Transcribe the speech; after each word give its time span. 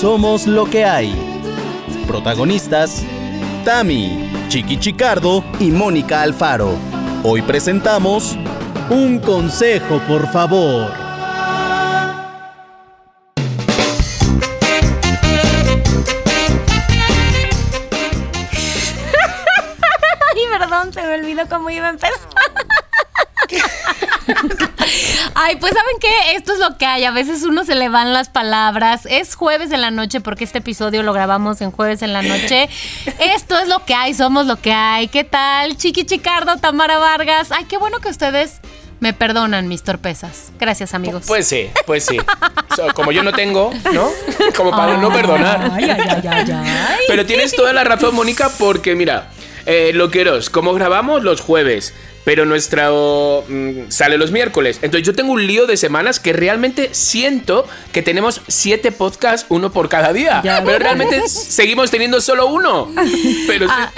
Somos 0.00 0.46
lo 0.46 0.64
que 0.64 0.86
hay. 0.86 1.12
Protagonistas: 2.06 3.04
Tami, 3.66 4.30
Chiqui 4.48 4.78
Chicardo 4.78 5.44
y 5.58 5.70
Mónica 5.70 6.22
Alfaro. 6.22 6.70
Hoy 7.22 7.42
presentamos 7.42 8.34
Un 8.88 9.18
consejo, 9.18 10.00
por 10.08 10.26
favor. 10.32 10.99
Ay, 25.42 25.56
pues 25.56 25.72
saben 25.72 25.96
qué, 25.98 26.36
esto 26.36 26.52
es 26.52 26.58
lo 26.58 26.76
que 26.76 26.84
hay. 26.84 27.04
A 27.04 27.12
veces 27.12 27.44
uno 27.44 27.64
se 27.64 27.74
le 27.74 27.88
van 27.88 28.12
las 28.12 28.28
palabras. 28.28 29.06
Es 29.06 29.34
jueves 29.34 29.70
en 29.70 29.80
la 29.80 29.90
noche 29.90 30.20
porque 30.20 30.44
este 30.44 30.58
episodio 30.58 31.02
lo 31.02 31.14
grabamos 31.14 31.62
en 31.62 31.70
jueves 31.70 32.02
en 32.02 32.12
la 32.12 32.20
noche. 32.20 32.68
Esto 33.34 33.58
es 33.58 33.66
lo 33.66 33.82
que 33.86 33.94
hay, 33.94 34.12
somos 34.12 34.44
lo 34.44 34.60
que 34.60 34.70
hay. 34.70 35.08
¿Qué 35.08 35.24
tal? 35.24 35.78
Chiqui 35.78 36.04
Chicardo, 36.04 36.58
Tamara 36.58 36.98
Vargas. 36.98 37.52
Ay, 37.52 37.64
qué 37.64 37.78
bueno 37.78 38.00
que 38.00 38.10
ustedes 38.10 38.60
me 39.00 39.14
perdonan 39.14 39.66
mis 39.66 39.82
torpezas. 39.82 40.52
Gracias, 40.58 40.92
amigos. 40.92 41.24
Pues 41.26 41.46
sí, 41.48 41.70
pues 41.86 42.04
sí. 42.04 42.18
So, 42.76 42.88
como 42.92 43.10
yo 43.10 43.22
no 43.22 43.32
tengo, 43.32 43.72
¿no? 43.94 44.10
Como 44.54 44.72
para 44.72 44.98
no 44.98 45.10
perdonar. 45.10 45.70
Ay, 45.72 45.84
ay, 45.88 46.00
ay, 46.06 46.28
ay, 46.28 46.50
ay. 46.52 46.98
Pero 47.08 47.24
tienes 47.24 47.56
toda 47.56 47.72
la 47.72 47.82
razón, 47.82 48.14
Mónica, 48.14 48.50
porque 48.58 48.94
mira, 48.94 49.30
eh, 49.64 49.92
loqueros, 49.94 50.50
como 50.50 50.74
grabamos 50.74 51.22
los 51.22 51.40
jueves, 51.40 51.94
pero 52.30 52.46
nuestro 52.46 53.42
mm, 53.48 53.88
sale 53.90 54.16
los 54.16 54.30
miércoles. 54.30 54.78
Entonces 54.82 55.04
yo 55.04 55.16
tengo 55.16 55.32
un 55.32 55.48
lío 55.48 55.66
de 55.66 55.76
semanas 55.76 56.20
que 56.20 56.32
realmente 56.32 56.90
siento 56.92 57.66
que 57.90 58.02
tenemos 58.02 58.40
siete 58.46 58.92
podcasts, 58.92 59.46
uno 59.48 59.72
por 59.72 59.88
cada 59.88 60.12
día. 60.12 60.40
Ya. 60.44 60.62
Pero 60.64 60.78
realmente 60.78 61.28
seguimos 61.28 61.90
teniendo 61.90 62.20
solo 62.20 62.46
uno. 62.46 62.86
Pero 63.48 63.66
sí- 63.66 63.74
Ah, 63.76 63.90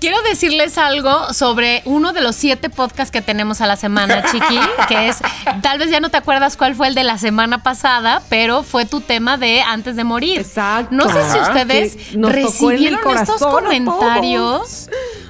quiero 0.00 0.20
decirles 0.22 0.78
algo 0.78 1.32
sobre 1.32 1.82
uno 1.84 2.12
de 2.12 2.22
los 2.22 2.34
siete 2.34 2.70
podcasts 2.70 3.12
que 3.12 3.22
tenemos 3.22 3.60
a 3.60 3.68
la 3.68 3.76
semana, 3.76 4.24
Chiqui, 4.32 4.58
que 4.88 5.06
es, 5.06 5.18
tal 5.62 5.78
vez 5.78 5.88
ya 5.88 6.00
no 6.00 6.10
te 6.10 6.16
acuerdas 6.16 6.56
cuál 6.56 6.74
fue 6.74 6.88
el 6.88 6.96
de 6.96 7.04
la 7.04 7.18
semana 7.18 7.62
pasada, 7.62 8.20
pero 8.28 8.64
fue 8.64 8.84
tu 8.86 9.00
tema 9.00 9.36
de 9.36 9.62
antes 9.62 9.94
de 9.94 10.02
morir. 10.02 10.40
Exacto. 10.40 10.88
No 10.92 11.04
sé 11.04 11.22
si 11.30 11.38
ustedes 11.38 11.96
recibieron 12.14 13.16
estos 13.16 13.40
comentarios. 13.40 14.88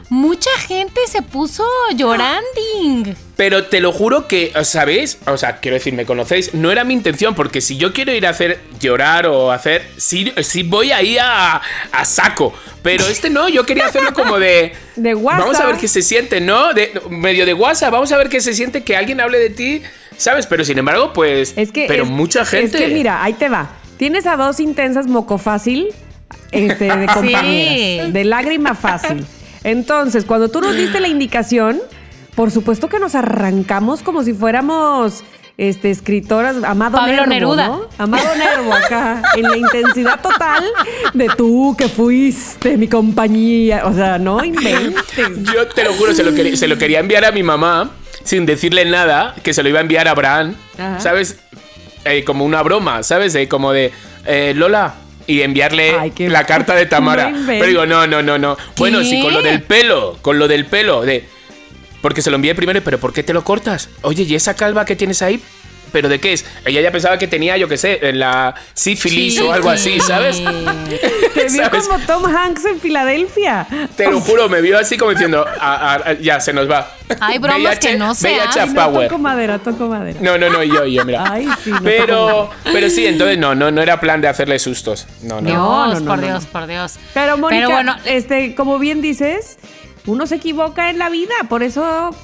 Mucha 0.08 0.50
gente 0.68 1.00
se 1.08 1.20
puso 1.22 1.64
llorando. 1.94 2.44
Pero 3.36 3.64
te 3.66 3.80
lo 3.80 3.92
juro 3.92 4.28
que, 4.28 4.52
¿sabéis? 4.62 5.18
O 5.26 5.36
sea, 5.36 5.58
quiero 5.58 5.74
decir, 5.76 5.92
me 5.94 6.06
conocéis. 6.06 6.54
No 6.54 6.70
era 6.70 6.84
mi 6.84 6.94
intención, 6.94 7.34
porque 7.34 7.60
si 7.60 7.76
yo 7.76 7.92
quiero 7.92 8.12
ir 8.12 8.26
a 8.26 8.30
hacer 8.30 8.60
llorar 8.80 9.26
o 9.26 9.50
hacer. 9.50 9.84
Sí, 9.96 10.32
sí 10.42 10.62
voy 10.62 10.92
ahí 10.92 11.18
a, 11.18 11.60
a 11.92 12.04
saco. 12.04 12.54
Pero 12.82 13.04
este 13.06 13.30
no, 13.30 13.48
yo 13.48 13.66
quería 13.66 13.86
hacerlo 13.86 14.14
como 14.14 14.38
de. 14.38 14.72
De 14.96 15.14
WhatsApp. 15.14 15.40
Vamos 15.40 15.60
a 15.60 15.66
ver 15.66 15.76
qué 15.76 15.88
se 15.88 16.00
siente, 16.02 16.40
¿no? 16.40 16.72
De, 16.72 16.98
medio 17.10 17.44
de 17.44 17.52
WhatsApp, 17.52 17.92
vamos 17.92 18.10
a 18.12 18.16
ver 18.16 18.28
qué 18.30 18.40
se 18.40 18.54
siente 18.54 18.82
que 18.82 18.96
alguien 18.96 19.20
hable 19.20 19.38
de 19.38 19.50
ti, 19.50 19.82
¿sabes? 20.16 20.46
Pero 20.46 20.64
sin 20.64 20.78
embargo, 20.78 21.12
pues. 21.12 21.52
Es 21.56 21.70
que. 21.72 21.86
Pero 21.86 22.04
es- 22.04 22.10
mucha 22.10 22.44
gente. 22.46 22.78
Es 22.78 22.82
que 22.84 22.88
mira, 22.94 23.22
ahí 23.22 23.34
te 23.34 23.48
va. 23.48 23.68
Tienes 23.98 24.24
a 24.26 24.36
dos 24.36 24.60
intensas 24.60 25.06
moco 25.06 25.36
fácil 25.36 25.88
este, 26.52 26.84
de 26.96 27.06
compañeras. 27.12 28.12
De 28.12 28.24
lágrima 28.24 28.74
fácil. 28.74 29.26
Entonces, 29.66 30.24
cuando 30.24 30.48
tú 30.48 30.60
nos 30.60 30.76
diste 30.76 31.00
la 31.00 31.08
indicación, 31.08 31.80
por 32.36 32.52
supuesto 32.52 32.88
que 32.88 33.00
nos 33.00 33.16
arrancamos 33.16 34.00
como 34.02 34.22
si 34.22 34.32
fuéramos. 34.32 35.24
Este, 35.58 35.90
escritoras, 35.90 36.62
Amado 36.64 36.98
Pablo 36.98 37.12
Nervo, 37.14 37.26
Neruda. 37.56 37.66
¿no? 37.68 37.88
Amado 37.96 38.28
Nervo 38.36 38.74
acá, 38.74 39.22
en 39.36 39.42
la 39.44 39.56
intensidad 39.56 40.20
total 40.20 40.62
de 41.14 41.28
tú 41.34 41.74
que 41.78 41.88
fuiste 41.88 42.76
mi 42.76 42.88
compañía. 42.88 43.86
O 43.86 43.94
sea, 43.94 44.18
no 44.18 44.44
inventes. 44.44 44.94
Yo 45.54 45.66
te 45.66 45.82
lo 45.82 45.94
juro, 45.94 46.12
se 46.12 46.22
lo, 46.22 46.34
quería, 46.34 46.54
se 46.58 46.68
lo 46.68 46.76
quería 46.76 47.00
enviar 47.00 47.24
a 47.24 47.32
mi 47.32 47.42
mamá 47.42 47.90
sin 48.22 48.44
decirle 48.44 48.84
nada, 48.84 49.34
que 49.42 49.54
se 49.54 49.62
lo 49.62 49.70
iba 49.70 49.78
a 49.78 49.82
enviar 49.82 50.06
a 50.08 50.10
Abraham, 50.10 50.56
Ajá. 50.76 51.00
¿sabes? 51.00 51.38
Eh, 52.04 52.22
como 52.22 52.44
una 52.44 52.62
broma, 52.62 53.02
¿sabes? 53.02 53.34
Eh, 53.34 53.48
como 53.48 53.72
de, 53.72 53.92
eh, 54.26 54.52
Lola, 54.54 54.94
y 55.26 55.42
enviarle 55.42 55.94
Ay, 55.98 56.10
qué- 56.12 56.28
la 56.28 56.44
carta 56.44 56.74
de 56.74 56.86
Tamara. 56.86 57.30
No. 57.30 57.46
Pero 57.46 57.66
digo, 57.66 57.86
no, 57.86 58.06
no, 58.06 58.22
no, 58.22 58.38
no. 58.38 58.56
Bueno, 58.76 59.02
sí, 59.02 59.20
con 59.22 59.32
lo 59.34 59.42
del 59.42 59.62
pelo, 59.62 60.18
con 60.22 60.38
lo 60.38 60.48
del 60.48 60.66
pelo, 60.66 61.02
de... 61.02 61.24
Porque 62.00 62.22
se 62.22 62.30
lo 62.30 62.36
envié 62.36 62.54
primero, 62.54 62.80
pero 62.84 62.98
¿por 63.00 63.12
qué 63.12 63.22
te 63.22 63.32
lo 63.32 63.42
cortas? 63.42 63.88
Oye, 64.02 64.22
¿y 64.22 64.34
esa 64.34 64.54
calva 64.54 64.84
que 64.84 64.94
tienes 64.94 65.22
ahí? 65.22 65.40
¿Pero 65.96 66.10
de 66.10 66.20
qué 66.20 66.34
es? 66.34 66.44
Ella 66.66 66.82
ya 66.82 66.92
pensaba 66.92 67.16
que 67.16 67.26
tenía, 67.26 67.56
yo 67.56 67.68
qué 67.68 67.78
sé, 67.78 67.98
la 68.12 68.54
sífilis 68.74 69.40
o 69.40 69.50
algo 69.50 69.70
así, 69.70 69.98
¿sabes? 69.98 70.42
Te 70.44 71.44
vio 71.50 71.64
¿Sabes? 71.64 71.88
como 71.88 71.98
Tom 72.00 72.26
Hanks 72.26 72.66
en 72.66 72.78
Filadelfia. 72.80 73.66
Te 73.96 74.10
lo 74.10 74.20
juro, 74.20 74.50
me 74.50 74.60
vio 74.60 74.78
así 74.78 74.98
como 74.98 75.12
diciendo, 75.12 75.46
"Ah, 75.58 75.98
ah, 76.04 76.12
ya, 76.20 76.38
se 76.38 76.52
nos 76.52 76.70
va. 76.70 76.90
Ay, 77.18 77.38
bromas 77.38 77.78
que 77.78 77.96
no 77.96 78.14
se 78.14 78.38
hacen. 78.38 78.74
No, 78.74 78.84
Power. 78.92 79.08
toco 79.08 79.18
madera, 79.18 79.58
toco 79.58 79.88
madera. 79.88 80.18
No, 80.20 80.36
no, 80.36 80.50
no, 80.50 80.62
yo, 80.62 80.84
yo, 80.84 81.02
mira. 81.06 81.24
Ay, 81.32 81.48
sí, 81.64 81.70
no 81.70 81.80
pero, 81.82 82.50
pero 82.64 82.90
sí, 82.90 83.06
entonces 83.06 83.38
no, 83.38 83.54
no, 83.54 83.70
no 83.70 83.80
era 83.80 83.98
plan 83.98 84.20
de 84.20 84.28
hacerle 84.28 84.58
sustos. 84.58 85.06
No, 85.22 85.40
no. 85.40 85.46
Dios, 85.48 85.56
No, 85.56 85.86
no, 85.94 86.00
no, 86.00 86.06
por 86.06 86.20
Dios, 86.20 86.44
por 86.44 86.66
Dios. 86.66 86.96
Pero 87.14 87.38
Mónica, 87.38 87.56
Pero 87.68 87.70
bueno, 87.70 87.96
este, 88.04 88.54
como 88.54 88.78
bien 88.78 89.00
dices, 89.00 89.56
uno 90.04 90.26
se 90.26 90.34
equivoca 90.34 90.90
en 90.90 90.98
la 90.98 91.08
vida, 91.08 91.32
por 91.48 91.62
eso 91.62 92.14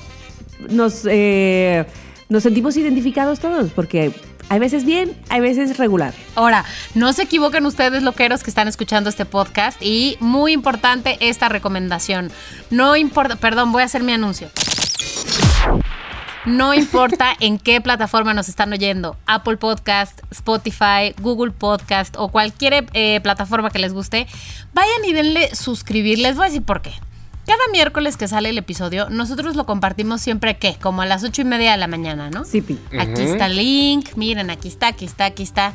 nos, 0.69 1.06
eh, 1.09 1.87
nos 2.32 2.44
sentimos 2.44 2.76
identificados 2.78 3.41
todos, 3.41 3.70
porque 3.72 4.10
hay 4.48 4.59
veces 4.59 4.87
bien, 4.87 5.15
hay 5.28 5.43
veces 5.43 5.76
regular. 5.76 6.15
Ahora, 6.34 6.65
no 6.94 7.12
se 7.12 7.25
equivoquen 7.25 7.66
ustedes, 7.66 8.03
loqueros 8.03 8.43
que 8.43 8.48
están 8.48 8.69
escuchando 8.69 9.10
este 9.10 9.26
podcast. 9.26 9.81
Y 9.82 10.16
muy 10.19 10.53
importante 10.53 11.19
esta 11.21 11.50
recomendación. 11.50 12.31
No 12.71 12.97
importa, 12.97 13.37
perdón, 13.37 13.71
voy 13.71 13.82
a 13.82 13.84
hacer 13.84 14.03
mi 14.03 14.12
anuncio. 14.12 14.50
No 16.47 16.72
importa 16.72 17.34
en 17.41 17.59
qué 17.59 17.82
plataforma 17.82 18.32
nos 18.32 18.48
están 18.48 18.72
oyendo, 18.72 19.16
Apple 19.26 19.59
Podcast, 19.59 20.19
Spotify, 20.31 21.15
Google 21.21 21.53
Podcast 21.53 22.16
o 22.19 22.28
cualquier 22.28 22.87
eh, 22.94 23.21
plataforma 23.21 23.71
que 23.71 23.78
les 23.78 23.92
guste, 23.92 24.26
vayan 24.72 25.04
y 25.06 25.12
denle 25.12 25.54
suscribir. 25.54 26.19
Les 26.19 26.34
voy 26.34 26.47
a 26.47 26.48
decir 26.48 26.62
por 26.62 26.81
qué. 26.81 26.92
Cada 27.53 27.71
miércoles 27.71 28.17
que 28.17 28.29
sale 28.29 28.49
el 28.49 28.57
episodio, 28.57 29.11
nosotros 29.11 29.57
lo 29.57 29.67
compartimos 29.67 30.23
siempre, 30.23 30.57
¿qué? 30.57 30.79
Como 30.81 31.03
a 31.03 31.07
las 31.07 31.23
ocho 31.23 31.43
y 31.43 31.45
media 31.45 31.73
de 31.73 31.77
la 31.77 31.87
mañana, 31.87 32.31
¿no? 32.31 32.47
Sí, 32.47 32.63
Pi. 32.63 32.79
Aquí 32.99 33.21
está 33.21 33.45
el 33.45 33.57
link, 33.57 34.15
miren, 34.17 34.49
aquí 34.49 34.69
está, 34.69 34.87
aquí 34.87 35.05
está, 35.05 35.27
aquí 35.27 35.43
está. 35.43 35.75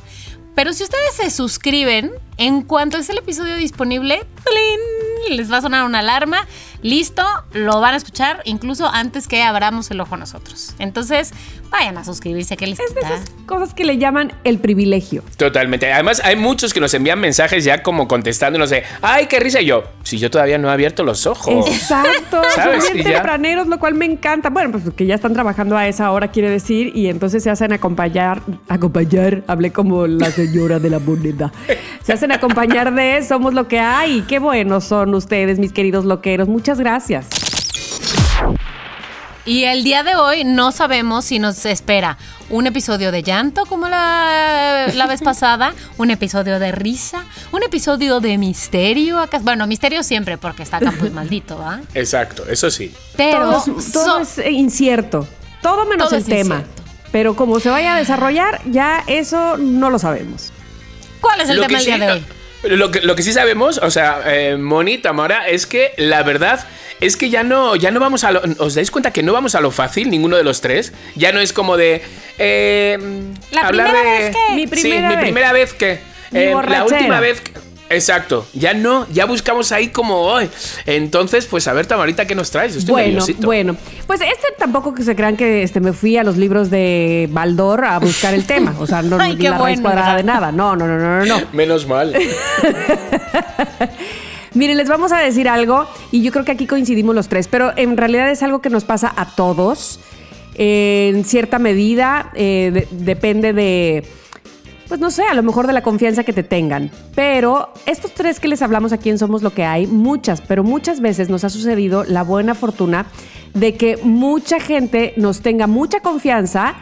Pero 0.55 0.73
si 0.73 0.81
ustedes 0.81 1.13
se 1.13 1.29
suscriben, 1.29 2.11
en 2.37 2.61
cuanto 2.61 2.97
es 2.97 3.09
el 3.09 3.17
episodio 3.17 3.55
disponible, 3.55 4.19
¡plin! 4.43 5.35
les 5.35 5.51
va 5.51 5.57
a 5.57 5.61
sonar 5.61 5.85
una 5.85 5.99
alarma, 5.99 6.47
listo, 6.81 7.23
lo 7.53 7.79
van 7.81 7.93
a 7.93 7.97
escuchar 7.97 8.41
incluso 8.45 8.87
antes 8.87 9.27
que 9.27 9.41
abramos 9.43 9.89
el 9.91 9.99
ojo 9.99 10.15
nosotros. 10.17 10.73
Entonces, 10.79 11.33
vayan 11.69 11.97
a 11.97 12.05
suscribirse, 12.05 12.55
que 12.55 12.67
les 12.67 12.79
Es 12.79 12.93
de 12.93 13.01
esas 13.01 13.21
cosas 13.45 13.73
que 13.73 13.83
le 13.83 13.97
llaman 13.97 14.31
el 14.43 14.59
privilegio. 14.59 15.23
Totalmente. 15.37 15.91
Además, 15.91 16.21
hay 16.23 16.35
muchos 16.35 16.73
que 16.73 16.79
nos 16.79 16.93
envían 16.93 17.19
mensajes 17.19 17.63
ya 17.63 17.83
como 17.83 18.07
contestándonos 18.07 18.69
de, 18.69 18.83
ay, 19.01 19.25
qué 19.27 19.39
risa. 19.39 19.61
Y 19.61 19.65
yo, 19.65 19.83
si 20.03 20.17
yo 20.17 20.29
todavía 20.29 20.57
no 20.57 20.69
he 20.69 20.71
abierto 20.71 21.03
los 21.03 21.25
ojos. 21.25 21.67
Exacto, 21.67 22.41
son 22.43 22.51
¿Sabes? 22.51 22.93
bien 22.93 22.99
Y 22.99 23.09
ya. 23.09 23.15
tempraneros, 23.15 23.67
lo 23.67 23.79
cual 23.79 23.95
me 23.95 24.05
encanta. 24.05 24.49
Bueno, 24.49 24.71
pues 24.71 24.83
que 24.95 25.05
ya 25.05 25.15
están 25.15 25.33
trabajando 25.33 25.75
a 25.75 25.87
esa 25.87 26.11
hora, 26.11 26.29
quiere 26.29 26.49
decir, 26.49 26.91
y 26.95 27.07
entonces 27.07 27.43
se 27.43 27.49
hacen 27.49 27.73
acompañar, 27.73 28.41
acompañar, 28.69 29.43
hablé 29.47 29.71
como 29.71 30.07
la 30.07 30.31
señora 30.31 30.79
de 30.79 30.89
la 30.89 30.99
moneda. 30.99 31.51
Se 32.03 32.13
hacen 32.13 32.26
acompañar 32.31 32.93
de 32.93 33.23
Somos 33.23 33.53
lo 33.53 33.67
que 33.67 33.79
hay. 33.79 34.21
Qué 34.21 34.39
buenos 34.39 34.83
son 34.85 35.13
ustedes, 35.15 35.59
mis 35.59 35.71
queridos 35.73 36.05
loqueros. 36.05 36.47
Muchas 36.47 36.79
gracias. 36.79 37.27
Y 39.45 39.63
el 39.63 39.85
día 39.85 40.03
de 40.03 40.15
hoy 40.17 40.43
no 40.43 40.73
sabemos 40.73 41.23
si 41.23 41.39
nos 41.39 41.65
espera 41.65 42.17
un 42.49 42.67
episodio 42.67 43.13
de 43.13 43.23
llanto 43.23 43.65
como 43.65 43.87
la, 43.87 44.87
la 44.93 45.07
vez 45.07 45.21
pasada, 45.21 45.73
un 45.97 46.11
episodio 46.11 46.59
de 46.59 46.73
risa, 46.73 47.23
un 47.53 47.63
episodio 47.63 48.19
de 48.19 48.37
misterio. 48.37 49.19
acá- 49.19 49.39
Bueno, 49.41 49.65
misterio 49.65 50.03
siempre 50.03 50.37
porque 50.37 50.63
está 50.63 50.79
Campos 50.79 51.11
maldito, 51.13 51.57
¿va? 51.57 51.79
Exacto, 51.93 52.43
eso 52.49 52.69
sí. 52.69 52.93
Pero 53.15 53.51
todo 53.63 53.77
es, 53.79 53.91
todo 53.93 54.25
so- 54.25 54.41
es, 54.41 54.51
incierto. 54.51 55.25
Todo 55.61 55.85
menos 55.85 56.09
Todo 56.09 56.17
el 56.17 56.25
tema. 56.25 56.55
incierto. 56.55 56.83
Pero 57.13 57.35
como 57.37 57.61
se 57.61 57.69
vaya 57.69 57.95
a 57.95 57.97
desarrollar, 57.97 58.59
ya 58.65 59.01
eso 59.07 59.55
no 59.57 59.89
lo 59.89 59.97
sabemos. 59.97 60.51
¿Cuál 61.27 61.41
es 61.41 61.49
el 61.49 61.55
tema 61.57 61.67
del 61.67 61.79
sí, 61.79 61.85
día 61.93 61.97
de 62.05 62.11
hoy? 62.13 62.23
Lo 62.63 62.91
que, 62.91 63.01
lo 63.01 63.15
que 63.15 63.23
sí 63.23 63.33
sabemos, 63.33 63.77
o 63.77 63.91
sea, 63.91 64.21
eh, 64.25 64.57
Moni, 64.57 64.97
Tamara, 64.97 65.47
es 65.47 65.65
que 65.67 65.93
la 65.97 66.23
verdad 66.23 66.65
es 66.99 67.15
que 67.15 67.29
ya 67.29 67.43
no, 67.43 67.75
ya 67.75 67.91
no 67.91 67.99
vamos 67.99 68.23
a 68.23 68.31
lo. 68.31 68.41
¿Os 68.57 68.73
dais 68.73 68.89
cuenta 68.89 69.11
que 69.13 69.21
no 69.21 69.31
vamos 69.31 69.53
a 69.53 69.61
lo 69.61 69.69
fácil, 69.71 70.09
ninguno 70.09 70.35
de 70.37 70.43
los 70.43 70.59
tres? 70.61 70.91
Ya 71.15 71.31
no 71.31 71.39
es 71.39 71.53
como 71.53 71.77
de. 71.77 72.01
eh, 72.39 72.97
La 73.51 73.61
hablar 73.61 73.91
primera 73.91 74.09
de. 74.15 74.19
vez 74.19 74.35
que- 74.35 74.55
Mi 74.55 74.61
Sí, 74.63 74.67
primera 74.67 75.09
mi 75.09 75.15
vez. 75.15 75.23
primera 75.25 75.53
vez 75.53 75.73
que. 75.73 75.99
Mi 76.31 76.39
eh, 76.39 76.55
la 76.67 76.83
última 76.83 77.19
vez 77.19 77.41
que. 77.41 77.51
Exacto, 77.89 78.45
ya 78.53 78.73
no, 78.73 79.07
ya 79.13 79.25
buscamos 79.25 79.71
ahí 79.71 79.87
como 79.89 80.21
hoy. 80.21 80.49
Entonces, 80.85 81.45
pues 81.45 81.67
a 81.67 81.73
ver, 81.73 81.85
Tamarita, 81.85 82.27
¿qué 82.27 82.35
nos 82.35 82.51
traes? 82.51 82.75
Estoy 82.75 82.91
bueno, 82.91 83.07
nerviosito. 83.07 83.45
bueno. 83.45 83.77
Pues 84.05 84.19
este 84.21 84.47
tampoco 84.57 84.93
que 84.93 85.03
se 85.03 85.15
crean 85.15 85.37
que 85.37 85.63
este, 85.63 85.79
me 85.79 85.93
fui 85.93 86.17
a 86.17 86.23
los 86.23 86.35
libros 86.37 86.69
de 86.69 87.29
Baldor 87.31 87.85
a 87.85 87.97
buscar 87.99 88.33
el 88.33 88.45
tema. 88.45 88.75
O 88.79 88.87
sea, 88.87 89.01
no 89.01 89.17
Ay, 89.21 89.37
la 89.37 89.51
raíz 89.51 89.59
bueno. 89.79 89.81
cuadrada 89.83 90.15
de 90.17 90.23
nada. 90.23 90.51
No, 90.51 90.75
no, 90.75 90.85
no, 90.87 90.97
no, 90.97 91.19
no, 91.19 91.25
no. 91.25 91.41
Menos 91.53 91.87
mal. 91.87 92.13
Miren, 94.53 94.77
les 94.77 94.87
vamos 94.89 95.11
a 95.11 95.19
decir 95.19 95.47
algo 95.47 95.87
y 96.11 96.23
yo 96.23 96.31
creo 96.31 96.43
que 96.45 96.51
aquí 96.51 96.65
coincidimos 96.65 97.13
los 97.13 97.27
tres, 97.27 97.47
pero 97.47 97.73
en 97.77 97.95
realidad 97.95 98.29
es 98.31 98.41
algo 98.43 98.61
que 98.61 98.69
nos 98.69 98.85
pasa 98.85 99.13
a 99.15 99.35
todos. 99.35 99.99
Eh, 100.55 101.11
en 101.13 101.23
cierta 101.23 101.59
medida 101.59 102.31
eh, 102.33 102.71
de- 102.73 102.87
depende 102.91 103.53
de, 103.53 104.03
pues 104.87 104.99
no 104.99 105.11
sé, 105.11 105.23
a 105.23 105.33
lo 105.33 105.43
mejor 105.43 105.67
de 105.67 105.73
la 105.73 105.81
confianza 105.81 106.23
que 106.23 106.33
te 106.33 106.43
tengan. 106.43 106.91
Pero 107.15 107.73
estos 107.85 108.13
tres 108.13 108.39
que 108.39 108.47
les 108.47 108.61
hablamos 108.61 108.93
aquí 108.93 109.09
en 109.09 109.17
Somos 109.17 109.41
lo 109.41 109.53
que 109.53 109.63
hay, 109.63 109.87
muchas, 109.87 110.41
pero 110.41 110.63
muchas 110.63 111.01
veces 111.01 111.29
nos 111.29 111.43
ha 111.43 111.49
sucedido 111.49 112.03
la 112.03 112.23
buena 112.23 112.55
fortuna 112.55 113.07
de 113.53 113.75
que 113.75 113.97
mucha 113.97 114.59
gente 114.59 115.13
nos 115.17 115.41
tenga 115.41 115.67
mucha 115.67 115.99
confianza 115.99 116.75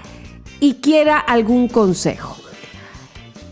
y 0.60 0.76
quiera 0.76 1.18
algún 1.18 1.68
consejo 1.68 2.38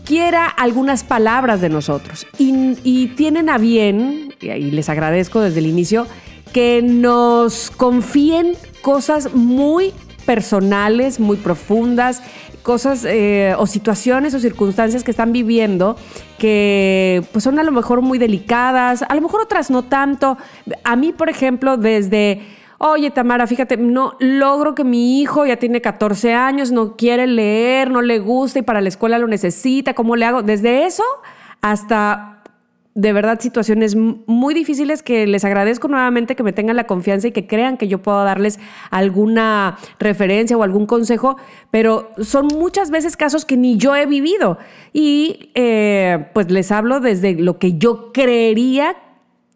quiera 0.04 0.46
algunas 0.46 1.02
palabras 1.02 1.60
de 1.60 1.70
nosotros. 1.70 2.26
Y, 2.38 2.76
y 2.84 3.08
tienen 3.08 3.48
a 3.48 3.58
bien, 3.58 4.34
y 4.40 4.50
ahí 4.50 4.70
les 4.70 4.88
agradezco 4.88 5.40
desde 5.40 5.60
el 5.60 5.66
inicio, 5.66 6.06
que 6.52 6.82
nos 6.82 7.70
confíen 7.70 8.52
cosas 8.82 9.34
muy 9.34 9.92
personales, 10.24 11.20
muy 11.20 11.36
profundas, 11.36 12.22
cosas 12.64 13.04
eh, 13.04 13.54
o 13.58 13.66
situaciones 13.68 14.34
o 14.34 14.40
circunstancias 14.40 15.04
que 15.04 15.12
están 15.12 15.32
viviendo 15.32 15.96
que 16.38 17.22
pues 17.30 17.44
son 17.44 17.58
a 17.60 17.62
lo 17.62 17.70
mejor 17.70 18.00
muy 18.00 18.18
delicadas, 18.18 19.02
a 19.02 19.14
lo 19.14 19.20
mejor 19.20 19.42
otras 19.42 19.70
no 19.70 19.84
tanto. 19.84 20.36
A 20.82 20.96
mí, 20.96 21.12
por 21.12 21.28
ejemplo, 21.28 21.76
desde 21.76 22.40
Oye, 22.78 23.10
Tamara, 23.10 23.46
fíjate, 23.46 23.76
no 23.76 24.16
logro 24.18 24.74
que 24.74 24.82
mi 24.82 25.20
hijo 25.20 25.46
ya 25.46 25.56
tiene 25.56 25.80
14 25.80 26.34
años, 26.34 26.72
no 26.72 26.96
quiere 26.96 27.26
leer, 27.26 27.90
no 27.90 28.02
le 28.02 28.18
gusta 28.18 28.58
y 28.58 28.62
para 28.62 28.80
la 28.80 28.88
escuela 28.88 29.18
lo 29.18 29.28
necesita. 29.28 29.94
¿Cómo 29.94 30.16
le 30.16 30.24
hago? 30.24 30.42
Desde 30.42 30.84
eso 30.84 31.04
hasta 31.60 32.33
de 32.94 33.12
verdad 33.12 33.40
situaciones 33.40 33.96
muy 33.96 34.54
difíciles 34.54 35.02
que 35.02 35.26
les 35.26 35.44
agradezco 35.44 35.88
nuevamente 35.88 36.36
que 36.36 36.44
me 36.44 36.52
tengan 36.52 36.76
la 36.76 36.86
confianza 36.86 37.26
y 37.26 37.32
que 37.32 37.46
crean 37.46 37.76
que 37.76 37.88
yo 37.88 38.00
puedo 38.00 38.22
darles 38.22 38.60
alguna 38.90 39.78
referencia 39.98 40.56
o 40.56 40.62
algún 40.62 40.86
consejo, 40.86 41.36
pero 41.72 42.12
son 42.22 42.46
muchas 42.46 42.90
veces 42.90 43.16
casos 43.16 43.44
que 43.44 43.56
ni 43.56 43.76
yo 43.76 43.96
he 43.96 44.06
vivido. 44.06 44.58
Y 44.92 45.50
eh, 45.54 46.26
pues 46.34 46.50
les 46.52 46.70
hablo 46.70 47.00
desde 47.00 47.34
lo 47.34 47.58
que 47.58 47.78
yo 47.78 48.12
creería 48.12 48.94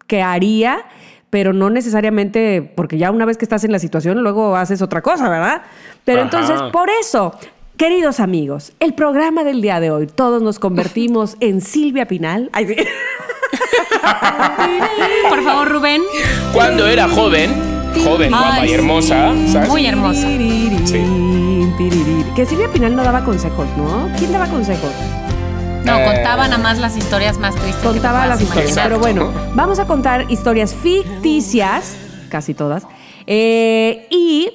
que 0.05 0.21
haría, 0.21 0.83
pero 1.29 1.53
no 1.53 1.69
necesariamente, 1.69 2.73
porque 2.75 2.97
ya 2.97 3.09
una 3.09 3.23
vez 3.23 3.37
que 3.37 3.45
estás 3.45 3.63
en 3.63 3.71
la 3.71 3.79
situación, 3.79 4.21
luego 4.21 4.57
haces 4.57 4.81
otra 4.81 5.01
cosa, 5.01 5.29
¿verdad? 5.29 5.61
Pero 6.03 6.23
Ajá. 6.23 6.25
entonces, 6.25 6.61
por 6.73 6.89
eso, 6.89 7.33
queridos 7.77 8.19
amigos, 8.19 8.73
el 8.81 8.95
programa 8.95 9.45
del 9.45 9.61
día 9.61 9.79
de 9.79 9.91
hoy, 9.91 10.07
todos 10.07 10.41
nos 10.41 10.59
convertimos 10.59 11.37
en 11.39 11.61
Silvia 11.61 12.05
Pinal. 12.05 12.49
Ay, 12.51 12.67
sí. 12.67 12.75
Por 15.29 15.43
favor, 15.43 15.69
Rubén. 15.69 16.01
Cuando 16.53 16.87
era 16.87 17.07
joven, 17.07 17.51
joven, 18.03 18.29
guapa 18.31 18.53
Ay, 18.61 18.69
y 18.69 18.73
hermosa, 18.73 19.31
sí. 19.33 19.53
¿sabes? 19.53 19.69
Muy 19.69 19.85
hermosa. 19.85 20.27
Que 22.35 22.45
Silvia 22.45 22.67
Pinal 22.71 22.95
no 22.95 23.03
daba 23.03 23.23
consejos, 23.23 23.67
¿no? 23.77 24.09
¿Quién 24.17 24.31
daba 24.31 24.47
consejos? 24.47 24.91
No, 25.83 25.97
Eh. 25.99 26.05
contaba 26.05 26.47
nada 26.47 26.57
más 26.61 26.77
las 26.79 26.95
historias 26.97 27.37
más 27.37 27.55
tristes. 27.55 27.83
Contaba 27.83 28.25
las 28.27 28.41
historias. 28.41 28.71
imaginar. 28.71 28.87
Pero 28.87 28.99
bueno, 28.99 29.31
vamos 29.55 29.79
a 29.79 29.85
contar 29.85 30.25
historias 30.29 30.73
ficticias, 30.75 31.95
casi 32.29 32.53
todas. 32.53 32.83
eh, 33.31 34.07
y 34.09 34.49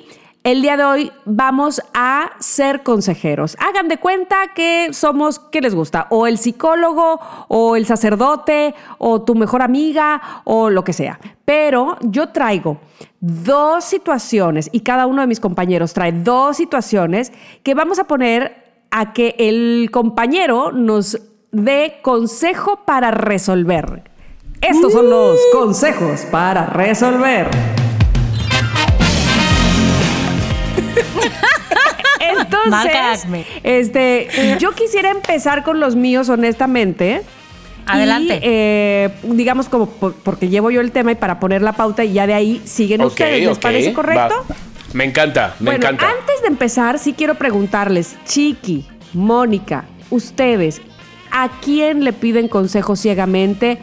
el 0.44 0.60
día 0.60 0.76
de 0.76 0.84
hoy 0.84 1.12
vamos 1.24 1.80
a 1.94 2.32
ser 2.38 2.82
consejeros. 2.82 3.56
Hagan 3.58 3.88
de 3.88 3.96
cuenta 3.96 4.52
que 4.54 4.92
somos, 4.92 5.38
¿qué 5.38 5.62
les 5.62 5.74
gusta? 5.74 6.06
O 6.10 6.26
el 6.26 6.36
psicólogo, 6.36 7.18
o 7.48 7.76
el 7.76 7.86
sacerdote, 7.86 8.74
o 8.98 9.22
tu 9.22 9.34
mejor 9.34 9.62
amiga, 9.62 10.20
o 10.44 10.68
lo 10.68 10.84
que 10.84 10.92
sea. 10.92 11.18
Pero 11.46 11.96
yo 12.02 12.28
traigo 12.28 12.78
dos 13.20 13.84
situaciones, 13.84 14.68
y 14.70 14.80
cada 14.80 15.06
uno 15.06 15.22
de 15.22 15.26
mis 15.26 15.40
compañeros 15.40 15.94
trae 15.94 16.12
dos 16.12 16.58
situaciones 16.58 17.32
que 17.62 17.74
vamos 17.74 17.98
a 17.98 18.04
poner 18.04 18.82
a 18.90 19.14
que 19.14 19.34
el 19.38 19.88
compañero 19.90 20.72
nos 20.72 21.18
dé 21.52 22.00
consejo 22.02 22.84
para 22.84 23.10
resolver. 23.10 24.10
Estos 24.60 24.92
son 24.92 25.08
los 25.08 25.38
consejos 25.54 26.26
para 26.30 26.66
resolver. 26.66 27.48
Entonces, 32.20 33.26
este, 33.62 34.28
yo 34.58 34.72
quisiera 34.72 35.10
empezar 35.10 35.62
con 35.62 35.80
los 35.80 35.96
míos, 35.96 36.28
honestamente. 36.28 37.22
Adelante. 37.86 38.36
Y, 38.36 38.40
eh, 38.42 39.10
digamos, 39.24 39.68
como 39.68 39.86
por- 39.90 40.14
porque 40.14 40.48
llevo 40.48 40.70
yo 40.70 40.80
el 40.80 40.90
tema 40.90 41.12
y 41.12 41.16
para 41.16 41.38
poner 41.38 41.60
la 41.60 41.72
pauta 41.72 42.02
y 42.04 42.14
ya 42.14 42.26
de 42.26 42.34
ahí 42.34 42.62
siguen 42.64 43.02
ustedes. 43.02 43.46
¿Les 43.46 43.58
parece 43.58 43.92
correcto? 43.92 44.34
va. 44.50 44.56
Me 44.94 45.04
encanta, 45.04 45.54
me 45.58 45.72
bueno, 45.72 45.86
encanta. 45.86 46.08
antes 46.08 46.40
de 46.40 46.46
empezar, 46.48 46.98
sí 47.00 47.14
quiero 47.14 47.34
preguntarles, 47.34 48.14
Chiqui, 48.26 48.86
Mónica, 49.12 49.86
ustedes, 50.08 50.80
¿a 51.32 51.48
quién 51.60 52.04
le 52.04 52.12
piden 52.12 52.46
consejo 52.46 52.94
ciegamente? 52.94 53.78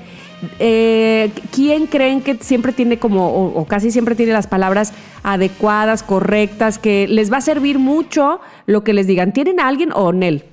Eh, 0.60 1.32
¿Quién 1.52 1.88
creen 1.88 2.22
que 2.22 2.36
siempre 2.42 2.74
tiene 2.74 2.98
como, 2.98 3.28
o, 3.30 3.60
o 3.60 3.66
casi 3.66 3.92
siempre 3.92 4.16
tiene 4.16 4.34
las 4.34 4.48
palabras 4.48 4.94
adecuadas, 5.24 6.04
correctas, 6.04 6.80
que 6.80 7.08
les 7.08 7.32
va 7.32 7.38
a 7.38 7.42
servir 7.42 7.80
mucho 7.80 8.42
lo 8.66 8.84
que 8.84 8.94
les 8.94 9.08
digan? 9.08 9.34
¿Tienen 9.34 9.60
a 9.60 9.68
alguien 9.68 9.92
o 9.94 10.12
Nel? 10.14 10.46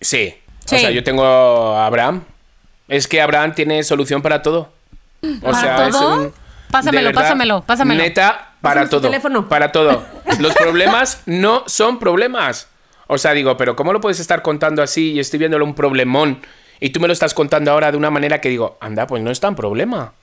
Sí. 0.00 0.34
Sí. 0.64 0.76
O 0.76 0.78
sea, 0.78 0.90
yo 0.90 1.02
tengo 1.02 1.24
a 1.24 1.86
Abraham. 1.86 2.22
Es 2.88 3.08
que 3.08 3.20
Abraham 3.20 3.54
tiene 3.54 3.82
solución 3.82 4.22
para 4.22 4.42
todo. 4.42 4.72
O 5.22 5.40
¿Para 5.40 5.60
sea, 5.60 5.88
es 5.88 5.94
un. 5.94 6.32
Pásamelo, 6.70 7.08
verdad, 7.08 7.22
pásamelo, 7.22 7.62
pásamelo. 7.62 8.02
Neta, 8.02 8.52
para 8.60 8.88
todo. 8.88 9.02
teléfono. 9.02 9.48
Para 9.48 9.72
todo. 9.72 10.04
Los 10.40 10.54
problemas 10.54 11.22
no 11.26 11.64
son 11.66 11.98
problemas. 11.98 12.68
O 13.08 13.18
sea, 13.18 13.32
digo, 13.32 13.56
pero 13.56 13.76
¿cómo 13.76 13.92
lo 13.92 14.00
puedes 14.00 14.20
estar 14.20 14.42
contando 14.42 14.82
así 14.82 15.12
y 15.12 15.20
estoy 15.20 15.38
viéndolo 15.38 15.64
un 15.64 15.74
problemón? 15.74 16.40
Y 16.82 16.90
tú 16.90 16.98
me 16.98 17.06
lo 17.06 17.12
estás 17.12 17.32
contando 17.32 17.70
ahora 17.70 17.92
de 17.92 17.96
una 17.96 18.10
manera 18.10 18.40
que 18.40 18.48
digo, 18.48 18.76
anda, 18.80 19.06
pues 19.06 19.22
no 19.22 19.30
es 19.30 19.38
tan 19.38 19.54
problema. 19.54 20.14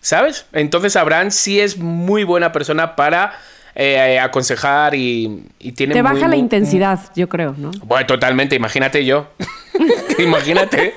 ¿Sabes? 0.00 0.44
Entonces 0.52 0.96
Abraham 0.96 1.30
sí 1.30 1.60
es 1.60 1.78
muy 1.78 2.24
buena 2.24 2.50
persona 2.50 2.96
para 2.96 3.38
eh, 3.74 4.18
aconsejar 4.18 4.94
y, 4.94 5.44
y 5.58 5.72
tiene 5.72 5.94
Te 5.94 6.02
muy, 6.02 6.12
baja 6.12 6.22
la 6.22 6.28
muy- 6.28 6.38
intensidad, 6.38 7.00
yo 7.14 7.28
creo, 7.28 7.54
¿no? 7.56 7.70
bueno, 7.84 8.06
totalmente, 8.06 8.54
imagínate 8.56 9.04
yo. 9.04 9.28
imagínate. 10.18 10.94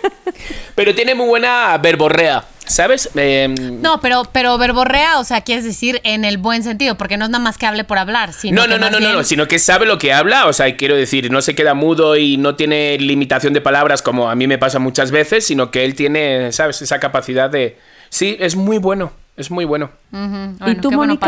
Pero 0.75 0.95
tiene 0.95 1.13
muy 1.15 1.27
buena 1.27 1.77
verborrea, 1.77 2.45
¿sabes? 2.65 3.09
Eh, 3.15 3.48
No, 3.81 4.01
pero, 4.01 4.24
pero 4.31 4.57
verborrea, 4.57 5.19
o 5.19 5.24
sea, 5.24 5.41
quieres 5.41 5.63
decir 5.63 6.01
en 6.03 6.25
el 6.25 6.38
buen 6.38 6.63
sentido, 6.63 6.95
porque 6.98 7.15
no 7.17 7.25
es 7.25 7.31
nada 7.31 7.43
más 7.43 7.57
que 7.57 7.65
hable 7.67 7.83
por 7.83 7.98
hablar, 8.00 8.33
sino 8.33 8.57
no, 8.57 8.63
que 8.63 8.69
no, 8.69 8.77
no, 8.77 8.86
no, 8.86 8.91
no, 8.91 8.98
bien- 9.00 9.13
no, 9.13 9.24
sino 9.24 9.48
que 9.48 9.59
sabe 9.59 9.86
lo 9.86 9.98
que 10.00 10.12
habla, 10.12 10.48
o 10.48 10.53
sea, 10.53 10.75
quiero 10.75 10.95
decir, 10.95 11.31
no 11.31 11.41
se 11.41 11.53
queda 11.55 11.74
mudo 11.75 12.17
y 12.17 12.38
no 12.38 12.55
tiene 12.55 12.98
limitación 12.98 13.53
de 13.53 13.62
palabras 13.62 14.01
como 14.01 14.29
a 14.29 14.36
mí 14.36 14.48
me 14.48 14.57
pasa 14.57 14.79
muchas 14.79 15.12
veces, 15.12 15.45
sino 15.45 15.69
que 15.71 15.86
él 15.86 15.93
tiene, 15.95 16.51
¿sabes? 16.51 16.81
Esa 16.81 17.00
capacidad 17.00 17.50
de... 17.50 17.77
Sí, 18.09 18.36
es 18.39 18.55
muy 18.55 18.79
bueno, 18.79 19.12
es 19.38 19.50
muy 19.51 19.65
bueno. 19.65 19.91
Bueno, 20.12 20.55
tú, 20.81 20.89
qué 20.89 20.95
bueno, 20.95 21.13
Mónica? 21.13 21.27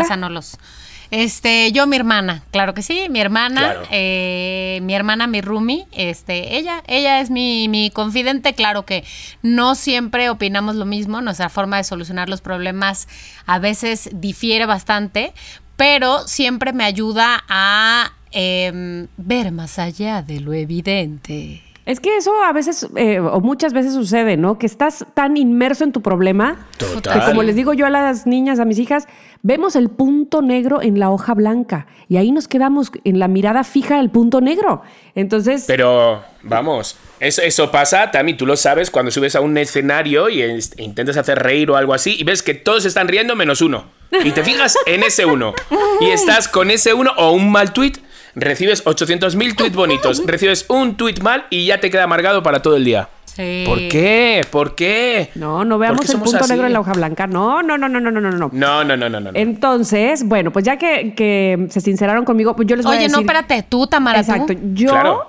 Este, 1.10 1.70
yo, 1.72 1.86
mi 1.86 1.96
hermana, 1.96 2.42
claro 2.50 2.74
que 2.74 2.82
sí, 2.82 3.08
mi 3.10 3.20
hermana, 3.20 3.60
Claro. 3.60 3.82
eh, 3.90 4.80
mi 4.82 4.94
hermana, 4.94 5.26
mi 5.26 5.40
roomie, 5.40 5.86
este, 5.92 6.56
ella, 6.56 6.82
ella 6.86 7.20
es 7.20 7.30
mi, 7.30 7.68
mi 7.68 7.90
confidente, 7.90 8.54
claro 8.54 8.84
que 8.84 9.04
no 9.42 9.74
siempre 9.74 10.28
opinamos 10.30 10.74
lo 10.76 10.84
mismo, 10.84 11.20
nuestra 11.20 11.48
forma 11.48 11.76
de 11.76 11.84
solucionar 11.84 12.28
los 12.28 12.40
problemas 12.40 13.08
a 13.46 13.58
veces 13.58 14.10
difiere 14.12 14.66
bastante, 14.66 15.32
pero 15.76 16.26
siempre 16.26 16.72
me 16.72 16.84
ayuda 16.84 17.44
a 17.48 18.12
em, 18.32 19.06
ver 19.16 19.52
más 19.52 19.78
allá 19.78 20.22
de 20.22 20.40
lo 20.40 20.52
evidente. 20.54 21.62
Es 21.86 22.00
que 22.00 22.16
eso 22.16 22.42
a 22.42 22.52
veces, 22.52 22.88
eh, 22.96 23.20
o 23.20 23.40
muchas 23.40 23.72
veces 23.72 23.94
sucede, 23.94 24.36
¿no? 24.36 24.58
Que 24.58 24.66
estás 24.66 25.06
tan 25.14 25.36
inmerso 25.36 25.84
en 25.84 25.92
tu 25.92 26.02
problema 26.02 26.66
Total. 26.78 27.20
que 27.20 27.26
como 27.26 27.44
les 27.44 27.54
digo 27.54 27.74
yo 27.74 27.86
a 27.86 27.90
las 27.90 28.26
niñas, 28.26 28.58
a 28.58 28.64
mis 28.64 28.80
hijas, 28.80 29.06
vemos 29.42 29.76
el 29.76 29.88
punto 29.88 30.42
negro 30.42 30.82
en 30.82 30.98
la 30.98 31.10
hoja 31.10 31.34
blanca 31.34 31.86
y 32.08 32.16
ahí 32.16 32.32
nos 32.32 32.48
quedamos 32.48 32.90
en 33.04 33.20
la 33.20 33.28
mirada 33.28 33.62
fija 33.62 33.98
del 33.98 34.10
punto 34.10 34.40
negro. 34.40 34.82
Entonces, 35.14 35.64
Pero, 35.68 36.24
vamos, 36.42 36.96
eso, 37.20 37.40
eso 37.42 37.70
pasa, 37.70 38.10
Tami, 38.10 38.34
tú 38.34 38.46
lo 38.46 38.56
sabes, 38.56 38.90
cuando 38.90 39.12
subes 39.12 39.36
a 39.36 39.40
un 39.40 39.56
escenario 39.56 40.28
y 40.28 40.42
e 40.42 40.58
intentas 40.78 41.16
hacer 41.16 41.38
reír 41.38 41.70
o 41.70 41.76
algo 41.76 41.94
así 41.94 42.16
y 42.18 42.24
ves 42.24 42.42
que 42.42 42.54
todos 42.54 42.84
están 42.84 43.06
riendo 43.06 43.36
menos 43.36 43.60
uno. 43.60 43.84
Y 44.24 44.30
te 44.32 44.42
fijas 44.44 44.76
en 44.86 45.02
ese 45.02 45.24
uno. 45.24 45.54
Y 46.00 46.10
estás 46.10 46.48
con 46.48 46.70
ese 46.70 46.94
uno 46.94 47.12
o 47.16 47.32
un 47.32 47.50
mal 47.50 47.72
tweet, 47.72 47.94
recibes 48.36 48.84
800.000 48.84 49.56
tweets 49.56 49.74
bonitos, 49.74 50.22
recibes 50.24 50.64
un 50.68 50.96
tweet 50.96 51.16
mal 51.22 51.46
y 51.50 51.66
ya 51.66 51.80
te 51.80 51.90
queda 51.90 52.04
amargado 52.04 52.42
para 52.44 52.62
todo 52.62 52.76
el 52.76 52.84
día. 52.84 53.08
Sí. 53.24 53.64
¿Por 53.66 53.76
qué? 53.88 54.42
¿Por 54.50 54.74
qué? 54.74 55.30
No, 55.34 55.64
no 55.64 55.74
¿Por 55.74 55.80
veamos 55.80 56.08
el 56.08 56.20
punto 56.20 56.38
así? 56.38 56.52
negro 56.52 56.66
en 56.68 56.72
la 56.72 56.80
hoja 56.80 56.92
blanca. 56.94 57.26
No, 57.26 57.62
no, 57.62 57.76
no, 57.76 57.86
no, 57.88 58.00
no, 58.00 58.10
no, 58.10 58.20
no, 58.20 58.30
no. 58.30 58.50
No, 58.52 58.84
no, 58.84 58.96
no, 58.96 59.08
no. 59.10 59.30
Entonces, 59.34 60.24
bueno, 60.24 60.52
pues 60.52 60.64
ya 60.64 60.78
que, 60.78 61.14
que 61.14 61.66
se 61.68 61.80
sinceraron 61.82 62.24
conmigo, 62.24 62.54
pues 62.56 62.66
yo 62.68 62.76
les 62.76 62.86
voy 62.86 62.94
a 62.94 62.98
Oye, 62.98 63.04
decir. 63.08 63.14
no, 63.16 63.20
espérate, 63.20 63.62
tú, 63.68 63.86
Tamara, 63.88 64.22
tú. 64.22 64.30
Exacto. 64.32 64.54
Yo 64.72 64.90
Claro. 64.90 65.26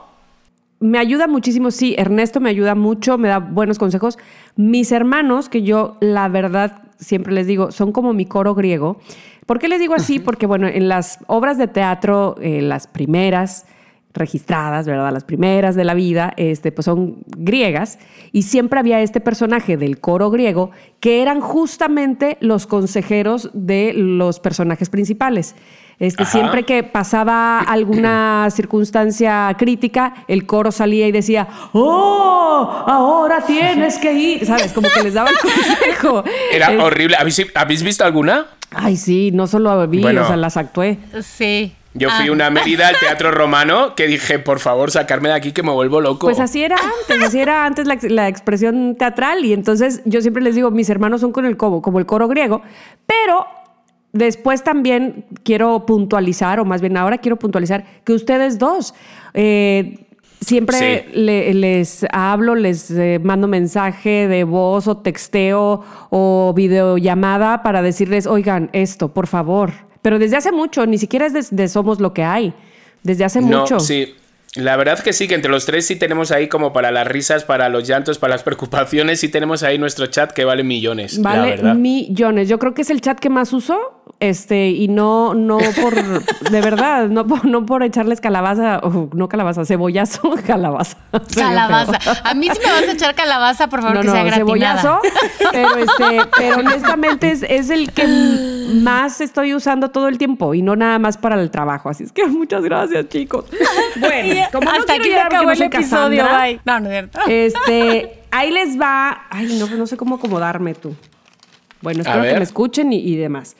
me 0.79 0.99
ayuda 0.99 1.27
muchísimo, 1.27 1.69
sí, 1.71 1.95
Ernesto 1.97 2.39
me 2.39 2.49
ayuda 2.49 2.75
mucho, 2.75 3.17
me 3.17 3.27
da 3.27 3.39
buenos 3.39 3.77
consejos. 3.77 4.17
Mis 4.55 4.91
hermanos, 4.93 5.49
que 5.49 5.63
yo 5.63 5.97
la 5.99 6.29
verdad 6.29 6.83
siempre 6.99 7.33
les 7.33 7.45
digo, 7.45 7.71
son 7.71 7.91
como 7.91 8.13
mi 8.13 8.25
coro 8.25 8.55
griego. 8.55 9.01
¿Por 9.47 9.59
qué 9.59 9.69
les 9.69 9.79
digo 9.79 9.95
así? 9.95 10.19
Porque 10.19 10.45
bueno, 10.45 10.67
en 10.67 10.89
las 10.89 11.19
obras 11.25 11.57
de 11.57 11.67
teatro, 11.67 12.35
eh, 12.41 12.61
las 12.61 12.85
primeras 12.85 13.65
registradas, 14.13 14.85
¿verdad? 14.85 15.13
Las 15.13 15.23
primeras 15.23 15.75
de 15.75 15.85
la 15.85 15.93
vida, 15.93 16.33
este, 16.35 16.73
pues 16.73 16.83
son 16.83 17.23
griegas, 17.37 17.97
y 18.33 18.41
siempre 18.41 18.79
había 18.79 18.99
este 19.01 19.21
personaje 19.21 19.77
del 19.77 19.99
coro 20.01 20.29
griego 20.31 20.71
que 20.99 21.21
eran 21.21 21.39
justamente 21.39 22.37
los 22.41 22.67
consejeros 22.67 23.49
de 23.53 23.93
los 23.93 24.41
personajes 24.41 24.89
principales. 24.89 25.55
Este, 25.99 26.23
Ajá. 26.23 26.31
siempre 26.31 26.63
que 26.63 26.83
pasaba 26.83 27.59
alguna 27.61 28.47
circunstancia 28.51 29.55
crítica, 29.57 30.13
el 30.27 30.45
coro 30.45 30.71
salía 30.71 31.07
y 31.07 31.11
decía, 31.11 31.47
¡Oh! 31.73 32.83
Ahora 32.87 33.41
tienes 33.45 33.97
que 33.97 34.13
ir. 34.13 34.45
¿Sabes? 34.45 34.73
Como 34.73 34.89
que 34.89 35.03
les 35.03 35.13
daba 35.13 35.29
el 35.29 35.37
consejo. 35.41 36.23
Era 36.51 36.71
Es- 36.73 36.81
horrible. 36.81 37.15
¿Habéis, 37.17 37.45
habéis 37.55 37.83
visto 37.83 38.03
alguna? 38.05 38.45
Ay, 38.71 38.97
sí, 38.97 39.31
no 39.33 39.47
solo 39.47 39.87
vi, 39.87 40.01
Bueno. 40.01 40.23
o 40.23 40.27
sea, 40.27 40.35
las 40.37 40.57
actué. 40.57 40.99
Sí. 41.21 41.73
Yo 41.93 42.11
fui 42.11 42.27
Ah. 42.27 42.31
una 42.31 42.49
Mérida 42.51 42.89
al 42.89 42.95
teatro 42.99 43.31
romano 43.31 43.95
que 43.95 44.05
dije, 44.07 44.37
por 44.37 44.59
favor, 44.59 44.91
sacarme 44.91 45.29
de 45.29 45.35
aquí 45.35 45.51
que 45.51 45.63
me 45.63 45.71
vuelvo 45.71 45.99
loco. 45.99 46.27
Pues 46.27 46.39
así 46.39 46.61
era 46.63 46.75
antes, 46.75 47.23
así 47.27 47.39
era 47.39 47.65
antes 47.65 47.87
la, 47.87 47.97
la 48.03 48.27
expresión 48.27 48.95
teatral. 48.99 49.43
Y 49.45 49.53
entonces 49.53 50.01
yo 50.05 50.21
siempre 50.21 50.43
les 50.43 50.53
digo, 50.53 50.69
mis 50.69 50.89
hermanos 50.91 51.21
son 51.21 51.31
con 51.31 51.45
el 51.45 51.57
como, 51.57 51.81
como 51.81 51.97
el 51.97 52.05
coro 52.05 52.27
griego, 52.27 52.61
pero 53.07 53.47
después 54.13 54.63
también 54.63 55.25
quiero 55.43 55.85
puntualizar, 55.85 56.59
o 56.59 56.65
más 56.65 56.81
bien 56.81 56.97
ahora 56.97 57.17
quiero 57.19 57.37
puntualizar, 57.37 57.85
que 58.03 58.13
ustedes 58.13 58.57
dos. 58.59 58.93
eh, 59.33 60.03
Siempre 60.39 60.77
Sí. 60.77 61.11
le- 61.19 61.51
les 61.55 62.05
hablo, 62.11 62.53
les 62.53 62.91
eh, 62.91 63.19
mando 63.23 63.47
mensaje 63.47 64.27
de 64.27 64.43
voz 64.43 64.87
o 64.87 64.97
texteo 64.97 65.83
o 66.11 66.53
videollamada 66.55 67.63
para 67.63 67.81
decirles, 67.81 68.27
oigan, 68.27 68.69
esto, 68.71 69.11
por 69.15 69.25
favor. 69.25 69.71
Pero 70.03 70.19
desde 70.19 70.37
hace 70.37 70.51
mucho, 70.51 70.85
ni 70.85 70.99
siquiera 70.99 71.25
es 71.25 71.33
de, 71.33 71.43
de 71.49 71.67
Somos 71.67 71.99
lo 71.99 72.13
que 72.13 72.23
hay. 72.23 72.53
Desde 73.01 73.25
hace 73.25 73.41
no, 73.41 73.61
mucho. 73.61 73.79
sí. 73.79 74.13
La 74.53 74.77
verdad 74.77 74.99
que 74.99 75.11
sí, 75.11 75.27
que 75.27 75.33
entre 75.33 75.49
los 75.51 75.65
tres 75.65 75.87
sí 75.87 75.95
tenemos 75.95 76.31
ahí 76.31 76.47
como 76.47 76.71
para 76.71 76.91
las 76.91 77.07
risas, 77.07 77.43
para 77.43 77.67
los 77.69 77.87
llantos, 77.87 78.19
para 78.19 78.33
las 78.35 78.43
preocupaciones, 78.43 79.19
sí 79.19 79.29
tenemos 79.29 79.63
ahí 79.63 79.79
nuestro 79.79 80.05
chat 80.05 80.31
que 80.33 80.45
vale 80.45 80.63
millones, 80.63 81.17
la 81.17 81.23
Vale 81.31 81.49
verdad. 81.49 81.73
millones. 81.75 82.47
Yo 82.47 82.59
creo 82.59 82.75
que 82.75 82.83
es 82.83 82.91
el 82.91 83.01
chat 83.01 83.19
que 83.19 83.29
más 83.31 83.53
uso. 83.53 83.96
Este, 84.19 84.69
y 84.69 84.87
no, 84.87 85.33
no 85.33 85.57
por, 85.57 85.95
de 86.51 86.61
verdad, 86.61 87.07
no 87.09 87.27
por, 87.27 87.45
no 87.45 87.65
por 87.65 87.83
echarles 87.83 88.19
calabaza, 88.21 88.79
o 88.79 89.09
no 89.13 89.29
calabaza, 89.29 89.65
cebollazo, 89.65 90.31
calabaza. 90.47 90.97
Calabaza. 91.35 91.99
A 92.23 92.33
mí 92.33 92.47
si 92.51 92.59
me 92.59 92.71
vas 92.71 92.83
a 92.87 92.91
echar 92.91 93.15
calabaza, 93.15 93.67
por 93.69 93.81
favor, 93.81 93.95
No, 93.95 94.01
que 94.01 94.07
no, 94.07 94.13
sea 94.13 94.23
gratinada. 94.23 94.81
cebollazo, 94.81 94.99
pero 95.51 95.75
este, 95.77 96.29
pero 96.37 96.57
honestamente 96.59 97.31
es, 97.31 97.43
es 97.43 97.69
el 97.69 97.91
que 97.91 98.07
más 98.81 99.21
estoy 99.21 99.53
usando 99.53 99.91
todo 99.91 100.07
el 100.07 100.17
tiempo 100.17 100.53
y 100.53 100.61
no 100.61 100.75
nada 100.75 100.99
más 100.99 101.17
para 101.17 101.39
el 101.39 101.51
trabajo. 101.51 101.89
Así 101.89 102.03
es 102.03 102.11
que 102.11 102.25
muchas 102.25 102.63
gracias, 102.63 103.07
chicos. 103.09 103.45
Bueno, 103.99 104.41
como 104.51 104.65
no 104.71 104.77
Hasta 104.79 104.97
quiero 104.97 105.21
aquí 105.21 105.27
acabó 105.35 105.43
no 105.45 105.51
el 105.51 105.61
episodio. 105.61 106.23
Cassandra, 106.23 106.43
Bye. 106.45 106.61
No, 106.65 106.79
no 106.79 106.85
es 106.87 106.91
cierto. 106.91 107.19
Este, 107.27 108.23
ahí 108.31 108.51
les 108.51 108.79
va. 108.79 109.23
Ay, 109.29 109.57
no, 109.59 109.67
no 109.67 109.85
sé 109.87 109.97
cómo 109.97 110.15
acomodarme 110.15 110.73
tú. 110.73 110.95
Bueno, 111.81 112.01
espero 112.01 112.23
que 112.23 112.33
me 112.33 112.43
escuchen 112.43 112.91
y, 112.91 112.97
y 112.97 113.15
demás. 113.15 113.55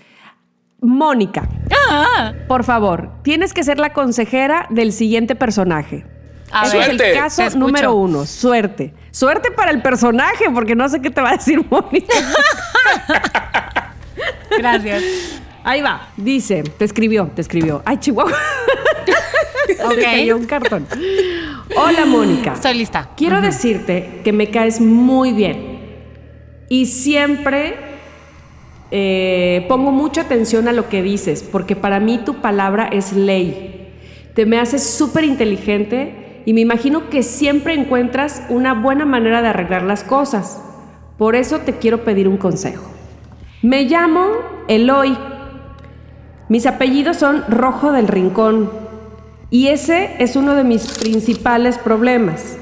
Mónica, 0.81 1.47
Ah, 1.89 2.33
por 2.47 2.63
favor, 2.63 3.09
tienes 3.23 3.53
que 3.53 3.63
ser 3.63 3.79
la 3.79 3.93
consejera 3.93 4.67
del 4.69 4.91
siguiente 4.91 5.35
personaje. 5.35 6.05
a 6.51 6.65
Ese 6.65 6.77
ver. 6.77 6.91
es 6.95 7.01
el 7.01 7.13
caso 7.17 7.57
número 7.57 7.93
uno. 7.95 8.25
Suerte. 8.25 8.93
Suerte 9.11 9.51
para 9.51 9.71
el 9.71 9.81
personaje, 9.81 10.45
porque 10.53 10.75
no 10.75 10.87
sé 10.89 11.01
qué 11.01 11.09
te 11.09 11.21
va 11.21 11.29
a 11.29 11.37
decir 11.37 11.65
Mónica. 11.69 12.13
Gracias. 14.57 15.03
Ahí 15.63 15.81
va. 15.81 16.07
Dice, 16.17 16.63
te 16.63 16.85
escribió, 16.85 17.27
te 17.35 17.41
escribió. 17.41 17.81
Ay, 17.85 17.97
Chihuahua. 17.97 18.33
Ok. 19.83 19.99
Cayó 20.01 20.37
un 20.37 20.45
cartón. 20.45 20.87
Hola, 21.75 22.05
Mónica. 22.05 22.53
Estoy 22.53 22.73
lista. 22.75 23.09
Quiero 23.17 23.41
decirte 23.41 24.21
que 24.23 24.31
me 24.31 24.49
caes 24.49 24.79
muy 24.79 25.33
bien 25.33 25.79
y 26.69 26.85
siempre 26.85 27.96
eh, 28.89 29.65
pongo 29.67 29.91
mucha 29.91 30.21
atención 30.21 30.67
a 30.67 30.71
lo 30.71 30.87
que 30.87 31.03
dices 31.03 31.43
porque 31.43 31.75
para 31.75 31.99
mí 31.99 32.19
tu 32.23 32.35
palabra 32.35 32.87
es 32.87 33.13
ley. 33.13 33.91
Te 34.33 34.45
me 34.45 34.59
haces 34.59 34.83
súper 34.83 35.23
inteligente 35.23 36.43
y 36.45 36.53
me 36.53 36.61
imagino 36.61 37.09
que 37.09 37.23
siempre 37.23 37.73
encuentras 37.73 38.43
una 38.49 38.73
buena 38.73 39.05
manera 39.05 39.41
de 39.41 39.49
arreglar 39.49 39.83
las 39.83 40.03
cosas. 40.03 40.61
Por 41.17 41.35
eso 41.35 41.59
te 41.59 41.73
quiero 41.73 42.03
pedir 42.03 42.27
un 42.27 42.37
consejo. 42.37 42.89
Me 43.61 43.83
llamo 43.83 44.27
Eloy. 44.67 45.17
Mis 46.47 46.65
apellidos 46.65 47.17
son 47.17 47.43
Rojo 47.49 47.91
del 47.91 48.07
Rincón 48.07 48.69
y 49.49 49.67
ese 49.67 50.15
es 50.19 50.35
uno 50.35 50.55
de 50.55 50.63
mis 50.63 50.99
principales 50.99 51.77
problemas. 51.77 52.57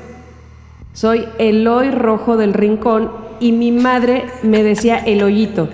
Soy 0.94 1.26
Eloy 1.38 1.92
Rojo 1.92 2.38
del 2.38 2.54
Rincón 2.54 3.12
y 3.40 3.52
mi 3.52 3.72
madre 3.72 4.26
me 4.44 4.64
decía 4.64 4.98
Eloyito. 4.98 5.70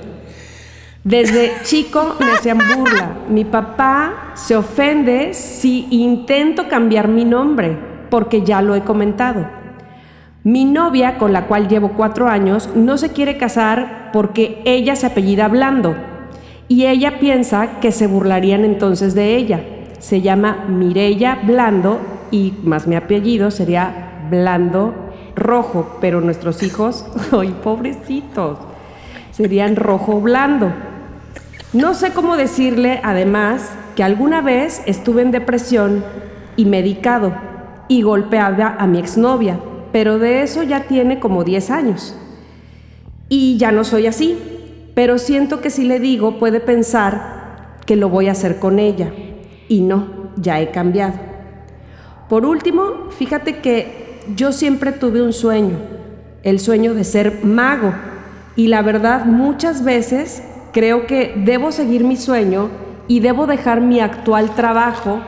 Desde 1.04 1.52
chico 1.64 2.16
me 2.20 2.32
hacían 2.32 2.60
burla. 2.60 3.18
Mi 3.28 3.44
papá 3.44 4.34
se 4.36 4.56
ofende 4.56 5.34
si 5.34 5.88
intento 5.90 6.68
cambiar 6.68 7.08
mi 7.08 7.26
nombre, 7.26 7.76
porque 8.12 8.44
ya 8.44 8.62
lo 8.62 8.76
he 8.76 8.82
comentado. 8.82 9.48
Mi 10.44 10.66
novia, 10.66 11.18
con 11.18 11.34
la 11.34 11.48
cual 11.48 11.68
llevo 11.68 11.94
cuatro 11.94 12.28
años, 12.28 12.70
no 12.76 12.98
se 12.98 13.10
quiere 13.10 13.38
casar 13.38 14.10
porque 14.14 14.62
ella 14.66 14.96
se 14.96 15.08
apellida 15.08 15.48
Blando 15.48 15.96
y 16.68 16.86
ella 16.86 17.20
piensa 17.20 17.80
que 17.80 17.92
se 17.92 18.08
burlarían 18.08 18.64
entonces 18.64 19.16
de 19.16 19.36
ella. 19.36 19.62
Se 20.00 20.22
llama 20.22 20.66
Mirella 20.68 21.40
Blando 21.44 22.00
y 22.32 22.54
más 22.64 22.88
mi 22.88 22.96
apellido 22.96 23.52
sería 23.52 24.28
Blando 24.30 24.94
Rojo, 25.36 25.98
pero 26.00 26.22
nuestros 26.22 26.62
hijos, 26.64 27.06
ay, 27.32 27.56
pobrecitos, 27.64 28.60
serían 29.32 29.76
Rojo 29.76 30.22
Blando. 30.22 30.91
No 31.74 31.94
sé 31.94 32.12
cómo 32.12 32.36
decirle, 32.36 33.00
además, 33.02 33.72
que 33.96 34.04
alguna 34.04 34.42
vez 34.42 34.82
estuve 34.88 35.22
en 35.22 35.32
depresión 35.32 36.04
y 36.58 36.66
medicado 36.66 37.34
y 37.88 38.02
golpeaba 38.02 38.76
a 38.78 38.88
mi 38.88 39.00
exnovia, 39.00 39.58
pero 39.94 40.20
de 40.20 40.42
eso 40.42 40.64
ya 40.64 40.84
tiene 40.84 41.22
como 41.22 41.46
10 41.46 41.72
años. 41.72 42.14
Y 43.30 43.58
ya 43.58 43.72
no 43.72 43.86
soy 43.86 44.08
así, 44.08 44.38
pero 44.96 45.18
siento 45.18 45.62
que 45.62 45.70
si 45.70 45.86
le 45.86 46.02
digo 46.02 46.40
puede 46.40 46.60
pensar 46.60 47.78
que 47.86 47.96
lo 47.96 48.10
voy 48.10 48.28
a 48.28 48.34
hacer 48.34 48.60
con 48.60 48.78
ella. 48.78 49.14
Y 49.70 49.80
no, 49.80 50.32
ya 50.36 50.60
he 50.60 50.72
cambiado. 50.72 51.14
Por 52.28 52.46
último, 52.46 53.10
fíjate 53.18 53.60
que 53.60 54.20
yo 54.36 54.52
siempre 54.52 54.92
tuve 54.92 55.22
un 55.22 55.32
sueño, 55.32 55.78
el 56.44 56.60
sueño 56.60 56.94
de 56.94 57.06
ser 57.06 57.46
mago. 57.46 57.94
Y 58.58 58.68
la 58.68 58.82
verdad, 58.82 59.24
muchas 59.24 59.86
veces 59.86 60.44
creo 60.72 61.08
que 61.08 61.34
debo 61.36 61.72
seguir 61.72 62.04
mi 62.04 62.16
sueño 62.16 62.70
y 63.08 63.20
debo 63.20 63.48
dejar 63.48 63.82
mi 63.82 64.00
actual 64.00 64.52
trabajo 64.52 65.20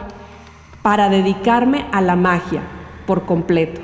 para 0.82 1.10
dedicarme 1.10 1.86
a 1.92 2.02
la 2.02 2.16
magia 2.16 2.62
por 3.06 3.26
completo. 3.26 3.82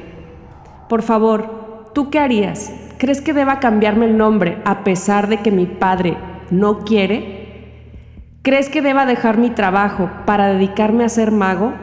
Por 0.87 1.01
favor, 1.01 1.91
¿tú 1.93 2.09
qué 2.09 2.19
harías? 2.19 2.71
¿Crees 2.97 3.21
que 3.21 3.33
deba 3.33 3.59
cambiarme 3.59 4.05
el 4.05 4.17
nombre 4.17 4.57
a 4.65 4.83
pesar 4.83 5.27
de 5.27 5.37
que 5.37 5.51
mi 5.51 5.65
padre 5.65 6.17
no 6.51 6.79
quiere? 6.79 7.39
¿Crees 8.41 8.69
que 8.69 8.81
deba 8.81 9.05
dejar 9.05 9.37
mi 9.37 9.49
trabajo 9.49 10.09
para 10.25 10.47
dedicarme 10.47 11.03
a 11.03 11.09
ser 11.09 11.31
mago? 11.31 11.73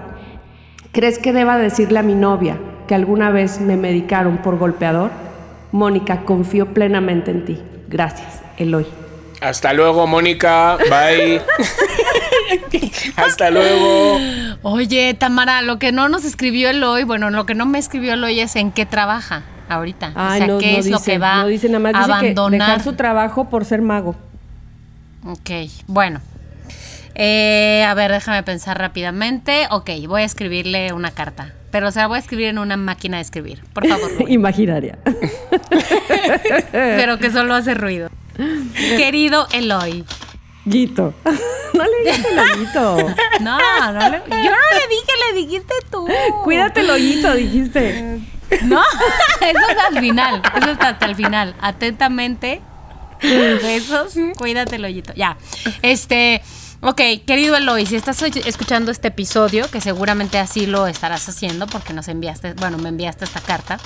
¿Crees 0.93 1.19
que 1.19 1.33
deba 1.33 1.59
decirle 1.59 1.99
a 1.99 2.03
mi 2.03 2.15
novia 2.15 2.59
que 2.87 2.95
alguna 2.95 3.31
vez 3.31 3.61
me 3.61 3.77
medicaron 3.77 4.39
por 4.39 4.59
golpeador? 4.59 5.11
Mónica, 5.73 6.25
confío 6.25 6.73
plenamente 6.73 7.31
en 7.31 7.45
ti. 7.45 7.63
Gracias, 7.89 8.43
Eloy. 8.57 9.06
Hasta 9.41 9.73
luego, 9.73 10.07
Mónica. 10.07 10.77
Bye. 10.91 11.41
Hasta 13.17 13.51
luego. 13.51 14.19
Oye, 14.63 15.15
Tamara, 15.15 15.63
lo 15.63 15.79
que 15.79 15.93
no 15.93 16.09
nos 16.09 16.25
escribió 16.25 16.71
Eloy, 16.71 17.05
bueno, 17.05 17.31
lo 17.31 17.47
que 17.47 17.55
no 17.55 17.67
me 17.67 17.79
escribió 17.79 18.15
Eloy 18.15 18.41
es 18.41 18.57
en 18.57 18.73
qué 18.73 18.87
trabaja 18.87 19.43
ahorita. 19.69 20.13
Ay, 20.15 20.35
o 20.43 20.45
sea, 20.45 20.47
no, 20.47 20.59
qué 20.59 20.73
no 20.73 20.79
es 20.79 20.87
lo 20.87 20.99
dice, 20.99 21.13
que 21.13 21.19
va 21.19 21.37
no 21.43 21.47
dice 21.49 21.69
nada 21.69 21.81
más, 21.81 21.95
a 21.95 21.99
dice 21.99 22.09
que 22.09 22.13
abandonar. 22.13 22.61
dejar 22.69 22.83
su 22.83 22.93
trabajo 22.95 23.49
por 23.49 23.65
ser 23.65 23.83
mago. 23.83 24.15
Ok, 25.25 25.51
bueno. 25.87 26.21
Eh, 27.15 27.85
a 27.87 27.95
ver, 27.95 28.13
déjame 28.13 28.43
pensar 28.43 28.79
rápidamente. 28.79 29.67
Ok, 29.71 29.91
voy 30.07 30.23
a 30.23 30.25
escribirle 30.25 30.93
una 30.93 31.11
carta. 31.11 31.53
pero 31.71 31.91
se 31.91 31.99
la 32.01 32.07
voy 32.07 32.17
a 32.17 32.21
escribir 32.21 32.47
en 32.47 32.59
una 32.59 32.77
máquina 32.77 33.17
de 33.19 33.23
escribir. 33.23 33.63
Por 33.73 33.87
favor. 33.87 34.11
Imaginaria. 34.29 34.99
pero 36.73 37.19
que 37.19 37.31
solo 37.31 37.55
hace 37.55 37.75
ruido. 37.75 38.09
Querido 38.75 39.47
Eloy. 39.53 40.05
Guito. 40.65 41.15
No 41.75 41.85
le 41.85 42.11
dijiste 42.11 42.29
el 42.33 42.39
hoyito. 42.39 42.97
No, 43.41 43.59
no 43.93 44.09
le, 44.09 44.19
yo 44.19 44.51
no 44.51 44.71
le 44.73 44.89
dije, 44.89 45.13
le 45.29 45.41
dijiste 45.41 45.75
tú. 45.91 46.09
Cuídate 46.43 46.81
el 46.81 46.89
hoyito, 46.89 47.35
dijiste. 47.35 48.19
No, 48.63 48.81
eso 49.43 49.69
es 49.71 49.77
al 49.87 50.01
final. 50.01 50.41
Eso 50.57 50.71
está 50.71 50.89
hasta 50.89 51.05
el 51.05 51.15
final. 51.15 51.55
Atentamente. 51.61 52.63
Besos. 53.21 54.15
Cuídate 54.39 54.77
el 54.77 54.87
hoyito. 54.87 55.13
Ya. 55.15 55.37
Este. 55.83 56.41
Ok, 56.81 57.01
querido 57.27 57.57
Eloy, 57.57 57.85
si 57.85 57.97
estás 57.97 58.23
escuchando 58.23 58.91
este 58.91 59.09
episodio, 59.09 59.69
que 59.71 59.81
seguramente 59.81 60.39
así 60.39 60.67
lo 60.67 60.87
estarás 60.87 61.29
haciendo 61.29 61.67
porque 61.67 61.93
nos 61.93 62.07
enviaste, 62.09 62.53
bueno, 62.53 62.79
me 62.79 62.91
enviaste 62.91 63.25
esta 63.25 63.41
carta. 63.41 63.79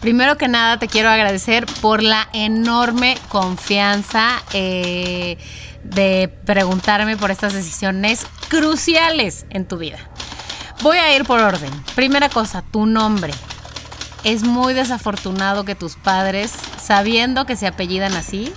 Primero 0.00 0.36
que 0.36 0.48
nada, 0.48 0.78
te 0.78 0.88
quiero 0.88 1.08
agradecer 1.08 1.66
por 1.80 2.02
la 2.02 2.28
enorme 2.32 3.16
confianza 3.28 4.42
eh, 4.52 5.38
de 5.82 6.28
preguntarme 6.44 7.16
por 7.16 7.30
estas 7.30 7.54
decisiones 7.54 8.26
cruciales 8.48 9.46
en 9.50 9.66
tu 9.66 9.78
vida. 9.78 9.98
Voy 10.82 10.98
a 10.98 11.14
ir 11.16 11.24
por 11.24 11.40
orden. 11.40 11.70
Primera 11.94 12.28
cosa, 12.28 12.62
tu 12.62 12.86
nombre. 12.86 13.32
Es 14.24 14.42
muy 14.42 14.74
desafortunado 14.74 15.64
que 15.64 15.74
tus 15.74 15.96
padres, 15.96 16.52
sabiendo 16.82 17.46
que 17.46 17.56
se 17.56 17.66
apellidan 17.66 18.12
así, 18.14 18.52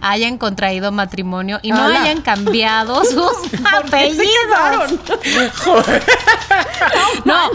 hayan 0.00 0.36
contraído 0.38 0.92
matrimonio 0.92 1.60
y 1.62 1.70
no 1.70 1.82
hayan 1.82 2.20
cambiado 2.20 3.02
sus 3.04 3.14
¿Por 3.14 3.90
qué 3.90 4.14
se 4.14 4.26
apellidos. 4.26 4.92
No, 7.24 7.50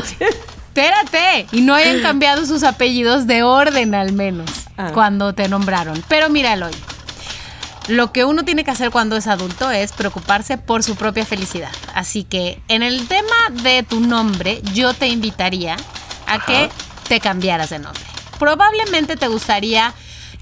espérate. 0.70 1.48
Y 1.52 1.62
no 1.62 1.74
hayan 1.76 2.02
cambiado 2.02 2.46
sus 2.46 2.64
apellidos 2.64 3.28
de 3.28 3.44
orden 3.44 3.96
al 3.96 4.14
menos 4.14 4.50
Ah. 4.78 4.92
cuando 4.94 5.34
te 5.34 5.50
nombraron. 5.50 6.02
Pero 6.08 6.30
míralo 6.30 6.68
hoy. 6.68 6.76
Lo 7.88 8.12
que 8.14 8.24
uno 8.24 8.46
tiene 8.46 8.64
que 8.64 8.72
hacer 8.72 8.92
cuando 8.92 9.18
es 9.18 9.26
adulto 9.28 9.72
es 9.72 9.92
preocuparse 9.94 10.58
por 10.58 10.84
su 10.84 10.96
propia 10.96 11.26
felicidad. 11.26 11.72
Así 11.96 12.24
que 12.24 12.62
en 12.68 12.84
el 12.84 13.08
tema 13.08 13.36
de 13.64 13.84
tu 13.84 14.00
nombre, 14.00 14.62
yo 14.74 14.94
te 14.94 15.08
invitaría 15.08 15.76
a 16.28 16.40
que 16.46 16.70
te 17.08 17.20
cambiaras 17.20 17.72
de 17.72 17.80
nombre. 17.80 18.04
Probablemente 18.38 19.16
te 19.18 19.28
gustaría 19.28 19.92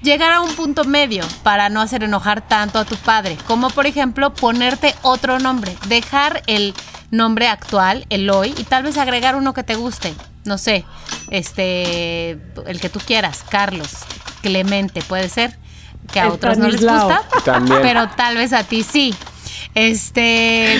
llegar 0.02 0.30
a 0.30 0.42
un 0.42 0.54
punto 0.54 0.84
medio 0.84 1.24
para 1.42 1.68
no 1.70 1.80
hacer 1.80 2.04
enojar 2.04 2.46
tanto 2.46 2.78
a 2.78 2.84
tu 2.84 2.96
padre, 2.96 3.36
como 3.46 3.70
por 3.70 3.86
ejemplo 3.86 4.32
ponerte 4.34 4.94
otro 5.02 5.38
nombre, 5.40 5.74
dejar 5.88 6.42
el 6.46 6.74
nombre 7.10 7.48
actual, 7.48 8.06
Eloy, 8.10 8.54
y 8.56 8.64
tal 8.64 8.82
vez 8.82 8.96
agregar 8.98 9.36
uno 9.36 9.54
que 9.54 9.62
te 9.62 9.74
guste. 9.74 10.14
No 10.44 10.58
sé, 10.58 10.84
este, 11.30 12.32
el 12.66 12.80
que 12.80 12.88
tú 12.88 13.00
quieras, 13.04 13.44
Carlos, 13.48 13.88
Clemente, 14.42 15.02
puede 15.02 15.28
ser, 15.28 15.56
que 16.12 16.20
a 16.20 16.28
otros 16.28 16.58
no 16.58 16.68
les 16.68 16.80
gusta, 16.80 17.22
También. 17.44 17.80
pero 17.82 18.08
tal 18.10 18.36
vez 18.36 18.52
a 18.52 18.62
ti 18.64 18.82
sí. 18.82 19.14
Este, 19.74 20.78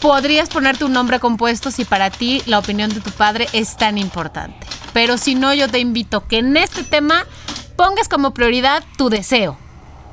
podrías 0.00 0.48
ponerte 0.48 0.84
un 0.84 0.92
nombre 0.92 1.18
compuesto 1.18 1.70
si 1.70 1.84
para 1.84 2.10
ti 2.10 2.42
la 2.46 2.58
opinión 2.58 2.90
de 2.90 3.00
tu 3.00 3.10
padre 3.10 3.48
es 3.52 3.76
tan 3.76 3.98
importante. 3.98 4.56
Pero 4.92 5.18
si 5.18 5.34
no, 5.34 5.52
yo 5.54 5.68
te 5.68 5.78
invito 5.80 6.26
que 6.28 6.38
en 6.38 6.56
este 6.56 6.84
tema 6.84 7.24
pongas 7.76 8.08
como 8.08 8.32
prioridad 8.32 8.84
tu 8.96 9.08
deseo. 9.10 9.56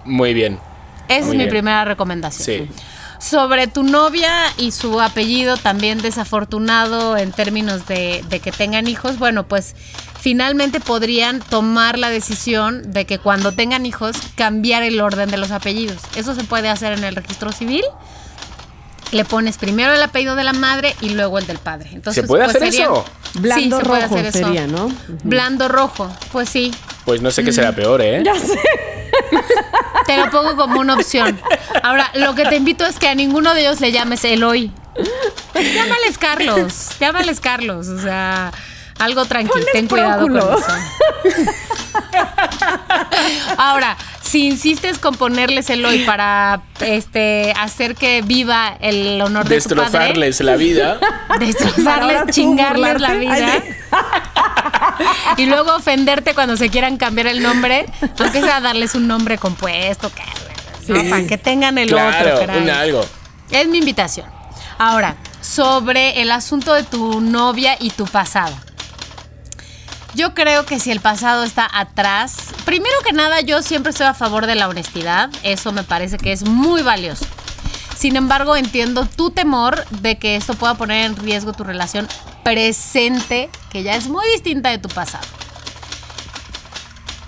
Muy 0.05 0.33
bien. 0.33 0.59
Esa 1.07 1.19
Muy 1.25 1.27
es 1.27 1.27
mi 1.31 1.37
bien. 1.37 1.49
primera 1.49 1.85
recomendación. 1.85 2.67
Sí. 2.67 2.69
Sobre 3.21 3.67
tu 3.67 3.83
novia 3.83 4.33
y 4.57 4.71
su 4.71 4.99
apellido 4.99 5.55
también 5.57 6.01
desafortunado 6.01 7.15
en 7.17 7.31
términos 7.31 7.85
de, 7.87 8.25
de 8.29 8.39
que 8.39 8.51
tengan 8.51 8.87
hijos, 8.87 9.19
bueno, 9.19 9.47
pues 9.47 9.75
finalmente 10.19 10.79
podrían 10.79 11.39
tomar 11.39 11.99
la 11.99 12.09
decisión 12.09 12.91
de 12.91 13.05
que 13.05 13.19
cuando 13.19 13.51
tengan 13.51 13.85
hijos 13.85 14.15
cambiar 14.35 14.81
el 14.81 14.99
orden 15.01 15.29
de 15.29 15.37
los 15.37 15.51
apellidos. 15.51 15.97
Eso 16.15 16.33
se 16.33 16.43
puede 16.43 16.69
hacer 16.69 16.93
en 16.93 17.03
el 17.03 17.15
registro 17.15 17.51
civil. 17.51 17.83
Le 19.11 19.23
pones 19.25 19.57
primero 19.57 19.93
el 19.93 20.01
apellido 20.01 20.35
de 20.35 20.43
la 20.43 20.53
madre 20.53 20.95
y 21.01 21.09
luego 21.09 21.37
el 21.37 21.45
del 21.45 21.57
padre. 21.59 21.89
Entonces, 21.93 22.21
¿Se 22.23 22.27
puede 22.27 22.45
pues, 22.45 22.55
hacer 22.55 22.71
serían- 22.71 22.91
eso? 22.93 23.05
Blando 23.35 23.61
sí, 23.77 23.83
se 23.83 23.87
puede 23.89 24.01
rojo 24.01 24.15
hacer 24.15 24.25
eso. 24.27 24.37
sería, 24.39 24.67
¿no? 24.67 24.91
Blando 25.23 25.67
rojo, 25.67 26.09
pues 26.31 26.49
sí. 26.49 26.73
Pues 27.05 27.21
no 27.21 27.29
sé 27.29 27.43
qué 27.43 27.51
Mm. 27.51 27.53
será 27.53 27.75
peor, 27.75 28.01
¿eh? 28.01 28.23
Ya 28.25 28.35
sé. 28.35 28.57
Te 30.07 30.17
lo 30.17 30.29
pongo 30.29 30.55
como 30.55 30.79
una 30.79 30.95
opción. 30.95 31.39
Ahora, 31.83 32.11
lo 32.15 32.35
que 32.35 32.45
te 32.45 32.55
invito 32.55 32.85
es 32.85 32.99
que 32.99 33.07
a 33.07 33.15
ninguno 33.15 33.53
de 33.53 33.61
ellos 33.61 33.79
le 33.79 33.91
llames 33.91 34.23
Eloy. 34.25 34.71
Llámales 35.53 36.17
Carlos. 36.17 36.89
Llámales 36.99 37.39
Carlos. 37.39 37.87
O 37.87 37.99
sea, 37.99 38.51
algo 39.01 39.25
tranquilo. 39.25 39.65
Ten 39.73 39.87
cuidado 39.87 40.27
con 40.27 40.37
eso. 40.37 40.65
Ahora, 43.57 43.97
si 44.21 44.47
insistes 44.47 44.97
con 44.97 45.15
ponerles 45.15 45.69
Eloy 45.69 46.05
para 46.05 46.61
este 46.79 47.53
hacer 47.59 47.95
que 47.95 48.21
viva 48.21 48.77
el 48.79 49.21
honor 49.21 49.47
de 49.47 49.59
tu 49.59 49.69
padre, 49.69 49.81
Destrozarles 49.83 50.39
la 50.41 50.55
vida. 50.55 50.99
Destrozarles, 51.39 52.33
chingarles 52.33 53.01
la 53.01 53.13
vida. 53.13 53.63
Y 55.37 55.45
luego 55.47 55.75
ofenderte 55.75 56.35
cuando 56.35 56.57
se 56.57 56.69
quieran 56.69 56.97
cambiar 56.97 57.25
el 57.27 57.41
nombre, 57.41 57.87
aunque 58.19 58.41
sea 58.41 58.61
darles 58.61 58.93
un 58.93 59.07
nombre 59.07 59.37
compuesto, 59.37 60.11
que, 60.13 60.93
¿no? 60.93 61.09
para 61.09 61.25
que 61.25 61.37
tengan 61.37 61.77
el 61.77 61.89
claro, 61.89 62.41
otro. 62.41 62.57
un 62.57 62.69
algo. 62.69 63.03
Es 63.49 63.67
mi 63.67 63.79
invitación. 63.79 64.27
Ahora, 64.77 65.15
sobre 65.41 66.21
el 66.21 66.31
asunto 66.31 66.73
de 66.73 66.83
tu 66.83 67.19
novia 67.19 67.75
y 67.79 67.89
tu 67.89 68.05
pasado. 68.05 68.53
Yo 70.13 70.33
creo 70.33 70.65
que 70.65 70.79
si 70.79 70.91
el 70.91 70.99
pasado 70.99 71.43
está 71.43 71.69
atrás, 71.71 72.35
primero 72.65 72.95
que 73.05 73.13
nada 73.13 73.41
yo 73.41 73.61
siempre 73.61 73.91
estoy 73.91 74.07
a 74.07 74.13
favor 74.13 74.45
de 74.45 74.55
la 74.55 74.67
honestidad, 74.67 75.29
eso 75.43 75.71
me 75.71 75.83
parece 75.83 76.17
que 76.17 76.33
es 76.33 76.43
muy 76.43 76.81
valioso. 76.81 77.25
Sin 77.97 78.15
embargo, 78.15 78.55
entiendo 78.55 79.05
tu 79.05 79.31
temor 79.31 79.85
de 79.89 80.17
que 80.17 80.35
esto 80.35 80.55
pueda 80.55 80.73
poner 80.73 81.05
en 81.05 81.15
riesgo 81.15 81.53
tu 81.53 81.63
relación 81.63 82.07
presente, 82.43 83.49
que 83.69 83.83
ya 83.83 83.95
es 83.95 84.07
muy 84.07 84.25
distinta 84.31 84.69
de 84.69 84.79
tu 84.79 84.89
pasado. 84.89 85.25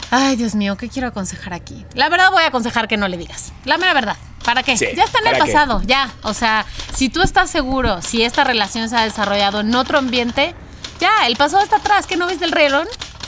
Ay, 0.10 0.36
Dios 0.36 0.54
mío, 0.54 0.76
¿qué 0.76 0.90
quiero 0.90 1.08
aconsejar 1.08 1.54
aquí? 1.54 1.86
La 1.94 2.10
verdad 2.10 2.32
voy 2.32 2.44
a 2.44 2.48
aconsejar 2.48 2.88
que 2.88 2.98
no 2.98 3.08
le 3.08 3.18
digas. 3.18 3.54
La 3.66 3.78
mera 3.78 3.94
verdad. 3.94 4.18
¿Para 4.44 4.62
qué? 4.62 4.76
Sí, 4.76 4.88
ya 4.96 5.06
está 5.06 5.20
en 5.20 5.28
el 5.28 5.34
¿para 5.34 5.46
qué? 5.46 5.54
pasado, 5.54 5.82
ya. 5.86 6.12
O 6.24 6.34
sea, 6.34 6.66
si 6.94 7.10
tú 7.10 7.22
estás 7.22 7.50
seguro, 7.50 8.02
si 8.02 8.24
esta 8.24 8.44
relación 8.44 8.90
se 8.90 8.98
ha 8.98 9.04
desarrollado 9.04 9.62
en 9.62 9.74
otro 9.74 9.98
ambiente, 9.98 10.54
ya, 11.04 11.28
el 11.28 11.36
pasado 11.36 11.64
está 11.64 11.78
atrás. 11.78 12.08
¿Qué 12.08 12.18
no 12.18 12.28
viste 12.28 12.46
el 12.46 12.52
Rey 12.52 12.70
León? 12.70 12.88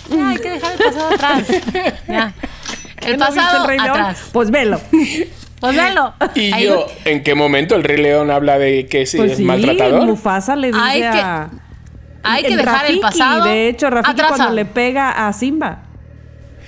Ya, 0.09 0.29
hay 0.29 0.37
que 0.37 0.49
dejar 0.49 0.71
el 0.73 0.77
pasado 0.79 1.13
atrás. 1.13 1.43
Ya. 2.07 2.33
El 3.01 3.17
¿no 3.17 3.25
pasado 3.25 3.67
León? 3.67 3.81
atrás. 3.81 4.29
Pues 4.31 4.49
velo. 4.49 4.79
Pues 5.59 5.75
velo. 5.75 6.13
Y 6.35 6.51
Ahí- 6.53 6.65
yo, 6.65 6.87
¿en 7.05 7.23
qué 7.23 7.35
momento 7.35 7.75
el 7.75 7.83
Rey 7.83 7.97
León 7.97 8.31
habla 8.31 8.57
de 8.57 8.87
que 8.87 9.05
sí, 9.05 9.17
Pues 9.17 9.31
es 9.31 9.37
sí, 9.37 9.43
maltratador? 9.43 10.05
Mufasa 10.05 10.55
le 10.55 10.67
dice 10.67 10.79
Hay 10.81 11.01
que- 11.01 11.07
a... 11.07 11.49
Hay 12.23 12.41
que 12.43 12.53
el 12.53 12.57
dejar 12.57 12.85
el 12.87 12.99
pasado. 12.99 13.45
De 13.45 13.69
hecho, 13.69 13.89
Rafiki 13.91 14.21
cuando 14.27 14.49
le 14.51 14.65
pega 14.65 15.27
a 15.27 15.31
Simba. 15.33 15.83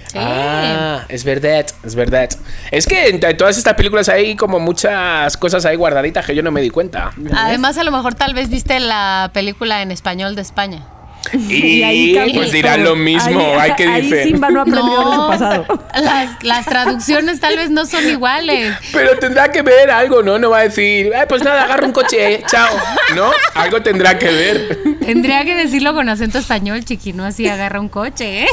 Sí. 0.07 0.19
Ah, 0.21 1.03
es 1.09 1.23
verdad, 1.23 1.65
es 1.83 1.95
verdad. 1.95 2.29
Es 2.71 2.85
que 2.85 3.07
en 3.09 3.19
todas 3.37 3.57
estas 3.57 3.73
películas 3.73 4.07
hay 4.07 4.35
como 4.35 4.59
muchas 4.59 5.35
cosas 5.35 5.65
ahí 5.65 5.75
guardaditas 5.75 6.25
que 6.27 6.35
yo 6.35 6.43
no 6.43 6.51
me 6.51 6.61
di 6.61 6.69
cuenta. 6.69 7.11
Además, 7.35 7.77
a 7.79 7.83
lo 7.83 7.91
mejor 7.91 8.13
tal 8.13 8.33
vez 8.35 8.49
viste 8.49 8.79
la 8.79 9.31
película 9.33 9.81
en 9.81 9.91
español 9.91 10.35
de 10.35 10.43
España. 10.43 10.85
Y, 11.33 11.83
ahí 11.83 12.13
pues 12.33 12.47
todo. 12.47 12.51
dirán 12.55 12.83
lo 12.83 12.95
mismo, 12.95 13.39
Ahí- 13.39 13.59
hay 13.69 13.75
que 13.75 13.87
ahí 13.87 14.09
decir. 14.09 14.33
Simba 14.33 14.49
no 14.49 14.61
aprendió 14.61 14.97
de 14.97 15.15
su 15.15 15.27
pasado. 15.27 15.65
Las, 16.01 16.43
las 16.43 16.65
traducciones 16.65 17.39
tal 17.39 17.55
vez 17.57 17.69
no 17.69 17.85
son 17.85 18.07
iguales. 18.07 18.75
Pero 18.93 19.17
tendrá 19.19 19.51
que 19.51 19.61
ver 19.61 19.89
algo, 19.91 20.21
¿no? 20.23 20.37
No 20.39 20.49
va 20.51 20.59
a 20.59 20.63
decir, 20.63 21.11
"Ay, 21.15 21.25
pues 21.27 21.43
nada, 21.43 21.63
agarra 21.63 21.85
un 21.85 21.91
coche, 21.91 22.35
eh, 22.35 22.43
chao. 22.49 22.67
¿No? 23.15 23.31
Algo 23.55 23.81
tendrá 23.81 24.17
que 24.17 24.27
ver. 24.27 24.79
Tendría 24.99 25.43
que 25.45 25.55
decirlo 25.55 25.93
con 25.93 26.07
acento 26.09 26.37
español, 26.39 26.83
chiqui, 26.85 27.13
no 27.13 27.25
así 27.25 27.47
agarra 27.47 27.79
un 27.79 27.89
coche, 27.89 28.43
¿eh? 28.43 28.47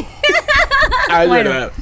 Ah, 1.11 1.23
es 1.25 1.29
Bueno. 1.29 1.51
verdad. 1.51 1.73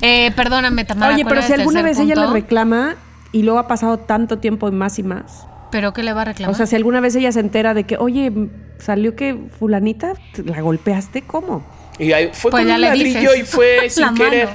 Eh, 0.00 0.30
perdóname, 0.36 0.84
Tamara. 0.84 1.14
Oye, 1.14 1.22
¿cuál 1.24 1.34
pero 1.36 1.46
si 1.46 1.52
alguna 1.54 1.82
vez 1.82 1.98
ella 1.98 2.14
le 2.14 2.26
reclama 2.28 2.96
y 3.32 3.42
luego 3.42 3.58
ha 3.58 3.66
pasado 3.68 3.98
tanto 3.98 4.38
tiempo 4.38 4.68
y 4.68 4.72
más 4.72 4.98
y 4.98 5.02
más. 5.02 5.46
¿Pero 5.70 5.92
qué 5.92 6.02
le 6.02 6.12
va 6.12 6.22
a 6.22 6.24
reclamar? 6.26 6.54
O 6.54 6.56
sea, 6.56 6.66
si 6.66 6.76
alguna 6.76 7.00
vez 7.00 7.14
ella 7.16 7.30
se 7.32 7.40
entera 7.40 7.74
de 7.74 7.84
que, 7.84 7.96
oye, 7.96 8.32
salió 8.78 9.14
que 9.16 9.36
fulanita, 9.58 10.14
¿te- 10.32 10.42
¿la 10.44 10.60
golpeaste? 10.60 11.22
¿Cómo? 11.22 11.64
Y 11.98 12.12
ahí 12.12 12.30
fue 12.32 12.50
Pues 12.50 12.62
con 12.62 12.68
ya 12.68 12.74
un 12.76 12.80
le 12.80 12.86
ladrillo 12.88 13.32
dices. 13.32 13.38
y 13.40 13.44
fue 13.44 13.76
La 13.84 13.90
sin 13.90 14.04
mano. 14.04 14.16
querer. 14.16 14.48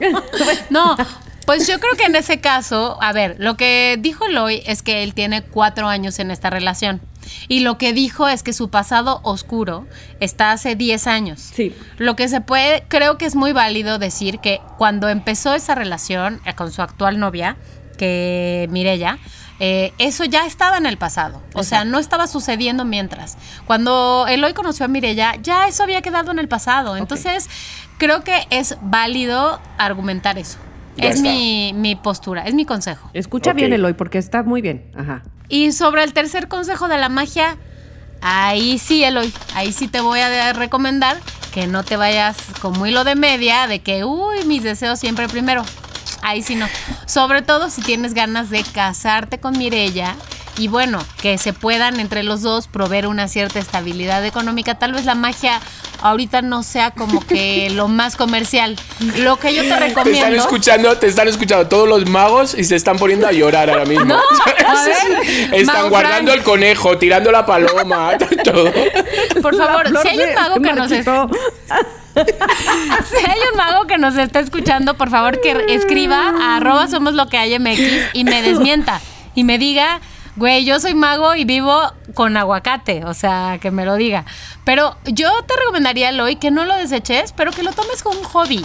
No, 0.70 0.96
pues 1.46 1.66
yo 1.66 1.78
creo 1.80 1.94
que 1.96 2.04
en 2.04 2.14
ese 2.16 2.40
caso, 2.40 2.98
a 3.02 3.12
ver, 3.12 3.36
lo 3.38 3.56
que 3.56 3.96
dijo 4.00 4.26
Eloy 4.26 4.62
es 4.66 4.82
que 4.82 5.02
él 5.02 5.14
tiene 5.14 5.42
cuatro 5.42 5.88
años 5.88 6.18
en 6.18 6.30
esta 6.30 6.50
relación. 6.50 7.00
Y 7.48 7.60
lo 7.60 7.78
que 7.78 7.92
dijo 7.92 8.28
es 8.28 8.42
que 8.42 8.52
su 8.52 8.70
pasado 8.70 9.20
oscuro 9.22 9.86
está 10.20 10.52
hace 10.52 10.76
10 10.76 11.06
años. 11.06 11.40
Sí. 11.40 11.74
Lo 11.98 12.16
que 12.16 12.28
se 12.28 12.40
puede, 12.40 12.84
creo 12.88 13.18
que 13.18 13.26
es 13.26 13.34
muy 13.34 13.52
válido 13.52 13.98
decir 13.98 14.38
que 14.38 14.60
cuando 14.78 15.08
empezó 15.08 15.52
esa 15.54 15.74
relación 15.74 16.40
eh, 16.46 16.54
con 16.54 16.70
su 16.72 16.80
actual 16.80 17.18
novia, 17.18 17.56
que 17.98 18.66
Mirella, 18.70 19.18
eh, 19.60 19.92
eso 19.98 20.24
ya 20.24 20.46
estaba 20.46 20.76
en 20.76 20.86
el 20.86 20.98
pasado. 20.98 21.42
O 21.54 21.62
sea, 21.62 21.84
no 21.84 21.98
estaba 21.98 22.26
sucediendo 22.26 22.84
mientras. 22.84 23.36
Cuando 23.66 24.26
Eloy 24.28 24.54
conoció 24.54 24.84
a 24.84 24.88
Mirella, 24.88 25.34
ya 25.42 25.66
eso 25.66 25.82
había 25.82 26.02
quedado 26.02 26.30
en 26.30 26.38
el 26.38 26.48
pasado. 26.48 26.96
Entonces, 26.96 27.48
creo 27.98 28.22
que 28.22 28.46
es 28.50 28.76
válido 28.80 29.60
argumentar 29.76 30.38
eso. 30.38 30.58
Ya 30.96 31.10
es 31.10 31.20
mi, 31.20 31.72
mi 31.74 31.94
postura, 31.94 32.42
es 32.42 32.54
mi 32.54 32.64
consejo. 32.64 33.08
Escucha 33.12 33.52
bien, 33.52 33.72
Eloy, 33.72 33.92
porque 33.92 34.18
está 34.18 34.42
muy 34.42 34.62
bien. 34.62 34.90
Ajá. 34.96 35.22
Y 35.48 35.72
sobre 35.72 36.02
el 36.02 36.12
tercer 36.12 36.48
consejo 36.48 36.88
de 36.88 36.98
la 36.98 37.08
magia, 37.08 37.56
ahí 38.20 38.78
sí, 38.78 39.04
Eloy, 39.04 39.32
ahí 39.54 39.72
sí 39.72 39.86
te 39.86 40.00
voy 40.00 40.20
a 40.20 40.52
recomendar 40.52 41.16
que 41.52 41.66
no 41.66 41.82
te 41.84 41.96
vayas 41.96 42.36
como 42.60 42.86
hilo 42.86 43.04
de 43.04 43.14
media 43.14 43.66
de 43.66 43.80
que, 43.80 44.04
uy, 44.04 44.44
mis 44.44 44.62
deseos 44.62 44.98
siempre 44.98 45.28
primero. 45.28 45.64
Ahí 46.22 46.42
sí 46.42 46.54
no. 46.54 46.66
Sobre 47.06 47.42
todo 47.42 47.70
si 47.70 47.82
tienes 47.82 48.14
ganas 48.14 48.50
de 48.50 48.62
casarte 48.64 49.38
con 49.38 49.56
Mirella 49.58 50.14
y 50.58 50.66
bueno, 50.66 50.98
que 51.22 51.38
se 51.38 51.52
puedan 51.52 52.00
entre 52.00 52.24
los 52.24 52.42
dos 52.42 52.66
proveer 52.66 53.06
una 53.06 53.28
cierta 53.28 53.60
estabilidad 53.60 54.24
económica. 54.26 54.76
Tal 54.76 54.92
vez 54.92 55.04
la 55.04 55.14
magia 55.14 55.60
ahorita 56.02 56.42
no 56.42 56.64
sea 56.64 56.90
como 56.90 57.24
que 57.24 57.70
lo 57.74 57.86
más 57.86 58.16
comercial. 58.16 58.76
Lo 59.18 59.36
que 59.38 59.54
yo 59.54 59.62
te 59.62 59.68
Te 59.68 59.74
están 59.74 59.88
recomiendo... 59.88 60.36
escuchando, 60.36 60.96
te 60.98 61.06
están 61.06 61.28
escuchando 61.28 61.68
todos 61.68 61.88
los 61.88 62.08
magos 62.08 62.54
y 62.58 62.64
se 62.64 62.74
están 62.74 62.96
poniendo 62.98 63.28
a 63.28 63.32
llorar 63.32 63.70
ahora 63.70 63.84
mismo. 63.84 64.04
No, 64.68 64.68
a 64.68 64.84
ver, 64.84 65.54
están 65.54 65.76
Mago 65.76 65.88
guardando 65.90 66.32
Frank. 66.32 66.38
el 66.38 66.44
conejo, 66.44 66.98
tirando 66.98 67.30
la 67.32 67.46
paloma, 67.46 68.18
todo. 68.44 68.70
Por 69.40 69.56
favor, 69.56 69.88
si 70.02 70.08
hay 70.08 70.18
un 70.18 70.34
mago 70.34 70.60
que 70.60 70.72
nos. 70.74 70.90
Si 72.24 73.16
hay 73.16 73.38
un 73.50 73.56
mago 73.56 73.86
que 73.86 73.98
nos 73.98 74.16
está 74.16 74.40
escuchando, 74.40 74.94
por 74.94 75.10
favor 75.10 75.40
que 75.40 75.66
escriba 75.68 76.34
a 76.40 76.56
arroba 76.56 76.88
somos 76.88 77.14
lo 77.14 77.28
que 77.28 77.38
hay 77.38 77.58
MX 77.58 78.14
y 78.14 78.24
me 78.24 78.42
desmienta 78.42 79.00
y 79.34 79.44
me 79.44 79.58
diga, 79.58 80.00
güey, 80.36 80.64
yo 80.64 80.80
soy 80.80 80.94
mago 80.94 81.34
y 81.34 81.44
vivo 81.44 81.80
con 82.14 82.36
aguacate, 82.36 83.04
o 83.04 83.14
sea, 83.14 83.58
que 83.60 83.70
me 83.70 83.84
lo 83.84 83.96
diga. 83.96 84.24
Pero 84.64 84.96
yo 85.04 85.30
te 85.44 85.54
recomendaría, 85.56 86.10
Eloy, 86.10 86.36
que 86.36 86.50
no 86.50 86.64
lo 86.64 86.76
deseches, 86.76 87.32
pero 87.32 87.50
que 87.52 87.62
lo 87.62 87.72
tomes 87.72 88.02
como 88.02 88.18
un 88.18 88.24
hobby, 88.24 88.64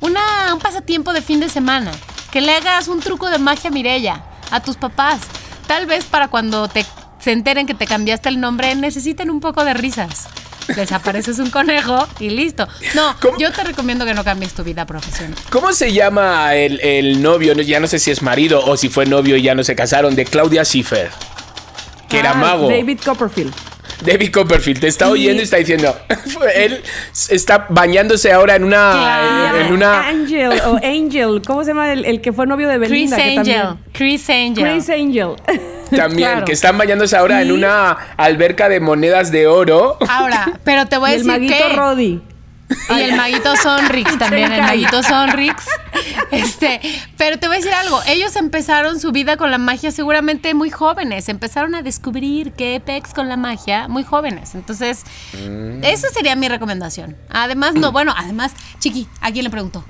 una, 0.00 0.20
un 0.52 0.60
pasatiempo 0.60 1.12
de 1.12 1.22
fin 1.22 1.40
de 1.40 1.48
semana, 1.48 1.90
que 2.30 2.40
le 2.40 2.54
hagas 2.54 2.88
un 2.88 3.00
truco 3.00 3.30
de 3.30 3.38
magia 3.38 3.70
Mirella, 3.70 4.22
a 4.50 4.60
tus 4.60 4.76
papás. 4.76 5.20
Tal 5.66 5.86
vez 5.86 6.04
para 6.04 6.28
cuando 6.28 6.68
te, 6.68 6.84
se 7.18 7.32
enteren 7.32 7.66
que 7.66 7.74
te 7.74 7.86
cambiaste 7.86 8.28
el 8.28 8.40
nombre, 8.40 8.74
necesiten 8.74 9.30
un 9.30 9.40
poco 9.40 9.64
de 9.64 9.74
risas. 9.74 10.28
Desapareces 10.68 11.38
un 11.38 11.50
conejo 11.50 12.06
y 12.20 12.30
listo. 12.30 12.66
No, 12.94 13.14
¿Cómo? 13.20 13.38
yo 13.38 13.50
te 13.52 13.64
recomiendo 13.64 14.04
que 14.04 14.14
no 14.14 14.24
cambies 14.24 14.52
tu 14.54 14.62
vida 14.64 14.86
profesional. 14.86 15.36
¿Cómo 15.50 15.72
se 15.72 15.92
llama 15.92 16.54
el, 16.54 16.80
el 16.80 17.22
novio? 17.22 17.54
No, 17.54 17.62
Ya 17.62 17.80
no 17.80 17.86
sé 17.86 17.98
si 17.98 18.10
es 18.10 18.22
marido 18.22 18.64
o 18.64 18.76
si 18.76 18.88
fue 18.88 19.06
novio 19.06 19.36
y 19.36 19.42
ya 19.42 19.54
no 19.54 19.64
se 19.64 19.74
casaron, 19.74 20.14
de 20.14 20.24
Claudia 20.24 20.64
Schiffer. 20.64 21.10
Que 22.08 22.18
era 22.18 22.32
Ah, 22.32 22.34
mago. 22.34 22.68
David 22.68 23.00
Copperfield. 23.04 23.52
David 24.04 24.32
Copperfield 24.32 24.80
te 24.80 24.88
está 24.88 25.08
oyendo 25.08 25.40
y 25.40 25.44
está 25.44 25.56
diciendo. 25.58 25.96
él 26.54 26.82
está 27.30 27.66
bañándose 27.68 28.32
ahora 28.32 28.56
en 28.56 28.64
una. 28.64 28.90
Claro. 28.92 29.58
En, 29.58 29.66
en 29.66 29.72
una. 29.72 30.08
Angel 30.08 30.50
o 30.66 30.76
Angel. 30.82 31.42
¿Cómo 31.46 31.62
se 31.64 31.68
llama 31.70 31.92
el, 31.92 32.04
el 32.04 32.20
que 32.20 32.32
fue 32.32 32.46
novio 32.46 32.68
de 32.68 32.78
Chris 32.78 32.90
Belinda? 33.10 33.16
que 33.16 33.22
Angel. 33.22 33.34
también- 33.62 33.84
Chris 33.92 34.30
Angel. 34.30 34.64
Chris 34.64 34.90
Angel. 34.90 35.28
También, 35.92 36.30
Claro. 36.30 36.46
que 36.46 36.52
están 36.52 36.78
bañándose 36.78 37.14
ahora 37.18 37.42
en 37.42 37.52
una 37.52 37.90
alberca 38.16 38.70
de 38.70 38.80
monedas 38.80 39.30
de 39.30 39.46
oro. 39.46 39.98
Ahora, 40.08 40.58
pero 40.64 40.86
te 40.86 40.96
voy 40.96 41.10
a 41.10 41.12
Y 41.12 41.16
el 41.16 41.26
decir 41.26 41.32
maguito 41.40 41.68
que... 41.68 41.76
Roddy. 41.76 42.22
Y 42.96 43.00
el 43.00 43.16
maguito 43.16 43.54
Sonrix 43.56 44.18
también, 44.18 44.52
el 44.52 44.62
maguito 44.62 45.02
Sonrix. 45.02 45.64
Este, 46.30 46.80
pero 47.18 47.38
te 47.38 47.46
voy 47.46 47.56
a 47.56 47.58
decir 47.58 47.74
algo, 47.74 48.00
ellos 48.06 48.34
empezaron 48.36 48.98
su 48.98 49.12
vida 49.12 49.36
con 49.36 49.50
la 49.50 49.58
magia 49.58 49.90
seguramente 49.90 50.54
muy 50.54 50.70
jóvenes, 50.70 51.28
empezaron 51.28 51.74
a 51.74 51.82
descubrir 51.82 52.52
qué 52.52 52.80
pex 52.84 53.12
con 53.14 53.28
la 53.28 53.36
magia 53.36 53.88
muy 53.88 54.02
jóvenes. 54.04 54.54
Entonces, 54.54 55.04
esa 55.82 56.08
sería 56.08 56.34
mi 56.36 56.48
recomendación. 56.48 57.16
Además, 57.30 57.74
no, 57.74 57.92
bueno, 57.92 58.14
además, 58.16 58.52
Chiqui, 58.78 59.08
¿a 59.20 59.30
quién 59.32 59.44
le 59.44 59.50
preguntó? 59.50 59.84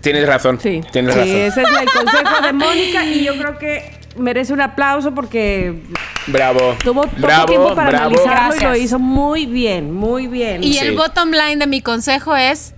Tienes 0.00 0.26
razón. 0.26 0.58
Sí, 0.60 0.80
Tienes 0.90 1.14
Sí, 1.14 1.20
razón. 1.20 1.36
ese 1.36 1.62
es 1.62 1.68
el 1.80 1.90
consejo 1.90 2.42
de 2.42 2.52
Mónica 2.52 3.04
y 3.04 3.24
yo 3.24 3.36
creo 3.38 3.58
que 3.58 4.00
merece 4.16 4.52
un 4.52 4.60
aplauso 4.60 5.12
porque 5.14 5.82
Bravo. 6.26 6.74
tuvo 6.82 7.02
poco 7.02 7.16
bravo, 7.18 7.46
tiempo 7.46 7.74
para 7.74 7.90
bravo. 7.90 8.10
analizarlo 8.16 8.56
y 8.56 8.60
lo 8.64 8.76
hizo 8.76 8.98
muy 8.98 9.46
bien, 9.46 9.92
muy 9.94 10.26
bien. 10.26 10.62
Y 10.62 10.74
Sí. 10.74 10.78
el 10.86 10.96
bottom 10.96 11.30
line 11.30 11.56
de 11.56 11.66
mi 11.66 11.80
consejo 11.82 12.36
es 12.36 12.74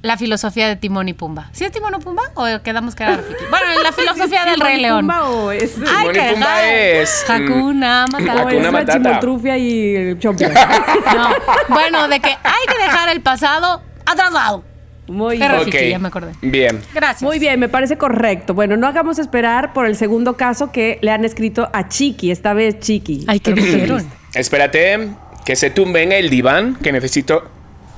la 0.00 0.16
filosofía 0.16 0.68
de 0.68 0.76
Timón 0.76 1.08
y 1.08 1.12
Pumba. 1.12 1.48
¿Sí 1.52 1.64
es 1.64 1.72
Timón 1.72 1.92
y 1.98 2.02
Pumba 2.02 2.22
o 2.34 2.46
quedamos 2.62 2.94
que 2.94 3.02
era 3.02 3.16
Rafiki? 3.16 3.44
Bueno, 3.50 3.66
la 3.82 3.92
filosofía 3.92 4.44
del 4.44 4.60
Rey 4.60 4.80
León. 4.80 5.00
Pumba 5.00 5.28
o 5.28 5.50
es, 5.50 5.74
Ay, 5.78 6.08
Timón 6.12 6.16
y 6.16 6.32
Pumba 6.34 6.62
es, 6.70 7.24
mm, 7.28 7.32
Hakuna 7.32 8.04
Matata. 8.10 8.34
o 8.34 8.38
Hakuna 8.38 8.56
es 8.56 8.62
la 8.62 8.70
Matata. 8.70 8.98
chimotrufia 9.08 9.58
y 9.58 9.96
el. 9.96 10.18
No. 10.22 11.28
Bueno, 11.68 12.06
de 12.08 12.20
que 12.20 12.28
hay 12.28 12.66
que 12.68 12.82
dejar 12.84 13.08
el 13.08 13.20
pasado 13.22 13.82
atrasado. 14.06 14.64
Muy 15.08 15.38
bien. 15.38 15.90
Ya 15.90 15.98
me 15.98 16.08
acordé. 16.08 16.32
Bien. 16.42 16.80
Gracias. 16.94 17.22
Muy 17.22 17.38
bien, 17.38 17.58
me 17.58 17.68
parece 17.68 17.96
correcto. 17.96 18.54
Bueno, 18.54 18.76
no 18.76 18.86
hagamos 18.86 19.18
esperar 19.18 19.72
por 19.72 19.86
el 19.86 19.96
segundo 19.96 20.36
caso 20.36 20.70
que 20.70 20.98
le 21.00 21.10
han 21.10 21.24
escrito 21.24 21.68
a 21.72 21.88
Chiqui, 21.88 22.30
esta 22.30 22.52
vez 22.52 22.78
Chiqui. 22.78 23.24
Ay, 23.26 23.40
¿qué 23.40 23.54
dijeron? 23.54 24.06
Espérate 24.34 25.10
que 25.44 25.56
se 25.56 25.70
tumbe 25.70 26.02
en 26.02 26.12
el 26.12 26.28
diván, 26.28 26.76
que 26.76 26.92
necesito 26.92 27.42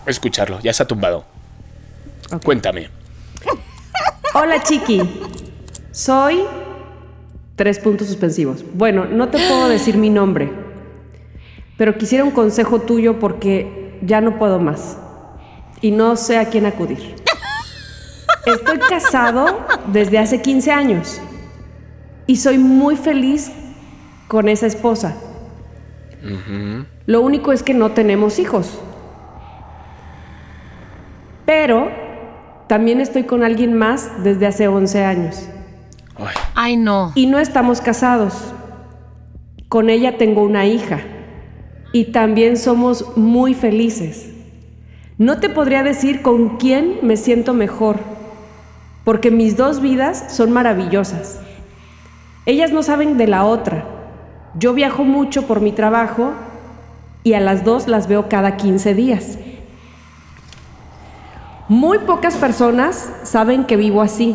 escucharlo. 0.06 0.60
Ya 0.60 0.72
se 0.72 0.84
ha 0.84 0.86
tumbado. 0.86 1.24
Cuéntame. 2.44 2.88
Hola 4.32 4.62
Chiqui, 4.62 5.02
soy 5.90 6.42
tres 7.56 7.80
puntos 7.80 8.06
suspensivos. 8.06 8.64
Bueno, 8.74 9.04
no 9.06 9.28
te 9.28 9.38
puedo 9.38 9.68
decir 9.68 9.96
mi 9.96 10.10
nombre, 10.10 10.52
pero 11.76 11.98
quisiera 11.98 12.22
un 12.22 12.30
consejo 12.30 12.82
tuyo 12.82 13.18
porque 13.18 13.98
ya 14.02 14.20
no 14.20 14.38
puedo 14.38 14.60
más 14.60 14.99
y 15.80 15.90
no 15.90 16.16
sé 16.16 16.38
a 16.38 16.48
quién 16.48 16.66
acudir. 16.66 17.16
Estoy 18.46 18.78
casado 18.78 19.66
desde 19.92 20.18
hace 20.18 20.40
15 20.40 20.70
años 20.70 21.20
y 22.26 22.36
soy 22.36 22.58
muy 22.58 22.96
feliz 22.96 23.52
con 24.28 24.48
esa 24.48 24.66
esposa. 24.66 25.16
Lo 27.06 27.22
único 27.22 27.52
es 27.52 27.62
que 27.62 27.74
no 27.74 27.92
tenemos 27.92 28.38
hijos. 28.38 28.78
Pero 31.44 31.90
también 32.68 33.00
estoy 33.00 33.24
con 33.24 33.42
alguien 33.42 33.74
más 33.74 34.22
desde 34.22 34.46
hace 34.46 34.68
11 34.68 35.04
años. 35.04 35.48
Ay, 36.16 36.34
Ay, 36.54 36.76
no. 36.76 37.12
Y 37.14 37.26
no 37.26 37.38
estamos 37.38 37.80
casados. 37.80 38.54
Con 39.68 39.90
ella 39.90 40.16
tengo 40.18 40.42
una 40.42 40.66
hija. 40.66 41.00
Y 41.92 42.12
también 42.12 42.56
somos 42.56 43.16
muy 43.16 43.54
felices. 43.54 44.30
No 45.20 45.38
te 45.38 45.50
podría 45.50 45.82
decir 45.82 46.22
con 46.22 46.56
quién 46.56 47.00
me 47.02 47.18
siento 47.18 47.52
mejor, 47.52 47.98
porque 49.04 49.30
mis 49.30 49.54
dos 49.54 49.82
vidas 49.82 50.34
son 50.34 50.50
maravillosas. 50.50 51.38
Ellas 52.46 52.72
no 52.72 52.82
saben 52.82 53.18
de 53.18 53.26
la 53.26 53.44
otra. 53.44 53.84
Yo 54.54 54.72
viajo 54.72 55.04
mucho 55.04 55.46
por 55.46 55.60
mi 55.60 55.72
trabajo 55.72 56.32
y 57.22 57.34
a 57.34 57.40
las 57.40 57.64
dos 57.66 57.86
las 57.86 58.08
veo 58.08 58.30
cada 58.30 58.56
15 58.56 58.94
días. 58.94 59.38
Muy 61.68 61.98
pocas 61.98 62.36
personas 62.36 63.12
saben 63.22 63.66
que 63.66 63.76
vivo 63.76 64.00
así, 64.00 64.34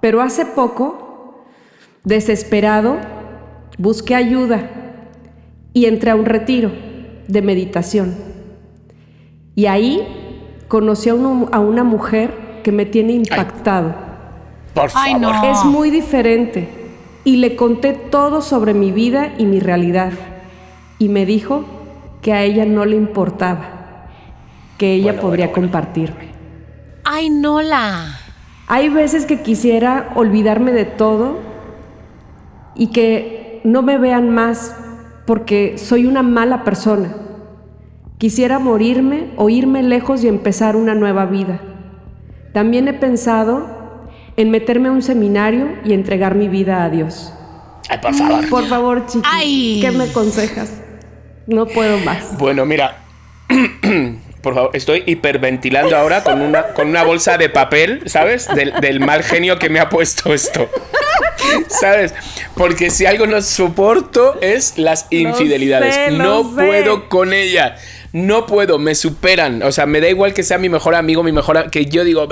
pero 0.00 0.20
hace 0.22 0.46
poco, 0.46 1.46
desesperado, 2.04 2.98
busqué 3.76 4.14
ayuda 4.14 4.70
y 5.72 5.86
entré 5.86 6.12
a 6.12 6.14
un 6.14 6.26
retiro 6.26 6.70
de 7.26 7.42
meditación. 7.42 8.29
Y 9.60 9.66
ahí 9.66 10.00
conocí 10.68 11.10
a, 11.10 11.14
uno- 11.14 11.50
a 11.52 11.58
una 11.60 11.84
mujer 11.84 12.32
que 12.64 12.72
me 12.72 12.86
tiene 12.86 13.12
impactado. 13.12 13.94
por 14.72 14.88
Ay, 14.94 15.12
favor. 15.20 15.34
no. 15.34 15.50
Es 15.52 15.64
muy 15.66 15.90
diferente 15.90 16.66
y 17.24 17.36
le 17.36 17.56
conté 17.56 17.92
todo 17.92 18.40
sobre 18.40 18.72
mi 18.72 18.90
vida 18.90 19.34
y 19.36 19.44
mi 19.44 19.60
realidad. 19.60 20.12
Y 20.98 21.10
me 21.10 21.26
dijo 21.26 21.64
que 22.22 22.32
a 22.32 22.42
ella 22.42 22.64
no 22.64 22.86
le 22.86 22.96
importaba, 22.96 24.06
que 24.78 24.94
ella 24.94 25.12
Bueno, 25.12 25.20
podría 25.20 25.46
bueno, 25.48 25.60
bueno. 25.60 25.72
compartirme. 25.72 26.28
Ay, 27.04 27.28
no 27.28 27.60
la. 27.60 28.18
Hay 28.66 28.88
veces 28.88 29.26
que 29.26 29.42
quisiera 29.42 30.08
olvidarme 30.14 30.72
de 30.72 30.86
todo 30.86 31.36
y 32.74 32.86
que 32.86 33.60
no 33.64 33.82
me 33.82 33.98
vean 33.98 34.30
más 34.30 34.74
porque 35.26 35.76
soy 35.76 36.06
una 36.06 36.22
mala 36.22 36.64
persona. 36.64 37.12
Quisiera 38.20 38.58
morirme 38.58 39.30
o 39.36 39.48
irme 39.48 39.82
lejos 39.82 40.22
y 40.22 40.28
empezar 40.28 40.76
una 40.76 40.94
nueva 40.94 41.24
vida. 41.24 41.58
También 42.52 42.86
he 42.86 42.92
pensado 42.92 44.10
en 44.36 44.50
meterme 44.50 44.90
a 44.90 44.92
un 44.92 45.00
seminario 45.00 45.68
y 45.86 45.94
entregar 45.94 46.34
mi 46.34 46.46
vida 46.46 46.84
a 46.84 46.90
Dios. 46.90 47.32
Ay, 47.88 47.96
por 47.96 48.14
favor. 48.14 48.48
Por 48.50 48.66
favor, 48.66 49.06
chiqui, 49.06 49.26
Ay. 49.26 49.78
¿qué 49.80 49.90
me 49.92 50.04
aconsejas? 50.04 50.82
No 51.46 51.64
puedo 51.64 51.96
más. 52.00 52.36
Bueno, 52.36 52.66
mira. 52.66 52.98
Por 54.42 54.54
favor, 54.54 54.70
estoy 54.72 55.02
hiperventilando 55.04 55.94
ahora 55.94 56.22
con 56.22 56.40
una, 56.40 56.68
con 56.68 56.88
una 56.88 57.02
bolsa 57.02 57.36
de 57.36 57.50
papel, 57.50 58.04
¿sabes? 58.06 58.48
Del, 58.48 58.72
del 58.80 58.98
mal 59.00 59.22
genio 59.22 59.58
que 59.58 59.68
me 59.68 59.80
ha 59.80 59.90
puesto 59.90 60.32
esto. 60.32 60.70
¿Sabes? 61.68 62.14
Porque 62.54 62.88
si 62.88 63.04
algo 63.04 63.26
no 63.26 63.42
soporto 63.42 64.38
es 64.40 64.78
las 64.78 65.06
infidelidades. 65.10 66.12
no 66.12 66.54
puedo 66.54 67.10
con 67.10 67.34
ellas. 67.34 67.80
No 68.12 68.46
puedo, 68.46 68.78
me 68.78 68.94
superan. 68.94 69.62
O 69.62 69.72
sea, 69.72 69.86
me 69.86 70.00
da 70.00 70.08
igual 70.08 70.34
que 70.34 70.42
sea 70.42 70.58
mi 70.58 70.68
mejor 70.68 70.94
amigo, 70.94 71.22
mi 71.22 71.32
mejor. 71.32 71.70
que 71.70 71.86
yo 71.86 72.04
digo. 72.04 72.28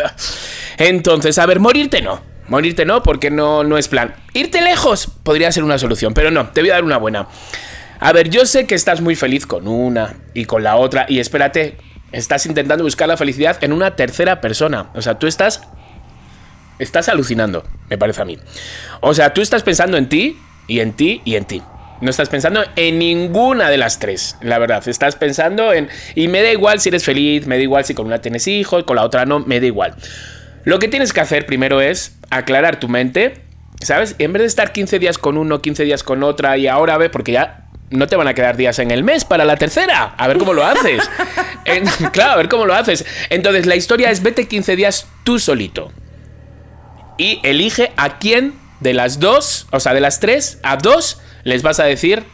Entonces, 0.78 1.38
a 1.38 1.46
ver, 1.46 1.60
morirte 1.60 2.02
no. 2.02 2.20
Morirte 2.48 2.84
no, 2.86 3.02
porque 3.02 3.30
no, 3.30 3.62
no 3.62 3.76
es 3.78 3.88
plan. 3.88 4.14
Irte 4.32 4.62
lejos 4.62 5.08
podría 5.22 5.52
ser 5.52 5.64
una 5.64 5.78
solución, 5.78 6.14
pero 6.14 6.30
no, 6.30 6.48
te 6.48 6.62
voy 6.62 6.70
a 6.70 6.74
dar 6.74 6.84
una 6.84 6.96
buena. 6.96 7.28
A 8.00 8.12
ver, 8.12 8.30
yo 8.30 8.46
sé 8.46 8.66
que 8.66 8.74
estás 8.74 9.00
muy 9.00 9.16
feliz 9.16 9.46
con 9.46 9.68
una 9.68 10.16
y 10.32 10.46
con 10.46 10.62
la 10.62 10.76
otra, 10.76 11.04
y 11.08 11.18
espérate, 11.18 11.76
estás 12.10 12.46
intentando 12.46 12.84
buscar 12.84 13.08
la 13.08 13.16
felicidad 13.16 13.62
en 13.62 13.72
una 13.72 13.96
tercera 13.96 14.40
persona. 14.40 14.90
O 14.94 15.02
sea, 15.02 15.18
tú 15.18 15.26
estás. 15.26 15.62
Estás 16.78 17.08
alucinando, 17.08 17.64
me 17.90 17.98
parece 17.98 18.22
a 18.22 18.24
mí. 18.24 18.38
O 19.00 19.12
sea, 19.12 19.34
tú 19.34 19.42
estás 19.42 19.62
pensando 19.64 19.96
en 19.96 20.08
ti, 20.08 20.38
y 20.68 20.80
en 20.80 20.92
ti, 20.92 21.20
y 21.24 21.34
en 21.34 21.44
ti. 21.44 21.60
No 22.00 22.10
estás 22.10 22.28
pensando 22.28 22.62
en 22.76 22.98
ninguna 22.98 23.70
de 23.70 23.76
las 23.76 23.98
tres, 23.98 24.36
la 24.40 24.58
verdad. 24.58 24.86
Estás 24.86 25.16
pensando 25.16 25.72
en... 25.72 25.88
Y 26.14 26.28
me 26.28 26.42
da 26.42 26.52
igual 26.52 26.80
si 26.80 26.90
eres 26.90 27.04
feliz, 27.04 27.46
me 27.46 27.56
da 27.56 27.62
igual 27.62 27.84
si 27.84 27.94
con 27.94 28.06
una 28.06 28.20
tienes 28.20 28.46
hijos, 28.46 28.84
con 28.84 28.96
la 28.96 29.04
otra 29.04 29.26
no, 29.26 29.40
me 29.40 29.58
da 29.58 29.66
igual. 29.66 29.94
Lo 30.64 30.78
que 30.78 30.86
tienes 30.86 31.12
que 31.12 31.20
hacer 31.20 31.46
primero 31.46 31.80
es 31.80 32.16
aclarar 32.30 32.78
tu 32.78 32.88
mente, 32.88 33.42
¿sabes? 33.82 34.14
En 34.18 34.32
vez 34.32 34.42
de 34.42 34.46
estar 34.46 34.72
15 34.72 34.98
días 34.98 35.18
con 35.18 35.36
uno, 35.36 35.60
15 35.60 35.84
días 35.84 36.04
con 36.04 36.22
otra 36.22 36.56
y 36.56 36.68
ahora 36.68 36.98
ve, 36.98 37.10
porque 37.10 37.32
ya 37.32 37.64
no 37.90 38.06
te 38.06 38.16
van 38.16 38.28
a 38.28 38.34
quedar 38.34 38.56
días 38.56 38.78
en 38.78 38.90
el 38.90 39.02
mes 39.02 39.24
para 39.24 39.44
la 39.44 39.56
tercera. 39.56 40.14
A 40.16 40.28
ver 40.28 40.38
cómo 40.38 40.52
lo 40.52 40.64
haces. 40.64 41.02
claro, 42.12 42.32
a 42.32 42.36
ver 42.36 42.48
cómo 42.48 42.66
lo 42.66 42.74
haces. 42.74 43.04
Entonces, 43.30 43.66
la 43.66 43.76
historia 43.76 44.10
es 44.10 44.22
vete 44.22 44.46
15 44.46 44.76
días 44.76 45.06
tú 45.24 45.38
solito. 45.38 45.92
Y 47.16 47.40
elige 47.42 47.92
a 47.96 48.18
quién 48.18 48.54
de 48.80 48.94
las 48.94 49.18
dos, 49.18 49.66
o 49.72 49.80
sea, 49.80 49.92
de 49.94 50.00
las 50.00 50.20
tres, 50.20 50.60
a 50.62 50.76
dos 50.76 51.20
les 51.48 51.62
vas 51.62 51.80
a 51.80 51.84
decir 51.84 52.24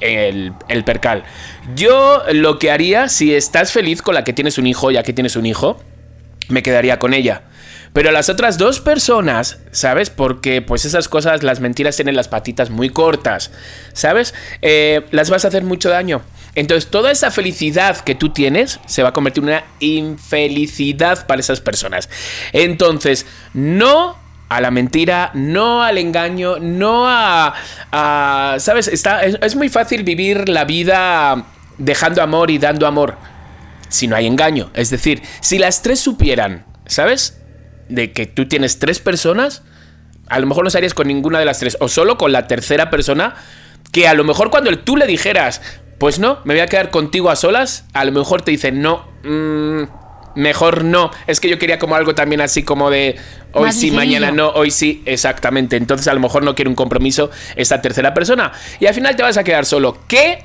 el, 0.00 0.52
el, 0.68 0.84
percal. 0.84 1.24
Yo 1.76 2.22
lo 2.32 2.58
que 2.58 2.70
haría, 2.70 3.08
si 3.08 3.34
estás 3.34 3.72
feliz 3.72 4.02
con 4.02 4.14
la 4.14 4.24
que 4.24 4.32
tienes 4.32 4.58
un 4.58 4.66
hijo, 4.66 4.90
ya 4.90 5.02
que 5.02 5.12
tienes 5.12 5.36
un 5.36 5.46
hijo, 5.46 5.80
me 6.48 6.62
quedaría 6.62 6.98
con 6.98 7.14
ella. 7.14 7.42
Pero 7.92 8.10
las 8.10 8.30
otras 8.30 8.56
dos 8.56 8.80
personas, 8.80 9.58
¿sabes? 9.70 10.08
Porque 10.08 10.62
pues 10.62 10.84
esas 10.84 11.08
cosas, 11.08 11.42
las 11.42 11.60
mentiras 11.60 11.94
tienen 11.94 12.16
las 12.16 12.28
patitas 12.28 12.70
muy 12.70 12.88
cortas, 12.88 13.50
¿sabes? 13.92 14.34
Eh, 14.62 15.04
las 15.10 15.28
vas 15.28 15.44
a 15.44 15.48
hacer 15.48 15.62
mucho 15.62 15.90
daño. 15.90 16.22
Entonces 16.54 16.90
toda 16.90 17.10
esa 17.10 17.30
felicidad 17.30 17.98
que 17.98 18.14
tú 18.14 18.30
tienes 18.30 18.80
se 18.86 19.02
va 19.02 19.10
a 19.10 19.12
convertir 19.12 19.42
en 19.42 19.50
una 19.50 19.64
infelicidad 19.80 21.26
para 21.26 21.40
esas 21.40 21.60
personas. 21.60 22.08
Entonces, 22.52 23.26
no 23.52 24.21
a 24.56 24.60
la 24.60 24.70
mentira, 24.70 25.30
no 25.34 25.82
al 25.82 25.98
engaño, 25.98 26.58
no 26.58 27.04
a... 27.08 27.54
¿Sabes? 28.58 28.88
Está, 28.88 29.22
es, 29.22 29.56
muy 29.56 29.68
fácil 29.68 30.04
vivir 30.04 30.48
la 30.48 30.64
vida 30.64 31.46
dejando 31.78 32.22
amor 32.22 32.50
y 32.50 32.58
dando 32.58 32.86
amor 32.86 33.16
si 33.88 34.06
no 34.06 34.16
hay 34.16 34.26
engaño. 34.26 34.70
Es 34.74 34.90
decir, 34.90 35.22
si 35.40 35.58
las 35.58 35.82
tres 35.82 36.00
supieran, 36.00 36.64
¿sabes? 36.86 37.40
De 37.88 38.12
que 38.12 38.26
tú 38.26 38.46
tienes 38.46 38.78
tres 38.78 39.00
personas, 39.00 39.62
a 40.28 40.38
lo 40.38 40.46
mejor 40.46 40.64
no 40.64 40.68
estarías 40.68 40.94
con 40.94 41.08
ninguna 41.08 41.38
de 41.38 41.44
las 41.44 41.58
tres, 41.58 41.76
o 41.80 41.88
solo 41.88 42.18
con 42.18 42.32
la 42.32 42.46
tercera 42.46 42.90
persona, 42.90 43.34
que 43.92 44.08
a 44.08 44.14
lo 44.14 44.24
mejor 44.24 44.50
cuando 44.50 44.76
tú 44.78 44.96
le 44.96 45.06
dijeras, 45.06 45.60
pues 45.98 46.18
no, 46.18 46.40
me 46.44 46.54
voy 46.54 46.60
a 46.60 46.66
quedar 46.66 46.90
contigo 46.90 47.30
a 47.30 47.36
solas, 47.36 47.86
a 47.92 48.04
lo 48.04 48.12
mejor 48.12 48.42
te 48.42 48.50
dicen, 48.50 48.82
no, 48.82 49.08
mmm, 49.24 49.84
mejor 50.34 50.84
no. 50.84 51.10
Es 51.26 51.40
que 51.40 51.48
yo 51.48 51.58
quería 51.58 51.78
como 51.78 51.94
algo 51.94 52.14
también 52.14 52.40
así 52.40 52.62
como 52.62 52.90
de 52.90 53.16
hoy 53.52 53.72
sí, 53.72 53.90
mañana 53.90 54.30
no, 54.30 54.50
hoy 54.50 54.70
sí, 54.70 55.02
exactamente. 55.04 55.76
Entonces 55.76 56.08
a 56.08 56.14
lo 56.14 56.20
mejor 56.20 56.42
no 56.42 56.54
quiere 56.54 56.68
un 56.68 56.74
compromiso 56.74 57.30
esta 57.56 57.80
tercera 57.80 58.14
persona. 58.14 58.52
Y 58.80 58.86
al 58.86 58.94
final 58.94 59.16
te 59.16 59.22
vas 59.22 59.36
a 59.36 59.44
quedar 59.44 59.64
solo. 59.64 59.98
¿Qué? 60.08 60.44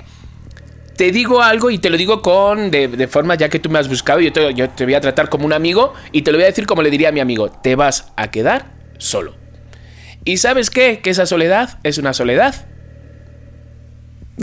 Te 0.95 1.11
digo 1.11 1.41
algo 1.43 1.69
y 1.69 1.77
te 1.77 1.89
lo 1.89 1.97
digo 1.97 2.21
con 2.21 2.71
de, 2.71 3.07
forma 3.07 3.35
ya 3.35 3.49
que 3.49 3.59
tú 3.59 3.69
me 3.69 3.77
has 3.77 3.87
buscado, 3.87 4.19
yo 4.19 4.33
te, 4.33 4.53
yo 4.55 4.67
te 4.69 4.83
voy 4.83 4.95
a 4.95 5.01
tratar 5.01 5.29
como 5.29 5.45
un 5.45 5.53
amigo 5.53 5.93
y 6.11 6.23
te 6.23 6.31
lo 6.31 6.39
voy 6.39 6.45
a 6.45 6.47
decir 6.47 6.65
como 6.65 6.81
le 6.81 6.89
diría 6.89 7.09
a 7.09 7.11
mi 7.11 7.19
amigo, 7.19 7.51
te 7.51 7.75
vas 7.75 8.11
a 8.15 8.31
quedar 8.31 8.71
solo. 8.97 9.35
¿Y 10.25 10.37
sabes 10.37 10.71
qué? 10.71 10.99
Que 11.01 11.11
esa 11.11 11.27
soledad 11.27 11.77
es 11.83 11.99
una 11.99 12.13
soledad 12.13 12.65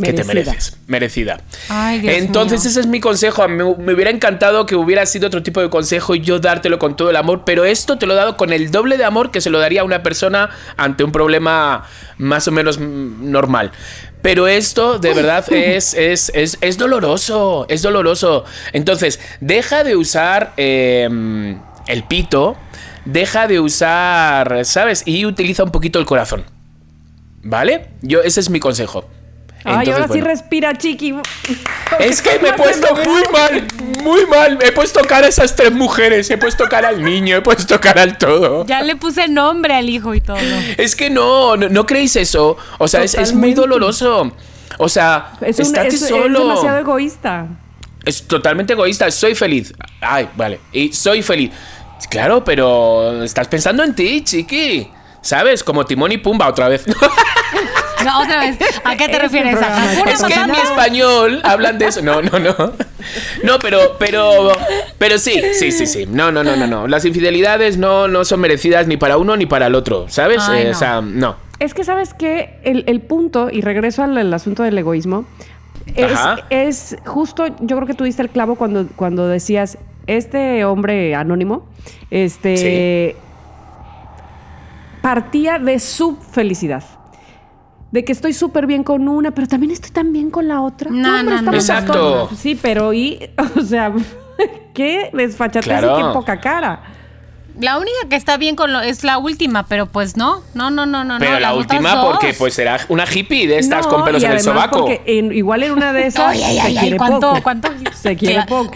que 0.02 0.12
te 0.12 0.24
mereces, 0.24 0.76
merecida. 0.86 1.40
Entonces 1.70 2.64
ese 2.64 2.80
es 2.80 2.86
mi 2.86 3.00
consejo. 3.00 3.46
Me, 3.46 3.64
me, 3.76 3.94
hubiera 3.94 4.10
encantado 4.10 4.66
que 4.66 4.74
hubiera 4.74 5.06
sido 5.06 5.28
otro 5.28 5.42
tipo 5.42 5.60
de 5.60 5.70
consejo 5.70 6.14
y 6.14 6.20
yo 6.20 6.40
dártelo 6.40 6.78
con 6.78 6.96
todo 6.96 7.10
el 7.10 7.16
amor, 7.16 7.42
pero 7.44 7.64
esto 7.64 7.96
te 7.96 8.06
lo 8.06 8.14
he 8.14 8.16
dado 8.16 8.36
con 8.36 8.52
el 8.52 8.70
doble 8.70 8.96
de 8.96 9.04
amor 9.04 9.30
que 9.30 9.40
se 9.40 9.50
lo 9.50 9.58
daría 9.60 9.82
a 9.82 9.84
una 9.84 10.02
persona 10.02 10.50
ante 10.76 11.04
un 11.04 11.12
problema 11.12 11.84
más 12.18 12.48
o 12.48 12.52
menos 12.52 12.78
normal. 12.78 13.70
Pero 14.20 14.48
esto 14.48 14.98
de 14.98 15.12
verdad 15.12 15.44
es, 15.52 15.92
es, 15.94 16.32
es, 16.34 16.56
es 16.60 16.78
doloroso, 16.78 17.66
es 17.68 17.82
doloroso. 17.82 18.44
Entonces, 18.72 19.20
deja 19.40 19.84
de 19.84 19.96
usar 19.96 20.54
em, 20.56 21.60
el 21.86 22.04
pito, 22.04 22.56
deja 23.04 23.46
de 23.46 23.60
usar, 23.60 24.64
¿sabes? 24.64 25.02
Y 25.04 25.26
utiliza 25.26 25.62
un 25.62 25.70
poquito 25.70 25.98
el 25.98 26.06
corazón. 26.06 26.44
¿Vale? 27.42 27.90
Yo, 28.00 28.22
ese 28.22 28.40
es 28.40 28.48
mi 28.48 28.60
consejo. 28.60 29.04
Ay, 29.64 29.90
ahora 29.90 30.08
sí 30.08 30.20
respira, 30.20 30.76
chiqui. 30.76 31.14
Es 31.98 32.20
que 32.20 32.38
me 32.38 32.50
he 32.50 32.52
puesto 32.56 32.94
muy 32.94 33.22
mal, 33.32 33.66
muy 34.02 34.26
mal. 34.26 34.58
He 34.62 34.72
puesto 34.72 35.00
cara 35.00 35.26
a 35.26 35.28
esas 35.30 35.56
tres 35.56 35.72
mujeres, 35.72 36.30
he 36.30 36.36
puesto 36.36 36.68
cara 36.68 36.88
al 36.88 37.02
niño, 37.02 37.36
he 37.36 37.40
puesto 37.40 37.80
cara 37.80 38.02
al 38.02 38.18
todo. 38.18 38.66
Ya 38.66 38.82
le 38.82 38.96
puse 38.96 39.26
nombre 39.26 39.74
al 39.74 39.88
hijo 39.88 40.14
y 40.14 40.20
todo. 40.20 40.36
Es 40.76 40.94
que 40.94 41.08
no, 41.08 41.56
no, 41.56 41.86
creéis 41.86 42.16
eso. 42.16 42.58
O 42.78 42.88
sea, 42.88 43.02
es, 43.02 43.32
muy 43.32 43.54
doloroso. 43.54 44.32
O 44.78 44.88
sea, 44.88 45.32
es 45.40 45.56
solo. 45.56 46.38
Es 46.40 46.48
demasiado 46.48 46.78
egoísta. 46.78 47.46
Es 48.04 48.26
totalmente 48.26 48.74
egoísta. 48.74 49.10
Soy 49.10 49.34
feliz. 49.34 49.72
Ay, 50.00 50.28
vale. 50.36 50.60
Y 50.72 50.92
soy 50.92 51.22
feliz. 51.22 51.50
Claro, 52.10 52.44
pero 52.44 53.22
estás 53.22 53.48
pensando 53.48 53.82
en 53.82 53.94
ti, 53.94 54.22
chiqui. 54.22 54.90
¿Sabes? 55.22 55.64
Como 55.64 55.86
Timón 55.86 56.12
y 56.12 56.18
Pumba 56.18 56.48
otra 56.48 56.68
vez. 56.68 56.84
No, 58.04 58.22
otra 58.22 58.40
vez. 58.40 58.58
¿A 58.84 58.96
qué 58.96 59.08
te 59.08 59.18
refieres? 59.18 59.58
es 60.06 60.22
que 60.22 60.34
en 60.34 60.50
mi 60.50 60.58
español 60.58 61.40
hablan 61.44 61.78
de 61.78 61.86
eso. 61.86 62.02
No, 62.02 62.22
no, 62.22 62.38
no. 62.38 62.54
No, 63.42 63.58
pero, 63.60 63.96
pero, 63.98 64.48
pero 64.98 65.18
sí, 65.18 65.40
sí, 65.52 65.72
sí, 65.72 65.86
sí. 65.86 66.06
No, 66.06 66.32
no, 66.32 66.42
no, 66.42 66.56
no, 66.56 66.66
no. 66.66 66.86
Las 66.86 67.04
infidelidades 67.04 67.76
no, 67.76 68.08
no 68.08 68.24
son 68.24 68.40
merecidas 68.40 68.86
ni 68.86 68.96
para 68.96 69.16
uno 69.16 69.36
ni 69.36 69.46
para 69.46 69.66
el 69.66 69.74
otro, 69.74 70.06
¿sabes? 70.08 70.42
Eh, 70.52 70.70
o 70.70 70.74
sea, 70.74 71.00
no. 71.00 71.36
Es 71.58 71.74
que, 71.74 71.84
¿sabes 71.84 72.14
qué? 72.14 72.60
El, 72.64 73.00
punto, 73.00 73.48
y 73.50 73.60
regreso 73.60 74.02
al, 74.02 74.32
asunto 74.32 74.62
del 74.62 74.76
egoísmo, 74.76 75.24
es, 75.94 76.18
es, 76.50 76.96
justo, 77.04 77.46
yo 77.60 77.76
creo 77.76 77.86
que 77.86 77.94
tú 77.94 78.04
diste 78.04 78.22
el 78.22 78.30
clavo 78.30 78.56
cuando, 78.56 78.88
cuando 78.96 79.28
decías, 79.28 79.78
este 80.06 80.64
hombre 80.64 81.14
anónimo, 81.14 81.66
este... 82.10 83.16
partía 85.02 85.58
de 85.58 85.78
su 85.78 86.16
felicidad 86.16 86.84
de 87.94 88.04
que 88.04 88.10
estoy 88.10 88.32
súper 88.32 88.66
bien 88.66 88.82
con 88.82 89.06
una, 89.06 89.30
pero 89.30 89.46
también 89.46 89.70
estoy 89.70 89.92
tan 89.92 90.12
bien 90.12 90.28
con 90.28 90.48
la 90.48 90.62
otra. 90.62 90.90
No, 90.90 91.22
no, 91.22 91.40
no. 91.40 91.54
Exacto. 91.54 92.28
Sí, 92.36 92.58
pero 92.60 92.92
y, 92.92 93.30
o 93.56 93.60
sea, 93.60 93.92
qué 94.74 95.10
desfachatez 95.12 95.78
y 95.78 96.02
qué 96.02 96.04
poca 96.12 96.40
cara. 96.40 96.82
La 97.60 97.78
única 97.78 98.08
que 98.10 98.16
está 98.16 98.36
bien 98.36 98.56
con 98.56 98.72
lo 98.72 98.80
es 98.80 99.04
la 99.04 99.18
última, 99.18 99.66
pero 99.66 99.86
pues 99.86 100.16
no, 100.16 100.42
no, 100.54 100.72
no, 100.72 100.86
no, 100.86 101.04
no. 101.04 101.20
Pero 101.20 101.38
la 101.38 101.54
última 101.54 102.02
porque 102.02 102.34
pues 102.34 102.54
será 102.54 102.80
una 102.88 103.04
hippie 103.04 103.46
de 103.46 103.58
estas 103.58 103.86
con 103.86 104.04
pelos 104.04 104.24
en 104.24 104.32
el 104.32 104.40
sobaco. 104.40 104.80
Porque 104.80 105.04
igual 105.32 105.62
en 105.62 105.70
una 105.70 105.92
de 105.92 106.06
esas 106.08 106.36
se 106.36 106.74
quiere 106.76 106.96
¿cuánto, 106.96 107.20
poco. 107.30 107.42
¿cuánto? 107.44 107.68
Se 107.92 108.16
quiere 108.16 108.42
poco. 108.48 108.72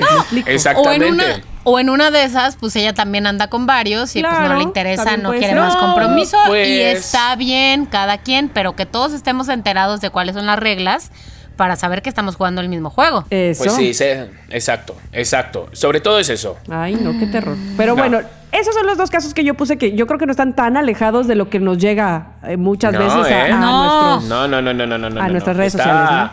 Exactamente. 0.47 1.05
O 1.05 1.09
en 1.09 1.15
una 1.15 1.43
de 1.65 2.25
esas, 2.25 2.57
pues 2.57 2.75
ella 2.77 2.93
también 2.93 3.27
anda 3.27 3.49
con 3.49 3.67
varios 3.67 4.15
y 4.17 4.23
pues 4.23 4.41
no 4.41 4.55
le 4.55 4.63
interesa, 4.63 5.17
no 5.17 5.33
quiere 5.33 5.55
más 5.55 5.77
compromiso. 5.77 6.37
Y 6.47 6.49
pues. 6.49 6.99
está 6.99 7.37
bien, 7.37 7.87
cada 7.87 8.19
quien, 8.19 8.49
pero 8.49 8.75
que 8.75 8.87
todos 8.87 9.13
estemos 9.13 9.49
enterados 9.49 10.01
de 10.01 10.11
cuáles 10.11 10.35
son 10.35 10.47
las 10.47 10.59
reglas 10.59 11.11
para 11.57 11.77
saber 11.77 12.03
que 12.03 12.09
estamos 12.09 12.37
jugando 12.37 12.61
el 12.61 12.69
mismo 12.69 12.89
juego. 12.89 13.25
Eso. 13.31 13.65
Pues 13.65 13.75
sí, 13.75 14.05
exacto, 14.51 14.95
exacto. 15.13 15.69
Sobre 15.73 16.01
todo 16.01 16.19
es 16.21 16.31
eso. 16.31 16.57
Ay, 16.71 16.95
no, 16.95 17.19
qué 17.19 17.27
terror. 17.27 17.57
Pero 17.77 17.97
bueno, 17.97 18.21
esos 18.53 18.75
son 18.75 18.87
los 18.87 18.97
dos 18.97 19.11
casos 19.11 19.35
que 19.35 19.45
yo 19.45 19.55
puse 19.55 19.77
que 19.77 19.95
yo 19.95 20.07
creo 20.07 20.19
que 20.19 20.27
no 20.27 20.31
están 20.31 20.55
tan 20.55 20.77
alejados 20.77 21.27
de 21.27 21.35
lo 21.35 21.51
que 21.51 21.59
nos 21.59 21.79
llega 21.79 22.39
eh, 22.45 22.57
muchas 22.57 22.93
veces 22.93 23.27
a, 23.27 23.49
¿eh? 23.49 23.53
nuestros, 23.53 24.25
no, 24.25 24.49
no, 24.49 24.63
no, 24.63 24.73
no, 24.73 24.87
no, 24.87 25.11
no, 25.11 25.21
a 25.21 25.29
nuestras 25.29 25.57
redes 25.57 25.73
sociales. 25.73 26.31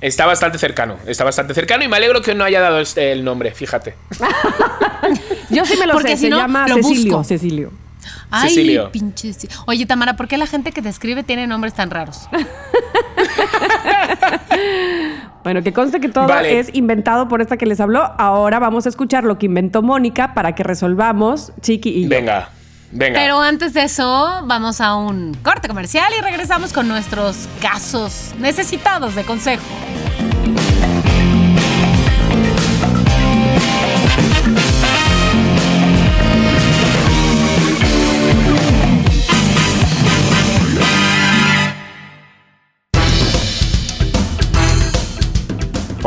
¿No? 0.00 0.06
Está 0.06 0.26
bastante 0.26 0.58
cercano, 0.58 0.96
está 1.06 1.24
bastante 1.24 1.54
cercano 1.54 1.84
y 1.84 1.88
me 1.88 1.96
alegro 1.96 2.22
que 2.22 2.34
no 2.34 2.44
haya 2.44 2.60
dado 2.60 2.80
este, 2.80 3.12
el 3.12 3.24
nombre, 3.24 3.52
fíjate. 3.52 3.94
Yo 5.50 5.64
sí 5.64 5.74
me 5.78 5.86
lo 5.86 5.98
sé, 6.00 6.16
se 6.16 6.30
llama 6.30 6.66
Cecilio. 6.68 7.24
Cecilio. 7.24 7.72
Ay, 8.30 8.50
Cecilio. 8.50 8.92
pinche. 8.92 9.32
Oye, 9.66 9.86
Tamara, 9.86 10.16
¿por 10.16 10.28
qué 10.28 10.36
la 10.36 10.46
gente 10.46 10.72
que 10.72 10.82
te 10.82 10.88
escribe 10.88 11.22
tiene 11.22 11.46
nombres 11.46 11.74
tan 11.74 11.90
raros? 11.90 12.28
bueno, 15.44 15.62
que 15.62 15.72
conste 15.72 16.00
que 16.00 16.08
todo 16.08 16.32
es 16.40 16.68
inventado 16.72 17.28
por 17.28 17.40
esta 17.40 17.56
que 17.56 17.66
les 17.66 17.80
habló. 17.80 18.12
Ahora 18.18 18.58
vamos 18.58 18.86
a 18.86 18.88
escuchar 18.88 19.24
lo 19.24 19.38
que 19.38 19.46
inventó 19.46 19.82
Mónica 19.82 20.34
para 20.34 20.54
que 20.54 20.62
resolvamos 20.62 21.52
Chiqui 21.60 21.90
y 21.90 22.02
yo. 22.04 22.08
Venga. 22.08 22.50
Venga. 22.92 23.20
Pero 23.20 23.40
antes 23.40 23.72
de 23.72 23.84
eso, 23.84 24.42
vamos 24.46 24.80
a 24.80 24.96
un 24.96 25.34
corte 25.44 25.68
comercial 25.68 26.12
y 26.18 26.22
regresamos 26.22 26.72
con 26.72 26.88
nuestros 26.88 27.48
casos 27.62 28.34
necesitados 28.38 29.14
de 29.14 29.22
consejo. 29.22 29.62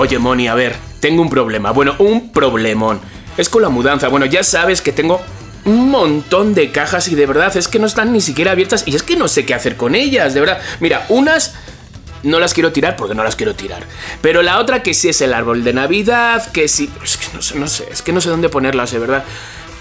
Oye, 0.03 0.19
Moni, 0.19 0.49
a 0.49 0.53
ver, 0.53 0.75
tengo 0.99 1.21
un 1.21 1.29
problema. 1.29 1.71
Bueno, 1.71 1.95
un 1.99 2.33
problemón. 2.33 2.99
Es 3.37 3.47
con 3.47 3.61
la 3.61 3.69
mudanza. 3.69 4.09
Bueno, 4.09 4.25
ya 4.25 4.43
sabes 4.43 4.81
que 4.81 4.91
tengo 4.91 5.21
un 5.63 5.89
montón 5.91 6.53
de 6.53 6.71
cajas 6.71 7.07
y 7.07 7.15
de 7.15 7.25
verdad 7.25 7.55
es 7.55 7.69
que 7.69 7.79
no 7.79 7.85
están 7.85 8.11
ni 8.11 8.19
siquiera 8.19 8.51
abiertas 8.51 8.83
y 8.85 8.95
es 8.95 9.03
que 9.03 9.15
no 9.15 9.29
sé 9.29 9.45
qué 9.45 9.53
hacer 9.53 9.77
con 9.77 9.95
ellas, 9.95 10.33
de 10.33 10.41
verdad. 10.41 10.59
Mira, 10.81 11.05
unas 11.07 11.53
no 12.23 12.39
las 12.39 12.53
quiero 12.53 12.71
tirar 12.71 12.95
porque 12.95 13.15
no 13.15 13.23
las 13.23 13.35
quiero 13.35 13.55
tirar. 13.55 13.85
Pero 14.21 14.41
la 14.41 14.59
otra 14.59 14.81
que 14.81 14.93
sí 14.93 15.09
es 15.09 15.21
el 15.21 15.33
árbol 15.33 15.63
de 15.63 15.73
Navidad, 15.73 16.51
que 16.51 16.67
sí... 16.67 16.89
Es 17.03 17.17
que 17.17 17.27
no 17.33 17.41
sé, 17.41 17.59
no 17.59 17.67
sé, 17.67 17.87
es 17.91 18.01
que 18.01 18.13
no 18.13 18.21
sé 18.21 18.29
dónde 18.29 18.49
ponerlas, 18.49 18.91
de 18.91 18.99
verdad. 18.99 19.23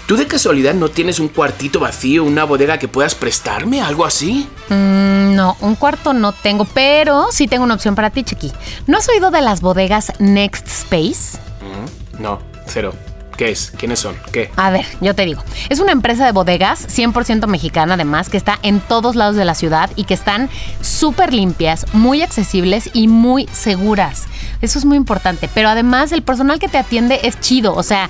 ¿Tú 0.05 0.17
de 0.17 0.27
casualidad 0.27 0.73
no 0.73 0.89
tienes 0.89 1.19
un 1.19 1.29
cuartito 1.29 1.79
vacío, 1.79 2.25
una 2.25 2.43
bodega 2.43 2.77
que 2.77 2.89
puedas 2.89 3.15
prestarme, 3.15 3.81
algo 3.81 4.05
así? 4.05 4.49
Mm, 4.67 5.33
no, 5.33 5.55
un 5.61 5.75
cuarto 5.75 6.13
no 6.13 6.33
tengo, 6.33 6.65
pero 6.65 7.27
sí 7.31 7.47
tengo 7.47 7.63
una 7.63 7.75
opción 7.75 7.95
para 7.95 8.09
ti, 8.09 8.23
Chiqui. 8.23 8.51
¿No 8.85 8.97
has 8.97 9.07
oído 9.07 9.31
de 9.31 9.41
las 9.41 9.61
bodegas 9.61 10.11
Next 10.19 10.67
Space? 10.67 11.39
Mm, 11.61 12.21
no, 12.21 12.39
cero. 12.67 12.93
¿Qué 13.37 13.49
es? 13.49 13.71
¿Quiénes 13.77 13.99
son? 13.99 14.15
¿Qué? 14.31 14.51
A 14.55 14.69
ver, 14.69 14.85
yo 15.01 15.15
te 15.15 15.25
digo. 15.25 15.43
Es 15.69 15.79
una 15.79 15.91
empresa 15.91 16.25
de 16.25 16.31
bodegas 16.31 16.87
100% 16.87 17.47
mexicana 17.47 17.95
además, 17.95 18.29
que 18.29 18.37
está 18.37 18.59
en 18.61 18.79
todos 18.79 19.15
lados 19.15 19.35
de 19.35 19.45
la 19.45 19.55
ciudad 19.55 19.89
y 19.95 20.03
que 20.03 20.13
están 20.13 20.49
súper 20.81 21.33
limpias, 21.33 21.85
muy 21.93 22.21
accesibles 22.21 22.89
y 22.93 23.07
muy 23.07 23.47
seguras. 23.51 24.23
Eso 24.61 24.79
es 24.79 24.85
muy 24.85 24.97
importante. 24.97 25.49
Pero 25.53 25.69
además 25.69 26.11
el 26.11 26.21
personal 26.21 26.59
que 26.59 26.67
te 26.67 26.77
atiende 26.77 27.19
es 27.23 27.39
chido. 27.39 27.75
O 27.75 27.83
sea, 27.83 28.09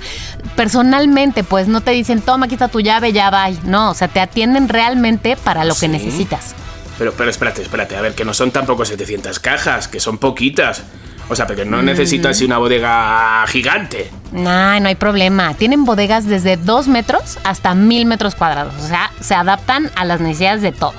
personalmente, 0.56 1.42
pues 1.42 1.68
no 1.68 1.80
te 1.80 1.90
dicen, 1.90 2.20
toma, 2.20 2.46
aquí 2.46 2.54
está 2.54 2.68
tu 2.68 2.80
llave, 2.80 3.12
ya 3.12 3.30
va. 3.30 3.50
No, 3.64 3.90
o 3.90 3.94
sea, 3.94 4.08
te 4.08 4.20
atienden 4.20 4.68
realmente 4.68 5.36
para 5.36 5.64
lo 5.64 5.74
que 5.74 5.88
necesitas. 5.88 6.54
Pero, 6.98 7.12
pero 7.12 7.28
espérate, 7.28 7.62
espérate, 7.62 7.96
a 7.96 8.00
ver, 8.00 8.14
que 8.14 8.24
no 8.24 8.34
son 8.34 8.52
tampoco 8.52 8.84
700 8.84 9.40
cajas, 9.40 9.88
que 9.88 9.98
son 9.98 10.18
poquitas. 10.18 10.84
O 11.28 11.36
sea, 11.36 11.46
porque 11.46 11.64
no 11.64 11.82
necesito 11.82 12.28
así 12.28 12.44
una 12.44 12.58
bodega 12.58 13.44
gigante. 13.46 14.10
Nah, 14.32 14.78
no 14.80 14.88
hay 14.88 14.94
problema. 14.94 15.54
Tienen 15.54 15.84
bodegas 15.84 16.26
desde 16.26 16.56
2 16.56 16.88
metros 16.88 17.38
hasta 17.44 17.74
1000 17.74 18.06
metros 18.06 18.34
cuadrados. 18.34 18.74
O 18.82 18.88
sea, 18.88 19.10
se 19.20 19.34
adaptan 19.34 19.90
a 19.96 20.04
las 20.04 20.20
necesidades 20.20 20.62
de 20.62 20.72
todo. 20.72 20.94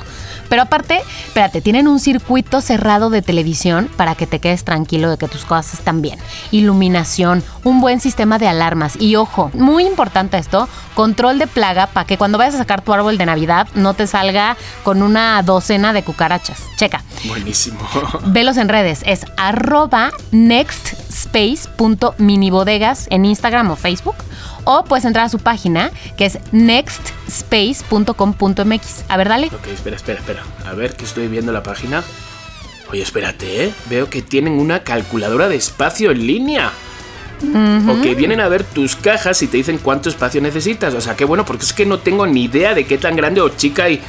Pero 0.50 0.64
aparte, 0.64 1.02
espérate, 1.28 1.62
tienen 1.62 1.88
un 1.88 2.00
circuito 2.00 2.62
cerrado 2.62 3.10
de 3.10 3.22
televisión 3.22 3.90
para 3.96 4.16
que 4.16 4.28
te 4.28 4.40
quedes 4.40 4.64
tranquilo 4.64 5.10
de 5.10 5.18
que 5.18 5.28
tus 5.28 5.46
cosas 5.46 5.76
están 5.76 6.02
bien. 6.02 6.20
Iluminación, 6.52 7.44
un 7.64 7.82
buen 7.82 8.00
sistema 8.00 8.38
de 8.38 8.48
alarmas 8.48 8.96
y 9.00 9.16
ojo, 9.16 9.50
muy 9.54 9.86
importante 9.86 10.38
esto, 10.38 10.68
control 10.94 11.40
de 11.40 11.48
plaga 11.48 11.88
para 11.88 12.06
que 12.06 12.18
cuando 12.18 12.38
vayas 12.38 12.56
a 12.56 12.60
sacar 12.60 12.82
tu 12.82 12.94
árbol 12.94 13.18
de 13.18 13.26
Navidad 13.26 13.68
no 13.76 13.94
te 13.94 14.08
salga 14.08 14.56
con 14.84 15.04
una 15.04 15.42
docena 15.44 15.94
de 15.94 16.04
cucarachas. 16.04 16.64
Checa. 16.78 17.04
Buenísimo. 17.26 17.80
Velos 18.26 18.58
en 18.58 18.68
redes, 18.70 19.02
es 19.06 19.26
arroba 19.38 20.12
nextspace.minibodegas 20.32 23.08
en 23.10 23.26
Instagram 23.26 23.72
o 23.72 23.76
Facebook. 23.76 24.16
O 24.66 24.84
puedes 24.84 25.06
entrar 25.06 25.26
a 25.26 25.30
su 25.30 25.40
página 25.40 25.92
que 26.18 26.26
es 26.26 26.40
nextspace.com.mx. 26.52 29.06
A 29.08 29.18
ver, 29.18 29.30
dale. 29.30 29.48
Ok, 29.48 29.68
espera, 29.68 29.96
espera, 29.96 30.20
espera. 30.20 30.44
A 30.66 30.74
ver, 30.74 30.96
que 30.96 31.06
estoy 31.06 31.28
viendo 31.28 31.54
la 31.54 31.64
página. 31.64 32.04
Oye, 32.92 33.02
espérate, 33.02 33.66
¿eh? 33.66 33.74
Veo 33.90 34.10
que 34.10 34.22
tienen 34.22 34.60
una 34.60 34.84
calculadora 34.84 35.48
de 35.48 35.56
espacio 35.56 36.12
en 36.12 36.28
línea. 36.28 36.72
O 37.88 38.02
que 38.02 38.16
vienen 38.16 38.40
a 38.40 38.48
ver 38.48 38.64
tus 38.64 38.96
cajas 38.96 39.42
y 39.44 39.48
te 39.48 39.58
dicen 39.58 39.78
cuánto 39.78 40.10
espacio 40.10 40.42
necesitas. 40.42 40.94
O 40.94 41.02
sea, 41.02 41.16
qué 41.16 41.26
bueno, 41.26 41.46
porque 41.46 41.64
es 41.64 41.74
que 41.74 41.86
no 41.86 42.00
tengo 42.00 42.26
ni 42.26 42.46
idea 42.46 42.74
de 42.74 42.86
qué 42.86 42.98
tan 42.98 43.16
grande 43.16 43.42
o 43.42 43.50
chica 43.50 43.90
y... 43.90 44.02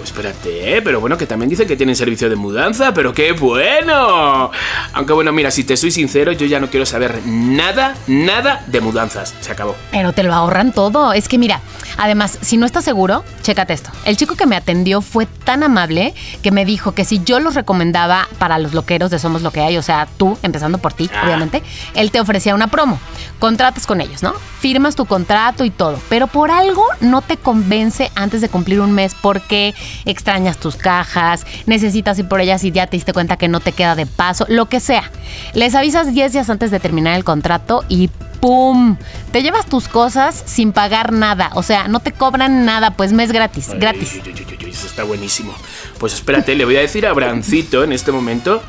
Pues 0.00 0.12
espérate, 0.12 0.76
¿eh? 0.78 0.80
pero 0.80 0.98
bueno, 0.98 1.18
que 1.18 1.26
también 1.26 1.50
dice 1.50 1.66
que 1.66 1.76
tienen 1.76 1.94
servicio 1.94 2.30
de 2.30 2.36
mudanza, 2.36 2.94
pero 2.94 3.12
qué 3.12 3.32
bueno. 3.32 4.50
Aunque 4.94 5.12
bueno, 5.12 5.30
mira, 5.30 5.50
si 5.50 5.62
te 5.62 5.76
soy 5.76 5.90
sincero, 5.90 6.32
yo 6.32 6.46
ya 6.46 6.58
no 6.58 6.70
quiero 6.70 6.86
saber 6.86 7.20
nada, 7.26 7.94
nada 8.06 8.64
de 8.66 8.80
mudanzas. 8.80 9.34
Se 9.40 9.52
acabó. 9.52 9.76
Pero 9.90 10.14
te 10.14 10.22
lo 10.22 10.32
ahorran 10.32 10.72
todo. 10.72 11.12
Es 11.12 11.28
que 11.28 11.36
mira, 11.36 11.60
además, 11.98 12.38
si 12.40 12.56
no 12.56 12.64
estás 12.64 12.82
seguro, 12.82 13.24
chécate 13.42 13.74
esto. 13.74 13.90
El 14.06 14.16
chico 14.16 14.36
que 14.36 14.46
me 14.46 14.56
atendió 14.56 15.02
fue 15.02 15.26
tan 15.26 15.62
amable 15.62 16.14
que 16.42 16.50
me 16.50 16.64
dijo 16.64 16.92
que 16.92 17.04
si 17.04 17.22
yo 17.22 17.38
los 17.38 17.54
recomendaba 17.54 18.26
para 18.38 18.58
los 18.58 18.72
loqueros 18.72 19.10
de 19.10 19.18
Somos 19.18 19.42
Lo 19.42 19.50
que 19.50 19.60
hay, 19.60 19.76
o 19.76 19.82
sea, 19.82 20.08
tú, 20.16 20.38
empezando 20.42 20.78
por 20.78 20.94
ti, 20.94 21.10
Ah. 21.14 21.24
obviamente, 21.26 21.62
él 21.94 22.10
te 22.10 22.20
ofrecía 22.20 22.54
una 22.54 22.68
promo. 22.68 22.98
Contratas 23.38 23.86
con 23.86 24.00
ellos, 24.00 24.22
¿no? 24.22 24.32
Firmas 24.60 24.96
tu 24.96 25.04
contrato 25.04 25.66
y 25.66 25.70
todo. 25.70 25.98
Pero 26.08 26.26
por 26.26 26.50
algo 26.50 26.86
no 27.00 27.20
te 27.20 27.36
convence 27.36 28.10
antes 28.14 28.40
de 28.40 28.48
cumplir 28.48 28.80
un 28.80 28.92
mes 28.92 29.14
porque 29.20 29.74
extrañas 30.04 30.58
tus 30.58 30.76
cajas, 30.76 31.46
necesitas 31.66 32.18
ir 32.18 32.28
por 32.28 32.40
ellas 32.40 32.64
y 32.64 32.70
ya 32.70 32.86
te 32.86 32.96
diste 32.96 33.12
cuenta 33.12 33.36
que 33.36 33.48
no 33.48 33.60
te 33.60 33.72
queda 33.72 33.94
de 33.94 34.06
paso, 34.06 34.46
lo 34.48 34.66
que 34.66 34.80
sea. 34.80 35.10
Les 35.54 35.74
avisas 35.74 36.12
10 36.12 36.32
días 36.32 36.50
antes 36.50 36.70
de 36.70 36.80
terminar 36.80 37.16
el 37.16 37.24
contrato 37.24 37.84
y 37.88 38.10
¡pum! 38.40 38.96
Te 39.32 39.42
llevas 39.42 39.66
tus 39.66 39.88
cosas 39.88 40.42
sin 40.46 40.72
pagar 40.72 41.12
nada. 41.12 41.50
O 41.54 41.62
sea, 41.62 41.88
no 41.88 42.00
te 42.00 42.12
cobran 42.12 42.64
nada, 42.64 42.92
pues 42.92 43.12
mes 43.12 43.32
gratis, 43.32 43.68
gratis. 43.74 44.20
Eso 44.66 44.86
está 44.86 45.04
buenísimo. 45.04 45.52
Pues 45.98 46.14
espérate, 46.14 46.54
le 46.54 46.64
voy 46.64 46.76
a 46.76 46.80
decir 46.80 47.06
a 47.06 47.12
Brancito 47.12 47.84
en 47.84 47.92
este 47.92 48.12
momento. 48.12 48.62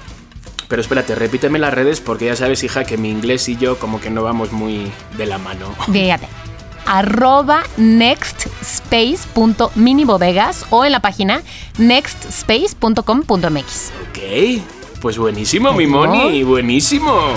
Pero 0.68 0.82
espérate, 0.82 1.16
repíteme 1.16 1.60
las 1.60 1.74
redes 1.74 2.00
porque 2.00 2.26
ya 2.26 2.36
sabes, 2.36 2.64
hija, 2.64 2.86
que 2.86 2.98
mi 2.98 3.10
inglés 3.10 3.50
y 3.50 3.58
yo 3.58 3.78
como 3.78 4.00
que 4.00 4.10
no 4.10 4.24
vamos 4.24 4.54
muy 4.54 4.90
de 5.18 5.26
la 5.26 5.38
mano. 5.38 5.76
Fíjate. 5.92 6.28
Arroba 6.86 7.64
nextspace.minibodegas 7.78 10.66
o 10.70 10.86
en 10.86 10.92
la 10.92 11.00
página 11.02 11.42
nextspace.com.mx. 11.78 13.92
Ok, 14.10 14.20
pues 15.02 15.18
buenísimo, 15.18 15.74
mi. 15.74 15.88
Moni, 15.88 16.44
buenísimo. 16.44 17.34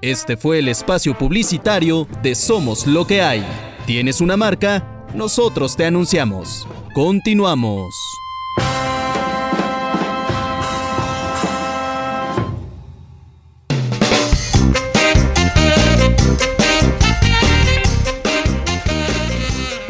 Este 0.00 0.36
fue 0.36 0.60
el 0.60 0.68
espacio 0.68 1.18
publicitario 1.18 2.06
de 2.22 2.34
Somos 2.34 2.86
lo 2.86 3.06
que 3.06 3.20
hay. 3.20 3.44
¿Tienes 3.84 4.20
una 4.20 4.36
marca? 4.36 5.06
Nosotros 5.14 5.76
te 5.76 5.84
anunciamos. 5.84 6.66
Continuamos. 6.94 7.94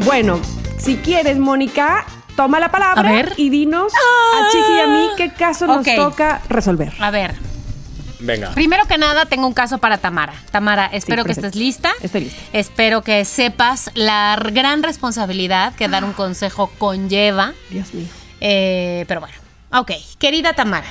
Bueno, 0.09 0.41
si 0.79 0.97
quieres, 0.97 1.37
Mónica, 1.37 2.03
toma 2.35 2.59
la 2.59 2.71
palabra 2.71 3.07
A 3.07 3.13
ver. 3.13 3.33
y 3.37 3.51
dinos 3.51 3.93
a 3.93 4.51
Chiqui 4.51 4.73
y 4.75 4.79
a 4.79 4.87
mí 4.87 5.09
qué 5.15 5.31
caso 5.31 5.67
nos 5.67 5.85
toca 5.85 6.41
resolver. 6.49 6.91
A 6.99 7.11
ver, 7.11 7.35
Venga. 8.19 8.49
primero 8.55 8.87
que 8.87 8.97
nada 8.97 9.27
tengo 9.27 9.45
un 9.45 9.53
caso 9.53 9.77
para 9.77 9.99
Tamara. 9.99 10.33
Tamara, 10.49 10.87
espero 10.87 11.25
que 11.25 11.33
estés 11.33 11.53
lista. 11.53 11.91
Estoy 12.01 12.21
lista. 12.21 12.41
Espero 12.53 13.03
que 13.03 13.23
sepas 13.23 13.91
la 13.93 14.35
gran 14.51 14.81
responsabilidad 14.81 15.75
que 15.75 15.87
dar 15.87 16.03
un 16.03 16.13
consejo 16.13 16.71
conlleva. 16.79 17.53
Dios 17.69 17.93
mío. 17.93 18.07
Eh, 18.41 19.05
pero 19.07 19.19
bueno, 19.19 19.35
ok. 19.73 19.91
Querida 20.17 20.53
Tamara, 20.53 20.87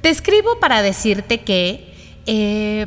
te 0.00 0.08
escribo 0.08 0.58
para 0.58 0.82
decirte 0.82 1.42
que 1.42 1.94
eh, 2.26 2.86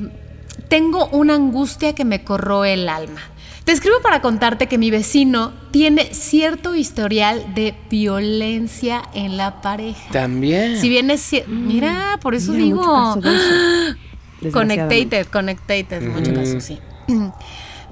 tengo 0.68 1.08
una 1.14 1.36
angustia 1.36 1.96
que 1.96 2.04
me 2.04 2.26
corroe 2.26 2.74
el 2.74 2.90
alma. 2.90 3.22
Te 3.66 3.72
escribo 3.72 4.00
para 4.04 4.22
contarte 4.22 4.68
que 4.68 4.78
mi 4.78 4.92
vecino 4.92 5.52
tiene 5.72 6.14
cierto 6.14 6.76
historial 6.76 7.56
de 7.56 7.74
violencia 7.90 9.02
en 9.16 9.38
la 9.38 9.62
pareja. 9.62 10.08
También. 10.12 10.80
Si 10.80 10.88
bien 10.88 11.10
es 11.10 11.34
cier- 11.34 11.48
Mira, 11.48 12.20
por 12.22 12.36
eso 12.36 12.52
Mira, 12.52 12.64
digo. 12.64 12.78
mucho 12.78 12.92
caso 12.94 13.22
de 13.22 13.36
eso, 13.36 13.98
desgraciadamente. 14.42 15.26
Connected, 15.26 15.28
connected, 15.32 16.02
mucho 16.04 16.34
caso, 16.36 16.62
sí. 16.62 16.80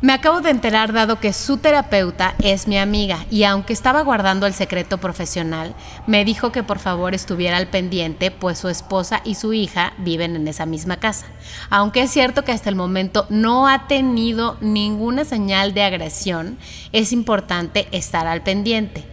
Me 0.04 0.12
acabo 0.12 0.42
de 0.42 0.50
enterar 0.50 0.92
dado 0.92 1.22
que 1.22 1.32
su 1.32 1.60
terapeuta 1.60 2.36
es 2.40 2.68
mi 2.68 2.78
amiga 2.78 3.26
y 3.32 3.46
aunque 3.46 3.72
estaba 3.72 4.02
guardando 4.02 4.46
el 4.46 4.54
secreto 4.54 4.98
profesional, 4.98 5.76
me 6.08 6.26
dijo 6.26 6.52
que 6.52 6.62
por 6.62 6.80
favor 6.80 7.16
estuviera 7.16 7.56
al 7.56 7.70
pendiente 7.70 8.30
pues 8.30 8.60
su 8.60 8.68
esposa 8.68 9.22
y 9.24 9.36
su 9.36 9.54
hija 9.54 9.94
viven 10.00 10.36
en 10.36 10.46
esa 10.50 10.66
misma 10.66 10.98
casa. 10.98 11.28
Aunque 11.70 12.02
es 12.02 12.12
cierto 12.12 12.44
que 12.44 12.52
hasta 12.52 12.70
el 12.70 12.76
momento 12.76 13.28
no 13.30 13.70
ha 13.70 13.88
tenido 13.88 14.58
ninguna 14.60 15.24
señal 15.24 15.74
de 15.74 15.84
agresión, 15.84 16.58
es 16.92 17.14
importante 17.14 17.88
estar 17.94 18.28
al 18.28 18.44
pendiente. 18.44 19.06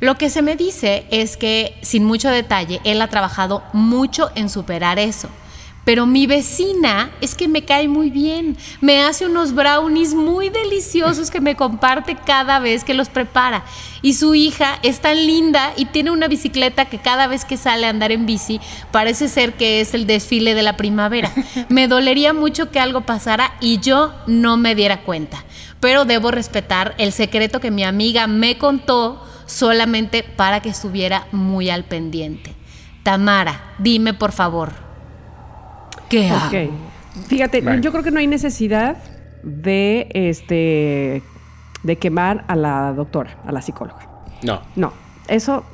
Lo 0.00 0.16
que 0.16 0.30
se 0.30 0.40
me 0.40 0.56
dice 0.56 1.04
es 1.10 1.36
que, 1.36 1.76
sin 1.82 2.06
mucho 2.06 2.30
detalle, 2.30 2.80
él 2.84 3.02
ha 3.02 3.08
trabajado 3.08 3.62
mucho 3.74 4.30
en 4.34 4.48
superar 4.48 4.98
eso. 4.98 5.28
Pero 5.84 6.06
mi 6.06 6.26
vecina 6.26 7.10
es 7.20 7.34
que 7.34 7.48
me 7.48 7.64
cae 7.64 7.88
muy 7.88 8.10
bien. 8.10 8.56
Me 8.80 9.02
hace 9.02 9.26
unos 9.26 9.52
brownies 9.52 10.14
muy 10.14 10.48
deliciosos 10.48 11.30
que 11.30 11.40
me 11.40 11.56
comparte 11.56 12.16
cada 12.16 12.60
vez 12.60 12.84
que 12.84 12.94
los 12.94 13.08
prepara. 13.08 13.64
Y 14.00 14.14
su 14.14 14.34
hija 14.34 14.78
es 14.82 15.00
tan 15.00 15.16
linda 15.26 15.72
y 15.76 15.86
tiene 15.86 16.12
una 16.12 16.28
bicicleta 16.28 16.84
que 16.84 16.98
cada 16.98 17.26
vez 17.26 17.44
que 17.44 17.56
sale 17.56 17.86
a 17.86 17.90
andar 17.90 18.12
en 18.12 18.26
bici 18.26 18.60
parece 18.92 19.28
ser 19.28 19.54
que 19.54 19.80
es 19.80 19.94
el 19.94 20.06
desfile 20.06 20.54
de 20.54 20.62
la 20.62 20.76
primavera. 20.76 21.32
Me 21.68 21.88
dolería 21.88 22.32
mucho 22.32 22.70
que 22.70 22.78
algo 22.78 23.00
pasara 23.00 23.54
y 23.60 23.80
yo 23.80 24.12
no 24.26 24.56
me 24.56 24.74
diera 24.74 25.02
cuenta. 25.02 25.44
Pero 25.80 26.04
debo 26.04 26.30
respetar 26.30 26.94
el 26.98 27.12
secreto 27.12 27.58
que 27.58 27.72
mi 27.72 27.82
amiga 27.82 28.28
me 28.28 28.56
contó 28.56 29.20
solamente 29.46 30.22
para 30.22 30.60
que 30.60 30.68
estuviera 30.68 31.26
muy 31.32 31.70
al 31.70 31.84
pendiente. 31.84 32.54
Tamara, 33.02 33.74
dime 33.78 34.14
por 34.14 34.30
favor, 34.30 34.72
¿Qué 36.12 36.70
Fíjate, 37.26 37.62
yo 37.80 37.90
creo 37.90 38.02
que 38.02 38.10
no 38.10 38.18
hay 38.18 38.26
necesidad 38.26 38.96
de 39.42 40.08
este 40.12 41.22
de 41.82 41.96
quemar 41.96 42.44
a 42.48 42.54
la 42.54 42.92
doctora, 42.92 43.38
a 43.46 43.52
la 43.52 43.60
psicóloga. 43.62 44.08
No. 44.42 44.60
No, 44.76 44.92
eso 45.26 45.64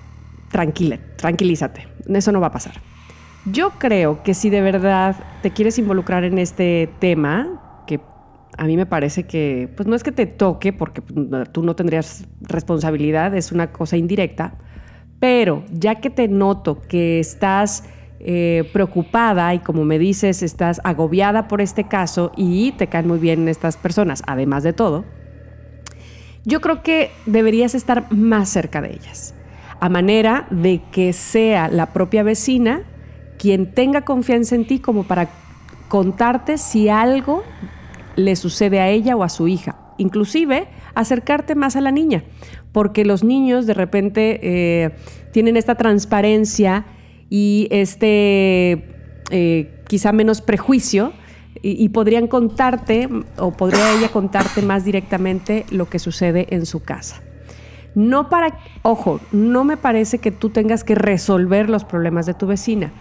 tranquila, 0.50 0.98
tranquilízate. 1.16 1.88
Eso 2.08 2.32
no 2.32 2.40
va 2.40 2.48
a 2.48 2.52
pasar. 2.52 2.74
Yo 3.46 3.70
creo 3.78 4.22
que 4.22 4.34
si 4.34 4.48
de 4.48 4.60
verdad 4.60 5.16
te 5.42 5.50
quieres 5.50 5.78
involucrar 5.78 6.24
en 6.24 6.38
este 6.38 6.88
tema, 6.98 7.82
que 7.86 8.00
a 8.56 8.64
mí 8.64 8.76
me 8.76 8.86
parece 8.86 9.24
que, 9.24 9.72
pues 9.76 9.88
no 9.88 9.96
es 9.96 10.02
que 10.02 10.12
te 10.12 10.26
toque, 10.26 10.72
porque 10.72 11.02
tú 11.52 11.62
no 11.62 11.76
tendrías 11.76 12.26
responsabilidad, 12.40 13.34
es 13.34 13.52
una 13.52 13.72
cosa 13.72 13.96
indirecta, 13.96 14.54
pero 15.18 15.64
ya 15.72 15.96
que 15.96 16.10
te 16.10 16.28
noto 16.28 16.80
que 16.80 17.20
estás 17.20 17.84
eh, 18.20 18.68
preocupada 18.72 19.54
y 19.54 19.60
como 19.60 19.84
me 19.84 19.98
dices, 19.98 20.42
estás 20.42 20.80
agobiada 20.82 21.46
por 21.46 21.60
este 21.60 21.84
caso 21.84 22.32
y 22.36 22.72
te 22.72 22.88
caen 22.88 23.06
muy 23.06 23.18
bien 23.18 23.48
estas 23.48 23.76
personas, 23.76 24.22
además 24.26 24.64
de 24.64 24.72
todo, 24.72 25.04
yo 26.44 26.60
creo 26.60 26.82
que 26.82 27.10
deberías 27.26 27.74
estar 27.74 28.10
más 28.12 28.48
cerca 28.48 28.80
de 28.80 28.92
ellas, 28.92 29.34
a 29.80 29.88
manera 29.88 30.46
de 30.50 30.80
que 30.90 31.12
sea 31.12 31.68
la 31.68 31.92
propia 31.92 32.22
vecina 32.22 32.82
quien 33.38 33.72
tenga 33.72 34.02
confianza 34.02 34.54
en 34.54 34.66
ti 34.66 34.80
como 34.80 35.04
para 35.04 35.28
contarte 35.88 36.58
si 36.58 36.88
algo 36.88 37.44
le 38.16 38.34
sucede 38.34 38.80
a 38.80 38.88
ella 38.88 39.14
o 39.16 39.22
a 39.22 39.28
su 39.28 39.46
hija. 39.46 39.76
Inclusive 39.96 40.68
acercarte 40.94 41.54
más 41.54 41.76
a 41.76 41.80
la 41.80 41.92
niña, 41.92 42.24
porque 42.72 43.04
los 43.04 43.24
niños 43.24 43.66
de 43.66 43.74
repente 43.74 44.40
eh, 44.42 44.90
tienen 45.32 45.56
esta 45.56 45.76
transparencia 45.76 46.84
y 47.30 47.68
este 47.70 48.84
eh, 49.30 49.82
quizá 49.86 50.12
menos 50.12 50.40
prejuicio 50.40 51.12
y, 51.60 51.88
podrían 51.88 52.28
contarte 52.28 53.08
o 53.36 53.50
podría 53.50 53.92
ella 53.92 54.10
contarte 54.10 54.62
más 54.62 54.84
directamente 54.84 55.66
lo 55.70 55.88
que 55.88 55.98
sucede 55.98 56.46
en 56.50 56.66
su 56.66 56.84
casa. 56.84 57.20
No 57.96 58.28
para, 58.28 58.60
ojo, 58.82 59.18
no 59.32 59.64
me 59.64 59.76
parece 59.76 60.18
que 60.18 60.30
tú 60.30 60.50
tengas 60.50 60.84
que 60.84 60.94
resolver 60.94 61.68
los 61.68 61.84
problemas 61.84 62.26
de 62.26 62.34
tu 62.34 62.46
vecina, 62.46 62.92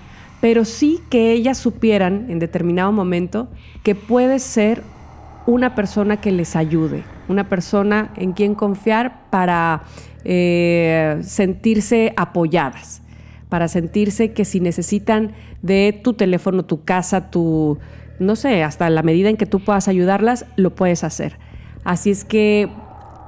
pero 0.42 0.66
sí 0.66 1.02
que 1.12 1.34
ellas 1.34 1.60
supieran 1.60 2.26
en 2.30 2.40
determinado 2.40 2.92
momento 2.92 3.48
que 3.84 3.94
puedes 3.94 4.42
ser 4.42 4.82
una 5.46 5.76
persona 5.76 6.18
que 6.18 6.32
les 6.32 6.56
ayude, 6.56 7.04
una 7.28 7.48
persona 7.48 8.12
en 8.16 8.34
quien 8.34 8.56
confiar 8.56 9.30
para 9.30 9.84
eh, 10.24 11.20
sentirse 11.22 12.12
apoyadas 12.18 13.04
para 13.50 13.68
sentirse 13.68 14.34
que 14.34 14.46
si 14.46 14.60
necesitan 14.60 15.34
de 15.62 16.00
tu 16.04 16.14
teléfono, 16.14 16.66
tu 16.66 16.84
casa, 16.84 17.30
tu, 17.32 17.78
no 18.20 18.36
sé, 18.36 18.64
hasta 18.64 18.90
la 18.90 19.04
medida 19.04 19.30
en 19.30 19.38
que 19.38 19.46
tú 19.46 19.60
puedas 19.60 19.88
ayudarlas, 19.88 20.46
lo 20.56 20.76
puedes 20.76 21.04
hacer. 21.04 21.38
Así 21.84 22.12
es 22.12 22.26
que 22.26 22.70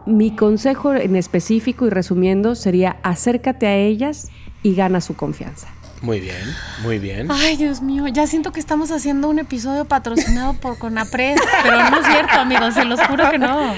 mi 0.06 0.36
consejo 0.36 0.94
en 0.94 1.16
específico 1.16 1.86
y 1.86 1.90
resumiendo 1.90 2.56
sería 2.56 2.98
acércate 3.04 3.68
a 3.68 3.76
ellas 3.76 4.30
y 4.64 4.76
gana 4.76 5.02
su 5.02 5.16
confianza. 5.16 5.68
Muy 6.02 6.22
bien, 6.22 6.56
muy 6.82 6.98
bien. 6.98 7.28
Ay, 7.30 7.58
Dios 7.58 7.82
mío, 7.82 8.08
ya 8.08 8.26
siento 8.26 8.52
que 8.52 8.60
estamos 8.60 8.90
haciendo 8.92 9.28
un 9.30 9.40
episodio 9.40 9.86
patrocinado 9.86 10.54
por 10.54 10.78
Conapred, 10.78 11.36
pero 11.64 11.90
no 11.90 12.00
es 12.00 12.08
cierto, 12.08 12.40
amigos, 12.40 12.74
se 12.74 12.86
los 12.86 13.02
juro 13.02 13.30
que 13.30 13.38
no. 13.38 13.76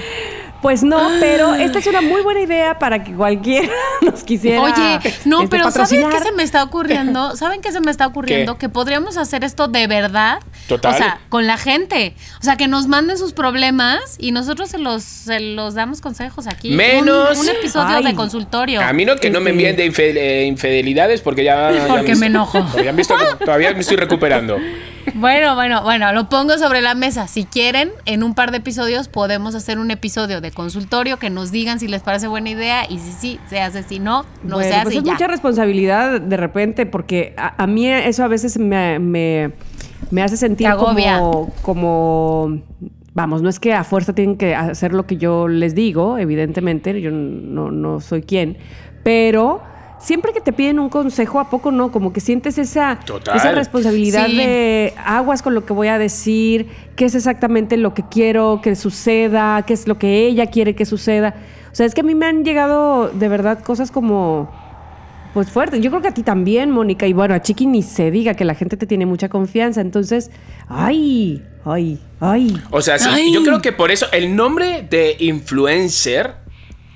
Pues 0.62 0.84
no, 0.84 1.10
pero 1.18 1.56
esta 1.56 1.80
es 1.80 1.86
una 1.88 2.00
muy 2.00 2.22
buena 2.22 2.40
idea 2.40 2.78
para 2.78 3.02
que 3.02 3.12
cualquiera 3.12 3.68
nos 4.00 4.22
quisiera. 4.22 4.62
Oye, 4.62 5.00
no, 5.24 5.42
este, 5.42 5.48
pero 5.48 5.70
¿saben 5.72 6.08
qué 6.08 6.20
se 6.20 6.30
me 6.30 6.44
está 6.44 6.62
ocurriendo? 6.62 7.34
¿Saben 7.36 7.60
qué 7.60 7.72
se 7.72 7.80
me 7.80 7.90
está 7.90 8.06
ocurriendo? 8.06 8.58
Que 8.58 8.68
podríamos 8.68 9.16
hacer 9.16 9.42
esto 9.42 9.66
de 9.66 9.88
verdad. 9.88 10.38
Total. 10.68 10.94
O 10.94 10.96
sea, 10.96 11.20
con 11.28 11.48
la 11.48 11.58
gente. 11.58 12.14
O 12.40 12.44
sea, 12.44 12.56
que 12.56 12.68
nos 12.68 12.86
manden 12.86 13.18
sus 13.18 13.32
problemas 13.32 14.00
y 14.18 14.30
nosotros 14.30 14.70
se 14.70 14.78
los, 14.78 15.02
se 15.02 15.40
los 15.40 15.74
damos 15.74 16.00
consejos 16.00 16.46
aquí. 16.46 16.70
Menos. 16.70 17.40
Un, 17.40 17.48
episodio 17.48 18.00
de 18.00 18.14
consultorio. 18.14 18.82
A 18.82 18.92
mí 18.92 19.04
no 19.04 19.16
que 19.16 19.30
no 19.30 19.40
me 19.40 19.50
envíen 19.50 19.74
de 19.74 19.86
eh, 19.86 20.46
infidelidades 20.46 21.22
porque 21.22 21.42
ya. 21.42 21.72
Porque 21.88 22.11
me 22.16 22.26
enojo. 22.26 22.58
todavía 23.44 23.72
me 23.72 23.80
estoy 23.80 23.96
recuperando. 23.96 24.58
Bueno, 25.14 25.54
bueno, 25.54 25.82
bueno, 25.82 26.12
lo 26.12 26.28
pongo 26.28 26.56
sobre 26.58 26.80
la 26.80 26.94
mesa. 26.94 27.26
Si 27.26 27.44
quieren, 27.44 27.90
en 28.06 28.22
un 28.22 28.34
par 28.34 28.50
de 28.50 28.58
episodios 28.58 29.08
podemos 29.08 29.54
hacer 29.54 29.78
un 29.78 29.90
episodio 29.90 30.40
de 30.40 30.52
consultorio 30.52 31.18
que 31.18 31.28
nos 31.28 31.50
digan 31.50 31.80
si 31.80 31.88
les 31.88 32.02
parece 32.02 32.28
buena 32.28 32.50
idea 32.50 32.84
y 32.88 32.98
si 32.98 33.12
sí, 33.12 33.40
se 33.48 33.60
hace, 33.60 33.82
si 33.82 33.98
no, 33.98 34.24
no 34.44 34.60
se 34.60 34.72
hace. 34.72 34.84
Pues 34.84 34.96
es 34.96 35.04
mucha 35.04 35.26
responsabilidad 35.26 36.20
de 36.20 36.36
repente 36.36 36.86
porque 36.86 37.34
a, 37.36 37.66
mí 37.66 37.88
eso 37.88 38.22
a 38.24 38.28
veces 38.28 38.58
me, 38.58 38.98
me, 38.98 39.52
me 40.10 40.22
hace 40.22 40.36
sentir 40.36 40.70
como, 40.76 41.52
como 41.62 42.62
vamos, 43.14 43.42
no 43.42 43.48
es 43.48 43.60
que 43.60 43.72
a 43.74 43.84
fuerza 43.84 44.14
tienen 44.14 44.36
que 44.36 44.54
hacer 44.54 44.92
lo 44.92 45.06
que 45.06 45.16
yo 45.16 45.48
les 45.48 45.74
digo, 45.74 46.18
evidentemente, 46.18 47.00
yo 47.00 47.10
no, 47.10 47.70
no 47.70 48.00
soy 48.00 48.22
quien, 48.22 48.58
pero 49.02 49.62
siempre 50.02 50.32
que 50.32 50.40
te 50.40 50.52
piden 50.52 50.78
un 50.78 50.88
consejo, 50.88 51.40
¿a 51.40 51.48
poco 51.48 51.70
no? 51.70 51.92
Como 51.92 52.12
que 52.12 52.20
sientes 52.20 52.58
esa, 52.58 52.98
esa 53.34 53.52
responsabilidad 53.52 54.26
de 54.26 54.92
aguas 55.04 55.42
con 55.42 55.54
lo 55.54 55.64
que 55.64 55.72
voy 55.72 55.88
a 55.88 55.98
decir, 55.98 56.68
qué 56.96 57.06
es 57.06 57.14
exactamente 57.14 57.76
lo 57.76 57.94
que 57.94 58.02
quiero 58.02 58.60
que 58.62 58.74
suceda, 58.74 59.62
qué 59.62 59.74
es 59.74 59.86
lo 59.86 59.98
que 59.98 60.26
ella 60.26 60.46
quiere 60.46 60.74
que 60.74 60.84
suceda. 60.84 61.34
O 61.70 61.74
sea, 61.74 61.86
es 61.86 61.94
que 61.94 62.02
a 62.02 62.04
mí 62.04 62.14
me 62.14 62.26
han 62.26 62.44
llegado 62.44 63.08
de 63.08 63.28
verdad 63.28 63.62
cosas 63.62 63.90
como 63.90 64.50
pues 65.32 65.50
fuertes. 65.50 65.80
Yo 65.80 65.90
creo 65.90 66.02
que 66.02 66.08
a 66.08 66.14
ti 66.14 66.22
también, 66.22 66.70
Mónica. 66.70 67.06
Y 67.06 67.14
bueno, 67.14 67.34
a 67.34 67.40
Chiqui 67.40 67.66
ni 67.66 67.82
se 67.82 68.10
diga 68.10 68.34
que 68.34 68.44
la 68.44 68.54
gente 68.54 68.76
te 68.76 68.86
tiene 68.86 69.06
mucha 69.06 69.28
confianza. 69.30 69.80
Entonces, 69.80 70.30
ay, 70.68 71.42
ay, 71.64 71.98
ay. 72.20 72.60
O 72.70 72.82
sea, 72.82 72.98
sí, 72.98 73.32
yo 73.32 73.42
creo 73.42 73.62
que 73.62 73.72
por 73.72 73.90
eso 73.90 74.06
el 74.12 74.36
nombre 74.36 74.86
de 74.88 75.16
influencer, 75.20 76.34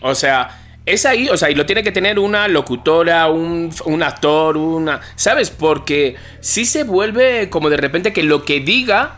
o 0.02 0.14
sea, 0.14 0.50
es 0.86 1.04
ahí, 1.04 1.28
o 1.28 1.36
sea, 1.36 1.50
y 1.50 1.56
lo 1.56 1.66
tiene 1.66 1.82
que 1.82 1.90
tener 1.90 2.20
una 2.20 2.46
locutora, 2.46 3.28
un, 3.28 3.72
actor, 4.04 4.56
una. 4.56 5.00
¿Sabes? 5.16 5.50
Porque 5.50 6.14
si 6.40 6.64
se 6.64 6.84
vuelve 6.84 7.50
como 7.50 7.68
de 7.70 7.76
repente 7.76 8.12
que 8.12 8.22
lo 8.22 8.44
que 8.44 8.60
diga 8.60 9.16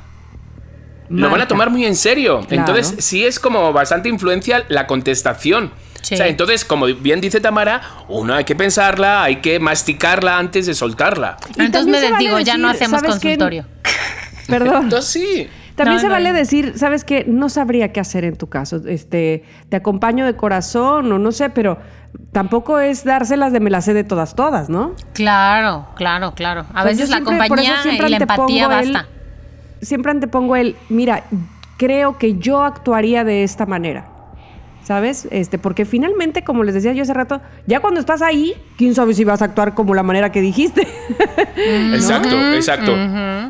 lo 1.10 1.30
van 1.30 1.42
a 1.42 1.48
tomar 1.48 1.70
muy 1.70 1.84
en 1.84 1.96
serio. 1.96 2.46
Entonces, 2.50 3.04
sí 3.04 3.24
es 3.24 3.38
como 3.38 3.72
bastante 3.72 4.08
influencia 4.08 4.64
la 4.68 4.86
contestación. 4.86 5.72
O 6.00 6.04
sea, 6.16 6.26
entonces, 6.26 6.64
como 6.64 6.86
bien 6.86 7.20
dice 7.20 7.40
Tamara, 7.40 7.82
uno 8.08 8.34
hay 8.34 8.44
que 8.44 8.56
pensarla, 8.56 9.22
hay 9.22 9.36
que 9.36 9.58
masticarla 9.58 10.38
antes 10.38 10.66
de 10.66 10.74
soltarla. 10.74 11.36
entonces 11.58 12.10
me 12.10 12.18
digo, 12.18 12.40
ya 12.40 12.56
no 12.56 12.68
hacemos 12.68 13.02
consultorio. 13.02 13.66
Perdón. 14.46 14.84
Entonces 14.84 15.10
sí. 15.10 15.48
También 15.78 16.00
se 16.00 16.08
vale 16.08 16.32
decir, 16.32 16.76
¿sabes 16.76 17.04
qué? 17.04 17.24
No 17.26 17.48
sabría 17.48 17.92
qué 17.92 18.00
hacer 18.00 18.24
en 18.24 18.36
tu 18.36 18.48
caso. 18.48 18.82
Este, 18.86 19.44
te 19.68 19.76
acompaño 19.76 20.26
de 20.26 20.34
corazón 20.34 21.10
o 21.12 21.18
no 21.18 21.32
sé, 21.32 21.50
pero 21.50 21.78
tampoco 22.32 22.80
es 22.80 23.04
dárselas 23.04 23.52
de 23.52 23.60
me 23.60 23.70
la 23.70 23.80
sé 23.80 23.94
de 23.94 24.02
todas, 24.02 24.34
todas, 24.34 24.68
¿no? 24.68 24.94
Claro, 25.12 25.86
claro, 25.94 26.34
claro. 26.34 26.66
A 26.74 26.84
veces 26.84 27.08
la 27.10 27.22
compañía 27.22 27.76
y 27.84 28.08
la 28.08 28.16
empatía 28.16 28.66
basta. 28.66 29.06
siempre 29.80 30.10
antepongo 30.10 30.56
el, 30.56 30.76
mira, 30.88 31.22
creo 31.76 32.18
que 32.18 32.38
yo 32.38 32.64
actuaría 32.64 33.22
de 33.22 33.44
esta 33.44 33.64
manera. 33.64 34.17
¿Sabes? 34.88 35.28
Este, 35.30 35.58
porque 35.58 35.84
finalmente, 35.84 36.42
como 36.42 36.64
les 36.64 36.72
decía 36.72 36.94
yo 36.94 37.02
hace 37.02 37.12
rato, 37.12 37.42
ya 37.66 37.80
cuando 37.80 38.00
estás 38.00 38.22
ahí, 38.22 38.54
quién 38.78 38.94
sabe 38.94 39.12
si 39.12 39.22
vas 39.22 39.42
a 39.42 39.44
actuar 39.44 39.74
como 39.74 39.94
la 39.94 40.02
manera 40.02 40.32
que 40.32 40.40
dijiste. 40.40 40.80
Exacto, 41.92 42.54
exacto. 42.54 42.94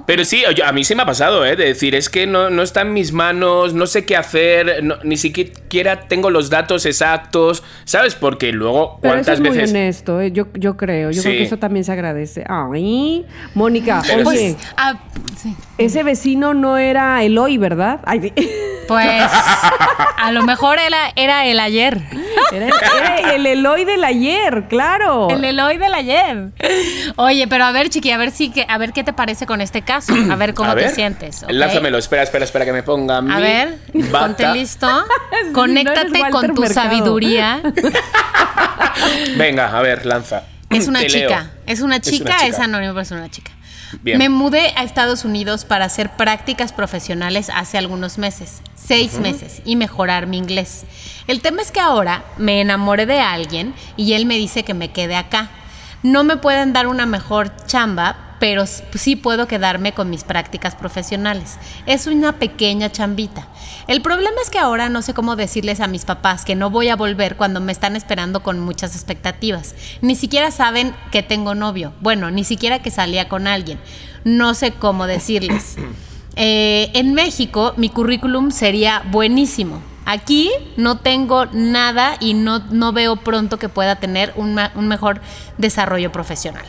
Pero 0.06 0.24
sí, 0.24 0.42
a 0.44 0.72
mí 0.72 0.82
sí 0.82 0.94
me 0.94 1.02
ha 1.02 1.06
pasado, 1.06 1.44
¿eh? 1.44 1.54
De 1.54 1.66
decir, 1.66 1.94
es 1.94 2.08
que 2.08 2.26
no, 2.26 2.50
no 2.50 2.62
está 2.62 2.80
en 2.80 2.92
mis 2.92 3.12
manos, 3.12 3.74
no 3.74 3.86
sé 3.86 4.04
qué 4.04 4.16
hacer, 4.16 4.82
ni 5.04 5.16
siquiera 5.16 6.08
tengo 6.08 6.30
los 6.30 6.50
datos 6.50 6.86
exactos, 6.86 7.62
¿sabes? 7.84 8.14
Porque 8.14 8.50
luego, 8.50 8.98
¿cuántas 9.00 9.38
eso 9.38 9.44
es 9.44 9.50
veces? 9.50 9.70
Muy 9.70 9.80
honesto, 9.80 10.20
¿eh? 10.20 10.32
yo, 10.32 10.48
yo 10.54 10.76
creo, 10.76 11.10
yo 11.10 11.22
creo 11.22 11.34
que 11.34 11.42
eso 11.44 11.58
también 11.58 11.84
se 11.84 11.92
agradece. 11.92 12.44
Ay, 12.48 13.26
Mónica, 13.54 14.02
oye, 14.02 14.24
pues, 14.24 14.56
ah, 14.76 14.98
ese 15.78 16.02
vecino 16.02 16.54
no 16.54 16.76
era 16.78 17.22
Eloy, 17.22 17.56
¿verdad? 17.58 18.00
Ay, 18.04 18.20
sí. 18.20 18.32
Pues 18.88 19.30
a 20.16 20.32
lo 20.32 20.42
mejor 20.42 20.78
era, 20.78 21.12
era 21.16 21.44
el 21.46 21.60
ayer. 21.60 22.00
Era, 22.50 22.66
era 22.96 23.34
el 23.34 23.44
Eloy 23.46 23.84
del 23.84 24.02
ayer, 24.02 24.64
claro. 24.68 25.28
El 25.30 25.44
Eloy 25.44 25.76
del 25.76 25.92
ayer. 25.92 26.48
Oye, 27.16 27.46
pero 27.48 27.64
a 27.66 27.72
ver, 27.72 27.90
chiqui, 27.90 28.10
a 28.10 28.16
ver 28.16 28.30
si 28.30 28.50
que, 28.50 28.64
a 28.68 28.78
ver 28.78 28.92
qué 28.94 29.04
te 29.04 29.12
parece 29.12 29.44
con 29.46 29.60
este 29.60 29.82
caso. 29.82 30.14
A 30.30 30.36
ver 30.36 30.54
cómo 30.54 30.70
A 30.70 30.74
te 30.74 30.88
sientes. 30.88 31.42
¿ok? 31.42 31.50
Lánzamelo, 31.50 31.98
espera, 31.98 32.22
espera, 32.22 32.44
espera 32.46 32.64
que 32.64 32.72
me 32.72 32.82
ponga 32.82 33.18
A 33.18 33.22
mi 33.22 33.34
ver, 33.42 33.78
bata. 33.92 34.18
ponte 34.26 34.48
listo. 34.54 34.88
Conéctate 35.52 36.08
no 36.18 36.30
con 36.30 36.54
tu 36.54 36.62
Mercado. 36.62 36.88
sabiduría. 36.88 37.60
Venga, 39.36 39.76
a 39.76 39.82
ver, 39.82 40.06
lanza. 40.06 40.44
Es 40.70 40.86
una 40.88 41.00
Te 41.00 41.08
leo. 41.08 41.28
chica. 41.28 41.50
Es 41.66 41.80
una 41.80 41.96
Es 41.96 42.02
chica, 42.02 42.24
una 42.24 42.34
chica. 42.38 42.46
es 42.46 42.58
anónimo, 42.58 42.92
pero 42.92 43.02
es 43.02 43.10
una 43.10 43.30
chica. 43.30 43.50
Bien. 44.02 44.18
Me 44.18 44.28
mudé 44.28 44.72
a 44.76 44.84
Estados 44.84 45.24
Unidos 45.24 45.64
para 45.64 45.84
hacer 45.86 46.10
prácticas 46.10 46.72
profesionales 46.72 47.50
hace 47.54 47.78
algunos 47.78 48.18
meses, 48.18 48.60
seis 48.74 49.18
meses, 49.18 49.62
y 49.64 49.76
mejorar 49.76 50.26
mi 50.26 50.38
inglés. 50.38 50.84
El 51.26 51.40
tema 51.40 51.62
es 51.62 51.70
que 51.72 51.80
ahora 51.80 52.24
me 52.36 52.60
enamoré 52.60 53.06
de 53.06 53.20
alguien 53.20 53.74
y 53.96 54.12
él 54.12 54.26
me 54.26 54.36
dice 54.36 54.62
que 54.62 54.74
me 54.74 54.90
quede 54.90 55.16
acá. 55.16 55.50
No 56.02 56.24
me 56.24 56.36
pueden 56.36 56.72
dar 56.72 56.86
una 56.86 57.06
mejor 57.06 57.54
chamba, 57.66 58.27
pero 58.38 58.64
sí 58.66 59.16
puedo 59.16 59.46
quedarme 59.46 59.92
con 59.92 60.10
mis 60.10 60.24
prácticas 60.24 60.74
profesionales. 60.74 61.58
Es 61.86 62.06
una 62.06 62.38
pequeña 62.38 62.90
chambita. 62.90 63.48
El 63.86 64.02
problema 64.02 64.36
es 64.42 64.50
que 64.50 64.58
ahora 64.58 64.88
no 64.88 65.02
sé 65.02 65.14
cómo 65.14 65.36
decirles 65.36 65.80
a 65.80 65.86
mis 65.86 66.04
papás 66.04 66.44
que 66.44 66.54
no 66.54 66.70
voy 66.70 66.88
a 66.88 66.96
volver 66.96 67.36
cuando 67.36 67.60
me 67.60 67.72
están 67.72 67.96
esperando 67.96 68.42
con 68.42 68.60
muchas 68.60 68.94
expectativas. 68.94 69.74
Ni 70.00 70.14
siquiera 70.14 70.50
saben 70.50 70.94
que 71.10 71.22
tengo 71.22 71.54
novio. 71.54 71.92
Bueno, 72.00 72.30
ni 72.30 72.44
siquiera 72.44 72.80
que 72.80 72.90
salía 72.90 73.28
con 73.28 73.46
alguien. 73.46 73.78
No 74.24 74.54
sé 74.54 74.72
cómo 74.72 75.06
decirles. 75.06 75.76
Eh, 76.40 76.92
en 76.94 77.14
México 77.14 77.74
mi 77.76 77.88
currículum 77.88 78.52
sería 78.52 79.02
buenísimo. 79.10 79.82
Aquí 80.06 80.52
no 80.76 80.98
tengo 80.98 81.46
nada 81.46 82.16
y 82.20 82.34
no, 82.34 82.60
no 82.70 82.92
veo 82.92 83.16
pronto 83.16 83.58
que 83.58 83.68
pueda 83.68 83.96
tener 83.96 84.32
un 84.36 84.54
mejor 84.86 85.20
desarrollo 85.56 86.12
profesional. 86.12 86.64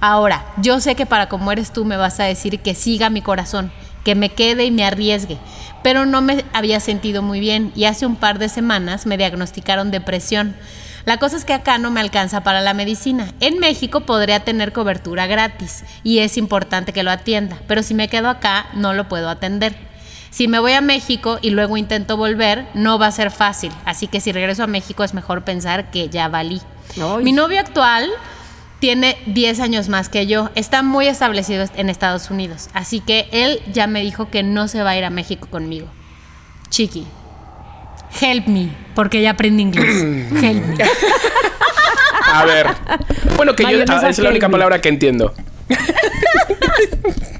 Ahora, 0.00 0.44
yo 0.58 0.80
sé 0.80 0.94
que 0.94 1.06
para 1.06 1.28
como 1.28 1.52
eres 1.52 1.72
tú 1.72 1.84
me 1.84 1.96
vas 1.96 2.20
a 2.20 2.24
decir 2.24 2.60
que 2.60 2.74
siga 2.74 3.10
mi 3.10 3.22
corazón, 3.22 3.72
que 4.04 4.14
me 4.14 4.30
quede 4.30 4.64
y 4.64 4.70
me 4.70 4.84
arriesgue, 4.84 5.38
pero 5.82 6.06
no 6.06 6.22
me 6.22 6.44
había 6.52 6.80
sentido 6.80 7.22
muy 7.22 7.40
bien 7.40 7.72
y 7.74 7.84
hace 7.84 8.06
un 8.06 8.16
par 8.16 8.38
de 8.38 8.48
semanas 8.48 9.06
me 9.06 9.16
diagnosticaron 9.16 9.90
depresión. 9.90 10.56
La 11.04 11.18
cosa 11.18 11.36
es 11.36 11.44
que 11.44 11.52
acá 11.52 11.76
no 11.76 11.90
me 11.90 12.00
alcanza 12.00 12.42
para 12.42 12.62
la 12.62 12.72
medicina. 12.72 13.32
En 13.40 13.58
México 13.58 14.00
podría 14.00 14.40
tener 14.40 14.72
cobertura 14.72 15.26
gratis 15.26 15.84
y 16.02 16.20
es 16.20 16.38
importante 16.38 16.92
que 16.92 17.02
lo 17.02 17.10
atienda, 17.10 17.58
pero 17.66 17.82
si 17.82 17.94
me 17.94 18.08
quedo 18.08 18.28
acá 18.30 18.66
no 18.74 18.94
lo 18.94 19.08
puedo 19.08 19.28
atender. 19.28 19.74
Si 20.30 20.48
me 20.48 20.58
voy 20.58 20.72
a 20.72 20.80
México 20.80 21.38
y 21.42 21.50
luego 21.50 21.76
intento 21.76 22.16
volver, 22.16 22.66
no 22.74 22.98
va 22.98 23.06
a 23.06 23.12
ser 23.12 23.30
fácil. 23.30 23.70
Así 23.84 24.08
que 24.08 24.20
si 24.20 24.32
regreso 24.32 24.64
a 24.64 24.66
México 24.66 25.04
es 25.04 25.14
mejor 25.14 25.44
pensar 25.44 25.90
que 25.92 26.08
ya 26.08 26.26
valí. 26.26 26.60
Ay. 26.96 27.22
Mi 27.22 27.30
novio 27.32 27.60
actual 27.60 28.10
tiene 28.78 29.16
10 29.26 29.60
años 29.60 29.88
más 29.88 30.08
que 30.08 30.26
yo. 30.26 30.50
Está 30.54 30.82
muy 30.82 31.06
establecido 31.06 31.64
en 31.76 31.88
Estados 31.88 32.30
Unidos. 32.30 32.68
Así 32.74 33.00
que 33.00 33.28
él 33.32 33.60
ya 33.72 33.86
me 33.86 34.02
dijo 34.02 34.30
que 34.30 34.42
no 34.42 34.68
se 34.68 34.82
va 34.82 34.90
a 34.90 34.98
ir 34.98 35.04
a 35.04 35.10
México 35.10 35.48
conmigo. 35.50 35.86
Chiqui, 36.70 37.06
help 38.20 38.46
me, 38.46 38.68
porque 38.94 39.22
ya 39.22 39.30
aprendí 39.30 39.62
inglés. 39.62 40.02
help 40.42 40.66
me. 40.66 40.84
A 42.26 42.44
ver. 42.44 42.66
Bueno, 43.36 43.54
que 43.54 43.62
yo 43.62 43.84
ah, 43.88 44.08
es 44.08 44.18
la 44.18 44.30
única 44.30 44.48
palabra 44.48 44.80
que 44.80 44.88
entiendo. 44.88 45.34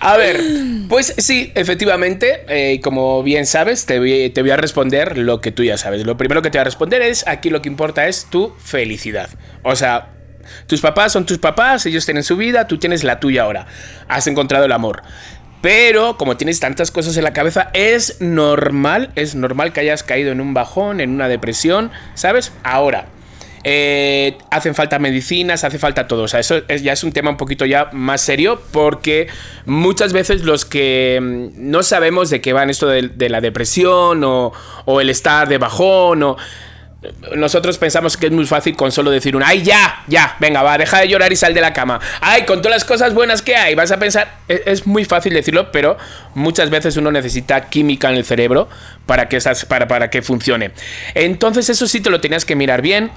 A 0.00 0.16
ver, 0.16 0.40
pues 0.88 1.14
sí, 1.18 1.52
efectivamente, 1.54 2.44
eh, 2.48 2.80
como 2.80 3.22
bien 3.22 3.46
sabes, 3.46 3.86
te 3.86 3.98
voy, 3.98 4.30
te 4.30 4.42
voy 4.42 4.50
a 4.50 4.56
responder 4.56 5.18
lo 5.18 5.40
que 5.40 5.52
tú 5.52 5.64
ya 5.64 5.76
sabes. 5.76 6.04
Lo 6.06 6.16
primero 6.16 6.42
que 6.42 6.50
te 6.50 6.58
voy 6.58 6.62
a 6.62 6.64
responder 6.64 7.02
es, 7.02 7.26
aquí 7.26 7.50
lo 7.50 7.62
que 7.62 7.68
importa 7.68 8.08
es 8.08 8.26
tu 8.30 8.54
felicidad. 8.58 9.28
O 9.62 9.76
sea, 9.76 10.10
tus 10.66 10.80
papás 10.80 11.12
son 11.12 11.26
tus 11.26 11.38
papás, 11.38 11.86
ellos 11.86 12.04
tienen 12.04 12.24
su 12.24 12.36
vida, 12.36 12.66
tú 12.66 12.78
tienes 12.78 13.04
la 13.04 13.20
tuya 13.20 13.42
ahora. 13.42 13.66
Has 14.08 14.26
encontrado 14.26 14.64
el 14.64 14.72
amor. 14.72 15.02
Pero 15.60 16.18
como 16.18 16.36
tienes 16.36 16.60
tantas 16.60 16.90
cosas 16.90 17.16
en 17.16 17.24
la 17.24 17.32
cabeza, 17.32 17.70
es 17.72 18.20
normal, 18.20 19.12
es 19.14 19.34
normal 19.34 19.72
que 19.72 19.80
hayas 19.80 20.02
caído 20.02 20.30
en 20.30 20.42
un 20.42 20.52
bajón, 20.52 21.00
en 21.00 21.10
una 21.10 21.26
depresión, 21.28 21.90
¿sabes? 22.14 22.52
Ahora, 22.62 23.06
eh, 23.64 24.36
hacen 24.50 24.74
falta 24.74 24.98
medicinas, 24.98 25.64
hace 25.64 25.78
falta 25.78 26.06
todo. 26.06 26.22
O 26.24 26.28
sea, 26.28 26.40
eso 26.40 26.62
es- 26.68 26.82
ya 26.82 26.92
es 26.92 27.02
un 27.02 27.12
tema 27.12 27.30
un 27.30 27.36
poquito 27.36 27.64
ya 27.64 27.88
más 27.92 28.20
serio 28.20 28.60
porque 28.72 29.26
muchas 29.64 30.12
veces 30.12 30.42
los 30.44 30.64
que 30.64 31.18
mm, 31.20 31.70
no 31.70 31.82
sabemos 31.82 32.30
de 32.30 32.40
qué 32.40 32.52
van 32.52 32.70
esto 32.70 32.86
de, 32.86 33.28
la 33.28 33.40
depresión 33.40 34.22
o, 34.24 34.52
o 34.84 35.00
el 35.00 35.10
estar 35.10 35.48
de 35.48 35.58
bajón 35.58 36.22
o... 36.22 36.36
Nosotros 37.36 37.76
pensamos 37.76 38.16
que 38.16 38.26
es 38.26 38.32
muy 38.32 38.46
fácil 38.46 38.76
con 38.76 38.90
solo 38.90 39.10
decir 39.10 39.36
un 39.36 39.42
¡ay, 39.42 39.62
ya! 39.62 40.04
Ya, 40.06 40.36
venga, 40.40 40.62
va, 40.62 40.78
deja 40.78 41.00
de 41.00 41.08
llorar 41.08 41.30
y 41.32 41.36
sal 41.36 41.52
de 41.52 41.60
la 41.60 41.74
cama. 41.74 42.00
¡Ay, 42.22 42.46
con 42.46 42.62
todas 42.62 42.76
las 42.76 42.84
cosas 42.86 43.12
buenas 43.12 43.42
que 43.42 43.56
hay! 43.56 43.74
Vas 43.74 43.92
a 43.92 43.98
pensar, 43.98 44.38
es, 44.48 44.62
es 44.64 44.86
muy 44.86 45.04
fácil 45.04 45.34
decirlo, 45.34 45.70
pero 45.70 45.98
muchas 46.34 46.70
veces 46.70 46.96
uno 46.96 47.12
necesita 47.12 47.68
química 47.68 48.08
en 48.08 48.16
el 48.16 48.24
cerebro 48.24 48.68
para 49.04 49.28
que, 49.28 49.38
para, 49.68 49.86
para 49.86 50.08
que 50.08 50.22
funcione. 50.22 50.70
Entonces 51.14 51.68
eso 51.68 51.86
sí 51.86 52.00
te 52.00 52.08
lo 52.08 52.22
tenías 52.22 52.46
que 52.46 52.56
mirar 52.56 52.80
bien. 52.80 53.10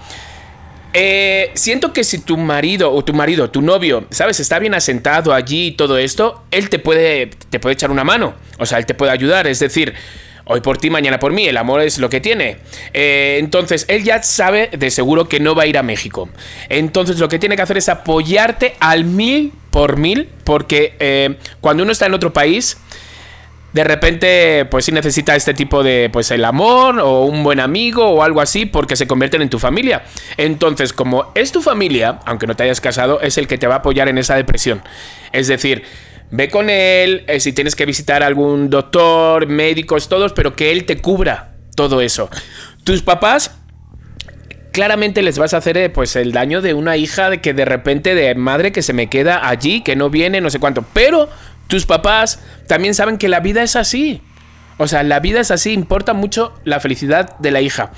Eh, 0.93 1.51
siento 1.53 1.93
que 1.93 2.03
si 2.03 2.19
tu 2.19 2.37
marido 2.37 2.91
o 2.91 3.03
tu 3.03 3.13
marido, 3.13 3.49
tu 3.49 3.61
novio, 3.61 4.05
¿sabes? 4.09 4.39
Está 4.39 4.59
bien 4.59 4.73
asentado 4.73 5.33
allí 5.33 5.67
y 5.67 5.71
todo 5.71 5.97
esto, 5.97 6.43
él 6.51 6.69
te 6.69 6.79
puede, 6.79 7.27
te 7.49 7.59
puede 7.59 7.73
echar 7.73 7.91
una 7.91 8.03
mano. 8.03 8.35
O 8.57 8.65
sea, 8.65 8.77
él 8.79 8.85
te 8.85 8.93
puede 8.93 9.11
ayudar. 9.11 9.47
Es 9.47 9.59
decir, 9.59 9.93
hoy 10.45 10.61
por 10.61 10.77
ti, 10.77 10.89
mañana 10.89 11.19
por 11.19 11.33
mí. 11.33 11.47
El 11.47 11.57
amor 11.57 11.81
es 11.81 11.99
lo 11.99 12.09
que 12.09 12.19
tiene. 12.19 12.57
Eh, 12.93 13.37
entonces, 13.39 13.85
él 13.87 14.03
ya 14.03 14.23
sabe 14.23 14.69
de 14.71 14.89
seguro 14.89 15.27
que 15.27 15.39
no 15.39 15.55
va 15.55 15.63
a 15.63 15.67
ir 15.67 15.77
a 15.77 15.83
México. 15.83 16.29
Entonces, 16.69 17.19
lo 17.19 17.29
que 17.29 17.39
tiene 17.39 17.55
que 17.55 17.61
hacer 17.61 17.77
es 17.77 17.89
apoyarte 17.89 18.75
al 18.79 19.05
mil 19.05 19.53
por 19.71 19.97
mil, 19.97 20.27
porque 20.43 20.95
eh, 20.99 21.35
cuando 21.61 21.83
uno 21.83 21.91
está 21.91 22.07
en 22.07 22.15
otro 22.15 22.33
país, 22.33 22.77
de 23.77 23.83
repente, 23.83 24.65
pues 24.71 24.85
sí 24.85 24.91
necesita 24.91 25.35
este 25.35 25.53
tipo 25.53 25.83
de, 25.83 26.09
pues 26.11 26.31
el 26.31 26.43
amor 26.45 26.99
o 26.99 27.25
un 27.25 27.43
buen 27.43 27.59
amigo 27.59 28.07
o 28.07 28.23
algo 28.23 28.41
así, 28.41 28.65
porque 28.65 28.95
se 28.95 29.05
convierten 29.05 29.43
en 29.43 29.51
tu 29.51 29.59
familia. 29.59 30.01
Entonces, 30.35 30.93
como 30.93 31.31
es 31.35 31.51
tu 31.51 31.61
familia, 31.61 32.17
aunque 32.25 32.47
no 32.47 32.55
te 32.55 32.63
hayas 32.63 32.81
casado, 32.81 33.21
es 33.21 33.37
el 33.37 33.47
que 33.47 33.59
te 33.59 33.67
va 33.67 33.75
a 33.75 33.77
apoyar 33.77 34.07
en 34.07 34.17
esa 34.17 34.33
depresión. 34.33 34.81
Es 35.31 35.47
decir, 35.47 35.83
ve 36.31 36.49
con 36.49 36.71
él, 36.71 37.23
eh, 37.27 37.39
si 37.39 37.53
tienes 37.53 37.75
que 37.75 37.85
visitar 37.85 38.23
algún 38.23 38.71
doctor, 38.71 39.45
médicos, 39.45 40.09
todos, 40.09 40.33
pero 40.33 40.55
que 40.55 40.71
él 40.71 40.85
te 40.85 40.97
cubra 40.97 41.51
todo 41.75 42.01
eso. 42.01 42.31
Tus 42.83 43.03
papás 43.03 43.51
claramente 44.71 45.21
les 45.21 45.37
vas 45.37 45.53
a 45.53 45.57
hacer 45.57 45.77
eh, 45.77 45.91
pues 45.91 46.15
el 46.15 46.31
daño 46.31 46.63
de 46.63 46.73
una 46.73 46.97
hija 46.97 47.29
de 47.29 47.41
que 47.41 47.53
de 47.53 47.65
repente 47.65 48.15
de 48.15 48.33
madre 48.33 48.71
que 48.71 48.81
se 48.81 48.93
me 48.93 49.05
queda 49.07 49.47
allí, 49.47 49.81
que 49.81 49.95
no 49.95 50.09
viene, 50.09 50.41
no 50.41 50.49
sé 50.49 50.57
cuánto. 50.57 50.83
Pero 50.93 51.29
tus 51.67 51.85
papás 51.85 52.39
también 52.67 52.93
saben 52.95 53.17
que 53.17 53.29
la 53.29 53.39
vida 53.39 53.63
es 53.63 53.75
así. 53.75 54.21
O 54.77 54.87
sea, 54.87 55.03
la 55.03 55.19
vida 55.19 55.39
es 55.39 55.51
así, 55.51 55.73
importa 55.73 56.13
mucho 56.13 56.53
la 56.63 56.79
felicidad 56.79 57.37
de 57.39 57.51
la 57.51 57.61
hija. 57.61 57.91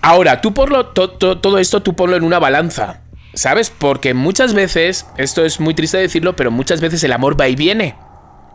Ahora, 0.00 0.40
tú 0.40 0.54
por 0.54 0.94
todo 0.94 1.58
esto 1.58 1.82
tú 1.82 1.94
ponlo 1.96 2.16
en 2.16 2.22
una 2.22 2.38
balanza, 2.38 3.00
¿sabes? 3.34 3.70
Porque 3.76 4.14
muchas 4.14 4.54
veces, 4.54 5.06
esto 5.16 5.44
es 5.44 5.58
muy 5.58 5.74
triste 5.74 5.98
decirlo, 5.98 6.36
pero 6.36 6.50
muchas 6.52 6.80
veces 6.80 7.02
el 7.02 7.12
amor 7.12 7.40
va 7.40 7.48
y 7.48 7.56
viene. 7.56 7.96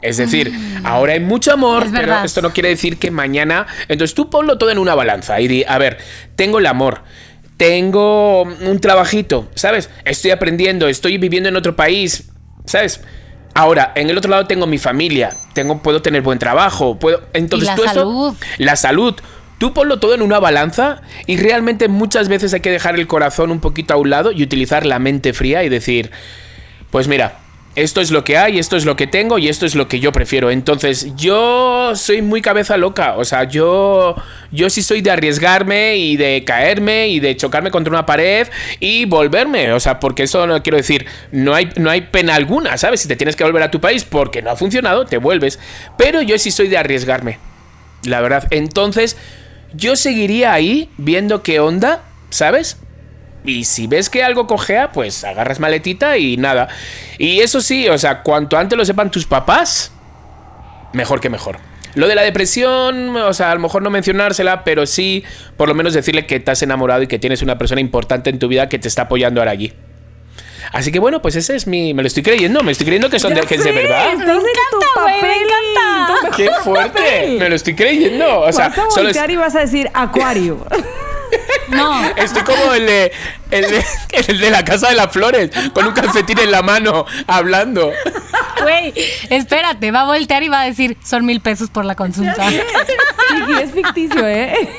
Es 0.02 0.18
decir, 0.18 0.52
ahora 0.84 1.14
hay 1.14 1.22
mucho 1.22 1.54
amor, 1.54 1.84
Es 1.84 1.90
pero 1.90 2.08
verdad. 2.08 2.26
esto 2.26 2.42
no 2.42 2.52
quiere 2.52 2.70
decir 2.70 2.98
que 2.98 3.10
mañana. 3.12 3.68
Entonces 3.88 4.14
tú 4.14 4.30
ponlo 4.30 4.58
todo 4.58 4.70
en 4.70 4.78
una 4.78 4.96
balanza 4.96 5.40
y 5.40 5.48
di, 5.48 5.66
a 5.68 5.78
ver, 5.78 5.98
tengo 6.36 6.60
el 6.60 6.66
amor, 6.66 7.04
tengo 7.58 8.44
un 8.44 8.80
trabajito, 8.80 9.50
¿sabes? 9.56 9.90
Estoy 10.06 10.32
aprendiendo, 10.32 10.88
estoy 10.88 11.18
viviendo 11.18 11.50
en 11.50 11.56
otro 11.56 11.76
país, 11.76 12.30
¿sabes? 12.66 13.02
Ahora, 13.54 13.91
en 13.95 14.10
el 14.10 14.18
otro 14.18 14.32
lado 14.32 14.47
tengo 14.47 14.66
mi 14.66 14.80
familia, 14.80 15.36
tengo, 15.54 15.82
puedo 15.82 16.01
tener 16.01 16.22
buen 16.22 16.39
trabajo, 16.39 16.97
puedo. 16.97 17.22
Entonces 17.34 17.68
la 17.70 17.76
tú 17.76 17.84
salud. 17.84 18.36
la 18.58 18.76
salud. 18.76 19.16
Tú 19.60 19.74
ponlo 19.74 19.99
todo 19.99 20.14
en 20.14 20.22
una 20.22 20.39
balanza 20.39 21.01
y 21.26 21.38
realmente 21.38 21.88
muchas 21.88 22.28
veces 22.28 22.54
hay 22.54 22.60
que 22.60 22.72
dejar 22.72 22.95
el 22.95 23.08
corazón 23.08 23.51
un 23.51 23.60
poquito 23.60 23.93
a 23.93 23.97
un 23.97 24.10
lado 24.10 24.32
y 24.32 24.43
utilizar 24.43 24.86
la 24.86 24.99
mente 24.99 25.32
fría 25.32 25.64
y 25.64 25.70
decir, 25.70 26.12
pues 26.89 27.08
mira, 27.08 27.43
esto 27.76 28.01
es 28.01 28.11
lo 28.11 28.24
que 28.24 28.38
hay, 28.38 28.59
esto 28.59 28.78
es 28.78 28.86
lo 28.86 28.95
que 28.95 29.07
tengo 29.07 29.39
y 29.39 29.49
esto 29.49 29.65
es 29.65 29.74
lo 29.74 29.88
que 29.88 29.99
yo 29.99 30.11
prefiero. 30.11 30.51
Entonces, 30.51 31.15
yo 31.15 31.95
soy 31.95 32.21
muy 32.21 32.41
cabeza 32.41 32.78
loca, 32.78 33.15
o 33.17 33.26
sea, 33.26 33.45
yo 33.45 34.15
yo 34.51 34.69
sí 34.69 34.84
soy 34.84 35.01
de 35.01 35.11
arriesgarme 35.11 35.97
y 35.97 36.15
de 36.15 36.43
caerme 36.45 37.07
y 37.07 37.19
de 37.19 37.36
chocarme 37.36 37.71
contra 37.71 37.91
una 37.91 38.05
pared 38.05 38.47
y 38.80 39.05
volverme, 39.05 39.74
o 39.74 39.80
sea, 39.80 39.99
porque 39.99 40.24
eso 40.24 40.45
no 40.45 40.61
quiero 40.61 40.78
decir, 40.78 41.07
no 41.32 41.55
hay 41.55 41.69
no 41.76 41.89
hay 41.89 42.01
pena 42.01 42.36
alguna, 42.36 42.78
¿sabes? 42.78 43.01
Si 43.01 43.07
te 43.07 43.15
tienes 43.15 43.36
que 43.36 43.43
volver 43.43 43.63
a 43.63 43.71
tu 43.71 43.82
país 43.82 44.03
porque 44.03 44.41
no 44.41 44.51
ha 44.51 44.55
funcionado, 44.55 45.05
te 45.05 45.17
vuelves, 45.17 45.59
pero 45.97 46.21
yo 46.21 46.38
sí 46.38 46.51
soy 46.51 46.67
de 46.67 46.78
arriesgarme. 46.78 47.39
La 48.05 48.21
verdad, 48.21 48.47
entonces 48.51 49.17
yo 49.74 49.95
seguiría 49.95 50.53
ahí 50.53 50.89
viendo 50.97 51.41
qué 51.41 51.59
onda, 51.59 52.03
¿sabes? 52.30 52.78
Y 53.46 53.66
si 53.66 53.88
ves 53.88 54.10
que 54.10 54.24
algo 54.24 54.48
cojea, 54.48 54.91
pues 54.91 55.24
agarras 55.24 55.60
maletita 55.60 56.18
y 56.18 56.38
nada. 56.38 56.70
Y 57.18 57.41
eso 57.41 57.60
sí, 57.62 57.89
o 57.89 57.98
sea, 57.98 58.22
cuanto 58.24 58.58
antes 58.58 58.78
lo 58.78 58.86
sepan 58.86 59.12
tus 59.12 59.26
papás, 59.26 59.91
mejor 60.94 61.20
que 61.20 61.30
mejor. 61.30 61.58
Lo 61.96 62.08
de 62.08 62.16
la 62.16 62.22
depresión, 62.24 63.16
o 63.18 63.34
sea, 63.34 63.52
a 63.52 63.56
lo 63.56 63.62
mejor 63.62 63.82
no 63.84 63.89
mencionársela, 63.89 64.64
pero 64.64 64.86
sí, 64.88 65.24
por 65.58 65.68
lo 65.68 65.76
menos 65.76 65.94
decirle 65.94 66.26
que 66.26 66.41
has 66.48 66.62
enamorado 66.64 67.04
y 67.04 67.08
que 67.08 67.20
tienes 67.20 67.41
una 67.41 67.58
persona 67.58 67.82
importante 67.82 68.30
en 68.30 68.39
tu 68.39 68.48
vida 68.48 68.68
que 68.70 68.80
te 68.80 68.88
está 68.88 69.04
apoyando 69.04 69.41
ahora 69.41 69.52
allí. 69.52 69.74
Así 70.72 70.91
que 70.91 70.98
bueno, 70.98 71.22
pues 71.22 71.36
ese 71.36 71.56
es 71.56 71.68
mi. 71.68 71.94
Me 71.94 72.02
lo 72.02 72.08
estoy 72.08 72.24
creyendo, 72.24 72.64
me 72.64 72.72
estoy 72.72 72.86
creyendo 72.86 73.10
que 73.10 73.20
son 73.20 73.34
de, 73.36 73.41
que 73.41 73.56
es 73.56 73.64
de 73.64 73.72
verdad. 73.74 74.14
Estás 74.14 74.26
tu 74.26 74.32
encanta, 74.32 75.02
güey, 75.04 75.22
me 75.22 75.36
encanta. 75.36 76.38
¡Qué 76.38 76.50
fuerte! 76.64 77.36
Me 77.38 77.50
lo 77.50 77.56
estoy 77.56 77.76
creyendo. 77.76 78.39
O 78.41 78.52
sea, 78.52 78.70
vas 78.70 78.78
a 78.80 78.89
solo 78.89 79.10
es- 79.10 79.30
y 79.30 79.36
vas 79.36 79.56
a 79.56 79.60
decir 79.60 79.89
acuario. 79.94 80.66
No. 81.70 82.06
estoy 82.18 82.44
como 82.44 82.74
el 82.74 82.86
de, 82.86 83.12
el, 83.52 83.70
de, 83.70 83.86
el 84.28 84.40
de 84.40 84.52
la 84.52 84.64
casa 84.64 84.90
de 84.90 84.96
las 84.96 85.12
flores, 85.12 85.50
con 85.74 85.86
un 85.88 85.94
calcetín 85.94 86.40
en 86.40 86.52
la 86.52 86.62
mano, 86.62 87.06
hablando. 87.28 87.92
Güey, 88.62 88.94
espérate, 89.30 89.92
va 89.92 90.02
a 90.02 90.06
voltear 90.06 90.44
y 90.44 90.50
va 90.50 90.62
a 90.62 90.66
decir, 90.66 90.98
son 91.04 91.26
mil 91.26 91.42
pesos 91.42 91.70
por 91.70 91.86
la 91.86 91.96
consulta. 91.96 92.48
Chiqui, 92.50 93.62
es 93.62 93.72
ficticio, 93.72 94.28
¿eh? 94.28 94.70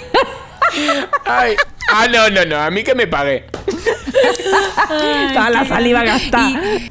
Ay, 1.24 1.56
ah, 1.88 2.06
no, 2.08 2.30
no, 2.30 2.44
no, 2.44 2.60
a 2.60 2.70
mí 2.70 2.82
que 2.82 2.94
me 2.94 3.06
pague. 3.06 3.46
Toda 5.34 5.50
la 5.50 5.64
saliva 5.66 6.04
gastada. 6.04 6.50
Y, 6.50 6.90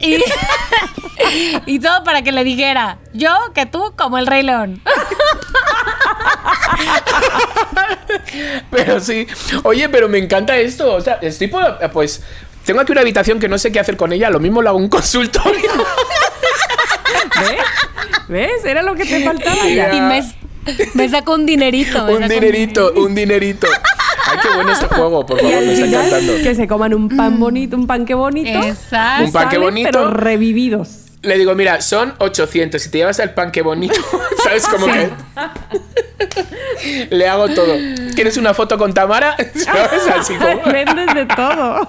y 1.66 1.78
todo 1.80 2.04
para 2.04 2.22
que 2.22 2.32
le 2.32 2.44
dijera, 2.44 2.98
yo 3.12 3.30
que 3.54 3.66
tú 3.66 3.94
como 3.96 4.18
el 4.18 4.26
Rey 4.26 4.42
León. 4.42 4.82
Pero 8.70 9.00
sí. 9.00 9.26
Oye, 9.62 9.88
pero 9.88 10.08
me 10.08 10.18
encanta 10.18 10.56
esto. 10.56 10.92
O 10.94 11.00
sea, 11.00 11.14
estoy 11.22 11.48
por- 11.48 11.78
pues. 11.92 12.22
Tengo 12.64 12.80
aquí 12.80 12.92
una 12.92 13.02
habitación 13.02 13.38
que 13.38 13.48
no 13.48 13.58
sé 13.58 13.70
qué 13.72 13.78
hacer 13.80 13.96
con 13.96 14.12
ella. 14.12 14.30
Lo 14.30 14.40
mismo 14.40 14.62
lo 14.62 14.70
hago 14.70 14.78
un 14.78 14.88
consultorio. 14.90 15.70
¿Ves? 17.40 17.60
¿Ves? 18.28 18.64
Era 18.64 18.82
lo 18.82 18.94
que 18.94 19.04
te 19.04 19.22
faltaba 19.24 19.68
ya. 19.68 19.94
Y 19.94 20.00
me, 20.00 20.24
me 20.94 21.08
saco 21.08 21.34
un 21.34 21.44
dinerito. 21.46 22.04
me 22.06 22.16
un 22.16 22.28
dinerito, 22.28 22.92
un 22.96 23.14
dinerito. 23.14 23.66
Ay, 24.26 24.38
qué 24.42 24.48
bueno 24.54 24.72
este 24.72 24.86
juego, 24.86 25.26
por 25.26 25.38
Y 25.40 25.42
favor, 25.42 25.56
al 25.58 25.66
me 25.66 25.72
está 25.72 25.84
final, 25.86 26.06
encantando. 26.06 26.42
que 26.42 26.54
se 26.54 26.66
coman 26.68 26.94
un 26.94 27.08
pan 27.16 27.38
bonito, 27.40 27.76
un 27.76 27.86
pan 27.86 28.04
que 28.06 28.14
bonito. 28.14 28.66
Exacto. 28.66 29.24
Un 29.24 29.32
pan 29.32 29.48
que 29.48 29.56
Salen, 29.56 29.60
bonito. 29.68 29.90
Pero 29.92 30.10
revividos. 30.10 31.00
Le 31.22 31.38
digo, 31.38 31.54
mira, 31.54 31.80
son 31.80 32.12
800. 32.18 32.80
Si 32.82 32.90
te 32.90 32.98
llevas 32.98 33.18
el 33.18 33.30
pan, 33.30 33.50
qué 33.50 33.62
bonito. 33.62 33.94
¿Sabes 34.44 34.66
cómo 34.66 34.86
que? 34.86 35.10
Le 37.10 37.28
hago 37.28 37.48
todo. 37.48 37.74
¿Quieres 38.14 38.36
una 38.36 38.52
foto 38.54 38.76
con 38.78 38.92
Tamara? 38.92 39.36
¿Sabes? 39.54 40.06
Así 40.18 40.34
como. 40.34 40.62
Vendes 40.70 41.14
de 41.14 41.26
todo. 41.26 41.88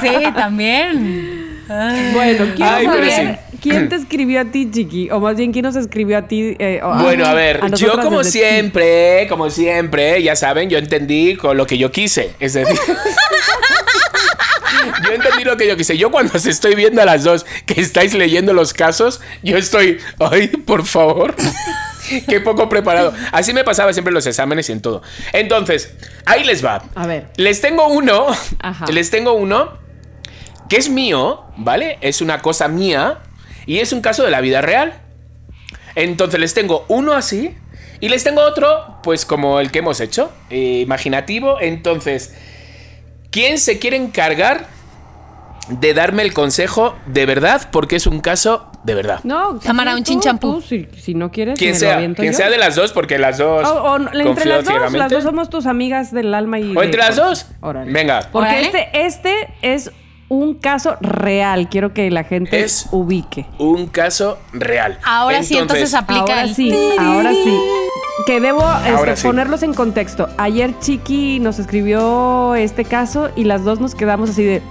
Sí, 0.00 0.14
también. 0.36 1.62
Bueno, 1.66 2.44
quiero 2.54 2.70
Ay, 2.72 2.86
pero 2.86 3.10
saber 3.10 3.38
sí. 3.38 3.43
Quién 3.64 3.88
te 3.88 3.96
escribió 3.96 4.42
a 4.42 4.44
ti, 4.44 4.70
Chiqui. 4.70 5.10
O 5.10 5.18
más 5.20 5.36
bien, 5.36 5.52
quién 5.52 5.64
nos 5.64 5.74
escribió 5.74 6.18
a 6.18 6.28
ti. 6.28 6.54
eh, 6.58 6.80
o 6.82 6.94
Bueno, 7.02 7.24
a 7.24 7.32
ver, 7.34 7.60
yo 7.74 7.98
como 8.00 8.20
ti. 8.22 8.30
siempre, 8.30 9.26
como 9.28 9.48
siempre, 9.50 10.22
ya 10.22 10.36
saben, 10.36 10.68
yo 10.68 10.78
entendí 10.78 11.36
con 11.36 11.56
lo 11.56 11.66
que 11.66 11.78
yo 11.78 11.90
quise. 11.90 12.32
Es 12.38 12.52
decir, 12.52 12.78
yo 15.06 15.12
entendí 15.12 15.44
lo 15.44 15.56
que 15.56 15.66
yo 15.66 15.76
quise. 15.76 15.96
Yo 15.96 16.10
cuando 16.10 16.32
os 16.36 16.44
estoy 16.46 16.74
viendo 16.74 17.00
a 17.00 17.04
las 17.06 17.24
dos 17.24 17.46
que 17.66 17.80
estáis 17.80 18.12
leyendo 18.14 18.52
los 18.52 18.74
casos, 18.74 19.20
yo 19.42 19.56
estoy, 19.56 19.98
ay, 20.20 20.48
por 20.48 20.84
favor. 20.86 21.34
Qué 22.28 22.38
poco 22.40 22.68
preparado. 22.68 23.14
Así 23.32 23.54
me 23.54 23.64
pasaba 23.64 23.94
siempre 23.94 24.10
en 24.10 24.14
los 24.16 24.26
exámenes 24.26 24.68
y 24.68 24.72
en 24.72 24.82
todo. 24.82 25.00
Entonces, 25.32 25.94
ahí 26.26 26.44
les 26.44 26.62
va. 26.62 26.82
A 26.94 27.06
ver. 27.06 27.28
Les 27.38 27.62
tengo 27.62 27.86
uno. 27.88 28.26
Ajá. 28.60 28.84
Les 28.92 29.08
tengo 29.10 29.32
uno 29.32 29.78
que 30.68 30.76
es 30.76 30.90
mío, 30.90 31.44
¿vale? 31.56 31.96
Es 32.02 32.20
una 32.20 32.42
cosa 32.42 32.68
mía 32.68 33.20
y 33.66 33.78
es 33.78 33.92
un 33.92 34.00
caso 34.00 34.22
de 34.24 34.30
la 34.30 34.40
vida 34.40 34.60
real. 34.60 34.94
Entonces 35.96 36.40
les 36.40 36.54
tengo 36.54 36.84
uno 36.88 37.12
así 37.12 37.54
y 38.00 38.08
les 38.08 38.24
tengo 38.24 38.40
otro, 38.42 38.98
pues 39.02 39.24
como 39.24 39.60
el 39.60 39.70
que 39.70 39.78
hemos 39.80 40.00
hecho, 40.00 40.32
eh, 40.50 40.80
imaginativo. 40.84 41.60
Entonces, 41.60 42.34
¿quién 43.30 43.58
se 43.58 43.78
quiere 43.78 43.96
encargar 43.96 44.66
de 45.68 45.94
darme 45.94 46.22
el 46.22 46.34
consejo 46.34 46.96
de 47.06 47.24
verdad? 47.26 47.68
Porque 47.70 47.96
es 47.96 48.06
un 48.06 48.20
caso 48.20 48.70
de 48.82 48.94
verdad. 48.94 49.20
No, 49.22 49.58
Cámara, 49.60 49.94
un 49.94 50.02
chinchampú. 50.04 50.60
Si, 50.60 50.88
si 51.00 51.14
no 51.14 51.30
quieres, 51.30 51.58
Quien 51.58 51.74
sea, 51.76 51.96
quien 52.14 52.34
sea 52.34 52.50
de 52.50 52.58
las 52.58 52.74
dos, 52.74 52.92
porque 52.92 53.18
las 53.18 53.38
dos. 53.38 53.66
O, 53.66 53.82
o 53.82 53.96
entre 53.96 54.22
confío 54.24 54.44
las 54.56 54.64
dos, 54.64 54.92
las 54.92 55.10
dos 55.10 55.22
somos 55.22 55.48
tus 55.48 55.64
amigas 55.66 56.12
del 56.12 56.34
alma 56.34 56.58
y. 56.58 56.76
¿O 56.76 56.82
entre 56.82 57.00
de- 57.00 57.06
las 57.08 57.16
dos? 57.16 57.46
Órale. 57.60 57.90
Venga. 57.92 58.28
Porque 58.32 58.48
Órale. 58.50 58.66
este, 58.66 59.06
este 59.06 59.48
es 59.62 59.90
un 60.28 60.54
caso 60.54 60.96
real. 61.00 61.68
Quiero 61.68 61.92
que 61.92 62.10
la 62.10 62.24
gente 62.24 62.62
Es- 62.62 62.86
ubique. 62.90 63.46
Un 63.58 63.86
caso 63.86 64.38
real. 64.52 64.98
Ahora 65.04 65.42
sí, 65.42 65.56
entonces 65.56 65.94
aplica 65.94 66.20
Ahora 66.22 66.42
el- 66.42 66.54
sí, 66.54 66.72
ahora 66.98 67.30
sí. 67.32 67.58
Que 68.26 68.40
debo 68.40 68.64
este, 68.86 69.16
sí. 69.16 69.26
ponerlos 69.26 69.62
en 69.64 69.74
contexto. 69.74 70.28
Ayer 70.38 70.78
Chiqui 70.78 71.40
nos 71.40 71.58
escribió 71.58 72.54
este 72.54 72.84
caso 72.84 73.30
y 73.36 73.44
las 73.44 73.64
dos 73.64 73.80
nos 73.80 73.94
quedamos 73.94 74.30
así 74.30 74.44
de. 74.44 74.62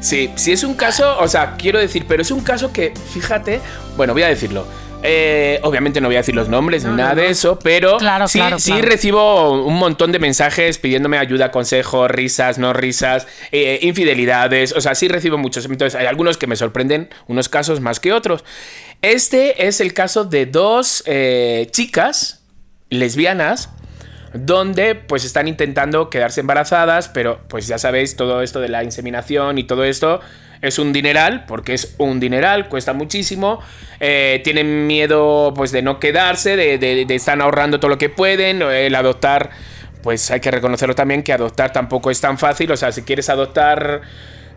Sí, 0.00 0.30
sí 0.36 0.52
es 0.52 0.62
un 0.64 0.74
caso, 0.74 1.18
o 1.18 1.26
sea, 1.28 1.54
quiero 1.56 1.78
decir, 1.78 2.04
pero 2.06 2.20
es 2.20 2.30
un 2.30 2.40
caso 2.40 2.70
que, 2.72 2.92
fíjate, 3.12 3.60
bueno, 3.96 4.12
voy 4.12 4.22
a 4.22 4.28
decirlo. 4.28 4.66
Eh, 5.06 5.60
obviamente 5.62 6.00
no 6.00 6.08
voy 6.08 6.16
a 6.16 6.20
decir 6.20 6.34
los 6.34 6.48
nombres 6.48 6.82
ni 6.82 6.96
nada 6.96 7.14
de 7.14 7.28
eso, 7.28 7.58
pero 7.58 7.98
Claro, 7.98 8.26
sí, 8.26 8.38
claro, 8.38 8.58
sí 8.58 8.72
claro. 8.72 8.86
recibo 8.86 9.64
un 9.66 9.74
montón 9.74 10.12
de 10.12 10.18
mensajes 10.18 10.78
pidiéndome 10.78 11.18
ayuda, 11.18 11.50
consejo, 11.50 12.08
risas, 12.08 12.56
no 12.56 12.72
risas, 12.72 13.26
eh, 13.52 13.80
infidelidades, 13.82 14.72
o 14.72 14.80
sea, 14.80 14.94
sí 14.94 15.08
recibo 15.08 15.36
muchos. 15.36 15.66
Entonces, 15.66 15.94
hay 16.00 16.06
algunos 16.06 16.38
que 16.38 16.46
me 16.46 16.56
sorprenden, 16.56 17.10
unos 17.26 17.50
casos 17.50 17.80
más 17.80 18.00
que 18.00 18.14
otros. 18.14 18.44
Este 19.02 19.66
es 19.68 19.82
el 19.82 19.92
caso 19.92 20.24
de 20.24 20.46
dos 20.46 21.02
eh, 21.06 21.68
chicas 21.70 22.42
lesbianas 22.88 23.68
donde 24.32 24.94
pues 24.94 25.24
están 25.24 25.48
intentando 25.48 26.08
quedarse 26.08 26.40
embarazadas, 26.40 27.08
pero 27.08 27.40
pues 27.48 27.66
ya 27.66 27.76
sabéis, 27.76 28.16
todo 28.16 28.42
esto 28.42 28.60
de 28.60 28.68
la 28.68 28.82
inseminación 28.82 29.58
y 29.58 29.64
todo 29.64 29.84
esto 29.84 30.20
es 30.66 30.78
un 30.78 30.92
dineral, 30.92 31.44
porque 31.46 31.74
es 31.74 31.94
un 31.98 32.20
dineral, 32.20 32.68
cuesta 32.68 32.92
muchísimo, 32.92 33.60
eh, 34.00 34.40
tienen 34.44 34.86
miedo 34.86 35.52
pues 35.54 35.72
de 35.72 35.82
no 35.82 36.00
quedarse, 36.00 36.56
de, 36.56 36.78
de, 36.78 37.04
de 37.04 37.14
están 37.14 37.40
ahorrando 37.40 37.78
todo 37.78 37.90
lo 37.90 37.98
que 37.98 38.08
pueden, 38.08 38.62
el 38.62 38.94
adoptar, 38.94 39.50
pues 40.02 40.30
hay 40.30 40.40
que 40.40 40.50
reconocerlo 40.50 40.94
también 40.94 41.22
que 41.22 41.32
adoptar 41.32 41.72
tampoco 41.72 42.10
es 42.10 42.20
tan 42.20 42.38
fácil, 42.38 42.72
o 42.72 42.76
sea, 42.76 42.92
si 42.92 43.02
quieres 43.02 43.28
adoptar 43.28 44.02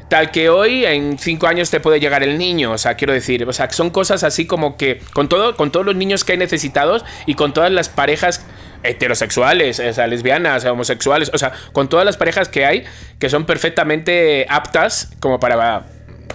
tal 0.10 0.32
que 0.32 0.50
hoy, 0.50 0.86
en 0.86 1.18
cinco 1.18 1.48
años 1.48 1.70
te 1.70 1.80
puede 1.80 2.00
llegar 2.00 2.24
el 2.24 2.38
niño. 2.38 2.72
O 2.72 2.78
sea, 2.78 2.96
quiero 2.96 3.14
decir, 3.14 3.48
o 3.48 3.54
sea, 3.54 3.70
son 3.72 3.90
cosas 3.90 4.24
así 4.24 4.46
como 4.46 4.78
que 4.78 5.02
con 5.14 5.28
todo, 5.30 5.56
con 5.56 5.72
todos 5.72 5.86
los 5.86 5.96
niños 5.96 6.24
que 6.24 6.34
hay 6.34 6.38
necesitados 6.38 7.04
y 7.26 7.34
con 7.34 7.54
todas 7.54 7.72
las 7.72 7.90
parejas 7.90 8.46
heterosexuales, 8.84 9.80
o 9.80 9.94
sea, 9.94 10.08
lesbianas, 10.08 10.64
homosexuales, 10.66 11.32
o 11.34 11.38
sea, 11.38 11.52
con 11.74 11.90
todas 11.90 12.06
las 12.06 12.16
parejas 12.16 12.48
que 12.48 12.66
hay 12.66 12.86
que 13.20 13.30
son 13.30 13.46
perfectamente 13.46 14.46
aptas 14.50 15.12
como 15.20 15.40
para 15.40 15.86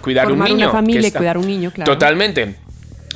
cuidar 0.03 0.27
Formar 0.27 0.49
un 0.49 0.55
una 0.55 0.65
niño. 0.67 0.73
familia 0.73 1.01
que 1.03 1.09
y 1.09 1.13
cuidar 1.13 1.39
un 1.39 1.47
niño, 1.47 1.71
claro. 1.71 1.93
Totalmente. 1.93 2.57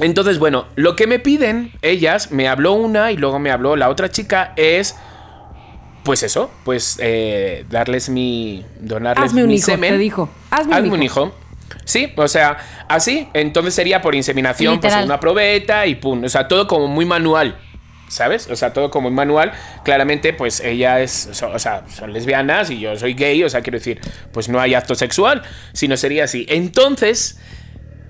Entonces, 0.00 0.38
bueno, 0.38 0.66
lo 0.76 0.94
que 0.96 1.06
me 1.06 1.18
piden 1.18 1.72
ellas, 1.82 2.30
me 2.30 2.48
habló 2.48 2.72
una 2.72 3.12
y 3.12 3.16
luego 3.16 3.38
me 3.38 3.50
habló 3.50 3.76
la 3.76 3.88
otra 3.88 4.10
chica, 4.10 4.52
es 4.56 4.94
pues 6.02 6.22
eso, 6.22 6.50
pues 6.64 6.98
eh, 7.02 7.64
darles 7.68 8.08
mi. 8.08 8.64
donarles 8.78 9.26
Hazme 9.30 9.42
un 9.42 9.48
mi 9.48 9.56
hijo, 9.56 9.66
semen. 9.66 9.94
te 9.94 9.98
dijo. 9.98 10.28
Hazme, 10.50 10.74
Hazme 10.76 10.90
un 10.92 11.02
hijo. 11.02 11.34
Sí, 11.84 12.12
o 12.16 12.28
sea, 12.28 12.58
así. 12.88 13.28
Entonces 13.32 13.74
sería 13.74 14.00
por 14.02 14.14
inseminación, 14.14 14.80
pues 14.80 14.94
una 15.04 15.18
probeta 15.18 15.84
y 15.86 15.96
pum. 15.96 16.22
O 16.24 16.28
sea, 16.28 16.46
todo 16.46 16.68
como 16.68 16.86
muy 16.86 17.04
manual. 17.04 17.58
¿Sabes? 18.08 18.48
O 18.48 18.56
sea, 18.56 18.72
todo 18.72 18.90
como 18.90 19.10
muy 19.10 19.16
manual. 19.16 19.52
Claramente, 19.84 20.32
pues 20.32 20.60
ella 20.60 21.00
es. 21.00 21.42
O 21.42 21.58
sea, 21.58 21.84
son 21.88 22.12
lesbianas 22.12 22.70
y 22.70 22.78
yo 22.78 22.96
soy 22.96 23.14
gay. 23.14 23.42
O 23.42 23.50
sea, 23.50 23.62
quiero 23.62 23.78
decir, 23.78 24.00
pues 24.32 24.48
no 24.48 24.60
hay 24.60 24.74
acto 24.74 24.94
sexual. 24.94 25.42
Sino 25.72 25.96
sería 25.96 26.24
así. 26.24 26.46
Entonces. 26.48 27.38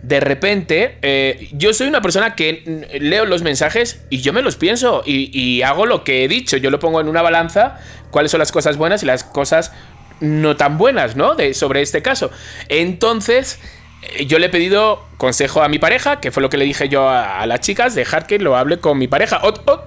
De 0.02 0.20
repente, 0.20 0.98
eh, 1.02 1.48
yo 1.52 1.72
soy 1.72 1.88
una 1.88 2.00
persona 2.00 2.36
que 2.36 2.86
leo 3.00 3.24
los 3.24 3.42
mensajes 3.42 4.04
y 4.08 4.18
yo 4.18 4.32
me 4.32 4.40
los 4.40 4.54
pienso 4.54 5.02
y, 5.04 5.36
y 5.36 5.62
hago 5.62 5.84
lo 5.84 6.04
que 6.04 6.22
he 6.22 6.28
dicho. 6.28 6.56
Yo 6.58 6.70
lo 6.70 6.78
pongo 6.78 7.00
en 7.00 7.08
una 7.08 7.22
balanza, 7.22 7.80
cuáles 8.12 8.30
son 8.30 8.38
las 8.38 8.52
cosas 8.52 8.76
buenas 8.76 9.02
y 9.02 9.06
las 9.06 9.24
cosas 9.24 9.72
no 10.20 10.56
tan 10.56 10.78
buenas, 10.78 11.16
¿no? 11.16 11.34
De, 11.34 11.54
sobre 11.54 11.82
este 11.82 12.02
caso. 12.02 12.30
Entonces, 12.68 13.58
yo 14.26 14.38
le 14.38 14.46
he 14.46 14.48
pedido 14.50 15.02
consejo 15.16 15.62
a 15.62 15.68
mi 15.68 15.78
pareja, 15.78 16.20
que 16.20 16.30
fue 16.30 16.42
lo 16.42 16.50
que 16.50 16.56
le 16.56 16.64
dije 16.64 16.88
yo 16.88 17.08
a, 17.08 17.40
a 17.40 17.46
las 17.46 17.60
chicas, 17.60 17.94
dejar 17.94 18.26
que 18.26 18.38
lo 18.38 18.56
hable 18.56 18.78
con 18.78 18.98
mi 18.98 19.08
pareja. 19.08 19.40
O- 19.42 19.48
o- 19.70 19.84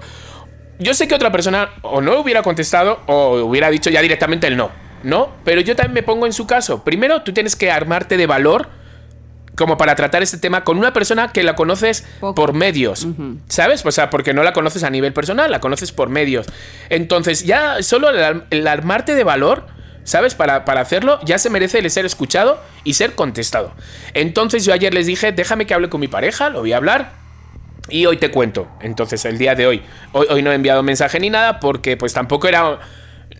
yo 0.79 0.93
sé 0.93 1.07
que 1.07 1.15
otra 1.15 1.31
persona 1.31 1.69
o 1.81 1.99
no 2.01 2.19
hubiera 2.19 2.41
contestado 2.41 3.01
o 3.07 3.35
hubiera 3.41 3.69
dicho 3.69 3.89
ya 3.89 4.01
directamente 4.01 4.47
el 4.47 4.55
no, 4.55 4.71
¿no? 5.03 5.29
Pero 5.43 5.59
yo 5.61 5.75
también 5.75 5.93
me 5.93 6.03
pongo 6.03 6.25
en 6.25 6.31
su 6.33 6.47
caso. 6.47 6.83
Primero, 6.85 7.21
tú 7.23 7.33
tienes 7.33 7.55
que 7.57 7.69
armarte 7.69 8.15
de 8.15 8.25
valor 8.27 8.69
como 9.57 9.77
para 9.77 9.93
tratar 9.95 10.23
este 10.23 10.37
tema 10.37 10.63
con 10.63 10.77
una 10.77 10.93
persona 10.93 11.33
que 11.33 11.43
la 11.43 11.53
conoces 11.55 12.07
Poco. 12.21 12.33
por 12.33 12.53
medios, 12.53 13.05
¿sabes? 13.49 13.85
O 13.85 13.91
sea, 13.91 14.09
porque 14.09 14.33
no 14.33 14.41
la 14.41 14.53
conoces 14.53 14.83
a 14.83 14.89
nivel 14.89 15.11
personal, 15.11 15.51
la 15.51 15.59
conoces 15.59 15.91
por 15.91 16.07
medios. 16.07 16.45
Entonces, 16.89 17.43
ya 17.43 17.83
solo 17.83 18.09
el 18.49 18.67
armarte 18.67 19.15
de 19.15 19.23
valor, 19.25 19.65
¿sabes? 20.03 20.35
Para, 20.35 20.65
para 20.65 20.81
hacerlo, 20.81 21.19
ya 21.23 21.37
se 21.37 21.49
merece 21.49 21.79
el 21.79 21.89
ser 21.89 22.05
escuchado 22.05 22.61
y 22.83 22.93
ser 22.93 23.15
contestado. 23.15 23.73
Entonces, 24.13 24.65
yo 24.65 24.73
ayer 24.73 24.93
les 24.93 25.07
dije, 25.07 25.31
déjame 25.31 25.65
que 25.65 25.73
hable 25.73 25.89
con 25.89 25.99
mi 25.99 26.07
pareja, 26.07 26.49
lo 26.49 26.61
voy 26.61 26.73
a 26.73 26.77
hablar. 26.77 27.13
Y 27.89 28.05
hoy 28.05 28.17
te 28.17 28.29
cuento. 28.29 28.67
Entonces, 28.81 29.25
el 29.25 29.37
día 29.37 29.55
de 29.55 29.65
hoy. 29.65 29.81
Hoy, 30.11 30.27
hoy 30.29 30.41
no 30.41 30.51
he 30.51 30.55
enviado 30.55 30.83
mensaje 30.83 31.19
ni 31.19 31.29
nada 31.29 31.59
porque 31.59 31.97
pues 31.97 32.13
tampoco 32.13 32.47
era 32.47 32.79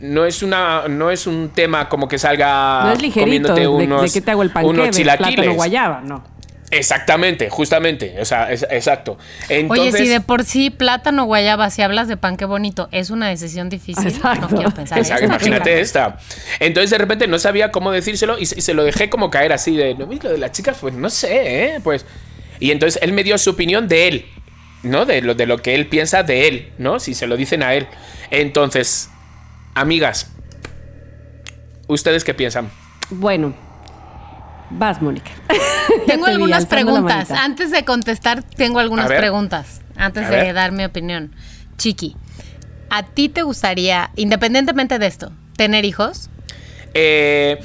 no 0.01 0.26
es 0.26 0.43
una 0.43 0.88
no 0.88 1.12
es 1.12 1.28
un 1.28 1.49
tema 1.49 1.89
como 1.89 2.07
que 2.07 2.18
salga 2.18 2.84
no 2.86 2.93
es 2.93 3.01
ligerito, 3.01 3.49
comiéndote 3.49 3.68
unos 3.68 4.01
de, 4.03 4.12
qué 4.12 4.22
te 4.22 4.32
hago 4.32 4.43
el 4.43 4.51
panque, 4.51 4.70
unos 4.70 4.89
chilaquiles. 4.91 5.55
guayaba, 5.55 6.01
no. 6.01 6.24
Exactamente, 6.72 7.49
justamente, 7.49 8.15
o 8.20 8.26
sea, 8.26 8.51
es, 8.51 8.63
exacto. 8.70 9.17
Oye, 9.70 9.91
si 9.91 10.07
de 10.07 10.22
por 10.22 10.43
sí 10.43 10.70
plátano 10.70 11.26
guayaba, 11.26 11.70
si 11.72 11.82
hablas 11.82 12.07
de 12.07 12.15
pan, 12.15 12.38
qué 12.38 12.45
bonito, 12.45 12.89
es 12.91 13.09
una 13.09 13.28
decisión 13.28 13.70
difícil. 13.70 14.07
Exacto. 14.07 14.47
No 14.49 14.55
quiero 14.55 14.72
pensar. 14.72 14.99
Exacto, 14.99 15.26
imagínate 15.26 15.80
esta. 15.80 16.17
Entonces 16.59 16.91
de 16.91 16.99
repente 16.99 17.28
no 17.28 17.39
sabía 17.39 17.72
cómo 17.72 17.91
decírselo 17.91 18.38
y, 18.38 18.45
se 18.45 18.74
lo 18.74 18.84
dejé 18.84 19.09
como 19.09 19.32
caer 19.32 19.51
así 19.51 19.76
de, 19.76 19.95
lo 19.95 20.05
de 20.05 20.38
las 20.38 20.51
chicas, 20.51 20.78
pues 20.80 20.93
no 20.93 21.09
sé, 21.09 21.76
¿eh? 21.76 21.80
Pues. 21.84 22.05
Y 22.59 22.72
entonces 22.72 23.01
él 23.01 23.13
me 23.13 23.24
dio 23.24 23.38
su 23.38 23.49
opinión 23.51 23.88
de 23.88 24.07
él, 24.07 24.26
¿no? 24.84 25.05
De 25.05 25.22
lo, 25.22 25.34
de 25.34 25.47
lo 25.47 25.57
que 25.57 25.74
él 25.74 25.88
piensa 25.88 26.22
de 26.22 26.47
él, 26.47 26.72
¿no? 26.78 26.99
Si 26.99 27.15
se 27.15 27.26
lo 27.26 27.36
dicen 27.36 27.63
a 27.63 27.74
él. 27.74 27.88
Entonces, 28.30 29.09
amigas, 29.74 30.32
¿ustedes 31.88 32.24
qué 32.24 32.36
piensan? 32.36 32.70
Bueno, 33.09 33.55
Vas, 34.70 35.01
Mónica. 35.01 35.32
Tengo 36.07 36.26
algunas 36.26 36.65
preguntas. 36.65 37.32
Antes 37.32 37.72
de 37.72 37.84
contestar, 37.84 38.43
tengo 38.43 38.80
algunas 38.80 39.07
preguntas. 39.07 39.82
Antes 39.95 40.30
de 40.30 40.53
dar 40.53 40.72
mi 40.72 40.86
opinión. 40.86 41.34
Chiqui, 41.78 42.15
¿a 42.89 43.03
ti 43.03 43.30
te 43.30 43.41
gustaría, 43.41 44.11
independientemente 44.15 44.99
de 44.99 45.07
esto, 45.07 45.32
tener 45.55 45.86
hijos? 45.86 46.30
Eh, 46.93 47.59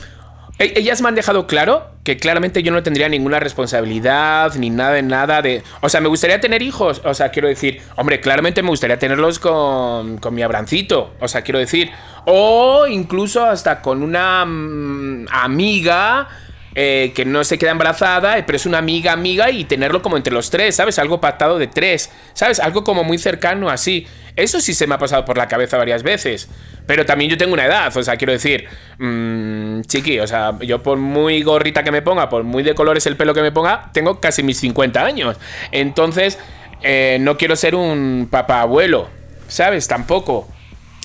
e-, 0.59 0.73
ellas 0.77 1.03
me 1.03 1.09
han 1.09 1.15
dejado 1.15 1.47
claro 1.47 1.95
que 2.05 2.19
claramente 2.19 2.63
yo 2.63 2.71
no 2.71 2.83
tendría 2.83 3.09
ninguna 3.09 3.41
responsabilidad 3.41 4.55
ni 4.57 4.71
nada 4.71 4.93
de 4.93 5.03
nada 5.03 5.43
de... 5.43 5.63
O 5.81 5.89
sea, 5.89 6.01
me 6.01 6.09
gustaría 6.09 6.41
tener 6.41 6.63
hijos. 6.63 7.01
O 7.05 7.15
sea, 7.15 7.31
quiero 7.31 7.49
decir, 7.49 7.81
hombre, 7.97 8.21
claramente 8.21 8.63
me 8.63 8.69
gustaría 8.69 8.99
tenerlos 8.99 9.39
con, 9.39 10.19
con 10.19 10.35
mi 10.35 10.43
abrancito. 10.43 11.15
O 11.21 11.29
sea, 11.29 11.43
quiero 11.43 11.59
decir, 11.59 11.91
o 12.27 12.87
incluso 12.87 13.47
hasta 13.47 13.81
con 13.81 14.03
una 14.03 14.45
mm, 14.45 15.27
amiga 15.33 16.29
eh, 16.75 17.13
que 17.15 17.25
no 17.25 17.45
se 17.45 17.59
queda 17.59 17.71
embarazada, 17.71 18.45
pero 18.45 18.57
es 18.57 18.67
una 18.67 18.79
amiga 18.79 19.13
amiga 19.13 19.51
y 19.51 19.65
tenerlo 19.65 20.03
como 20.03 20.17
entre 20.17 20.33
los 20.33 20.51
tres, 20.51 20.75
¿sabes? 20.75 20.99
Algo 20.99 21.21
pactado 21.21 21.59
de 21.59 21.69
tres, 21.69 22.11
¿sabes? 22.33 22.59
Algo 22.59 22.83
como 22.83 23.05
muy 23.05 23.19
cercano 23.19 23.71
así. 23.71 24.07
Eso 24.37 24.61
sí 24.61 24.75
se 24.75 24.87
me 24.87 24.97
ha 24.97 24.99
pasado 24.99 25.25
por 25.25 25.39
la 25.39 25.47
cabeza 25.47 25.77
varias 25.77 26.03
veces. 26.03 26.49
Pero 26.87 27.07
también 27.07 27.31
yo 27.31 27.39
tengo 27.39 27.55
una 27.55 27.65
edad, 27.65 27.97
o 27.97 28.03
sea, 28.03 28.17
quiero 28.17 28.33
decir, 28.33 28.67
mmm, 28.99 29.83
chiqui, 29.83 30.19
o 30.19 30.27
sea, 30.27 30.59
yo 30.61 30.83
por 30.83 30.99
muy 30.99 31.43
gorrita 31.43 31.85
que 31.85 31.93
me 31.93 32.03
ponga, 32.03 32.29
por 32.29 32.43
muy 32.43 32.63
de 32.63 32.75
colores 32.75 33.07
el 33.07 33.17
pelo 33.17 33.33
que 33.35 33.43
me 33.43 33.53
ponga, 33.53 33.91
tengo 33.93 34.21
casi 34.21 34.43
mis 34.43 34.59
50 34.59 35.05
años. 35.05 35.37
Entonces, 35.71 36.39
eh, 36.83 37.19
no 37.21 37.39
quiero 37.39 37.57
ser 37.57 37.75
un 37.75 38.29
papá 38.31 38.61
abuelo, 38.61 39.09
¿sabes? 39.49 39.89
Tampoco. 39.89 40.49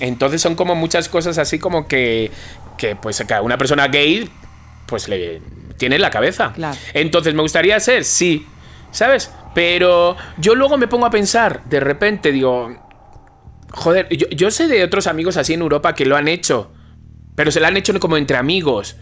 Entonces 0.00 0.42
son 0.42 0.54
como 0.54 0.74
muchas 0.74 1.08
cosas 1.08 1.38
así 1.38 1.58
como 1.58 1.86
que, 1.86 2.30
que 2.76 2.96
pues 2.96 3.22
una 3.42 3.56
persona 3.56 3.88
gay, 3.88 4.28
pues 4.90 5.08
le, 5.08 5.40
tiene 5.78 5.98
la 5.98 6.10
cabeza. 6.10 6.52
Entonces, 6.92 7.32
¿me 7.32 7.40
gustaría 7.40 7.80
ser? 7.80 8.04
Sí. 8.04 8.46
¿Sabes? 8.90 9.30
Pero 9.54 10.16
yo 10.36 10.54
luego 10.54 10.76
me 10.76 10.88
pongo 10.88 11.06
a 11.06 11.10
pensar, 11.10 11.64
de 11.64 11.80
repente 11.80 12.32
digo, 12.32 12.76
joder, 13.70 14.08
yo, 14.10 14.50
sé 14.50 14.68
de 14.68 14.84
otros 14.84 15.06
amigos 15.06 15.36
así 15.36 15.54
en 15.54 15.60
Europa 15.60 15.94
que 15.94 16.04
lo 16.04 16.16
han 16.16 16.28
hecho, 16.28 16.70
pero 17.34 17.50
se 17.50 17.60
lo 17.60 17.66
han 17.66 17.76
hecho 17.76 17.98
como 17.98 18.16
entre 18.16 18.36
amigos. 18.36 18.96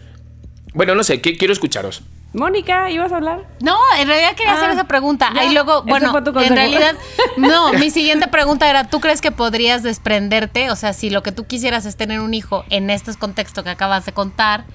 Bueno, 0.73 0.95
no 0.95 1.03
sé, 1.03 1.21
quiero 1.21 1.51
escucharos. 1.51 2.03
Mónica, 2.31 2.91
¿ibas 2.91 3.11
a 3.11 3.17
hablar? 3.17 3.47
No, 3.59 3.75
en 3.99 4.07
realidad 4.07 4.35
quería 4.35 4.53
hacer 4.53 4.69
ah, 4.69 4.73
esa 4.73 4.83
pregunta. 4.83 5.31
Ahí 5.35 5.51
luego, 5.51 5.81
bueno, 5.83 6.15
en 6.15 6.55
realidad, 6.55 6.95
no, 7.37 7.73
mi 7.73 7.89
siguiente 7.89 8.27
pregunta 8.27 8.69
era, 8.69 8.87
¿tú 8.87 8.99
crees 8.99 9.19
que 9.19 9.31
podrías 9.31 9.81
desprenderte? 9.81 10.69
O 10.69 10.75
sea, 10.75 10.93
si 10.93 11.09
lo 11.09 11.23
que 11.23 11.31
tú 11.31 11.47
quisieras 11.47 11.85
es 11.85 11.95
tener 11.97 12.19
un 12.19 12.35
hijo 12.35 12.65
en 12.69 12.91
este 12.91 13.13
contexto 13.15 13.63
que 13.63 13.71
acabas 13.71 14.05
de 14.05 14.13
contar, 14.13 14.65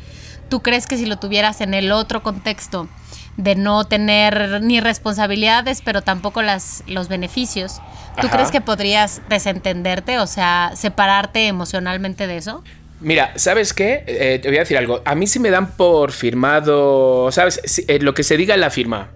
¿Tú 0.55 0.63
crees 0.63 0.87
que 0.87 0.97
si 0.97 1.05
lo 1.05 1.17
tuvieras 1.17 1.61
en 1.63 1.75
el 1.75 1.91
otro 1.91 2.23
contexto 2.23 2.89
de 3.37 3.57
no 3.57 3.87
tener 3.87 4.63
ni 4.63 4.79
responsabilidades, 4.79 5.83
pero 5.85 6.01
tampoco 6.01 6.43
las, 6.43 6.85
los 6.87 7.09
beneficios, 7.09 7.81
¿tú 8.21 8.29
crees 8.29 8.53
que 8.53 8.61
podrías 8.61 9.21
desentenderte, 9.29 10.21
o 10.21 10.29
sea, 10.29 10.71
separarte 10.77 11.49
emocionalmente 11.49 12.29
de 12.29 12.37
eso? 12.37 12.63
Mira, 13.01 13.33
¿sabes 13.35 13.75
qué? 13.75 14.05
Eh, 14.07 14.39
te 14.41 14.47
voy 14.47 14.59
a 14.59 14.61
decir 14.61 14.79
algo. 14.79 15.03
A 15.05 15.17
mí 15.17 15.27
sí 15.27 15.41
me 15.41 15.51
dan 15.51 15.73
por 15.73 16.13
firmado, 16.13 17.33
¿sabes? 17.33 17.61
Eh, 17.89 17.99
lo 17.99 18.15
que 18.15 18.23
se 18.23 18.37
diga 18.37 18.55
en 18.55 18.61
la 18.61 18.71
firma. 18.71 19.11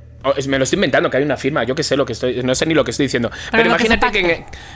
me 0.49 0.59
lo 0.59 0.65
estoy 0.65 0.79
inventando, 0.79 1.09
que 1.09 1.19
hay 1.19 1.23
una 1.23 1.37
firma, 1.37 1.63
yo 1.63 1.77
que 1.77 1.85
sé 1.85 1.97
lo 1.97 2.05
que 2.05 2.15
estoy, 2.15 2.43
no 2.43 2.57
sé 2.57 2.67
ni 2.67 2.75
lo 2.75 2.83
que 2.83 2.91
estoy 2.91 3.07
diciendo. 3.07 3.31
Pero, 3.53 3.67
imagínate 3.67 4.11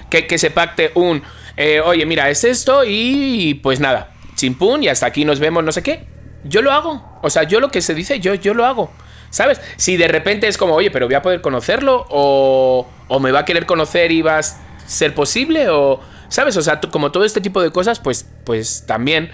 que, 0.09 0.27
que, 0.29 0.39
se 0.39 0.53
pacte 0.53 0.93
un, 0.95 1.25
eh, 1.57 1.81
oye, 1.81 2.07
mira, 2.07 2.31
es 2.31 2.45
esto 2.45 2.85
y 2.87 3.55
pues 3.55 3.81
nada, 3.81 4.13
chimpún 4.37 4.85
y 4.85 4.89
hasta 4.89 5.07
aquí 5.07 5.25
nos 5.25 5.41
vemos, 5.41 5.65
no 5.65 5.73
sé 5.73 5.83
qué 5.83 6.22
yo 6.45 6.63
lo 6.63 6.73
hago. 6.73 7.19
O 7.23 7.31
sea, 7.31 7.45
yo 7.45 7.61
lo 7.61 7.71
que 7.71 7.81
se 7.81 7.95
dice, 7.95 8.21
yo, 8.21 8.35
yo 8.35 8.55
lo 8.55 8.67
hago. 8.67 8.91
¿Sabes? 9.31 9.61
Si 9.77 9.97
de 9.97 10.09
repente 10.09 10.47
es 10.47 10.59
como, 10.59 10.75
oye, 10.75 10.91
pero 10.91 11.07
voy 11.07 11.15
a 11.15 11.23
poder 11.23 11.41
conocerlo, 11.41 12.07
o, 12.11 12.87
o 13.09 13.21
me 13.21 13.33
va 13.33 13.41
a 13.41 13.45
querer 13.45 13.65
conocer 13.65 14.13
y 14.13 14.23
va 14.23 14.39
a 14.39 14.43
ser 14.43 15.15
posible, 15.15 15.69
o. 15.71 16.01
¿Sabes? 16.29 16.57
O 16.57 16.63
sea, 16.63 16.81
como 16.81 17.13
todo 17.13 17.25
este 17.25 17.41
tipo 17.41 17.63
de 17.63 17.71
cosas, 17.71 17.99
pues, 17.99 18.27
pues 18.45 18.85
también. 18.87 19.31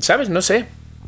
¿Sabes? 0.00 0.28
No 0.28 0.42
sé. 0.42 0.66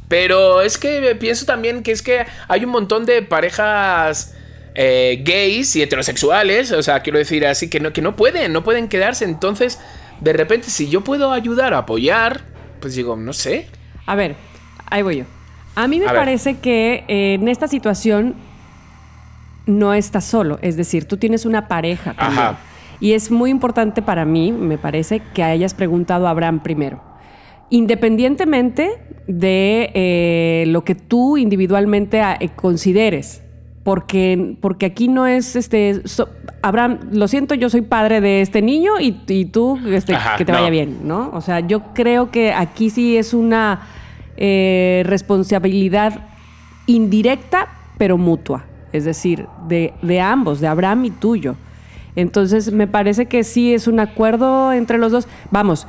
Pero 0.08 0.60
es 0.60 0.76
que 0.76 1.14
pienso 1.14 1.46
también 1.46 1.84
que 1.84 1.92
es 1.92 2.02
que 2.02 2.26
hay 2.48 2.64
un 2.64 2.70
montón 2.70 3.06
de 3.06 3.22
parejas 3.22 4.34
eh, 4.74 5.22
gays 5.24 5.76
y 5.76 5.82
heterosexuales, 5.82 6.72
o 6.72 6.82
sea, 6.82 7.00
quiero 7.00 7.18
decir 7.18 7.46
así, 7.46 7.70
que 7.70 7.78
no, 7.78 7.92
que 7.92 8.02
no 8.02 8.16
pueden, 8.16 8.52
no 8.52 8.64
pueden 8.64 8.88
quedarse. 8.88 9.24
Entonces, 9.24 9.78
de 10.20 10.32
repente, 10.32 10.68
si 10.70 10.88
yo 10.88 11.02
puedo 11.02 11.32
ayudar 11.32 11.74
a 11.74 11.78
apoyar, 11.78 12.40
pues 12.80 12.94
digo, 12.94 13.16
no 13.16 13.32
sé. 13.32 13.68
A 14.06 14.16
ver, 14.16 14.34
ahí 14.90 15.02
voy 15.02 15.18
yo. 15.18 15.24
A 15.74 15.86
mí 15.88 15.98
me 16.00 16.06
parece 16.06 16.58
que 16.58 17.04
eh, 17.08 17.34
en 17.34 17.48
esta 17.48 17.68
situación 17.68 18.34
no 19.66 19.94
estás 19.94 20.24
solo, 20.24 20.58
es 20.62 20.76
decir, 20.76 21.06
tú 21.06 21.16
tienes 21.16 21.46
una 21.46 21.68
pareja. 21.68 22.14
Ajá. 22.16 22.58
Y 23.00 23.12
es 23.12 23.30
muy 23.30 23.50
importante 23.50 24.02
para 24.02 24.24
mí, 24.24 24.52
me 24.52 24.76
parece, 24.76 25.22
que 25.32 25.42
hayas 25.42 25.72
preguntado 25.74 26.26
a 26.26 26.30
Abraham 26.30 26.60
primero. 26.60 27.00
Independientemente 27.70 28.98
de 29.26 29.90
eh, 29.94 30.64
lo 30.66 30.84
que 30.84 30.94
tú 30.94 31.38
individualmente 31.38 32.20
ah, 32.20 32.36
eh, 32.38 32.50
consideres, 32.54 33.42
porque, 33.84 34.56
porque 34.60 34.86
aquí 34.86 35.08
no 35.08 35.26
es 35.26 35.56
este. 35.56 36.02
Abraham, 36.62 36.98
lo 37.12 37.26
siento, 37.26 37.54
yo 37.54 37.70
soy 37.70 37.80
padre 37.80 38.20
de 38.20 38.42
este 38.42 38.60
niño 38.60 39.00
y, 39.00 39.12
tú 39.46 39.78
este, 39.86 40.14
que 40.36 40.44
te 40.44 40.52
vaya 40.52 40.68
bien, 40.68 40.98
¿no? 41.04 41.30
O 41.32 41.40
sea, 41.40 41.60
yo 41.60 41.94
creo 41.94 42.30
que 42.30 42.52
aquí 42.52 42.90
sí 42.90 43.16
es 43.16 43.32
una 43.32 43.80
eh, 44.42 45.02
responsabilidad 45.04 46.26
indirecta, 46.86 47.68
pero 47.98 48.16
mutua. 48.16 48.64
Es 48.90 49.04
decir, 49.04 49.46
de, 49.68 50.20
ambos, 50.20 50.60
de 50.60 50.66
Abraham 50.66 51.04
y 51.04 51.10
tuyo. 51.10 51.56
Entonces, 52.16 52.72
me 52.72 52.86
parece 52.86 53.26
que 53.26 53.44
sí 53.44 53.74
es 53.74 53.86
un 53.86 54.00
acuerdo 54.00 54.72
entre 54.72 54.96
los 54.96 55.12
dos. 55.12 55.28
Vamos, 55.50 55.86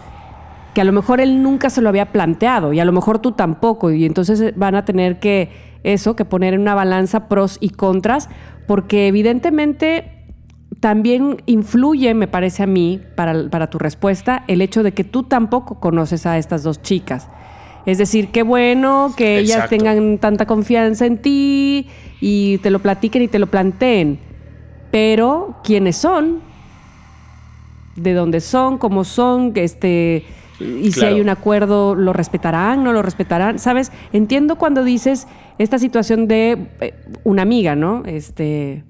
que 0.74 0.82
a 0.82 0.84
lo 0.84 0.92
mejor 0.92 1.22
él 1.22 1.42
nunca 1.42 1.70
se 1.70 1.82
lo 1.82 1.88
había 1.88 2.12
planteado 2.12 2.74
y 2.74 2.82
a 2.82 2.86
lo 2.86 2.92
mejor 2.92 3.20
tú 3.20 3.32
tampoco. 3.32 3.90
Y 3.90 4.06
entonces 4.06 4.54
van 4.58 4.76
a 4.76 4.84
tener 4.84 5.20
que 5.20 5.50
eso, 5.84 6.18
que 6.18 6.26
poner 6.26 6.54
en 6.54 6.60
una 6.60 6.76
balanza 6.76 7.30
pros 7.30 7.58
y 7.62 7.70
contras, 7.70 8.28
porque 8.68 9.08
evidentemente 9.08 10.26
también 10.82 11.42
influye, 11.46 12.14
me 12.14 12.28
parece 12.28 12.64
a 12.64 12.68
mí, 12.68 13.00
para 13.16 13.70
tu 13.70 13.80
respuesta, 13.80 14.44
el 14.48 14.62
hecho 14.62 14.84
de 14.84 14.92
que 14.92 15.06
tú 15.06 15.24
tampoco 15.24 15.80
conoces 15.80 16.26
a 16.26 16.38
estas 16.38 16.64
dos 16.64 16.82
chicas. 16.82 17.30
Es 17.86 17.98
decir, 17.98 18.30
qué 18.30 18.44
bueno 18.44 19.14
que 19.16 19.40
ellas 19.40 19.70
tengan 19.70 20.18
tanta 20.20 20.46
confianza 20.46 21.06
en 21.06 21.18
ti 21.18 21.88
y 22.20 22.60
te 22.60 22.70
lo 22.70 22.80
platiquen 22.80 23.24
y 23.24 23.28
te 23.28 23.40
lo 23.40 23.48
planteen. 23.48 24.20
Pero, 24.92 25.56
¿quiénes 25.64 25.98
son? 25.98 26.42
¿De 27.96 28.14
dónde 28.14 28.40
son? 28.40 28.78
¿Cómo 28.78 29.04
son? 29.04 29.54
Este, 29.56 30.26
y 30.60 30.92
si 30.92 31.04
hay 31.04 31.22
un 31.22 31.30
acuerdo, 31.30 31.96
¿lo 31.96 32.14
respetarán? 32.14 32.84
¿No 32.84 32.94
lo 32.94 33.02
respetarán? 33.02 33.58
¿Sabes? 33.58 33.92
Entiendo 34.14 34.58
cuando 34.58 34.84
dices 34.84 35.28
esta 35.58 35.80
situación 35.80 36.28
de 36.28 36.68
eh, 36.82 36.94
una 37.24 37.42
amiga, 37.42 37.76
¿no? 37.76 38.04
Este, 38.06 38.84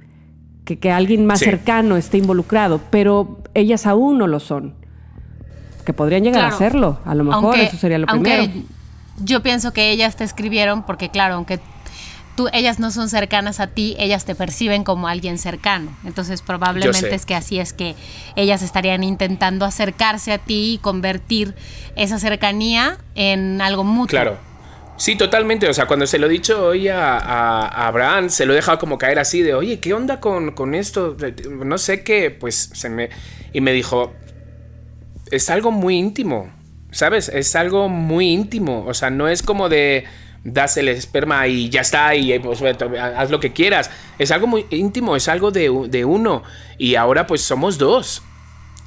que, 0.66 0.80
que 0.80 0.92
alguien 0.92 1.26
más 1.26 1.40
cercano 1.40 1.98
esté 1.98 2.18
involucrado, 2.18 2.82
pero 2.90 3.40
ellas 3.54 3.88
aún 3.88 4.18
no 4.18 4.28
lo 4.28 4.40
son. 4.40 4.76
Que 5.86 5.94
podrían 5.94 6.24
llegar 6.24 6.46
a 6.46 6.52
serlo, 6.52 7.00
a 7.06 7.16
lo 7.16 7.24
mejor 7.24 7.58
eso 7.58 7.78
sería 7.78 7.98
lo 7.98 8.06
primero 8.06 8.44
yo 9.20 9.42
pienso 9.42 9.74
que 9.74 9.92
ellas 9.92 10.16
te 10.16 10.24
escribieron 10.24 10.84
porque, 10.84 11.10
claro, 11.10 11.36
aunque 11.36 11.60
tú, 12.36 12.48
ellas 12.54 12.80
no 12.80 12.92
son 12.92 13.10
cercanas 13.10 13.60
a 13.60 13.68
ti, 13.68 13.96
ellas 14.00 14.26
te 14.26 14.36
perciben 14.36 14.84
como 14.84 15.08
alguien 15.08 15.38
cercano. 15.38 15.96
Entonces, 16.06 16.42
probablemente 16.42 17.14
es 17.14 17.26
que 17.26 17.36
así 17.36 17.60
es 17.60 17.74
que 17.74 17.96
ellas 18.36 18.62
estarían 18.62 19.04
intentando 19.04 19.66
acercarse 19.66 20.32
a 20.32 20.38
ti 20.38 20.74
y 20.74 20.78
convertir 20.78 21.56
esa 21.96 22.20
cercanía 22.20 22.98
en 23.16 23.62
algo 23.62 23.84
mutuo. 23.84 24.08
Claro. 24.08 24.52
Sí, 24.98 25.16
totalmente. 25.16 25.68
O 25.68 25.74
sea, 25.74 25.88
cuando 25.88 26.06
se 26.06 26.20
lo 26.20 26.28
he 26.28 26.30
dicho 26.30 26.64
hoy 26.64 26.88
a, 26.88 27.18
a, 27.18 27.88
Abraham, 27.88 28.30
se 28.30 28.46
lo 28.46 28.54
he 28.54 28.58
dejado 28.58 28.78
como 28.78 29.00
caer 29.00 29.18
así 29.18 29.42
de, 29.42 29.56
oye, 29.56 29.80
¿qué 29.80 29.96
onda 29.96 30.20
con, 30.20 30.52
con 30.52 30.76
esto? 30.76 31.18
No 31.50 31.78
sé 31.80 32.04
qué, 32.04 32.30
pues 32.30 32.70
se 32.74 32.90
me... 32.90 33.10
Y 33.52 33.62
me 33.62 33.74
dijo, 33.74 34.14
es 35.32 35.50
algo 35.50 35.72
muy 35.72 35.98
íntimo, 35.98 36.52
¿sabes? 36.92 37.30
Es 37.30 37.56
algo 37.56 37.90
muy 37.90 38.30
íntimo. 38.30 38.86
O 38.86 38.94
sea, 38.94 39.10
no 39.10 39.28
es 39.28 39.44
como 39.44 39.70
de 39.70 40.06
das 40.44 40.76
el 40.78 40.88
esperma 40.88 41.48
y 41.48 41.70
ya 41.70 41.82
está, 41.82 42.16
y 42.16 42.38
pues 42.40 42.62
haz 42.62 43.30
lo 43.30 43.40
que 43.40 43.54
quieras. 43.54 43.92
Es 44.18 44.32
algo 44.32 44.48
muy 44.48 44.66
íntimo, 44.70 45.16
es 45.16 45.28
algo 45.28 45.52
de, 45.52 45.70
de 45.90 46.06
uno. 46.06 46.44
Y 46.78 46.96
ahora 46.96 47.28
pues 47.28 47.42
somos 47.42 47.78
dos. 47.78 48.24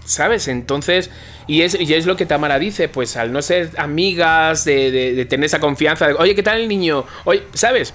¿Sabes? 0.05 0.49
Entonces, 0.49 1.11
y 1.47 1.63
es, 1.63 1.79
y 1.79 1.95
es 1.95 2.05
lo 2.05 2.17
que 2.17 2.27
Tamara 2.27 2.59
dice, 2.59 2.89
pues 2.89 3.17
al 3.17 3.33
no 3.33 3.41
ser 3.41 3.71
amigas, 3.79 4.65
de, 4.65 5.27
tener 5.29 5.47
esa 5.47 5.61
confianza, 5.61 6.09
oye, 6.19 6.35
¿qué 6.35 6.43
tal 6.43 6.61
el 6.61 6.69
niño? 6.69 7.07
Oye, 7.25 7.43
¿sabes? 7.55 7.95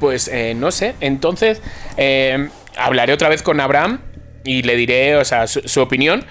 Pues 0.00 0.28
eh, 0.28 0.54
no 0.56 0.70
sé, 0.70 0.94
entonces 1.00 1.62
eh, 1.96 2.48
hablaré 2.76 3.12
otra 3.12 3.28
vez 3.28 3.42
con 3.42 3.60
Abraham 3.60 4.00
y 4.44 4.62
le 4.62 4.74
diré, 4.76 5.16
o 5.16 5.24
sea, 5.24 5.46
su, 5.46 5.80
opinión, 5.80 6.24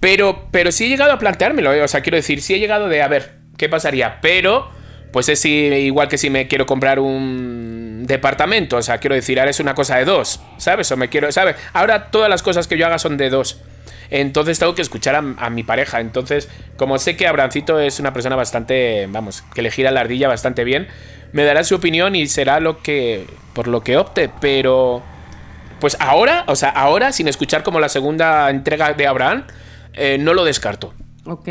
pero, 0.00 0.48
pero 0.50 0.72
sí 0.72 0.86
he 0.86 0.88
llegado 0.88 1.12
a 1.12 1.18
planteármelo, 1.18 1.72
eh, 1.72 1.82
o 1.82 1.88
sea, 1.88 2.00
quiero 2.00 2.16
decir, 2.16 2.42
sí 2.42 2.54
he 2.54 2.58
llegado 2.58 2.88
de, 2.88 3.02
a 3.02 3.08
ver, 3.08 3.32
¿qué 3.56 3.68
pasaría? 3.68 4.18
Pero, 4.20 4.70
pues 5.12 5.28
es 5.28 5.44
igual 5.44 6.08
que 6.08 6.18
si 6.18 6.30
me 6.30 6.48
quiero 6.48 6.66
comprar 6.66 6.98
un 6.98 8.04
departamento, 8.06 8.76
o 8.78 8.82
sea, 8.82 8.98
quiero 8.98 9.14
decir, 9.14 9.38
ahora 9.38 9.50
es 9.50 9.60
una 9.60 9.74
cosa 9.74 9.96
de 9.96 10.04
dos, 10.04 10.40
¿sabes? 10.56 10.90
O 10.90 10.96
me 10.96 11.08
quiero, 11.08 11.30
¿sabes? 11.32 11.56
Ahora 11.72 12.10
todas 12.10 12.30
las 12.30 12.42
cosas 12.42 12.66
que 12.66 12.78
yo 12.78 12.86
haga 12.86 12.98
son 12.98 13.16
de 13.16 13.30
dos. 13.30 13.60
Entonces 14.10 14.58
tengo 14.58 14.74
que 14.74 14.82
escuchar 14.82 15.14
a, 15.14 15.50
mi 15.50 15.62
pareja. 15.62 16.00
Entonces, 16.00 16.48
como 16.76 16.98
sé 16.98 17.16
que 17.16 17.28
Abrancito 17.28 17.78
es 17.78 18.00
una 18.00 18.12
persona 18.12 18.34
bastante, 18.36 19.06
vamos, 19.08 19.44
que 19.54 19.62
le 19.62 19.70
gira 19.70 19.92
la 19.92 20.00
ardilla 20.00 20.26
bastante 20.28 20.64
bien, 20.64 20.88
me 21.32 21.44
dará 21.44 21.62
su 21.62 21.76
opinión 21.76 22.16
y 22.16 22.26
será 22.26 22.58
lo 22.58 22.82
que, 22.82 23.26
por 23.54 23.68
lo 23.68 23.82
que 23.82 23.96
opte. 23.96 24.28
Pero, 24.40 25.02
pues 25.78 25.96
ahora, 26.00 26.44
o 26.48 26.56
sea, 26.56 26.70
ahora, 26.70 27.12
sin 27.12 27.28
escuchar 27.28 27.62
como 27.62 27.78
la 27.78 27.88
segunda 27.88 28.50
entrega 28.50 28.92
de 28.94 29.06
Abraham, 29.06 29.44
eh, 29.94 30.18
no 30.18 30.34
lo 30.34 30.44
descarto. 30.44 30.94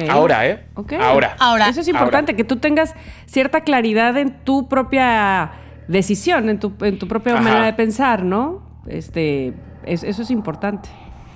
Ahora, 0.09 0.47
¿eh? 0.47 0.65
Ahora. 0.99 1.35
Ahora. 1.39 1.69
Eso 1.69 1.81
es 1.81 1.87
importante, 1.87 2.35
que 2.35 2.43
tú 2.43 2.57
tengas 2.57 2.95
cierta 3.25 3.61
claridad 3.61 4.17
en 4.17 4.43
tu 4.43 4.67
propia 4.67 5.51
decisión, 5.87 6.49
en 6.49 6.59
tu, 6.59 6.73
en 6.81 6.99
tu 6.99 7.07
propia 7.07 7.35
manera 7.35 7.65
de 7.65 7.73
pensar, 7.73 8.23
¿no? 8.23 8.63
Este, 8.87 9.53
eso 9.85 10.21
es 10.21 10.31
importante. 10.31 10.89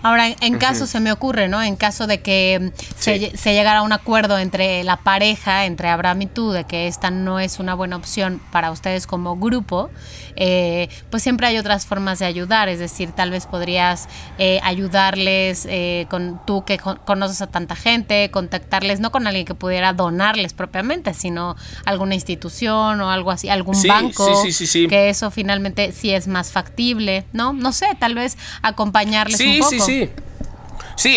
Ahora, 0.03 0.27
en 0.41 0.57
caso 0.57 0.85
se 0.85 0.99
me 0.99 1.13
ocurre, 1.13 1.47
¿no? 1.47 1.63
En 1.63 1.77
caso 1.77 2.07
de 2.07 2.21
que 2.21 2.73
se, 2.97 3.53
llegara 3.53 3.79
a 3.79 3.81
un 3.83 3.93
acuerdo 3.93 4.37
entre 4.37 4.83
la 4.83 4.97
pareja, 4.97 5.65
entre 5.65 5.87
Abraham 5.87 6.23
y 6.23 6.25
tú, 6.25 6.51
de 6.51 6.65
que 6.65 6.87
esta 6.87 7.09
no 7.09 7.39
es 7.39 7.57
una 7.57 7.73
buena 7.73 7.95
opción 7.95 8.41
para 8.51 8.71
ustedes 8.71 9.07
como 9.07 9.37
grupo, 9.37 9.89
eh, 10.35 10.89
pues 11.09 11.23
siempre 11.23 11.47
hay 11.47 11.57
otras 11.57 11.85
formas 11.85 12.19
de 12.19 12.25
ayudar. 12.25 12.69
Es 12.69 12.79
decir, 12.79 13.11
tal 13.11 13.31
vez 13.31 13.45
podrías 13.45 14.07
eh, 14.37 14.59
ayudarles 14.63 15.67
eh, 15.69 16.07
con 16.09 16.41
tú 16.45 16.63
que 16.65 16.77
conoces 16.77 17.41
a 17.41 17.47
tanta 17.47 17.75
gente, 17.75 18.29
contactarles, 18.31 18.99
no 18.99 19.11
con 19.11 19.27
alguien 19.27 19.45
que 19.45 19.55
pudiera 19.55 19.93
donarles 19.93 20.53
propiamente, 20.53 21.13
sino 21.13 21.55
alguna 21.85 22.15
institución 22.15 23.01
o 23.01 23.11
algo 23.11 23.31
así, 23.31 23.49
algún 23.49 23.81
banco, 23.87 24.43
que 24.89 25.09
eso 25.09 25.31
finalmente 25.31 25.91
sí 25.91 26.11
es 26.11 26.27
más 26.27 26.51
factible, 26.51 27.25
¿no? 27.33 27.53
No 27.53 27.71
sé, 27.71 27.87
tal 27.99 28.15
vez 28.15 28.37
acompañarles 28.61 29.39
un 29.39 29.59
poco. 29.59 29.69
Sí, 29.69 29.79
sí. 29.79 30.09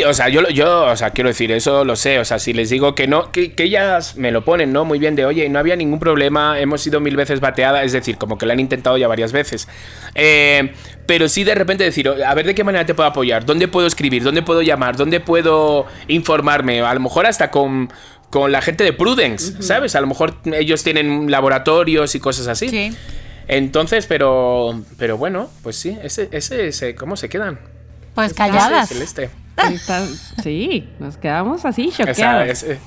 O 0.07 0.15
sea, 0.15 0.29
yo, 0.29 0.49
yo, 0.49 0.87
o 0.87 0.97
sea, 0.97 1.11
quiero 1.11 1.29
decir, 1.29 1.53
eso 1.53 1.85
lo 1.85 1.97
sé. 1.97 2.19
O 2.19 2.25
sea, 2.25 2.39
si 2.39 2.53
les 2.53 2.71
digo 2.71 2.95
que 2.95 3.07
no, 3.07 3.31
que, 3.31 3.55
ellas 3.59 4.17
me 4.17 4.33
lo 4.33 4.45
ponen, 4.45 4.73
¿no? 4.73 4.85
Muy 4.85 4.99
bien, 4.99 5.17
de 5.17 5.25
oye, 5.25 5.49
no 5.49 5.59
había 5.59 5.77
ningún 5.77 5.99
problema, 5.99 6.59
hemos 6.59 6.81
sido 6.81 7.01
mil 7.01 7.17
veces 7.17 7.41
bateada, 7.41 7.83
es 7.83 7.93
decir, 7.93 8.17
como 8.17 8.39
que 8.39 8.47
lo 8.47 8.53
han 8.53 8.61
intentado 8.61 8.97
ya 8.97 9.09
varias 9.09 9.33
veces. 9.33 9.69
Eh, 10.15 10.73
pero 11.07 11.29
sí 11.29 11.45
de 11.45 11.55
repente 11.55 11.85
decir, 11.85 12.09
a 12.09 12.35
ver 12.35 12.47
de 12.47 12.55
qué 12.55 12.65
manera 12.65 12.85
te 12.87 12.95
puedo 12.95 13.09
apoyar, 13.09 13.45
dónde 13.45 13.69
puedo 13.69 13.87
escribir, 13.87 14.23
dónde 14.23 14.43
puedo 14.43 14.63
llamar, 14.63 14.97
dónde 14.97 15.21
puedo 15.21 15.87
informarme, 16.09 16.81
a 16.81 16.95
lo 16.95 17.01
mejor 17.01 17.27
hasta 17.27 17.51
con, 17.51 17.93
con 18.31 18.53
la 18.53 18.63
gente 18.63 18.85
de 18.85 18.93
Prudence, 18.93 19.63
¿sabes? 19.63 19.95
A 19.95 20.01
lo 20.01 20.07
mejor 20.07 20.37
ellos 20.45 20.83
tienen 20.83 21.31
laboratorios 21.31 22.15
y 22.15 22.21
cosas 22.21 22.49
así. 22.49 22.69
Sí. 22.69 22.93
Entonces, 23.49 24.07
pero, 24.07 24.83
pero 24.99 25.17
bueno, 25.17 25.49
pues 25.63 25.77
sí, 25.77 25.97
ese, 26.03 26.29
ese, 26.33 26.69
ese 26.69 26.95
¿cómo 26.97 27.17
se 27.17 27.29
quedan? 27.29 27.61
Pues 28.15 28.35
calladas. 28.35 28.91
Sí, 30.43 30.89
nos 30.99 31.17
quedamos 31.17 31.65
así 31.65 31.91
choqueados. 31.91 32.63
Eh, 32.63 32.79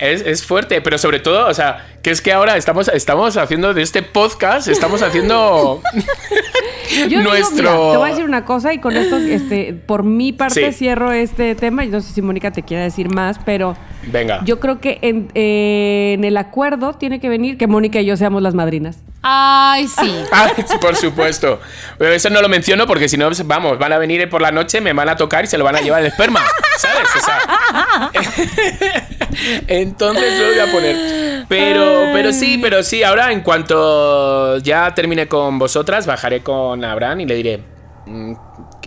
es, 0.00 0.44
fuerte, 0.44 0.80
pero 0.80 0.96
sobre 0.96 1.20
todo, 1.20 1.46
o 1.46 1.52
sea, 1.52 1.86
que 2.02 2.10
es 2.10 2.22
que 2.22 2.32
ahora 2.32 2.56
estamos, 2.56 2.88
estamos 2.88 3.36
haciendo 3.36 3.74
de 3.74 3.82
este 3.82 4.02
podcast, 4.02 4.66
estamos 4.68 5.02
haciendo 5.02 5.82
nuestro. 7.22 7.90
te 7.92 7.96
voy 7.98 8.08
a 8.08 8.10
decir 8.10 8.24
una 8.24 8.46
cosa 8.46 8.72
y 8.72 8.78
con 8.78 8.96
esto, 8.96 9.18
este, 9.18 9.74
por 9.74 10.02
mi 10.02 10.32
parte 10.32 10.72
cierro 10.72 11.12
este 11.12 11.54
tema. 11.54 11.84
Y 11.84 11.88
no 11.88 12.00
sé 12.00 12.14
si 12.14 12.22
Mónica 12.22 12.50
te 12.50 12.62
quiere 12.62 12.84
decir 12.84 13.14
más, 13.14 13.38
pero 13.44 13.76
Venga. 14.10 14.42
Yo 14.44 14.60
creo 14.60 14.80
que 14.80 14.98
en, 15.02 15.28
eh, 15.34 16.14
en, 16.14 16.24
el 16.24 16.36
acuerdo 16.36 16.94
tiene 16.94 17.20
que 17.20 17.28
venir 17.28 17.58
que 17.58 17.66
Mónica 17.66 18.00
y 18.00 18.06
yo 18.06 18.16
seamos 18.16 18.42
las 18.42 18.54
madrinas. 18.54 18.98
Ay, 19.22 19.86
sí. 19.86 20.24
Ay, 20.32 20.52
por 20.80 20.96
supuesto. 20.96 21.60
Pero 21.98 22.12
eso 22.12 22.30
no 22.30 22.40
lo 22.40 22.48
menciono 22.48 22.86
porque 22.86 23.08
si 23.08 23.16
no, 23.16 23.30
vamos, 23.44 23.78
van 23.78 23.92
a 23.92 23.98
venir 23.98 24.28
por 24.30 24.40
la 24.40 24.50
noche, 24.50 24.80
me 24.80 24.92
van 24.92 25.08
a 25.08 25.16
tocar 25.16 25.44
y 25.44 25.46
se 25.46 25.58
lo 25.58 25.64
van 25.64 25.76
a 25.76 25.80
llevar 25.80 26.00
el 26.00 26.06
esperma. 26.06 26.40
¿Sabes? 26.78 27.08
Entonces 29.68 30.38
lo 30.38 30.46
voy 30.46 30.58
a 30.58 30.72
poner. 30.72 31.44
Pero, 31.48 32.10
pero 32.12 32.32
sí, 32.32 32.58
pero 32.62 32.82
sí. 32.82 33.02
Ahora, 33.02 33.32
en 33.32 33.42
cuanto 33.42 34.58
ya 34.58 34.94
termine 34.94 35.28
con 35.28 35.58
vosotras, 35.58 36.06
bajaré 36.06 36.42
con 36.42 36.82
Abraham 36.84 37.20
y 37.20 37.26
le 37.26 37.34
diré. 37.34 37.62
Mm, 38.06 38.32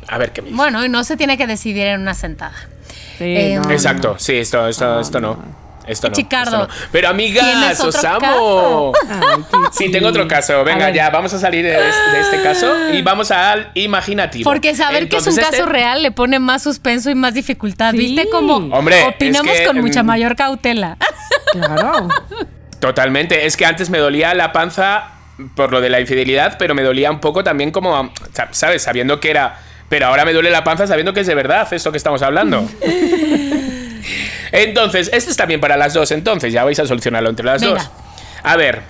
a 0.07 0.17
ver 0.17 0.31
qué 0.31 0.41
me 0.41 0.47
dice. 0.47 0.57
Bueno, 0.57 0.83
y 0.83 0.89
no 0.89 1.03
se 1.03 1.15
tiene 1.15 1.37
que 1.37 1.45
decidir 1.45 1.87
en 1.87 2.01
una 2.01 2.15
sentada. 2.15 2.55
Eh, 3.19 3.59
Exacto, 3.69 4.15
sí, 4.17 4.37
esto, 4.37 4.67
esto, 4.67 4.99
esto 4.99 5.21
no. 5.21 5.62
Esto 5.85 6.09
no, 6.09 6.15
Chicardo. 6.15 6.67
Pero 6.91 7.09
amigas, 7.09 7.79
os 7.79 8.03
amo. 8.03 8.93
sí, 9.71 9.91
tengo 9.91 10.07
otro 10.07 10.27
caso. 10.27 10.63
Venga, 10.63 10.89
ya, 10.91 11.09
vamos 11.09 11.33
a 11.33 11.39
salir 11.39 11.65
de 11.65 11.77
este, 12.19 12.41
caso 12.41 12.91
y 12.91 13.01
vamos 13.01 13.31
al 13.31 13.71
imaginativo. 13.73 14.49
Porque 14.49 14.75
saber 14.75 15.09
que 15.09 15.17
es 15.17 15.27
un 15.27 15.35
caso 15.35 15.51
este 15.51 15.65
real 15.65 16.03
le 16.03 16.11
pone 16.11 16.39
más 16.39 16.63
suspenso 16.63 17.09
y 17.09 17.15
más 17.15 17.33
dificultad. 17.33 17.93
¿Viste 17.93 18.29
cómo 18.29 18.55
Hombre, 18.75 19.03
opinamos 19.03 19.53
con 19.65 19.81
mucha 19.81 20.03
mayor 20.03 20.35
cautela? 20.35 20.97
Claro. 21.53 22.07
Totalmente. 22.79 23.45
Es 23.45 23.57
que 23.57 23.67
antes 23.67 23.91
me 23.91 23.99
dolía 23.99 24.33
la 24.33 24.51
panza 24.51 25.11
por 25.55 25.71
lo 25.71 25.81
de 25.81 25.89
la 25.91 25.99
infidelidad, 25.99 26.57
pero 26.57 26.73
me 26.73 26.81
dolía 26.81 27.11
un 27.11 27.19
poco 27.19 27.43
también 27.43 27.69
como, 27.69 28.11
¿sabes? 28.51 28.81
Sabiendo 28.81 29.19
que 29.19 29.29
era 29.29 29.59
pero 29.93 30.07
ahora 30.07 30.25
me 30.25 30.33
duele 30.33 30.49
la 30.49 30.63
panza 30.63 30.87
sabiendo 30.87 31.13
que 31.13 31.19
es 31.19 31.27
de 31.27 31.35
verdad 31.35 31.71
esto 31.71 31.91
que 31.91 31.97
estamos 31.97 32.23
hablando. 32.23 32.67
Entonces, 34.53 35.09
este 35.11 35.31
es 35.31 35.35
también 35.35 35.59
para 35.59 35.75
las 35.77 35.95
dos, 35.95 36.11
entonces 36.11 36.53
ya 36.53 36.63
vais 36.63 36.79
a 36.79 36.85
solucionarlo 36.85 37.27
entre 37.27 37.43
las 37.43 37.59
dos. 37.63 37.89
A 38.43 38.55
ver, 38.55 38.83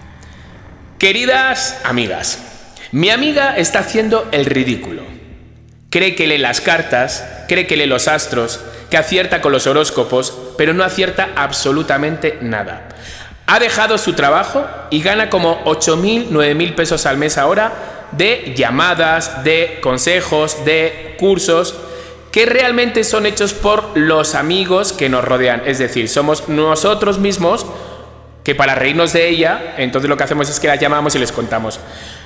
queridas 1.00 1.80
amigas, 1.86 2.40
mi 2.92 3.10
amiga 3.10 3.56
está 3.56 3.80
haciendo 3.80 4.28
el 4.34 4.46
ridículo. 4.46 5.04
Cree 5.90 6.16
que 6.16 6.28
lee 6.28 6.38
las 6.38 6.60
cartas, 6.60 7.24
cree 7.48 7.66
que 7.66 7.78
lee 7.78 7.86
los 7.86 8.10
astros, 8.10 8.60
que 8.90 8.98
acierta 8.98 9.40
con 9.40 9.54
los 9.54 9.66
horóscopos, 9.66 10.38
pero 10.58 10.74
no 10.74 10.84
acierta 10.84 11.30
absolutamente 11.38 12.40
nada. 12.42 12.90
Ha 13.48 13.60
dejado 13.60 13.98
su 13.98 14.14
trabajo 14.14 14.68
y 14.90 15.02
gana 15.02 15.30
como 15.30 15.64
8.000, 15.64 16.28
9.000 16.28 16.76
pesos 16.76 17.06
al 17.06 17.18
mes 17.18 17.38
ahora 17.38 18.10
de 18.12 18.54
llamadas, 18.54 19.46
de 19.46 19.80
consejos, 19.82 20.66
de 20.66 21.16
cursos 21.18 21.74
que 22.34 22.48
realmente 22.48 23.04
son 23.04 23.28
hechos 23.28 23.54
por 23.54 23.96
los 23.96 24.34
amigos 24.34 24.92
que 24.92 25.08
nos 25.08 25.24
rodean. 25.24 25.62
Es 25.68 25.78
decir, 25.78 26.10
somos 26.10 26.50
nosotros 26.50 27.20
mismos 27.20 27.68
que 28.44 28.56
para 28.56 28.74
reírnos 28.74 29.14
de 29.14 29.30
ella, 29.30 29.76
entonces 29.78 30.10
lo 30.10 30.18
que 30.18 30.24
hacemos 30.24 30.50
es 30.50 30.60
que 30.60 30.68
la 30.68 30.76
llamamos 30.76 31.14
y 31.14 31.20
les 31.20 31.32
contamos. 31.32 31.80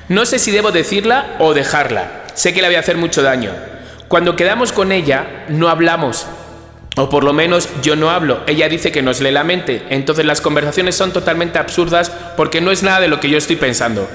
No 0.08 0.26
sé 0.26 0.40
si 0.40 0.52
debo 0.52 0.72
decirla 0.72 1.36
o 1.40 1.54
dejarla. 1.54 2.24
Sé 2.36 2.54
que 2.54 2.62
le 2.62 2.70
voy 2.70 2.78
a 2.78 2.80
hacer 2.80 2.96
mucho 2.96 3.22
daño. 3.22 3.52
Cuando 4.08 4.38
quedamos 4.38 4.72
con 4.72 4.94
ella, 4.94 5.44
no 5.50 5.68
hablamos. 5.68 6.26
O 6.96 7.10
por 7.10 7.26
lo 7.26 7.34
menos 7.34 7.68
yo 7.82 7.98
no 7.98 8.10
hablo. 8.10 8.44
Ella 8.48 8.70
dice 8.70 8.94
que 8.94 9.02
nos 9.02 9.20
lee 9.20 9.32
la 9.32 9.44
mente. 9.44 9.84
Entonces 9.90 10.24
las 10.24 10.40
conversaciones 10.40 10.96
son 10.96 11.12
totalmente 11.12 11.60
absurdas 11.60 12.14
porque 12.38 12.62
no 12.62 12.72
es 12.72 12.82
nada 12.82 13.02
de 13.02 13.10
lo 13.10 13.20
que 13.20 13.30
yo 13.30 13.38
estoy 13.38 13.58
pensando. 13.58 14.08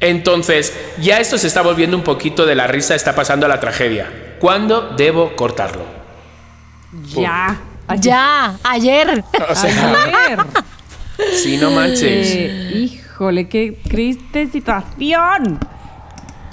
Entonces, 0.00 0.74
ya 1.00 1.20
esto 1.20 1.38
se 1.38 1.46
está 1.46 1.62
volviendo 1.62 1.96
un 1.96 2.02
poquito 2.02 2.46
de 2.46 2.56
la 2.56 2.66
risa, 2.66 2.96
está 2.96 3.14
pasando 3.14 3.46
a 3.46 3.48
la 3.48 3.60
tragedia. 3.60 4.26
¿Cuándo 4.40 4.94
debo 4.96 5.34
cortarlo? 5.36 5.84
Ya. 7.14 7.58
Ya, 8.00 8.58
ayer. 8.64 9.24
ayer. 9.32 10.38
Sí, 11.42 11.56
no 11.56 11.72
manches. 11.72 12.28
Eh, 12.30 12.70
híjole, 12.74 13.48
qué 13.48 13.76
triste 13.88 14.46
situación. 14.46 15.58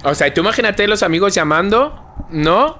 O 0.03 0.15
sea, 0.15 0.33
tú 0.33 0.41
imagínate 0.41 0.87
los 0.87 1.03
amigos 1.03 1.35
llamando, 1.35 2.15
¿no? 2.31 2.79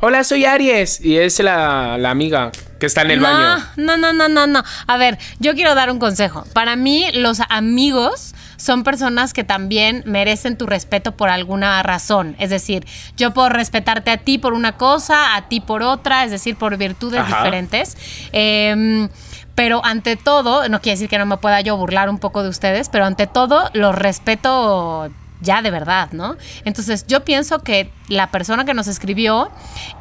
Hola, 0.00 0.22
soy 0.22 0.44
Aries. 0.44 1.00
Y 1.00 1.16
es 1.16 1.40
la, 1.40 1.94
amiga. 1.94 2.52
que 2.78 2.86
está 2.86 3.02
en 3.02 3.12
el 3.12 3.20
no, 3.20 3.24
baño. 3.24 3.64
No, 3.76 3.96
no, 3.96 4.12
no, 4.12 4.28
no, 4.28 4.46
no. 4.46 4.62
A 4.86 4.96
ver, 4.98 5.18
yo 5.38 5.54
quiero 5.54 5.74
dar 5.74 5.90
un 5.90 5.98
consejo. 5.98 6.44
Para 6.52 6.76
mí, 6.76 7.06
los 7.14 7.40
amigos 7.48 8.34
son 8.58 8.82
personas 8.82 9.32
que 9.32 9.44
también 9.44 10.02
merecen 10.04 10.58
tu 10.58 10.66
respeto 10.66 11.16
por 11.16 11.30
alguna 11.30 11.82
razón. 11.82 12.36
Es 12.38 12.50
decir, 12.50 12.86
yo 13.16 13.32
puedo 13.32 13.48
respetarte 13.48 14.10
a 14.10 14.18
ti 14.18 14.36
por 14.36 14.52
una 14.52 14.76
cosa, 14.76 15.36
a 15.36 15.48
ti 15.48 15.60
por 15.60 15.82
otra, 15.82 16.24
es 16.24 16.30
decir, 16.30 16.56
por 16.56 16.76
virtudes 16.76 17.20
Ajá. 17.20 17.36
diferentes. 17.36 17.96
Em, 18.32 19.08
pero 19.54 19.84
ante 19.84 20.16
todo, 20.16 20.68
no 20.68 20.80
quiere 20.80 20.96
decir 20.96 21.08
que 21.08 21.18
no 21.18 21.26
me 21.26 21.36
pueda 21.36 21.60
yo 21.60 21.76
burlar 21.76 22.10
un 22.10 22.18
poco 22.18 22.42
de 22.42 22.48
ustedes, 22.48 22.88
pero 22.88 23.04
ante 23.06 23.26
todo 23.26 23.70
los 23.72 23.94
respeto 23.94 25.10
ya 25.40 25.62
de 25.62 25.70
verdad, 25.70 26.10
¿no? 26.12 26.36
Entonces 26.64 27.06
yo 27.06 27.24
pienso 27.24 27.60
que 27.60 27.92
la 28.08 28.30
persona 28.30 28.64
que 28.64 28.74
nos 28.74 28.88
escribió 28.88 29.50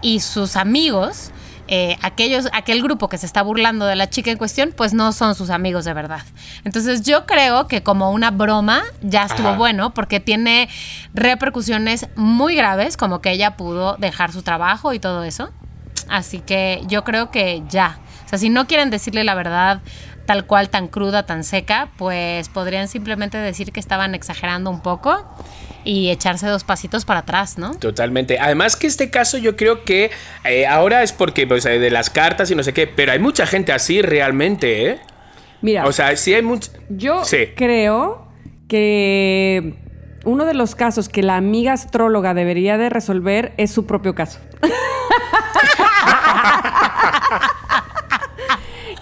y 0.01 0.20
sus 0.20 0.55
amigos, 0.55 1.32
eh, 1.68 1.97
aquellos, 2.01 2.47
aquel 2.53 2.82
grupo 2.82 3.09
que 3.09 3.18
se 3.18 3.26
está 3.26 3.41
burlando 3.41 3.86
de 3.86 3.95
la 3.95 4.09
chica 4.09 4.32
en 4.32 4.38
cuestión, 4.38 4.74
pues 4.76 4.93
no 4.93 5.11
son 5.11 5.36
sus 5.36 5.49
amigos 5.49 5.86
de 5.86 5.93
verdad. 5.93 6.22
Entonces 6.63 7.01
yo 7.01 7.26
creo 7.26 7.68
que 7.68 7.84
como 7.84 8.11
una 8.11 8.32
broma 8.32 8.84
ya 9.01 9.24
estuvo 9.26 9.49
Ajá. 9.49 9.57
bueno 9.57 9.93
porque 9.93 10.20
tiene 10.20 10.70
repercusiones 11.13 12.07
muy 12.15 12.55
graves, 12.55 12.97
como 12.97 13.20
que 13.20 13.32
ella 13.32 13.57
pudo 13.57 13.97
dejar 13.97 14.32
su 14.32 14.43
trabajo 14.43 14.93
y 14.93 14.99
todo 14.99 15.24
eso. 15.24 15.49
Así 16.09 16.39
que 16.39 16.82
yo 16.88 17.03
creo 17.03 17.32
que 17.32 17.63
ya. 17.70 17.99
O 18.26 18.30
sea, 18.30 18.39
si 18.39 18.49
no 18.49 18.68
quieren 18.68 18.89
decirle 18.89 19.24
la 19.24 19.36
verdad 19.36 19.82
tal 20.26 20.45
cual, 20.45 20.70
tan 20.70 20.88
cruda, 20.88 21.24
tan 21.26 21.43
seca, 21.43 21.89
pues 21.97 22.49
podrían 22.49 22.88
simplemente 22.88 23.38
decir 23.38 23.72
que 23.72 23.80
estaban 23.80 24.13
exagerando 24.13 24.70
un 24.70 24.82
poco 24.82 25.26
y 25.88 26.10
echarse 26.10 26.48
dos 26.48 26.66
pasitos 26.66 27.06
para 27.06 27.22
atrás, 27.22 27.58
¿no? 27.58 27.74
Totalmente. 27.76 28.40
Además 28.40 28.76
que 28.76 28.88
este 28.88 29.10
caso 29.10 29.38
yo 29.38 29.56
creo 29.56 29.86
que 29.86 30.12
eh, 30.44 30.68
ahora 30.68 31.02
es 31.02 31.14
porque 31.14 31.48
pues, 31.48 31.66
eh, 31.66 31.80
de 31.80 31.90
las 31.90 32.10
cartas 32.10 32.52
y 32.52 32.56
no 32.56 32.64
sé 32.64 32.74
qué, 32.74 32.88
pero 32.88 33.14
hay 33.14 33.20
mucha 33.20 33.48
gente 33.48 33.72
así 33.72 34.02
realmente, 34.02 34.90
¿eh? 34.90 35.00
Mira, 35.62 35.86
O 35.88 35.94
sea, 35.94 36.16
sí 36.18 36.34
hay 36.34 36.42
mucha... 36.42 36.72
yo 36.90 37.24
Sí. 37.26 37.48
creo 37.56 38.28
que 38.68 39.76
uno 40.26 40.46
de 40.46 40.54
los 40.54 40.76
casos 40.76 41.08
que 41.10 41.24
la 41.24 41.38
amiga 41.38 41.72
astróloga 41.74 42.34
debería 42.34 42.78
de 42.78 42.90
resolver 42.90 43.54
es 43.58 43.72
su 43.72 43.86
propio 43.86 44.14
caso. 44.14 44.40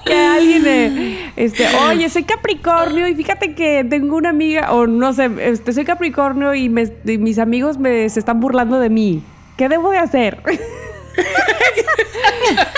que 0.05 0.13
alguien, 0.15 0.63
eh, 0.67 1.31
este, 1.35 1.65
oye, 1.89 2.09
soy 2.09 2.23
Capricornio 2.23 3.07
y 3.07 3.15
fíjate 3.15 3.53
que 3.55 3.83
tengo 3.89 4.15
una 4.17 4.29
amiga, 4.29 4.71
o 4.73 4.87
no 4.87 5.11
sé, 5.13 5.29
este, 5.41 5.73
soy 5.73 5.83
Capricornio 5.85 6.53
y, 6.55 6.69
me- 6.69 6.91
y 7.05 7.17
mis 7.17 7.39
amigos 7.39 7.77
me, 7.77 8.07
se 8.09 8.19
están 8.19 8.39
burlando 8.39 8.79
de 8.79 8.89
mí. 8.89 9.23
¿Qué 9.57 9.67
debo 9.69 9.91
de 9.91 9.97
hacer? 9.97 10.41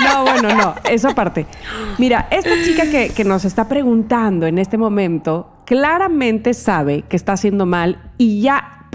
No, 0.03 0.23
bueno, 0.23 0.55
no, 0.55 0.75
eso 0.89 1.09
aparte. 1.09 1.45
Mira, 1.97 2.27
esta 2.31 2.51
chica 2.63 2.83
que, 2.89 3.09
que 3.09 3.23
nos 3.23 3.43
está 3.45 3.67
preguntando 3.67 4.45
en 4.45 4.57
este 4.59 4.77
momento, 4.77 5.51
claramente 5.65 6.53
sabe 6.53 7.01
que 7.03 7.15
está 7.15 7.33
haciendo 7.33 7.65
mal 7.65 7.99
y 8.17 8.41
ya, 8.41 8.87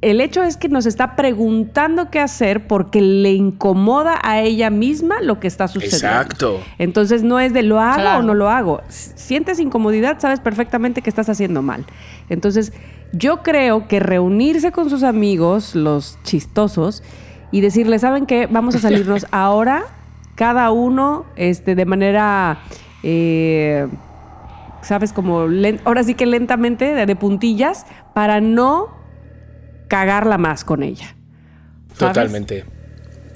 el 0.00 0.20
hecho 0.20 0.44
es 0.44 0.56
que 0.56 0.68
nos 0.68 0.86
está 0.86 1.16
preguntando 1.16 2.08
qué 2.10 2.20
hacer 2.20 2.68
porque 2.68 3.00
le 3.00 3.32
incomoda 3.32 4.18
a 4.22 4.40
ella 4.40 4.70
misma 4.70 5.20
lo 5.20 5.40
que 5.40 5.48
está 5.48 5.66
sucediendo. 5.66 5.96
Exacto. 6.06 6.60
Entonces 6.78 7.24
no 7.24 7.40
es 7.40 7.52
de 7.52 7.64
lo 7.64 7.80
hago 7.80 8.00
Claro. 8.00 8.20
o 8.20 8.22
no 8.22 8.34
lo 8.34 8.48
hago. 8.48 8.80
Sientes 8.88 9.58
incomodidad, 9.58 10.20
sabes 10.20 10.38
perfectamente 10.38 11.02
que 11.02 11.10
estás 11.10 11.28
haciendo 11.28 11.62
mal. 11.62 11.84
Entonces, 12.28 12.72
yo 13.12 13.42
creo 13.42 13.88
que 13.88 13.98
reunirse 13.98 14.70
con 14.70 14.88
sus 14.88 15.02
amigos, 15.02 15.74
los 15.74 16.18
chistosos, 16.22 17.02
y 17.50 17.60
decirle, 17.60 17.98
¿saben 17.98 18.26
qué? 18.26 18.46
Vamos 18.46 18.76
a 18.76 18.78
salirnos 18.78 19.26
ahora, 19.32 19.84
cada 20.36 20.70
uno, 20.70 21.24
este, 21.34 21.74
de 21.74 21.86
manera, 21.86 22.60
eh, 23.02 23.88
¿sabes? 24.82 25.12
Como, 25.12 25.46
ahora 25.84 26.04
sí 26.04 26.14
que 26.14 26.26
lentamente, 26.26 26.94
de, 26.94 27.04
de 27.06 27.16
puntillas, 27.16 27.84
para 28.14 28.40
no 28.40 28.97
cagarla 29.88 30.38
más 30.38 30.64
con 30.64 30.82
ella. 30.82 31.14
Totalmente. 31.96 32.64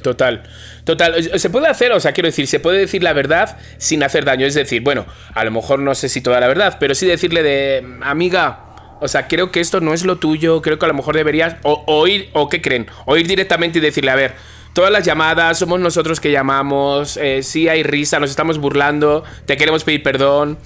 Total. 0.03 0.43
Total. 0.85 1.39
Se 1.39 1.51
puede 1.51 1.69
hacer, 1.69 1.93
o 1.93 2.01
sea, 2.01 2.13
quiero 2.13 2.29
decir, 2.29 2.47
se 2.47 2.61
puede 2.61 2.79
decir 2.79 3.03
la 3.03 3.13
verdad 3.13 3.59
sin 3.79 4.03
hacer 4.03 4.25
daño. 4.25 4.47
Es 4.47 4.55
decir, 4.55 4.83
bueno, 4.83 5.07
a 5.35 5.45
lo 5.45 5.51
mejor 5.51 5.79
no 5.79 5.95
sé 5.95 6.09
si 6.09 6.21
toda 6.21 6.41
la 6.41 6.49
verdad, 6.49 6.77
pero 6.79 6.95
sí 6.95 7.07
decirle 7.07 7.43
de, 7.43 7.87
amiga, 8.03 8.99
o 9.01 9.09
sea, 9.09 9.29
creo 9.29 9.51
que 9.51 9.61
esto 9.61 9.81
no 9.81 9.95
es 9.95 10.05
lo 10.05 10.17
tuyo, 10.17 10.61
creo 10.63 10.79
que 10.79 10.85
a 10.85 10.89
lo 10.89 10.95
mejor 10.95 11.17
deberías 11.17 11.57
o, 11.63 11.85
o 11.87 12.07
ir, 12.07 12.31
o 12.33 12.49
qué 12.49 12.61
creen, 12.61 12.87
o 13.07 13.17
ir 13.17 13.27
directamente 13.27 13.79
y 13.79 13.83
decirle, 13.83 14.11
a 14.11 14.17
ver, 14.17 14.35
todas 14.73 14.91
las 14.91 15.05
llamadas, 15.05 15.59
somos 15.59 15.81
nosotros 15.81 16.21
que 16.21 16.31
llamamos, 16.31 17.17
eh, 17.17 17.43
sí 17.43 17.69
hay 17.69 17.83
risa, 17.83 18.19
nos 18.21 18.31
estamos 18.31 18.59
burlando, 18.59 19.25
te 19.47 19.57
queremos 19.57 19.85
pedir 19.85 20.03
perdón. 20.03 20.59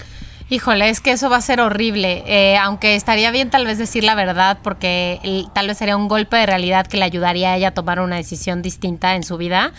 Híjole, 0.48 0.88
es 0.88 1.00
que 1.00 1.10
eso 1.10 1.28
va 1.28 1.38
a 1.38 1.40
ser 1.40 1.60
horrible. 1.60 2.22
Eh, 2.26 2.56
aunque 2.56 2.94
estaría 2.94 3.32
bien 3.32 3.50
tal 3.50 3.66
vez 3.66 3.78
decir 3.78 4.04
la 4.04 4.14
verdad, 4.14 4.58
porque 4.62 5.18
el- 5.24 5.48
tal 5.52 5.66
vez 5.66 5.78
sería 5.78 5.96
un 5.96 6.06
golpe 6.06 6.36
de 6.36 6.46
realidad 6.46 6.86
que 6.86 6.96
le 6.96 7.04
ayudaría 7.04 7.52
a 7.52 7.56
ella 7.56 7.68
a 7.68 7.74
tomar 7.74 7.98
una 7.98 8.14
decisión 8.16 8.62
distinta 8.62 9.16
en 9.16 9.24
su 9.24 9.36
vida. 9.38 9.72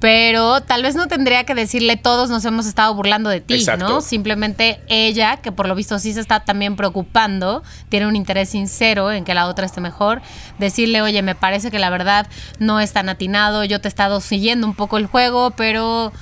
Pero 0.00 0.60
tal 0.60 0.82
vez 0.82 0.94
no 0.94 1.06
tendría 1.08 1.44
que 1.44 1.54
decirle 1.56 1.96
todos 1.96 2.30
nos 2.30 2.44
hemos 2.44 2.66
estado 2.66 2.94
burlando 2.94 3.30
de 3.30 3.40
ti, 3.40 3.54
Exacto. 3.54 3.88
¿no? 3.88 4.00
Simplemente 4.00 4.80
ella, 4.88 5.38
que 5.38 5.50
por 5.50 5.66
lo 5.66 5.74
visto 5.74 5.98
sí 5.98 6.12
se 6.12 6.20
está 6.20 6.40
también 6.40 6.76
preocupando, 6.76 7.64
tiene 7.88 8.06
un 8.06 8.14
interés 8.14 8.48
sincero 8.50 9.10
en 9.10 9.24
que 9.24 9.34
la 9.34 9.46
otra 9.48 9.66
esté 9.66 9.80
mejor, 9.80 10.20
decirle, 10.58 11.02
oye, 11.02 11.22
me 11.22 11.34
parece 11.34 11.72
que 11.72 11.80
la 11.80 11.90
verdad 11.90 12.28
no 12.60 12.78
es 12.78 12.92
tan 12.92 13.08
atinado, 13.08 13.64
yo 13.64 13.80
te 13.80 13.88
he 13.88 13.90
estado 13.90 14.20
siguiendo 14.20 14.68
un 14.68 14.74
poco 14.74 14.98
el 14.98 15.06
juego, 15.06 15.50
pero 15.52 16.12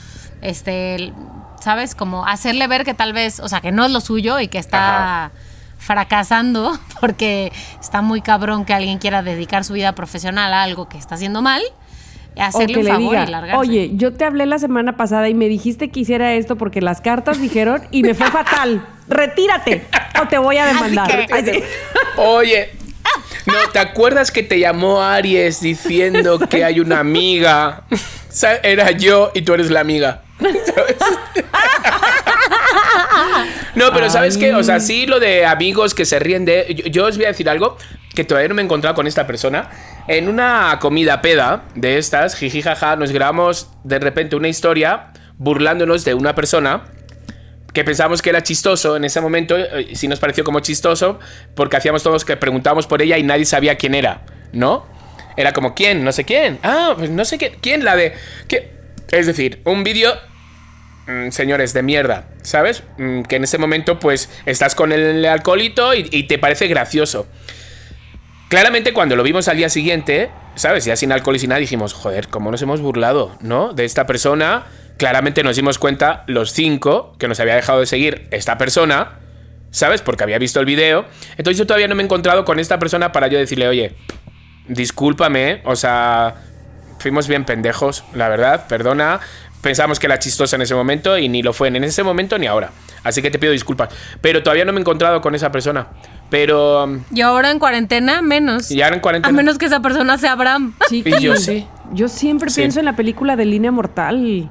este, 0.40 1.12
¿sabes? 1.66 1.96
Como 1.96 2.24
hacerle 2.24 2.68
ver 2.68 2.84
que 2.84 2.94
tal 2.94 3.12
vez, 3.12 3.40
o 3.40 3.48
sea, 3.48 3.60
que 3.60 3.72
no 3.72 3.84
es 3.84 3.90
lo 3.90 4.00
suyo 4.00 4.38
y 4.38 4.46
que 4.46 4.58
está 4.58 5.24
Ajá. 5.24 5.32
fracasando 5.78 6.78
porque 7.00 7.50
está 7.80 8.02
muy 8.02 8.20
cabrón 8.22 8.64
que 8.64 8.72
alguien 8.72 8.98
quiera 8.98 9.24
dedicar 9.24 9.64
su 9.64 9.72
vida 9.72 9.92
profesional 9.96 10.52
a 10.52 10.62
algo 10.62 10.88
que 10.88 10.96
está 10.96 11.16
haciendo 11.16 11.42
mal, 11.42 11.60
O 12.36 12.40
hacerle 12.42 12.74
que 12.74 12.78
un 12.78 12.84
le 12.84 12.90
favor 12.92 13.10
diga, 13.10 13.24
y 13.24 13.30
largarse. 13.32 13.58
oye, 13.58 13.90
yo 13.94 14.12
te 14.12 14.24
hablé 14.24 14.46
la 14.46 14.60
semana 14.60 14.96
pasada 14.96 15.28
y 15.28 15.34
me 15.34 15.48
dijiste 15.48 15.90
que 15.90 15.98
hiciera 15.98 16.34
esto 16.34 16.54
porque 16.54 16.80
las 16.80 17.00
cartas 17.00 17.40
dijeron 17.40 17.82
y 17.90 18.04
me 18.04 18.14
fue 18.14 18.30
fatal. 18.30 18.86
Retírate 19.08 19.86
o 20.22 20.28
te 20.28 20.38
voy 20.38 20.58
a 20.58 20.66
demandar. 20.66 21.26
que- 21.26 21.34
Así. 21.34 21.62
Oye, 22.16 22.70
no, 23.46 23.54
¿te 23.72 23.80
acuerdas 23.80 24.30
que 24.30 24.44
te 24.44 24.60
llamó 24.60 25.02
Aries 25.02 25.60
diciendo 25.60 26.38
que 26.38 26.64
hay 26.64 26.78
una 26.78 27.00
amiga? 27.00 27.82
Era 28.62 28.92
yo 28.92 29.32
y 29.34 29.42
tú 29.42 29.52
eres 29.54 29.70
la 29.70 29.80
amiga. 29.80 30.22
¿Sabes? 30.38 30.96
No, 33.74 33.92
pero 33.92 34.10
¿sabes 34.10 34.36
qué? 34.38 34.54
O 34.54 34.62
sea, 34.62 34.80
sí 34.80 35.06
lo 35.06 35.20
de 35.20 35.44
amigos 35.44 35.94
que 35.94 36.04
se 36.04 36.18
ríen 36.18 36.44
de... 36.44 36.74
Yo, 36.74 36.84
yo 36.86 37.04
os 37.06 37.16
voy 37.16 37.26
a 37.26 37.28
decir 37.28 37.48
algo 37.48 37.76
que 38.14 38.24
todavía 38.24 38.48
no 38.48 38.54
me 38.54 38.62
he 38.62 38.64
encontrado 38.64 38.94
con 38.94 39.06
esta 39.06 39.26
persona. 39.26 39.70
En 40.08 40.28
una 40.28 40.78
comida 40.80 41.20
peda 41.20 41.64
de 41.74 41.98
estas, 41.98 42.34
jiji 42.36 42.62
jaja, 42.62 42.96
nos 42.96 43.12
grabamos 43.12 43.70
de 43.84 43.98
repente 43.98 44.34
una 44.34 44.48
historia 44.48 45.12
burlándonos 45.36 46.04
de 46.04 46.14
una 46.14 46.34
persona 46.34 46.84
que 47.74 47.84
pensamos 47.84 48.22
que 48.22 48.30
era 48.30 48.42
chistoso 48.42 48.96
en 48.96 49.04
ese 49.04 49.20
momento, 49.20 49.54
eh, 49.58 49.94
sí 49.94 50.08
nos 50.08 50.18
pareció 50.18 50.44
como 50.44 50.60
chistoso, 50.60 51.18
porque 51.54 51.76
hacíamos 51.76 52.02
todos 52.02 52.24
que 52.24 52.34
preguntábamos 52.38 52.86
por 52.86 53.02
ella 53.02 53.18
y 53.18 53.22
nadie 53.22 53.44
sabía 53.44 53.76
quién 53.76 53.94
era, 53.94 54.24
¿no? 54.52 54.86
Era 55.36 55.52
como, 55.52 55.74
¿quién? 55.74 56.02
No 56.02 56.10
sé 56.12 56.24
quién. 56.24 56.58
Ah, 56.62 56.94
pues 56.96 57.10
no 57.10 57.22
sé 57.26 57.36
qué. 57.36 57.58
¿Quién? 57.60 57.84
La 57.84 57.94
de... 57.94 58.14
¿qué? 58.48 58.75
Es 59.10 59.26
decir, 59.26 59.60
un 59.64 59.84
vídeo, 59.84 60.14
mm, 61.06 61.30
señores, 61.30 61.72
de 61.72 61.82
mierda, 61.82 62.28
¿sabes? 62.42 62.82
Mm, 62.98 63.22
que 63.22 63.36
en 63.36 63.44
ese 63.44 63.58
momento, 63.58 63.98
pues, 63.98 64.30
estás 64.46 64.74
con 64.74 64.92
el 64.92 65.24
alcoholito 65.24 65.94
y, 65.94 66.08
y 66.10 66.24
te 66.24 66.38
parece 66.38 66.66
gracioso. 66.68 67.26
Claramente 68.48 68.92
cuando 68.92 69.16
lo 69.16 69.24
vimos 69.24 69.48
al 69.48 69.56
día 69.56 69.68
siguiente, 69.68 70.30
¿sabes? 70.54 70.84
Ya 70.84 70.96
sin 70.96 71.10
alcohol 71.10 71.34
y 71.36 71.38
sin 71.40 71.48
nada, 71.48 71.60
dijimos, 71.60 71.92
joder, 71.92 72.28
¿cómo 72.28 72.50
nos 72.50 72.62
hemos 72.62 72.80
burlado, 72.80 73.36
¿no? 73.40 73.72
De 73.72 73.84
esta 73.84 74.06
persona. 74.06 74.66
Claramente 74.98 75.42
nos 75.42 75.56
dimos 75.56 75.78
cuenta 75.78 76.24
los 76.26 76.52
cinco 76.52 77.14
que 77.18 77.28
nos 77.28 77.38
había 77.40 77.54
dejado 77.54 77.80
de 77.80 77.86
seguir 77.86 78.28
esta 78.30 78.56
persona, 78.56 79.18
¿sabes? 79.70 80.00
Porque 80.00 80.22
había 80.22 80.38
visto 80.38 80.58
el 80.60 80.64
video. 80.64 81.06
Entonces 81.36 81.58
yo 81.58 81.66
todavía 81.66 81.88
no 81.88 81.94
me 81.94 82.02
he 82.02 82.06
encontrado 82.06 82.44
con 82.44 82.58
esta 82.58 82.78
persona 82.78 83.12
para 83.12 83.26
yo 83.26 83.36
decirle, 83.36 83.68
oye, 83.68 83.94
discúlpame, 84.68 85.60
o 85.64 85.76
sea, 85.76 86.36
fuimos 86.98 87.28
bien 87.28 87.44
pendejos, 87.44 88.04
la 88.14 88.28
verdad, 88.28 88.66
perdona. 88.68 89.20
Pensamos 89.62 89.98
que 89.98 90.06
era 90.06 90.18
chistosa 90.18 90.54
en 90.56 90.62
ese 90.62 90.74
momento 90.76 91.18
y 91.18 91.28
ni 91.28 91.42
lo 91.42 91.52
fue 91.52 91.68
en 91.68 91.82
ese 91.82 92.02
momento 92.04 92.38
ni 92.38 92.46
ahora. 92.46 92.70
Así 93.02 93.20
que 93.22 93.30
te 93.30 93.38
pido 93.38 93.52
disculpas. 93.52 93.88
Pero 94.20 94.42
todavía 94.42 94.64
no 94.64 94.72
me 94.72 94.78
he 94.78 94.82
encontrado 94.82 95.20
con 95.20 95.34
esa 95.34 95.50
persona. 95.50 95.88
Pero... 96.30 96.84
um, 96.84 97.00
Y 97.12 97.20
ahora 97.22 97.50
en 97.50 97.58
cuarentena, 97.58 98.22
menos. 98.22 98.70
Y 98.70 98.82
ahora 98.82 98.96
en 98.96 99.00
cuarentena. 99.00 99.30
A 99.30 99.36
menos 99.36 99.58
que 99.58 99.66
esa 99.66 99.80
persona 99.80 100.18
sea 100.18 100.32
Abraham. 100.32 100.74
Chiqui, 100.88 101.14
Y 101.16 101.20
yo 101.20 101.36
sí. 101.36 101.66
Yo 101.92 102.08
siempre 102.08 102.50
Sí. 102.50 102.60
pienso 102.60 102.78
en 102.78 102.84
la 102.84 102.94
película 102.94 103.34
de 103.34 103.44
Línea 103.44 103.72
Mortal. 103.72 104.50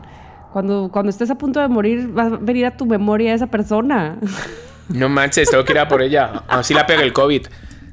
Cuando, 0.52 0.90
cuando 0.92 1.10
estés 1.12 1.30
a 1.30 1.36
punto 1.36 1.60
de 1.62 1.68
morir, 1.70 2.18
va 2.18 2.24
a 2.24 2.30
venir 2.30 2.66
a 2.66 2.76
tu 2.76 2.86
memoria 2.86 3.34
esa 3.34 3.48
persona. 3.48 4.18
No 4.90 5.08
manches, 5.10 5.50
tengo 5.50 5.64
que 5.66 5.74
ir 5.74 5.80
a 5.80 5.88
por 5.88 6.02
ella. 6.02 6.44
Así 6.48 6.74
la 6.74 6.86
pega 6.88 7.04
el 7.04 7.14
COVID. 7.14 7.48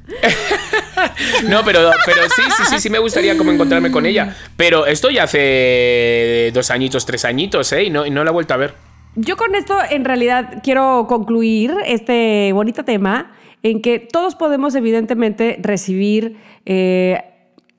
no, 1.49 1.63
pero, 1.63 1.91
pero 2.05 2.23
sí, 2.29 2.41
sí, 2.57 2.63
sí, 2.69 2.79
sí 2.79 2.89
me 2.89 2.99
gustaría 2.99 3.37
como 3.37 3.51
encontrarme 3.51 3.91
con 3.91 4.05
ella. 4.05 4.35
Pero 4.55 4.85
esto 4.85 5.09
ya 5.09 5.23
hace 5.23 6.51
dos 6.53 6.71
añitos, 6.71 7.05
tres 7.05 7.25
añitos, 7.25 7.71
¿eh? 7.73 7.83
Y 7.85 7.89
no, 7.89 8.05
y 8.05 8.09
no 8.09 8.23
la 8.23 8.31
he 8.31 8.33
vuelto 8.33 8.53
a 8.53 8.57
ver. 8.57 8.73
Yo 9.15 9.37
con 9.37 9.53
esto 9.55 9.77
en 9.89 10.05
realidad 10.05 10.61
quiero 10.63 11.05
concluir 11.07 11.73
este 11.85 12.51
bonito 12.53 12.83
tema 12.83 13.31
en 13.61 13.81
que 13.81 13.99
todos 13.99 14.35
podemos 14.35 14.75
evidentemente 14.75 15.57
recibir 15.61 16.37
eh, 16.65 17.23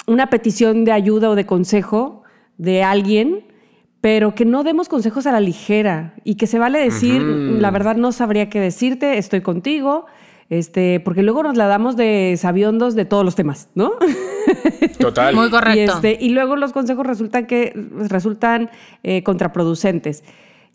una 0.06 0.28
petición 0.28 0.84
de 0.84 0.92
ayuda 0.92 1.30
o 1.30 1.34
de 1.34 1.44
consejo 1.44 2.22
de 2.56 2.82
alguien, 2.82 3.44
pero 4.00 4.34
que 4.34 4.44
no 4.44 4.62
demos 4.64 4.88
consejos 4.88 5.26
a 5.26 5.32
la 5.32 5.40
ligera 5.40 6.14
y 6.24 6.36
que 6.36 6.46
se 6.46 6.58
vale 6.58 6.78
decir, 6.78 7.22
la 7.22 7.70
verdad 7.70 7.96
no 7.96 8.12
sabría 8.12 8.48
qué 8.48 8.60
decirte, 8.60 9.18
estoy 9.18 9.40
contigo, 9.40 10.06
este, 10.50 11.00
porque 11.00 11.22
luego 11.22 11.42
nos 11.42 11.56
la 11.56 11.66
damos 11.66 11.96
de 11.96 12.36
sabiondos 12.38 12.94
de 12.94 13.04
todos 13.04 13.24
los 13.24 13.34
temas, 13.34 13.68
¿no? 13.74 13.92
Total. 14.98 15.34
Muy 15.34 15.50
correcto. 15.50 15.78
Y, 15.78 15.84
este, 15.84 16.18
y 16.20 16.30
luego 16.30 16.56
los 16.56 16.72
consejos 16.72 17.06
resultan 17.06 17.46
que 17.46 17.72
resultan 18.08 18.70
eh, 19.02 19.22
contraproducentes. 19.22 20.24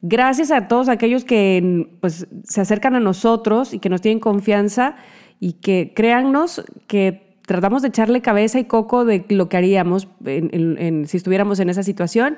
Gracias 0.02 0.52
a 0.52 0.68
todos 0.68 0.88
aquellos 0.88 1.26
que 1.26 1.90
pues, 2.00 2.28
se 2.44 2.62
acercan 2.62 2.96
a 2.96 3.00
nosotros 3.00 3.74
y 3.74 3.80
que 3.80 3.90
nos 3.90 4.02
tienen 4.02 4.20
confianza 4.20 4.96
y 5.40 5.54
que 5.54 5.94
créannos 5.96 6.64
que 6.88 7.38
tratamos 7.46 7.82
de 7.82 7.90
echarle 7.90 8.22
cabeza 8.22 8.60
y 8.60 8.66
coco 8.66 9.06
de 9.06 9.26
lo 9.30 9.50
que 9.50 9.58
haríamos 9.58 10.08
si 10.24 11.18
estuviéramos 11.18 11.60
en 11.60 11.70
esa 11.70 11.84
situación. 11.84 12.38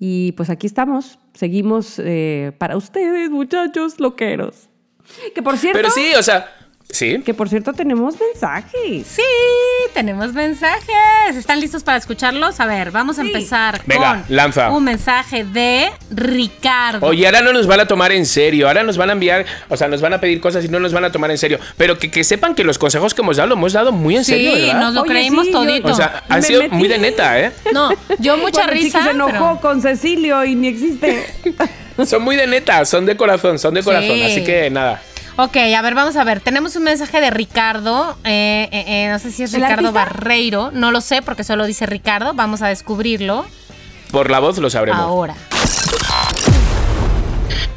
Y 0.00 0.32
pues 0.32 0.50
aquí 0.50 0.66
estamos, 0.66 1.18
seguimos 1.32 1.98
eh, 1.98 2.52
para 2.58 2.76
ustedes, 2.76 3.30
muchachos 3.30 3.98
loqueros. 3.98 4.68
Que 5.34 5.42
por 5.42 5.56
cierto. 5.56 5.78
Pero 5.78 5.90
sí, 5.90 6.12
o 6.16 6.22
sea, 6.22 6.46
Sí. 6.90 7.20
Que 7.24 7.34
por 7.34 7.50
cierto 7.50 7.74
tenemos 7.74 8.14
mensajes. 8.18 9.06
Sí, 9.06 9.22
tenemos 9.92 10.32
mensajes. 10.32 11.36
¿Están 11.36 11.60
listos 11.60 11.84
para 11.84 11.98
escucharlos? 11.98 12.60
A 12.60 12.66
ver, 12.66 12.90
vamos 12.90 13.18
a 13.18 13.22
empezar 13.22 13.82
Venga, 13.86 14.24
con 14.26 14.36
lanza. 14.36 14.70
un 14.70 14.84
mensaje 14.84 15.44
de 15.44 15.90
Ricardo. 16.10 17.06
Oye, 17.06 17.26
ahora 17.26 17.42
no 17.42 17.52
nos 17.52 17.66
van 17.66 17.80
a 17.80 17.86
tomar 17.86 18.10
en 18.12 18.24
serio. 18.24 18.68
Ahora 18.68 18.82
nos 18.84 18.96
van 18.96 19.10
a 19.10 19.12
enviar, 19.12 19.44
o 19.68 19.76
sea, 19.76 19.86
nos 19.88 20.00
van 20.00 20.14
a 20.14 20.20
pedir 20.20 20.40
cosas 20.40 20.64
y 20.64 20.68
no 20.68 20.80
nos 20.80 20.94
van 20.94 21.04
a 21.04 21.12
tomar 21.12 21.30
en 21.30 21.36
serio. 21.36 21.58
Pero 21.76 21.98
que, 21.98 22.10
que 22.10 22.24
sepan 22.24 22.54
que 22.54 22.64
los 22.64 22.78
consejos 22.78 23.12
que 23.12 23.20
hemos 23.20 23.36
dado 23.36 23.48
lo 23.50 23.54
hemos 23.56 23.74
dado 23.74 23.92
muy 23.92 24.16
en 24.16 24.24
sí, 24.24 24.32
serio, 24.32 24.52
¿verdad? 24.54 24.80
nos 24.80 24.94
lo 24.94 25.02
Oye, 25.02 25.10
creímos 25.10 25.44
sí, 25.46 25.52
yo- 25.52 25.58
todito. 25.60 25.88
O 25.88 25.94
sea, 25.94 26.24
han 26.28 26.40
Me 26.40 26.46
sido 26.46 26.62
metí. 26.62 26.74
muy 26.74 26.88
de 26.88 26.98
neta, 26.98 27.38
¿eh? 27.38 27.52
no, 27.72 27.90
yo 28.18 28.38
mucha 28.38 28.62
Bueno, 28.64 28.72
risa. 28.72 29.04
Se 29.04 29.10
enojó 29.10 29.30
pero- 29.30 29.60
con 29.60 29.82
Cecilio 29.82 30.42
y 30.44 30.54
ni 30.54 30.68
existe. 30.68 31.26
Son 32.06 32.22
muy 32.22 32.36
de 32.36 32.46
neta, 32.46 32.84
son 32.84 33.04
de 33.06 33.16
corazón, 33.16 33.58
son 33.58 33.74
de 33.74 33.82
corazón. 33.82 34.14
Sí. 34.16 34.22
Así 34.22 34.44
que 34.44 34.70
nada. 34.70 35.02
Ok, 35.40 35.56
a 35.56 35.82
ver, 35.82 35.94
vamos 35.94 36.16
a 36.16 36.24
ver. 36.24 36.40
Tenemos 36.40 36.74
un 36.74 36.82
mensaje 36.82 37.20
de 37.20 37.30
Ricardo. 37.30 38.18
eh, 38.24 38.68
eh, 38.72 38.84
eh, 38.88 39.08
no 39.12 39.20
sé 39.20 39.30
si 39.30 39.44
es 39.44 39.54
¿El 39.54 39.62
Ricardo 39.62 39.88
artista? 39.88 40.04
Barreiro. 40.04 40.70
No 40.72 40.90
lo 40.90 41.00
sé 41.00 41.22
porque 41.22 41.44
solo 41.44 41.64
dice 41.64 41.86
Ricardo. 41.86 42.34
Vamos 42.34 42.60
a 42.60 42.66
descubrirlo 42.68 43.46
Por 44.10 44.30
la 44.32 44.40
voz 44.40 44.58
lo 44.58 44.68
sabremos. 44.68 45.00
ahora. 45.00 45.36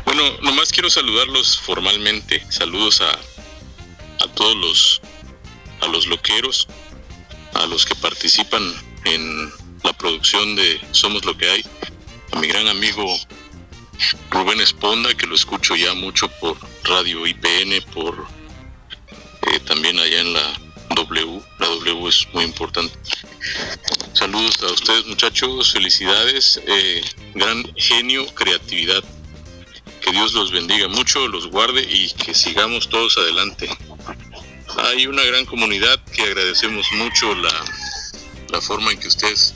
Bueno, 0.05 0.24
nomás 0.41 0.72
quiero 0.72 0.89
saludarlos 0.89 1.59
formalmente. 1.59 2.43
Saludos 2.49 3.01
a, 3.01 4.24
a 4.26 4.28
todos 4.34 4.55
los 4.55 5.01
a 5.82 5.88
los 5.88 6.07
loqueros, 6.07 6.68
a 7.53 7.66
los 7.68 7.86
que 7.86 7.93
participan 7.95 8.64
en 9.05 9.51
la 9.84 9.93
producción 9.93 10.55
de 10.55 10.80
Somos 10.91 11.26
lo 11.26 11.38
que 11.38 11.47
hay, 11.49 11.66
a 12.32 12.39
mi 12.39 12.47
gran 12.47 12.68
amigo 12.68 13.05
Rubén 14.30 14.62
Esponda, 14.62 15.14
que 15.16 15.28
lo 15.28 15.36
escucho 15.36 15.76
ya 15.76 15.93
mucho 15.93 16.30
por 16.39 16.58
Radio 16.84 17.26
IPN, 17.28 17.82
por 17.93 18.26
eh, 19.52 19.60
también 19.68 19.99
allá 19.99 20.22
en 20.22 20.34
la 20.34 20.62
W. 20.95 21.41
La 21.60 21.68
W 21.68 22.08
es 22.08 22.28
muy 22.34 22.43
importante. 22.43 22.97
Saludos 24.14 24.62
a 24.64 24.72
ustedes 24.72 25.06
muchachos, 25.08 25.72
felicidades, 25.72 26.62
eh, 26.68 27.02
gran 27.36 27.64
genio, 27.76 28.26
creatividad. 28.34 29.04
Que 30.02 30.12
Dios 30.12 30.34
los 30.34 30.52
bendiga 30.52 30.88
mucho, 30.88 31.28
los 31.28 31.47
guarde 31.47 31.82
y 31.82 32.12
que 32.14 32.34
sigamos 32.34 32.89
todos 32.89 33.18
adelante. 33.18 33.70
Hay 34.78 35.06
una 35.08 35.24
gran 35.24 35.45
comunidad 35.45 36.04
que 36.06 36.24
agradecemos 36.24 36.88
mucho 36.93 37.36
la, 37.36 37.54
la 38.49 38.62
forma 38.62 38.91
en 38.91 38.99
que 38.99 39.08
ustedes 39.08 39.54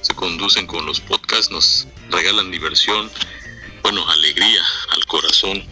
se 0.00 0.14
conducen 0.14 0.66
con 0.66 0.86
los 0.86 1.00
podcasts, 1.00 1.50
nos 1.50 1.86
regalan 2.10 2.50
diversión, 2.50 3.10
bueno, 3.82 4.08
alegría 4.10 4.62
al 4.94 5.04
corazón. 5.06 5.64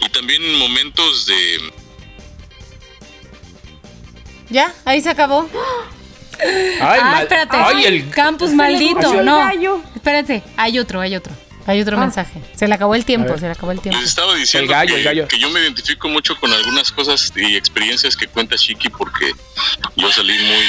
Y 0.00 0.08
también 0.10 0.58
momentos 0.58 1.26
de 1.26 1.72
¿Ya? 4.48 4.74
Ahí 4.84 5.00
se 5.00 5.10
acabó. 5.10 5.48
Ay, 6.42 6.78
ah, 6.80 7.18
espérate. 7.22 7.56
Ay, 7.56 7.84
el. 7.84 8.10
Campus 8.10 8.50
maldito. 8.50 9.22
No. 9.22 9.38
gallo. 9.38 9.80
Espérate. 9.94 10.42
Hay 10.56 10.78
otro, 10.78 11.00
hay 11.00 11.14
otro. 11.14 11.32
Hay 11.66 11.80
otro 11.80 11.96
Ah. 11.96 12.00
mensaje. 12.00 12.40
Se 12.56 12.66
le 12.66 12.74
acabó 12.74 12.94
el 12.96 13.04
tiempo, 13.04 13.36
se 13.36 13.44
le 13.46 13.52
acabó 13.52 13.70
el 13.70 13.80
tiempo. 13.80 14.00
Les 14.00 14.08
estaba 14.08 14.34
diciendo 14.34 14.64
El 14.64 14.70
gallo, 14.70 14.94
que, 14.94 15.00
el 15.00 15.04
gallo. 15.04 15.28
que 15.28 15.38
yo 15.38 15.50
me 15.50 15.60
identifico 15.60 16.08
mucho 16.08 16.34
con 16.40 16.52
algunas 16.52 16.90
cosas 16.90 17.32
y 17.36 17.54
experiencias 17.54 18.16
que 18.16 18.26
cuenta 18.26 18.56
Chiqui 18.56 18.88
porque 18.88 19.30
yo 19.94 20.10
salí 20.10 20.32
muy, 20.32 20.64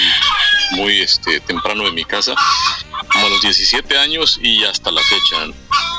muy 0.72 1.02
este, 1.02 1.40
temprano 1.42 1.84
de 1.84 1.92
mi 1.92 2.04
casa, 2.06 2.34
como 3.12 3.28
a 3.28 3.30
los 3.30 3.42
17 3.42 3.98
años 3.98 4.40
y 4.42 4.64
hasta 4.66 4.92
la 4.92 5.02
fecha. 5.02 5.48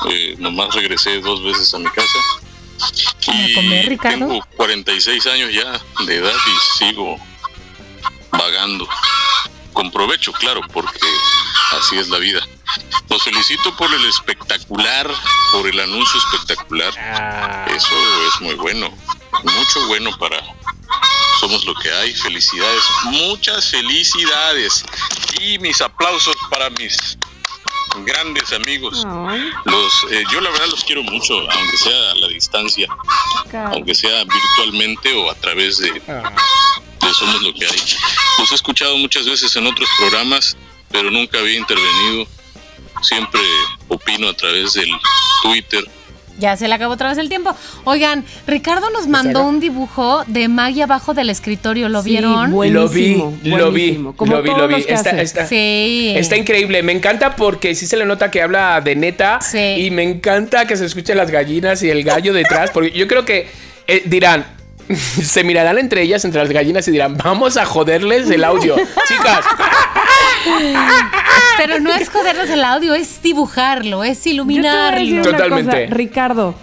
Eh, 0.09 0.35
nomás 0.39 0.73
regresé 0.73 1.19
dos 1.21 1.43
veces 1.43 1.73
a 1.73 1.79
mi 1.79 1.89
casa. 1.89 2.19
¿A 3.27 3.55
comer, 3.55 3.89
Ricardo? 3.89 4.27
tengo 4.27 4.47
46 4.57 5.27
años 5.27 5.53
ya 5.53 5.79
de 6.05 6.17
edad 6.17 6.33
y 6.33 6.79
sigo 6.79 7.17
vagando. 8.31 8.87
Con 9.71 9.91
provecho, 9.91 10.31
claro, 10.33 10.61
porque 10.71 10.99
así 11.83 11.97
es 11.97 12.07
la 12.09 12.17
vida. 12.17 12.41
Los 13.09 13.23
felicito 13.23 13.75
por 13.75 13.93
el 13.93 14.05
espectacular, 14.05 15.11
por 15.51 15.67
el 15.67 15.79
anuncio 15.79 16.19
espectacular. 16.19 16.93
Ah, 16.97 17.65
Eso 17.69 17.95
es 18.27 18.41
muy 18.41 18.55
bueno. 18.55 18.89
Mucho 19.43 19.87
bueno 19.87 20.15
para 20.17 20.37
Somos 21.39 21.65
lo 21.65 21.75
que 21.75 21.91
hay. 21.91 22.13
Felicidades. 22.13 22.83
Muchas 23.05 23.69
felicidades. 23.69 24.85
Y 25.41 25.59
mis 25.59 25.81
aplausos 25.81 26.35
para 26.49 26.69
mis 26.71 27.17
grandes 28.05 28.51
amigos. 28.53 29.05
Los, 29.65 29.93
eh, 30.11 30.23
yo 30.31 30.39
la 30.39 30.49
verdad 30.51 30.67
los 30.67 30.83
quiero 30.85 31.03
mucho, 31.03 31.33
aunque 31.33 31.77
sea 31.77 32.11
a 32.11 32.15
la 32.15 32.27
distancia, 32.29 32.87
aunque 33.71 33.93
sea 33.93 34.23
virtualmente 34.23 35.13
o 35.13 35.29
a 35.29 35.35
través 35.35 35.79
de, 35.79 36.01
ah. 36.07 36.33
de 37.01 37.13
Somos 37.13 37.41
lo 37.41 37.53
que 37.53 37.65
hay. 37.65 37.81
Los 38.39 38.51
he 38.51 38.55
escuchado 38.55 38.97
muchas 38.97 39.25
veces 39.25 39.55
en 39.55 39.67
otros 39.67 39.89
programas, 39.99 40.55
pero 40.93 41.11
nunca 41.11 41.39
había 41.39 41.57
intervenido. 41.57 42.25
Siempre 43.01 43.41
opino 43.89 44.29
a 44.29 44.33
través 44.33 44.73
del 44.73 44.87
Twitter. 45.41 45.83
Ya 46.39 46.57
se 46.57 46.67
le 46.67 46.73
acabó 46.73 46.93
otra 46.93 47.09
vez 47.09 47.17
el 47.19 47.29
tiempo. 47.29 47.55
Oigan, 47.83 48.25
Ricardo 48.47 48.89
nos 48.89 49.07
mandó 49.07 49.43
un 49.43 49.59
dibujo 49.59 50.23
de 50.25 50.47
Maggie 50.47 50.81
abajo 50.83 51.13
del 51.13 51.29
escritorio. 51.29 51.89
¿Lo 51.89 52.01
Sí, 52.01 52.09
vieron? 52.09 52.49
buenísimo, 52.49 53.37
lo 53.43 53.71
vi, 53.71 53.91
lo 53.91 54.01
vi. 54.03 54.13
Como 54.15 54.33
lo 54.33 54.41
vi, 54.41 54.49
todos 54.49 54.61
lo 54.61 54.67
vi. 54.67 54.73
los 54.77 54.85
que 54.87 54.93
Está, 54.93 55.21
está- 55.21 55.45
Sí. 55.45 56.13
está 56.17 56.35
increíble. 56.37 56.81
Me 56.81 56.91
encanta 56.93 57.35
porque 57.35 57.75
sí 57.75 57.85
se 57.85 57.97
le 57.97 58.05
nota 58.05 58.31
que 58.31 58.41
habla 58.41 58.81
de 58.81 58.95
neta. 58.95 59.41
Sí. 59.41 59.59
Y 59.59 59.91
me 59.91 60.01
encanta 60.03 60.65
que 60.65 60.75
se 60.75 60.85
escuchen 60.85 61.17
las 61.17 61.29
gallinas 61.29 61.83
y 61.83 61.89
el 61.91 62.03
gallo 62.03 62.33
detrás. 62.33 62.71
Porque 62.71 62.91
yo 62.91 63.07
creo 63.07 63.25
que 63.25 63.47
eh, 63.87 64.01
dirán. 64.05 64.45
Se 64.95 65.43
mirarán 65.45 65.77
entre 65.77 66.01
ellas, 66.01 66.25
entre 66.25 66.41
las 66.41 66.51
gallinas, 66.51 66.85
y 66.87 66.91
dirán: 66.91 67.15
Vamos 67.17 67.55
a 67.57 67.65
joderles 67.65 68.29
el 68.29 68.43
audio. 68.43 68.75
Chicas, 69.07 69.45
Pero 71.57 71.79
no 71.79 71.93
es 71.93 72.09
jodernos 72.09 72.49
el 72.49 72.63
audio, 72.63 72.93
es 72.93 73.21
dibujarlo, 73.21 74.03
es 74.03 74.23
Yo 74.23 74.31
te 74.35 74.41
voy 74.41 74.57
a 74.57 74.91
decir 74.91 75.03
iluminarlo. 75.03 75.13
una 75.13 75.23
Totalmente. 75.23 75.83
cosa, 75.85 75.95
Ricardo. 75.95 76.55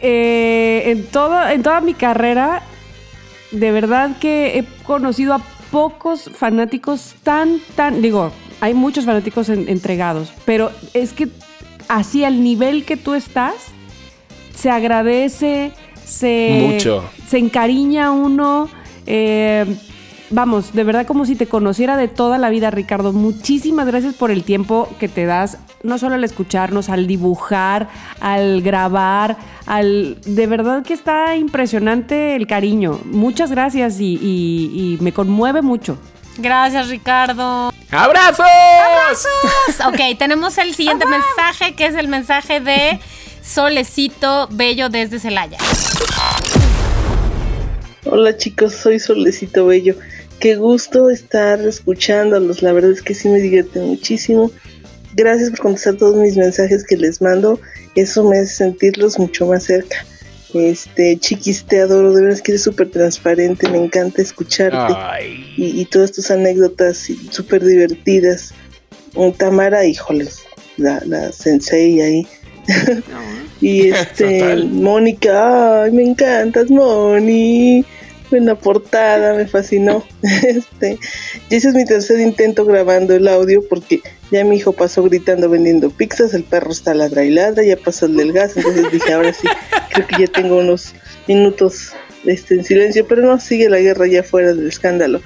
eh, 0.00 0.82
en, 0.86 1.06
todo, 1.06 1.48
en 1.48 1.62
toda 1.62 1.80
mi 1.80 1.94
carrera, 1.94 2.62
de 3.50 3.70
verdad 3.72 4.10
que 4.20 4.58
he 4.58 4.64
conocido 4.84 5.34
a 5.34 5.40
pocos 5.70 6.30
fanáticos 6.36 7.14
tan, 7.22 7.60
tan. 7.74 8.02
Digo, 8.02 8.32
hay 8.60 8.74
muchos 8.74 9.04
fanáticos 9.04 9.48
en- 9.48 9.68
entregados, 9.68 10.32
pero 10.44 10.70
es 10.94 11.12
que 11.12 11.28
así 11.88 12.24
al 12.24 12.42
nivel 12.42 12.84
que 12.84 12.96
tú 12.96 13.14
estás, 13.14 13.54
se 14.54 14.70
agradece, 14.70 15.72
se. 16.04 16.58
Mucho. 16.72 17.04
Se 17.28 17.38
encariña 17.38 18.10
uno. 18.10 18.68
eh, 19.06 19.66
vamos, 20.30 20.72
de 20.72 20.84
verdad 20.84 21.06
como 21.06 21.24
si 21.26 21.36
te 21.36 21.46
conociera 21.46 21.96
de 21.96 22.08
toda 22.08 22.38
la 22.38 22.50
vida, 22.50 22.70
Ricardo. 22.70 23.12
Muchísimas 23.12 23.86
gracias 23.86 24.14
por 24.14 24.30
el 24.30 24.42
tiempo 24.44 24.88
que 24.98 25.08
te 25.08 25.24
das, 25.26 25.58
no 25.82 25.98
solo 25.98 26.14
al 26.16 26.24
escucharnos, 26.24 26.88
al 26.88 27.06
dibujar, 27.06 27.88
al 28.20 28.62
grabar, 28.62 29.36
al... 29.66 30.18
De 30.24 30.46
verdad 30.46 30.82
que 30.84 30.94
está 30.94 31.36
impresionante 31.36 32.34
el 32.36 32.46
cariño. 32.46 33.00
Muchas 33.04 33.50
gracias 33.50 34.00
y, 34.00 34.14
y- 34.20 34.94
y 34.98 34.98
me 35.02 35.12
conmueve 35.12 35.62
mucho. 35.62 35.98
Gracias, 36.38 36.88
Ricardo. 36.88 37.72
¡abrazos! 37.90 38.46
Ok, 39.86 40.18
tenemos 40.18 40.58
el 40.58 40.74
siguiente 40.74 41.06
mensaje, 41.06 41.74
que 41.74 41.86
es 41.86 41.94
el 41.94 42.08
mensaje 42.08 42.60
de 42.60 42.98
Solecito 43.42 44.48
Bello 44.50 44.88
desde 44.88 45.18
Celaya. 45.18 45.56
Hola 48.04 48.36
chicos, 48.36 48.72
soy 48.74 48.98
Solecito 49.00 49.66
Bello. 49.66 49.94
Qué 50.40 50.56
gusto 50.56 51.10
estar 51.10 51.60
escuchándolos. 51.60 52.62
La 52.62 52.72
verdad 52.72 52.92
es 52.92 53.02
que 53.02 53.14
sí 53.14 53.28
me 53.28 53.38
divierte 53.38 53.80
muchísimo. 53.80 54.50
Gracias 55.14 55.50
por 55.50 55.60
contestar 55.60 55.96
todos 55.96 56.16
mis 56.16 56.36
mensajes 56.36 56.84
que 56.84 56.96
les 56.96 57.20
mando. 57.22 57.60
Eso 57.94 58.24
me 58.24 58.38
hace 58.38 58.54
sentirlos 58.54 59.18
mucho 59.18 59.46
más 59.46 59.64
cerca. 59.64 60.04
Este, 60.54 61.18
Chiquis, 61.18 61.64
te 61.64 61.80
adoro, 61.80 62.12
de 62.12 62.20
verdad 62.20 62.36
es 62.36 62.42
que 62.42 62.52
eres 62.52 62.62
súper 62.62 62.90
transparente, 62.90 63.68
me 63.68 63.78
encanta 63.78 64.22
escucharte. 64.22 64.94
Y, 65.56 65.80
y, 65.80 65.84
todas 65.86 66.12
tus 66.12 66.30
anécdotas 66.30 67.08
súper 67.30 67.64
divertidas. 67.64 68.54
Tamara, 69.38 69.86
híjoles, 69.86 70.40
la, 70.76 71.02
la 71.06 71.32
sensei 71.32 72.00
ahí. 72.00 72.26
y 73.60 73.88
este, 73.88 74.56
Mónica, 74.56 75.84
ay, 75.84 75.92
me 75.92 76.04
encantas, 76.04 76.70
Moni. 76.70 77.84
En 78.32 78.56
portada 78.56 79.34
me 79.34 79.46
fascinó. 79.46 80.04
Este, 80.46 80.98
y 81.48 81.54
ese 81.54 81.68
es 81.68 81.74
mi 81.74 81.84
tercer 81.84 82.20
intento 82.20 82.64
grabando 82.64 83.14
el 83.14 83.28
audio 83.28 83.62
porque 83.68 84.02
ya 84.30 84.44
mi 84.44 84.56
hijo 84.56 84.72
pasó 84.72 85.02
gritando 85.04 85.48
vendiendo 85.48 85.90
pizzas, 85.90 86.34
el 86.34 86.44
perro 86.44 86.72
está 86.72 86.94
ladra 86.94 87.24
y 87.24 87.30
ladra, 87.30 87.62
ya 87.62 87.76
pasó 87.76 88.06
el 88.06 88.16
del 88.16 88.32
gas, 88.32 88.56
entonces 88.56 88.90
dije, 88.90 89.12
ahora 89.12 89.32
sí, 89.32 89.46
creo 89.92 90.06
que 90.06 90.16
ya 90.22 90.26
tengo 90.26 90.58
unos 90.58 90.94
minutos 91.28 91.92
este, 92.24 92.54
en 92.54 92.64
silencio, 92.64 93.06
pero 93.06 93.22
no, 93.22 93.38
sigue 93.38 93.68
la 93.68 93.78
guerra 93.78 94.06
ya 94.06 94.22
fuera 94.22 94.52
del 94.52 94.66
escándalo. 94.66 95.20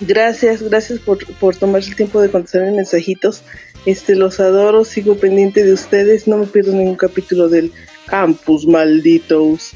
Gracias, 0.00 0.62
gracias 0.62 0.98
por, 0.98 1.24
por 1.36 1.56
tomarse 1.56 1.90
el 1.90 1.96
tiempo 1.96 2.20
de 2.20 2.30
contestar 2.30 2.62
mis 2.62 2.74
mensajitos. 2.74 3.42
Este, 3.86 4.14
los 4.14 4.40
adoro, 4.40 4.84
sigo 4.84 5.16
pendiente 5.16 5.64
de 5.64 5.72
ustedes, 5.72 6.26
no 6.26 6.38
me 6.38 6.46
pierdo 6.46 6.72
ningún 6.72 6.96
capítulo 6.96 7.48
del 7.48 7.72
campus, 8.06 8.66
malditos. 8.66 9.72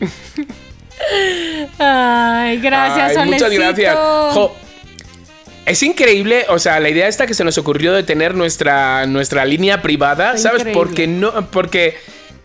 Ay, 1.78 2.58
gracias, 2.58 3.16
Ay, 3.16 3.28
Muchas 3.28 3.50
gracias. 3.50 3.96
es 5.66 5.82
increíble, 5.82 6.46
o 6.48 6.58
sea, 6.58 6.80
la 6.80 6.88
idea 6.88 7.08
esta 7.08 7.26
que 7.26 7.34
se 7.34 7.44
nos 7.44 7.58
ocurrió 7.58 7.92
de 7.92 8.02
tener 8.02 8.34
nuestra, 8.34 9.06
nuestra 9.06 9.44
línea 9.44 9.82
privada, 9.82 10.36
¿sabes? 10.38 10.64
Porque 10.72 11.06
no, 11.06 11.50
porque 11.50 11.96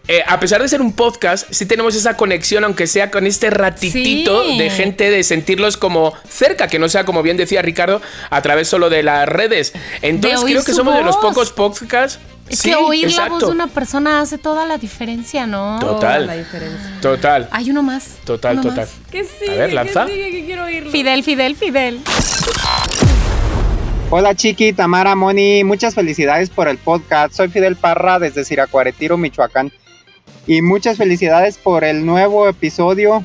eh, 0.07 0.23
a 0.27 0.39
pesar 0.39 0.61
de 0.61 0.67
ser 0.67 0.81
un 0.81 0.93
podcast, 0.93 1.47
sí 1.51 1.65
tenemos 1.65 1.95
esa 1.95 2.17
conexión, 2.17 2.63
aunque 2.63 2.87
sea 2.87 3.11
con 3.11 3.27
este 3.27 3.49
ratitito 3.49 4.43
de 4.57 4.69
gente, 4.69 5.09
de 5.11 5.23
sentirlos 5.23 5.77
como 5.77 6.13
cerca, 6.27 6.67
que 6.67 6.79
no 6.79 6.89
sea, 6.89 7.05
como 7.05 7.21
bien 7.21 7.37
decía 7.37 7.61
Ricardo, 7.61 8.01
a 8.29 8.41
través 8.41 8.67
solo 8.67 8.89
de 8.89 9.03
las 9.03 9.29
redes. 9.29 9.73
Entonces 10.01 10.41
creo 10.43 10.63
que 10.63 10.73
somos 10.73 10.95
de 10.95 11.03
los 11.03 11.17
pocos 11.17 11.51
podcasts 11.51 12.19
es 12.51 12.61
que 12.61 12.75
oír 12.75 13.11
la 13.13 13.29
voz 13.29 13.41
de 13.41 13.51
una 13.51 13.67
persona 13.67 14.21
hace 14.21 14.37
toda 14.37 14.65
la 14.65 14.77
diferencia, 14.77 15.47
¿no? 15.47 15.79
Total. 15.79 16.27
la 16.27 16.35
diferencia. 16.35 16.99
Total. 17.01 17.47
Hay 17.51 17.69
uno 17.69 17.81
más. 17.83 18.17
Total, 18.25 18.59
total. 18.61 18.87
Que 19.09 19.23
sí. 19.23 19.49
A 19.49 19.53
ver, 19.53 19.73
lanza. 19.73 20.05
Que 20.05 20.43
quiero 20.45 20.65
oírlo. 20.65 20.91
Fidel, 20.91 21.23
Fidel, 21.23 21.55
Fidel. 21.55 22.01
Hola 24.09 24.35
Chiqui, 24.35 24.73
Tamara, 24.73 25.15
Moni, 25.15 25.63
muchas 25.63 25.95
felicidades 25.95 26.49
por 26.49 26.67
el 26.67 26.77
podcast. 26.77 27.33
Soy 27.33 27.47
Fidel 27.47 27.77
Parra 27.77 28.19
desde 28.19 28.43
Siracuaretiro, 28.43 29.17
Michoacán. 29.17 29.71
Y 30.45 30.61
muchas 30.61 30.97
felicidades 30.97 31.57
por 31.57 31.85
el 31.85 32.05
nuevo 32.05 32.49
episodio. 32.49 33.23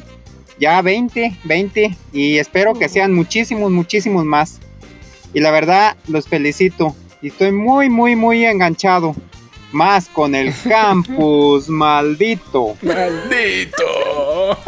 Ya 0.61 0.81
20, 0.83 1.39
20. 1.43 1.97
Y 2.13 2.39
espero 2.39 2.75
que 2.75 2.89
sean 2.89 3.13
muchísimos, 3.13 3.73
muchísimos 3.73 4.25
más. 4.25 4.61
Y 5.35 5.41
la 5.41 5.51
verdad, 5.51 5.97
los 6.07 6.29
felicito. 6.29 6.95
Y 7.23 7.29
estoy 7.29 7.53
muy, 7.53 7.89
muy, 7.89 8.15
muy 8.15 8.45
enganchado. 8.45 9.15
Más 9.73 10.09
con 10.09 10.35
el 10.35 10.55
campus, 10.69 11.69
maldito. 11.69 12.77
Maldito. 12.83 14.59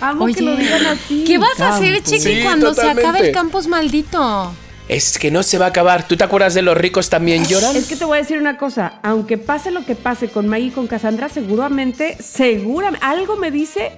Amo 0.00 0.26
que 0.26 0.42
lo 0.42 0.56
digan 0.56 0.86
así. 0.86 1.24
¿Qué 1.26 1.38
vas 1.38 1.60
a 1.60 1.76
hacer, 1.76 2.02
chiqui, 2.02 2.42
cuando 2.42 2.74
se 2.74 2.88
acabe 2.88 3.28
el 3.28 3.32
campus 3.32 3.66
maldito? 3.66 4.52
Es 4.88 5.18
que 5.18 5.30
no 5.30 5.42
se 5.42 5.56
va 5.56 5.66
a 5.66 5.68
acabar. 5.68 6.06
¿Tú 6.06 6.16
te 6.16 6.24
acuerdas 6.24 6.52
de 6.52 6.60
los 6.60 6.76
ricos 6.76 7.08
también 7.08 7.46
lloran? 7.46 7.74
Es 7.74 7.86
que 7.86 7.96
te 7.96 8.04
voy 8.04 8.18
a 8.18 8.20
decir 8.20 8.38
una 8.38 8.58
cosa. 8.58 9.00
Aunque 9.02 9.38
pase 9.38 9.70
lo 9.70 9.86
que 9.86 9.94
pase 9.94 10.28
con 10.28 10.46
Maggie 10.46 10.66
y 10.66 10.70
con 10.70 10.86
Cassandra, 10.86 11.30
seguramente, 11.30 12.18
seguramente, 12.20 13.04
algo 13.04 13.36
me 13.36 13.50
dice 13.50 13.92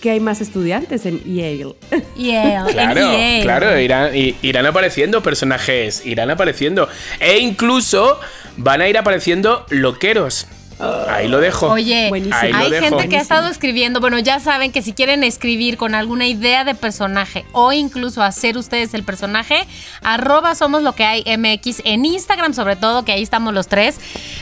que 0.00 0.10
hay 0.10 0.20
más 0.20 0.40
estudiantes 0.40 1.06
en 1.06 1.20
Yale. 1.24 1.74
Yale. 2.16 2.72
Claro, 2.72 3.10
claro, 3.42 3.78
irán, 3.78 4.10
irán 4.14 4.66
apareciendo 4.66 5.22
personajes, 5.22 6.04
irán 6.06 6.30
apareciendo. 6.30 6.88
E 7.20 7.38
incluso 7.38 8.20
van 8.56 8.80
a 8.80 8.88
ir 8.88 8.98
apareciendo 8.98 9.66
loqueros. 9.70 10.46
Ahí 10.80 11.28
lo 11.28 11.40
dejo. 11.40 11.68
Oye, 11.68 12.10
hay 12.32 12.70
gente 12.70 13.08
que 13.08 13.16
ha 13.16 13.20
estado 13.20 13.48
escribiendo. 13.48 14.00
Bueno, 14.00 14.18
ya 14.18 14.40
saben 14.40 14.72
que 14.72 14.82
si 14.82 14.92
quieren 14.92 15.24
escribir 15.24 15.76
con 15.76 15.94
alguna 15.94 16.26
idea 16.26 16.64
de 16.64 16.74
personaje 16.74 17.44
o 17.52 17.72
incluso 17.72 18.22
hacer 18.22 18.56
ustedes 18.56 18.94
el 18.94 19.02
personaje, 19.02 19.66
arroba 20.02 20.54
somos 20.54 20.82
lo 20.82 20.94
que 20.94 21.04
hay 21.04 21.24
MX 21.36 21.82
en 21.84 22.04
Instagram, 22.04 22.54
sobre 22.54 22.76
todo, 22.76 23.04
que 23.04 23.12
ahí 23.12 23.22
estamos 23.22 23.52
los 23.54 23.68
tres. 23.68 23.98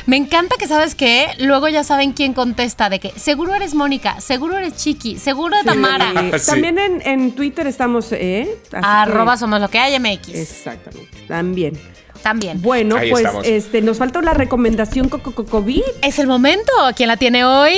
Me 0.07 0.17
encanta 0.17 0.57
que 0.59 0.69
sabes 0.69 0.95
que 0.95 1.29
luego 1.39 1.69
ya 1.69 1.85
saben 1.85 2.13
quién 2.13 2.35
contesta, 2.35 2.91
de 2.91 3.01
que 3.01 3.11
seguro 3.17 3.55
eres 3.55 3.75
Mónica, 3.75 4.21
seguro 4.21 4.59
eres 4.59 4.77
Chiqui, 4.77 5.19
seguro 5.19 5.57
Tamara. 5.65 6.13
También 6.45 6.79
en, 6.79 7.33
Twitter 7.33 7.67
estamos, 7.67 8.13
¿eh? 8.13 8.59
arroba 8.73 9.37
somos 9.37 9.61
lo 9.61 9.69
que 9.69 9.79
hay 9.79 9.99
MX. 9.99 10.29
Exactamente. 10.35 11.27
También 11.27 11.79
también. 12.23 12.63
Bueno, 12.63 12.97
pues 13.11 13.27
este, 13.45 13.83
nos 13.83 13.99
falta 13.99 14.21
la 14.23 14.35
recomendación 14.35 15.09
COVID. 15.09 15.83
Es 16.03 16.19
el 16.19 16.27
momento. 16.27 16.73
¿Quién 16.95 17.09
la 17.09 17.17
tiene 17.17 17.45
hoy? 17.45 17.75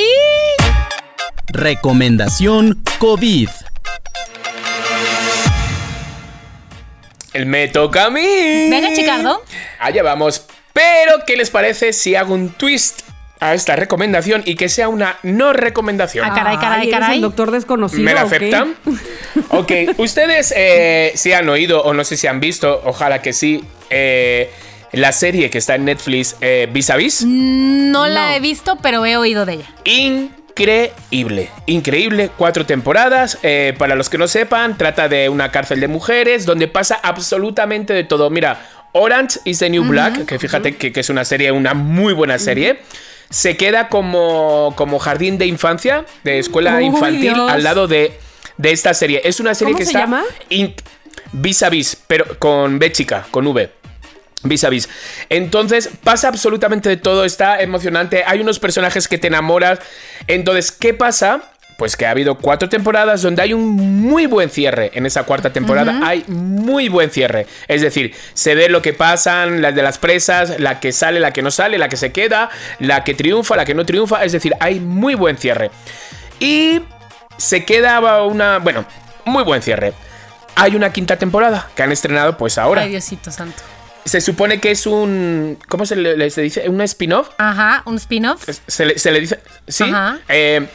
Recomendación 1.48 2.82
COVID. 2.98 3.48
El 7.32 7.46
me 7.46 7.68
toca 7.68 8.06
a 8.06 8.10
mí. 8.10 8.20
Venga, 8.20 8.94
Chicardo. 8.94 9.42
Allá 9.78 10.02
vamos. 10.02 10.46
Pero, 10.72 11.24
¿qué 11.26 11.36
les 11.36 11.50
parece 11.50 11.92
si 11.92 12.14
hago 12.14 12.34
un 12.34 12.50
twist 12.50 13.02
a 13.40 13.54
esta 13.54 13.76
recomendación 13.76 14.42
y 14.44 14.56
que 14.56 14.68
sea 14.68 14.88
una 14.88 15.18
no 15.22 15.52
recomendación. 15.52 16.24
Ah, 16.24 16.34
caray, 16.34 16.58
caray, 16.58 16.90
caray. 16.90 17.16
el 17.16 17.22
doctor 17.22 17.50
desconocido. 17.50 18.02
¿Me 18.02 18.14
la 18.14 18.22
aceptan? 18.22 18.74
ok, 19.50 19.72
ustedes 19.98 20.52
eh, 20.56 21.12
si 21.14 21.32
han 21.32 21.48
oído 21.48 21.82
o 21.82 21.94
no 21.94 22.04
sé 22.04 22.16
si 22.16 22.26
han 22.26 22.40
visto, 22.40 22.80
ojalá 22.84 23.22
que 23.22 23.32
sí, 23.32 23.64
eh, 23.90 24.50
la 24.92 25.12
serie 25.12 25.50
que 25.50 25.58
está 25.58 25.74
en 25.74 25.84
Netflix, 25.84 26.36
eh, 26.40 26.68
Vis 26.70 26.90
a 26.90 26.96
Vis. 26.96 27.24
No, 27.24 28.08
la 28.08 28.36
he 28.36 28.40
visto, 28.40 28.78
pero 28.82 29.04
he 29.04 29.16
oído 29.16 29.46
de 29.46 29.54
ella. 29.54 29.66
Increíble, 29.84 31.50
increíble, 31.66 32.30
cuatro 32.36 32.66
temporadas. 32.66 33.38
Eh, 33.42 33.74
para 33.78 33.94
los 33.94 34.08
que 34.08 34.18
no 34.18 34.28
sepan, 34.28 34.78
trata 34.78 35.08
de 35.08 35.28
una 35.28 35.50
cárcel 35.50 35.80
de 35.80 35.88
mujeres 35.88 36.46
donde 36.46 36.68
pasa 36.68 36.98
absolutamente 37.02 37.92
de 37.92 38.04
todo. 38.04 38.30
Mira, 38.30 38.60
Orange 38.92 39.40
is 39.44 39.58
the 39.58 39.70
New 39.70 39.84
Black, 39.84 40.24
que 40.24 40.38
fíjate 40.38 40.76
que, 40.76 40.98
es 40.98 41.10
una 41.10 41.24
serie, 41.24 41.52
una 41.52 41.74
muy 41.74 42.12
buena 42.14 42.38
serie. 42.38 42.80
Se 43.30 43.56
queda 43.56 43.88
como, 43.88 44.72
como 44.76 44.98
jardín 44.98 45.38
de 45.38 45.46
infancia, 45.46 46.04
de 46.24 46.38
escuela 46.38 46.80
infantil, 46.82 47.34
al 47.34 47.62
lado 47.62 47.86
de, 47.86 48.18
de, 48.56 48.72
esta 48.72 48.94
serie. 48.94 49.20
Es 49.24 49.40
una 49.40 49.54
serie 49.54 49.74
que 49.74 49.84
se 49.84 49.90
está. 49.90 50.00
llama? 50.00 50.24
vis 51.32 51.62
a 51.62 51.68
vis, 51.68 51.96
pero 52.06 52.38
con 52.38 52.78
B 52.78 52.90
chica, 52.92 53.26
con 53.30 53.46
V 53.46 53.70
vis 54.44 54.64
a 54.64 54.68
vis. 54.68 54.88
Entonces 55.28 55.90
pasa 56.02 56.28
absolutamente 56.28 56.88
de 56.88 56.96
todo, 56.96 57.24
está 57.24 57.60
emocionante, 57.60 58.24
hay 58.26 58.40
unos 58.40 58.58
personajes 58.58 59.08
que 59.08 59.18
te 59.18 59.26
enamoras. 59.26 59.80
Entonces, 60.26 60.72
¿qué 60.72 60.94
pasa? 60.94 61.42
Pues 61.78 61.96
que 61.96 62.06
ha 62.06 62.10
habido 62.10 62.34
cuatro 62.34 62.68
temporadas 62.68 63.22
donde 63.22 63.40
hay 63.40 63.52
un 63.52 63.76
muy 63.76 64.26
buen 64.26 64.50
cierre. 64.50 64.90
En 64.94 65.06
esa 65.06 65.22
cuarta 65.22 65.52
temporada 65.52 66.00
hay 66.02 66.24
muy 66.26 66.88
buen 66.88 67.08
cierre. 67.12 67.46
Es 67.68 67.82
decir, 67.82 68.16
se 68.34 68.56
ve 68.56 68.68
lo 68.68 68.82
que 68.82 68.92
pasan, 68.92 69.62
las 69.62 69.76
de 69.76 69.82
las 69.82 69.96
presas, 69.96 70.58
la 70.58 70.80
que 70.80 70.90
sale, 70.90 71.20
la 71.20 71.30
que 71.30 71.40
no 71.40 71.52
sale, 71.52 71.78
la 71.78 71.88
que 71.88 71.96
se 71.96 72.10
queda, 72.10 72.50
la 72.80 73.04
que 73.04 73.14
triunfa, 73.14 73.54
la 73.54 73.64
que 73.64 73.74
no 73.74 73.86
triunfa. 73.86 74.24
Es 74.24 74.32
decir, 74.32 74.54
hay 74.58 74.80
muy 74.80 75.14
buen 75.14 75.38
cierre. 75.38 75.70
Y 76.40 76.80
se 77.36 77.64
queda 77.64 78.24
una... 78.24 78.58
Bueno, 78.58 78.84
muy 79.24 79.44
buen 79.44 79.62
cierre. 79.62 79.92
Hay 80.56 80.74
una 80.74 80.92
quinta 80.92 81.16
temporada 81.16 81.70
que 81.76 81.84
han 81.84 81.92
estrenado 81.92 82.36
pues 82.36 82.58
ahora. 82.58 82.82
Ay, 82.82 82.90
Diosito 82.90 83.30
santo 83.30 83.62
se 84.04 84.20
supone 84.20 84.58
que 84.60 84.70
es 84.70 84.86
un. 84.86 85.58
¿Cómo 85.68 85.86
se 85.86 85.94
le, 85.94 86.16
dice? 86.16 86.68
¿Un 86.68 86.80
spin-off? 86.80 87.28
Ajá, 87.38 87.82
un 87.84 87.96
spin-off. 87.96 88.48
Se, 88.66 88.84
le, 88.86 89.20
dice. 89.20 89.38
Sí. 89.68 89.84
Eh, 90.28 90.66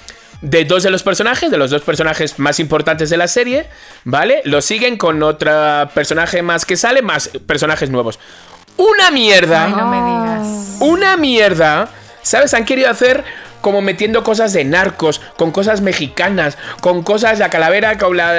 de 0.43 0.65
dos 0.65 0.83
de 0.83 0.91
los 0.91 1.03
personajes, 1.03 1.49
de 1.49 1.57
los 1.57 1.71
dos 1.71 1.81
personajes 1.81 2.37
más 2.37 2.59
importantes 2.59 3.09
de 3.09 3.15
la 3.15 3.27
serie, 3.27 3.65
¿vale? 4.03 4.41
Lo 4.43 4.61
siguen 4.61 4.97
con 4.97 5.23
otro 5.23 5.51
personaje 5.95 6.41
más 6.41 6.65
que 6.65 6.75
sale, 6.75 7.01
más 7.01 7.29
personajes 7.47 7.89
nuevos. 7.89 8.19
Una 8.75 9.09
mierda. 9.09 9.65
Ay, 9.65 9.71
no 9.71 9.87
me 9.87 9.97
digas. 9.97 10.77
Una 10.81 11.17
mierda. 11.17 11.89
¿Sabes? 12.21 12.53
Han 12.53 12.65
querido 12.65 12.89
hacer 12.89 13.23
como 13.61 13.81
metiendo 13.81 14.23
cosas 14.23 14.51
de 14.51 14.65
narcos, 14.65 15.21
con 15.37 15.51
cosas 15.51 15.79
mexicanas, 15.79 16.57
con 16.81 17.03
cosas 17.03 17.37
de 17.37 17.45
la 17.45 17.49
calavera, 17.49 17.97
con 17.97 18.17
la... 18.17 18.33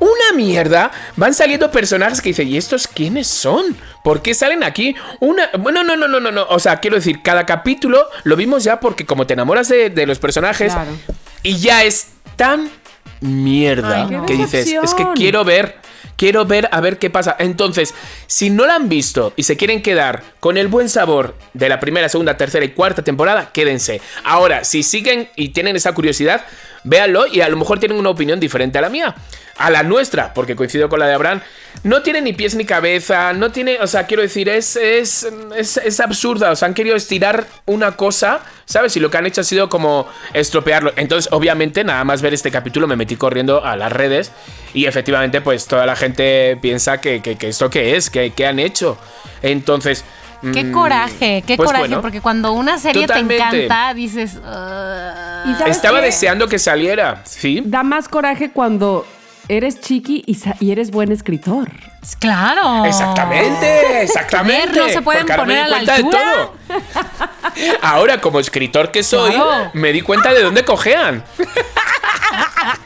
Una 0.00 0.36
mierda. 0.36 0.90
Van 1.14 1.34
saliendo 1.34 1.70
personajes 1.70 2.20
que 2.20 2.30
dicen, 2.30 2.48
¿y 2.48 2.56
estos 2.56 2.88
quiénes 2.88 3.28
son? 3.28 3.76
¿Por 4.02 4.22
qué 4.22 4.34
salen 4.34 4.64
aquí? 4.64 4.96
Una... 5.20 5.50
Bueno, 5.60 5.84
no, 5.84 5.96
no, 5.96 6.08
no, 6.08 6.18
no, 6.18 6.32
no. 6.32 6.46
O 6.48 6.58
sea, 6.58 6.80
quiero 6.80 6.96
decir, 6.96 7.22
cada 7.22 7.46
capítulo 7.46 8.08
lo 8.24 8.34
vimos 8.34 8.64
ya 8.64 8.80
porque 8.80 9.06
como 9.06 9.28
te 9.28 9.34
enamoras 9.34 9.68
de, 9.68 10.06
los 10.06 10.18
personajes 10.18 10.72
y 11.44 11.58
ya 11.58 11.84
es 11.84 12.08
tan 12.34 12.68
mierda 13.20 14.26
que 14.26 14.34
dices, 14.34 14.66
es 14.82 14.94
que 14.94 15.06
quiero 15.14 15.44
ver 15.44 15.84
quiero 16.16 16.44
ver 16.44 16.68
a 16.72 16.80
ver 16.80 16.98
qué 16.98 17.10
pasa. 17.10 17.36
Entonces, 17.38 17.94
si 18.26 18.50
no 18.50 18.66
la 18.66 18.76
han 18.76 18.88
visto 18.88 19.32
y 19.36 19.44
se 19.44 19.56
quieren 19.56 19.82
quedar 19.82 20.22
con 20.40 20.56
el 20.56 20.68
buen 20.68 20.88
sabor 20.88 21.34
de 21.52 21.68
la 21.68 21.80
primera, 21.80 22.08
segunda, 22.08 22.36
tercera 22.36 22.64
y 22.64 22.70
cuarta 22.70 23.02
temporada, 23.02 23.50
quédense. 23.52 24.00
Ahora, 24.24 24.64
si 24.64 24.82
siguen 24.82 25.28
y 25.36 25.50
tienen 25.50 25.76
esa 25.76 25.92
curiosidad, 25.92 26.44
véanlo 26.84 27.26
y 27.26 27.40
a 27.40 27.48
lo 27.48 27.56
mejor 27.56 27.78
tienen 27.78 27.98
una 27.98 28.10
opinión 28.10 28.40
diferente 28.40 28.78
a 28.78 28.82
la 28.82 28.88
mía, 28.88 29.14
a 29.56 29.70
la 29.70 29.82
nuestra, 29.82 30.34
porque 30.34 30.56
coincido 30.56 30.88
con 30.88 31.00
la 31.00 31.06
de 31.06 31.14
Abraham. 31.14 31.40
No 31.82 32.02
tiene 32.02 32.20
ni 32.20 32.32
pies 32.32 32.54
ni 32.54 32.64
cabeza, 32.64 33.32
no 33.32 33.50
tiene, 33.50 33.78
o 33.80 33.86
sea, 33.86 34.06
quiero 34.06 34.22
decir, 34.22 34.48
es, 34.48 34.76
es, 34.76 35.28
es, 35.56 35.76
es 35.76 36.00
absurda, 36.00 36.52
o 36.52 36.56
sea, 36.56 36.68
han 36.68 36.74
querido 36.74 36.96
estirar 36.96 37.46
una 37.66 37.96
cosa, 37.96 38.40
¿sabes? 38.66 38.96
Y 38.96 39.00
lo 39.00 39.10
que 39.10 39.18
han 39.18 39.26
hecho 39.26 39.40
ha 39.40 39.44
sido 39.44 39.68
como 39.68 40.06
estropearlo. 40.32 40.92
Entonces, 40.96 41.32
obviamente, 41.32 41.84
nada 41.84 42.04
más 42.04 42.22
ver 42.22 42.34
este 42.34 42.50
capítulo 42.50 42.86
me 42.86 42.96
metí 42.96 43.16
corriendo 43.16 43.64
a 43.64 43.76
las 43.76 43.92
redes 43.92 44.32
y 44.72 44.86
efectivamente, 44.86 45.40
pues 45.40 45.66
toda 45.66 45.86
la 45.86 45.96
gente 45.96 46.56
piensa 46.60 47.00
que, 47.00 47.20
que, 47.20 47.36
que 47.36 47.48
esto 47.48 47.70
qué 47.70 47.96
es, 47.96 48.10
que, 48.10 48.30
que 48.30 48.46
han 48.46 48.58
hecho. 48.58 48.98
Entonces... 49.42 50.04
Qué 50.52 50.64
mm, 50.64 50.72
coraje, 50.72 51.42
qué 51.46 51.56
pues 51.56 51.66
coraje, 51.68 51.82
bueno, 51.86 52.02
porque 52.02 52.20
cuando 52.20 52.52
una 52.52 52.76
serie 52.78 53.06
totalmente. 53.06 53.36
te 53.50 53.64
encanta, 53.64 53.94
dices... 53.94 54.38
"Ah". 54.44 55.44
¿Y 55.46 55.54
sabes 55.54 55.76
Estaba 55.76 56.00
qué? 56.00 56.06
deseando 56.06 56.48
que 56.48 56.58
saliera, 56.58 57.22
¿sí? 57.24 57.62
Da 57.64 57.82
más 57.82 58.08
coraje 58.08 58.50
cuando 58.50 59.06
eres 59.48 59.80
chiqui 59.80 60.22
y, 60.26 60.38
y 60.60 60.70
eres 60.72 60.90
buen 60.90 61.12
escritor. 61.12 61.70
Claro. 62.18 62.84
Exactamente, 62.84 64.02
exactamente. 64.02 64.78
No 64.78 64.88
se 64.88 65.02
pueden 65.02 65.26
Porque 65.26 65.32
ahora 65.32 65.44
me 65.46 65.54
poner 65.54 65.56
di 65.56 65.62
a 65.62 65.68
la 65.68 65.76
cuenta 65.76 65.92
de 65.92 65.98
altura. 65.98 66.22
todo. 66.24 66.54
Ahora, 67.82 68.20
como 68.20 68.40
escritor 68.40 68.90
que 68.90 69.02
soy, 69.04 69.30
Claro. 69.32 69.70
me 69.74 69.92
di 69.92 70.00
cuenta 70.00 70.32
de 70.34 70.42
dónde 70.42 70.64
cojean. 70.64 71.22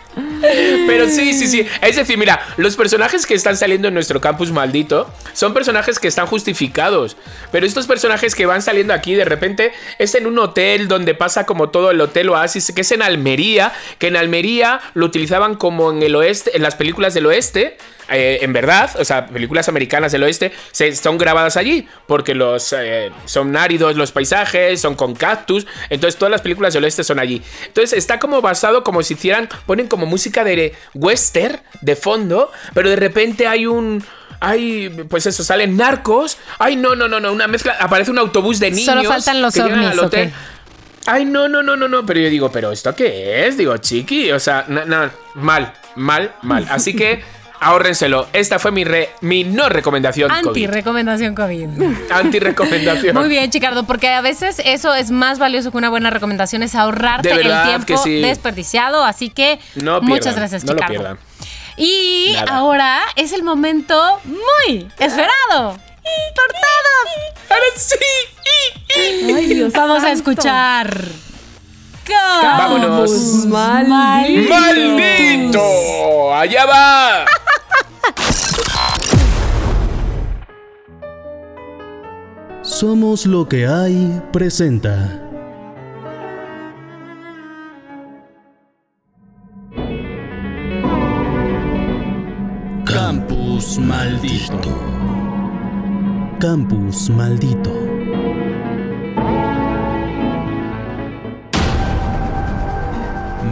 Pero 0.86 1.09
sí, 1.09 1.35
sí, 1.35 1.47
sí. 1.47 1.66
Es 1.81 1.97
decir, 1.97 2.19
mira, 2.19 2.40
los 2.56 2.77
personajes 2.77 3.27
que 3.27 3.35
están 3.35 3.56
saliendo 3.56 3.89
en 3.89 3.94
nuestro 3.94 4.20
campus 4.20 4.51
maldito 4.51 5.10
son 5.32 5.55
personajes 5.55 5.98
que 5.98 6.09
están 6.09 6.27
justificados. 6.27 7.16
Pero 7.52 7.66
estos 7.66 7.86
personajes 7.86 8.35
que 8.35 8.47
van 8.47 8.62
saliendo 8.62 8.94
aquí 8.94 9.15
de 9.15 9.24
repente 9.24 9.73
es 9.98 10.15
en 10.15 10.27
un 10.27 10.39
hotel 10.39 10.89
donde 10.89 11.15
pasa 11.15 11.47
como 11.47 11.70
todo 11.70 11.90
el 11.90 12.01
hotel 12.01 12.31
Oasis, 12.31 12.73
que 12.74 12.82
es 12.82 12.93
en 12.93 13.02
Almería, 13.02 13.73
que 13.98 14.09
en 14.09 14.16
Almería 14.16 14.81
lo 14.94 15.06
utilizaban 15.06 15.55
como 15.55 15.90
en 15.90 16.02
el 16.02 16.15
oeste, 16.15 16.56
en 16.56 16.62
las 16.62 16.74
películas 16.74 17.15
del 17.15 17.27
oeste. 17.27 17.78
Eh, 18.10 18.39
en 18.43 18.52
verdad, 18.52 18.90
o 18.98 19.05
sea, 19.05 19.26
películas 19.26 19.68
americanas 19.68 20.12
del 20.12 20.22
oeste 20.22 20.52
se, 20.72 20.94
son 20.97 21.18
grabadas 21.18 21.56
allí 21.56 21.86
porque 22.06 22.35
los 22.35 22.74
eh, 22.76 23.10
son 23.26 23.56
áridos 23.56 23.97
los 23.97 24.12
paisajes, 24.12 24.80
son 24.80 24.94
con 24.94 25.14
cactus, 25.14 25.66
entonces 25.90 26.18
todas 26.18 26.30
las 26.30 26.40
películas 26.43 26.72
del 26.74 26.85
oeste 26.85 27.05
son 27.05 27.18
allí. 27.18 27.43
Entonces 27.66 27.97
está 27.98 28.18
como 28.18 28.40
basado 28.40 28.82
como 28.85 29.02
si 29.02 29.14
hicieran, 29.14 29.48
ponen 29.66 29.89
como 29.89 30.06
música 30.06 30.44
de 30.44 30.74
western 30.94 31.60
de 31.80 31.97
fondo, 31.97 32.51
pero 32.74 32.89
de 32.90 32.97
repente 32.97 33.47
hay 33.47 33.66
un 33.66 34.05
hay, 34.40 34.89
pues 35.09 35.26
eso, 35.26 35.43
salen 35.43 35.76
narcos. 35.76 36.39
Ay, 36.60 36.76
no, 36.76 36.94
no, 36.94 37.09
no, 37.09 37.18
no, 37.18 37.32
una 37.32 37.48
mezcla. 37.48 37.76
Aparece 37.80 38.12
un 38.12 38.18
autobús 38.18 38.60
de 38.60 38.70
niños. 38.70 38.85
Solo 38.94 39.09
faltan 39.09 39.43
los 39.43 39.52
que 39.52 39.62
ovnis, 39.62 39.89
al 39.90 39.98
hotel. 39.98 40.28
¿ok? 40.28 40.35
Ay, 41.06 41.24
no, 41.24 41.48
no, 41.48 41.62
no, 41.62 41.74
no, 41.76 41.89
no. 41.89 42.06
Pero 42.06 42.20
yo 42.20 42.30
digo, 42.30 42.52
¿pero 42.52 42.70
esto 42.70 42.94
qué 42.94 43.47
es? 43.48 43.56
Digo, 43.56 43.76
chiqui. 43.78 44.30
O 44.30 44.39
sea, 44.39 44.64
na- 44.68 44.85
na, 44.85 45.10
mal, 45.35 45.72
mal, 45.97 46.35
mal. 46.43 46.66
Así 46.70 46.94
que 46.94 47.20
ahórrenselo. 47.60 48.26
Esta 48.32 48.59
fue 48.59 48.70
mi, 48.70 48.85
re- 48.85 49.10
mi 49.20 49.44
no 49.44 49.68
recomendación. 49.68 50.30
Anti-recomendación 50.30 51.35
COVID. 51.35 51.68
Anti-recomendación. 52.10 53.14
Muy 53.16 53.28
bien, 53.28 53.51
Chicardo, 53.51 53.85
porque 53.85 54.09
a 54.10 54.20
veces 54.20 54.60
eso 54.64 54.94
es 54.94 55.10
más 55.10 55.39
valioso 55.39 55.70
que 55.70 55.76
una 55.78 55.89
buena 55.90 56.10
recomendación, 56.10 56.62
es 56.62 56.74
ahorrarte 56.74 57.28
De 57.28 57.35
verdad 57.36 57.62
el 57.62 57.68
tiempo 57.85 57.86
que 57.86 57.97
sí. 57.98 58.20
desperdiciado. 58.20 59.05
Así 59.05 59.30
que 59.30 59.59
No 59.74 60.01
muchas 60.01 60.36
gracias, 60.36 60.64
no 60.64 60.72
lo 60.72 60.78
Chicardo. 60.78 60.93
pierdan. 60.94 61.18
Y 61.76 62.32
Nada. 62.35 62.56
ahora 62.56 63.01
es 63.16 63.32
el 63.32 63.43
momento 63.44 64.20
muy 64.24 64.89
esperado 64.98 65.78
por 66.35 66.48
todos. 66.52 67.51
Ahora 67.51 67.64
sí. 67.76 67.97
Ay, 69.35 69.47
Dios 69.47 69.72
Vamos 69.72 70.02
a 70.02 70.10
escuchar. 70.12 70.97
Vámonos. 72.43 73.47
Maldito. 73.47 74.55
¡Maldito! 74.55 76.35
¡Allá 76.35 76.66
va! 76.66 77.24
Somos 82.62 83.26
lo 83.26 83.48
que 83.48 83.66
hay 83.66 84.22
presenta. 84.32 85.20
Campus 92.85 93.78
maldito. 93.78 94.70
Campus 96.39 97.10
maldito. 97.10 97.88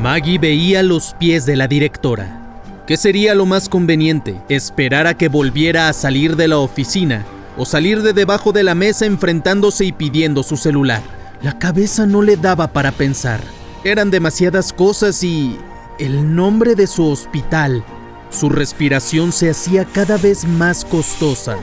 Maggie 0.06 0.38
veía 0.38 0.84
los 0.84 1.16
pies 1.18 1.46
de 1.46 1.56
la 1.56 1.66
directora. 1.66 2.62
¿Qué 2.86 2.96
sería 2.96 3.34
lo 3.34 3.44
más 3.44 3.68
conveniente? 3.68 4.40
¿Esperar 4.48 5.08
a 5.08 5.14
que 5.14 5.26
volviera 5.26 5.88
a 5.88 5.92
salir 5.92 6.36
de 6.36 6.46
la 6.46 6.58
oficina 6.58 7.26
o 7.58 7.64
salir 7.64 8.02
de 8.02 8.12
debajo 8.12 8.52
de 8.52 8.62
la 8.62 8.76
mesa 8.76 9.04
enfrentándose 9.04 9.84
y 9.84 9.90
pidiendo 9.90 10.44
su 10.44 10.56
celular? 10.56 11.02
La 11.42 11.58
cabeza 11.58 12.06
no 12.06 12.22
le 12.22 12.36
daba 12.36 12.68
para 12.68 12.92
pensar. 12.92 13.40
Eran 13.82 14.12
demasiadas 14.12 14.72
cosas 14.72 15.24
y... 15.24 15.58
el 15.98 16.36
nombre 16.36 16.76
de 16.76 16.86
su 16.86 17.04
hospital. 17.04 17.82
Su 18.30 18.48
respiración 18.48 19.32
se 19.32 19.50
hacía 19.50 19.86
cada 19.86 20.18
vez 20.18 20.44
más 20.44 20.84
costosa. 20.84 21.56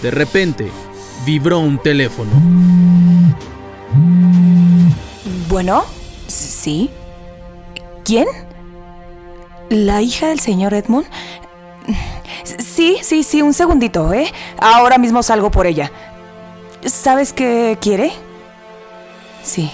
De 0.00 0.10
repente, 0.10 0.70
vibró 1.26 1.58
un 1.58 1.76
teléfono. 1.76 2.30
Bueno, 5.50 5.84
sí. 6.26 6.88
¿Quién? 8.06 8.26
¿La 9.68 10.00
hija 10.00 10.28
del 10.28 10.38
señor 10.38 10.74
Edmund? 10.74 11.06
Sí, 12.44 12.98
sí, 13.02 13.24
sí, 13.24 13.42
un 13.42 13.52
segundito, 13.52 14.14
¿eh? 14.14 14.32
Ahora 14.60 14.96
mismo 14.96 15.24
salgo 15.24 15.50
por 15.50 15.66
ella. 15.66 15.90
¿Sabes 16.84 17.32
qué 17.32 17.76
quiere? 17.80 18.12
Sí. 19.42 19.72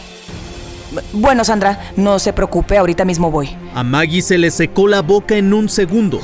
Bueno, 1.13 1.45
Sandra, 1.45 1.93
no 1.97 2.19
se 2.19 2.33
preocupe, 2.33 2.79
ahorita 2.79 3.05
mismo 3.05 3.31
voy. 3.31 3.55
A 3.75 3.83
Maggie 3.83 4.23
se 4.23 4.39
le 4.39 4.51
secó 4.51 4.89
la 4.89 5.03
boca 5.03 5.37
en 5.37 5.53
un 5.53 5.69
segundo. 5.69 6.19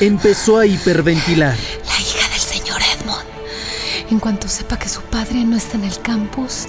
Empezó 0.00 0.58
a 0.58 0.66
hiperventilar. 0.66 1.56
La 1.86 1.98
hija 1.98 2.28
del 2.28 2.40
señor 2.40 2.80
Edmond. 2.82 3.24
En 4.10 4.20
cuanto 4.20 4.48
sepa 4.48 4.78
que 4.78 4.90
su 4.90 5.00
padre 5.00 5.44
no 5.44 5.56
está 5.56 5.78
en 5.78 5.84
el 5.84 5.98
campus. 6.00 6.66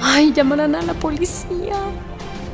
Ay, 0.00 0.32
llamarán 0.32 0.74
a 0.76 0.80
la 0.80 0.94
policía. 0.94 1.76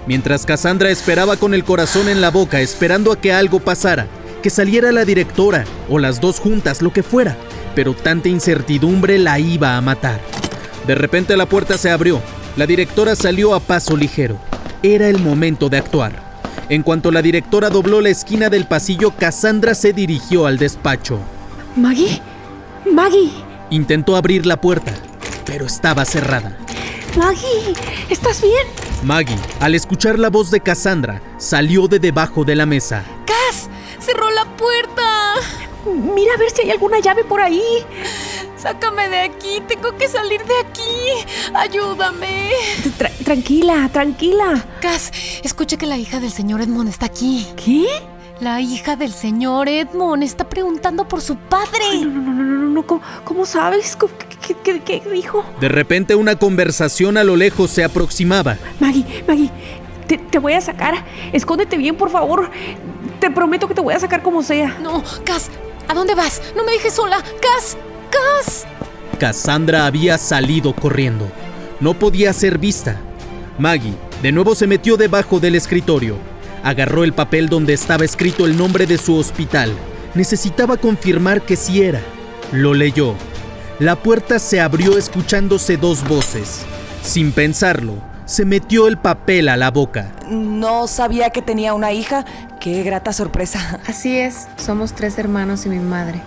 Mientras 0.07 0.45
Cassandra 0.45 0.91
esperaba 0.91 1.37
con 1.37 1.55
el 1.55 1.65
corazón 1.65 2.09
en 2.09 2.21
la 2.21 2.31
boca, 2.31 2.61
esperando 2.61 3.11
a 3.11 3.21
que 3.21 3.33
algo 3.33 3.61
pasara, 3.61 4.07
que 4.43 4.51
saliera 4.51 4.93
la 4.93 5.05
directora, 5.05 5.65
o 5.89 5.99
las 5.99 6.21
dos 6.21 6.39
juntas, 6.39 6.83
lo 6.83 6.93
que 6.93 7.03
fuera, 7.03 7.37
pero 7.75 7.95
tanta 7.95 8.29
incertidumbre 8.29 9.19
la 9.19 9.39
iba 9.39 9.77
a 9.77 9.81
matar. 9.81 10.21
De 10.87 10.95
repente 10.95 11.37
la 11.37 11.47
puerta 11.47 11.79
se 11.79 11.91
abrió, 11.91 12.21
la 12.57 12.67
directora 12.67 13.17
salió 13.17 13.55
a 13.55 13.61
paso 13.61 13.97
ligero. 13.97 14.39
Era 14.83 15.09
el 15.09 15.19
momento 15.19 15.71
de 15.71 15.79
actuar. 15.79 16.23
En 16.69 16.83
cuanto 16.83 17.11
la 17.11 17.23
directora 17.23 17.71
dobló 17.71 18.03
la 18.03 18.11
esquina 18.11 18.51
del 18.51 18.67
pasillo, 18.67 19.13
Cassandra 19.13 19.75
se 19.75 19.95
dirigió 19.95 20.47
al 20.47 20.59
despacho. 20.59 21.19
Maggie, 21.77 22.21
Maggie, 22.93 23.31
Intentó 23.71 24.17
abrir 24.17 24.45
la 24.45 24.61
puerta, 24.61 24.93
pero 25.47 25.67
estaba 25.67 26.05
cerrada. 26.05 26.57
Maggie, 27.17 27.75
¿estás 28.11 28.43
bien? 28.43 28.94
Maggie, 29.05 29.37
al 29.61 29.75
escuchar 29.75 30.19
la 30.19 30.31
voz 30.31 30.51
de 30.51 30.61
Cassandra, 30.61 31.21
salió 31.37 31.87
de 31.89 31.99
debajo 31.99 32.45
de 32.45 32.55
la 32.57 32.65
mesa. 32.67 33.05
¡Cas! 33.27 33.69
¡Cerró 34.01 34.31
la 34.31 34.45
puerta! 34.57 35.35
Mira 35.87 36.33
a 36.35 36.39
ver 36.39 36.51
si 36.51 36.63
hay 36.63 36.71
alguna 36.71 36.99
llave 37.01 37.23
por 37.25 37.41
ahí. 37.43 37.63
Sácame 38.57 39.09
de 39.11 39.21
aquí, 39.21 39.63
tengo 39.69 39.95
que 39.99 40.09
salir 40.09 40.43
de 40.47 40.59
aquí. 40.61 41.27
Ayúdame. 41.55 42.51
Tra- 42.99 43.13
tranquila, 43.23 43.91
tranquila. 43.93 44.65
Cas, 44.81 45.13
escuche 45.43 45.77
que 45.77 45.87
la 45.87 45.99
hija 45.99 46.19
del 46.21 46.33
señor 46.33 46.63
Edmond 46.63 46.89
está 46.89 47.07
aquí. 47.07 47.47
¿Qué? 47.63 47.87
La 48.41 48.61
hija 48.63 48.97
del 48.97 49.13
señor 49.13 49.69
Edmond 49.69 50.23
está 50.23 50.49
preguntando 50.49 51.07
por 51.07 51.21
su 51.21 51.37
padre. 51.37 52.01
No, 52.05 52.11
no, 52.11 52.33
no, 52.33 52.43
no, 52.43 52.55
no, 52.59 52.69
no. 52.71 52.87
¿Cómo, 52.87 53.03
cómo 53.25 53.45
sabes? 53.45 53.97
¿Cómo- 53.97 54.15
¿Qué, 54.47 54.55
qué- 54.63 54.81
qué- 54.81 55.01
qué 55.01 55.11
dijo? 55.11 55.45
De 55.61 55.69
repente 55.69 56.15
una 56.15 56.37
conversación 56.37 57.17
a 57.17 57.25
lo 57.25 57.37
lejos 57.37 57.71
se 57.71 57.85
aproximaba. 57.85 58.57
Maggie, 58.81 59.05
Maggie, 59.27 59.51
te, 60.07 60.19
te 60.19 60.39
voy 60.39 60.53
a 60.55 60.61
sacar. 60.61 61.05
Escóndete 61.33 61.77
bien, 61.77 61.97
por 61.97 62.11
favor. 62.11 62.51
Te 63.21 63.31
prometo 63.31 63.67
que 63.69 63.75
te 63.75 63.81
voy 63.81 63.95
a 63.95 63.99
sacar 64.01 64.23
como 64.23 64.43
sea. 64.43 64.77
No, 64.83 65.03
Cas, 65.25 65.49
¿a 65.89 65.95
dónde 65.95 66.15
vas? 66.15 66.43
No 66.57 66.65
me 66.65 66.73
dejes 66.73 66.93
sola. 66.95 67.19
Cas, 67.41 67.77
Cas. 68.11 68.67
Cassandra 69.19 69.87
había 69.87 70.19
salido 70.19 70.75
corriendo. 70.75 71.31
No 71.81 71.95
podía 71.95 72.33
ser 72.33 72.59
vista. 72.59 73.01
Maggie 73.59 73.95
de 74.23 74.33
nuevo 74.33 74.55
se 74.55 74.67
metió 74.67 74.97
debajo 74.97 75.41
del 75.41 75.55
escritorio. 75.55 76.17
Agarró 76.63 77.05
el 77.05 77.13
papel 77.13 77.49
donde 77.49 77.73
estaba 77.75 78.05
escrito 78.05 78.47
el 78.47 78.57
nombre 78.57 78.87
de 78.87 78.99
su 78.99 79.17
hospital. 79.17 79.73
Necesitaba 80.15 80.77
confirmar 80.77 81.43
que 81.43 81.57
sí 81.57 81.83
era. 81.83 82.01
Lo 82.53 82.73
leyó. 82.75 83.15
La 83.81 83.97
puerta 83.97 84.39
se 84.39 84.61
abrió 84.61 84.97
escuchándose 84.97 85.77
dos 85.77 86.07
voces. 86.07 86.65
Sin 87.03 87.33
pensarlo, 87.33 87.95
se 88.25 88.45
metió 88.45 88.87
el 88.87 88.99
papel 88.99 89.49
a 89.49 89.57
la 89.57 89.71
boca. 89.71 90.13
No 90.31 90.87
sabía 90.87 91.31
que 91.31 91.43
tenía 91.43 91.75
una 91.75 91.93
hija. 91.93 92.25
Qué 92.61 92.83
grata 92.83 93.13
sorpresa. 93.13 93.81
Así 93.87 94.17
es, 94.17 94.47
somos 94.57 94.93
tres 94.95 95.19
hermanos 95.19 95.67
y 95.67 95.71
mi 95.71 95.81
madre. 95.81 96.21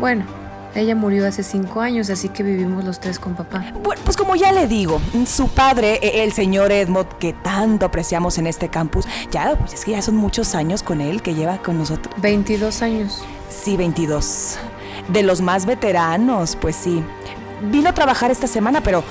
Bueno, 0.00 0.26
ella 0.74 0.94
murió 0.96 1.26
hace 1.26 1.42
cinco 1.44 1.80
años, 1.80 2.10
así 2.10 2.28
que 2.28 2.42
vivimos 2.42 2.84
los 2.84 2.98
tres 3.00 3.18
con 3.20 3.34
papá. 3.36 3.72
Bueno, 3.82 4.02
pues 4.04 4.16
como 4.16 4.34
ya 4.34 4.50
le 4.52 4.66
digo, 4.66 5.00
su 5.24 5.48
padre, 5.48 6.00
e- 6.02 6.24
el 6.24 6.32
señor 6.32 6.72
Edmond, 6.72 7.08
que 7.18 7.32
tanto 7.32 7.86
apreciamos 7.86 8.38
en 8.38 8.46
este 8.48 8.68
campus, 8.68 9.06
ya, 9.30 9.54
pues 9.56 9.72
es 9.72 9.84
que 9.84 9.92
ya 9.92 10.02
son 10.02 10.16
muchos 10.16 10.54
años 10.56 10.82
con 10.82 11.00
él 11.00 11.22
que 11.22 11.34
lleva 11.34 11.62
con 11.62 11.78
nosotros. 11.78 12.12
22 12.20 12.82
años. 12.82 13.22
Sí, 13.48 13.76
22. 13.76 14.58
De 15.08 15.22
los 15.22 15.40
más 15.40 15.66
veteranos, 15.66 16.56
pues 16.60 16.76
sí. 16.76 17.02
Vino 17.70 17.90
a 17.90 17.94
trabajar 17.94 18.30
esta 18.30 18.46
semana, 18.46 18.80
pero, 18.82 19.02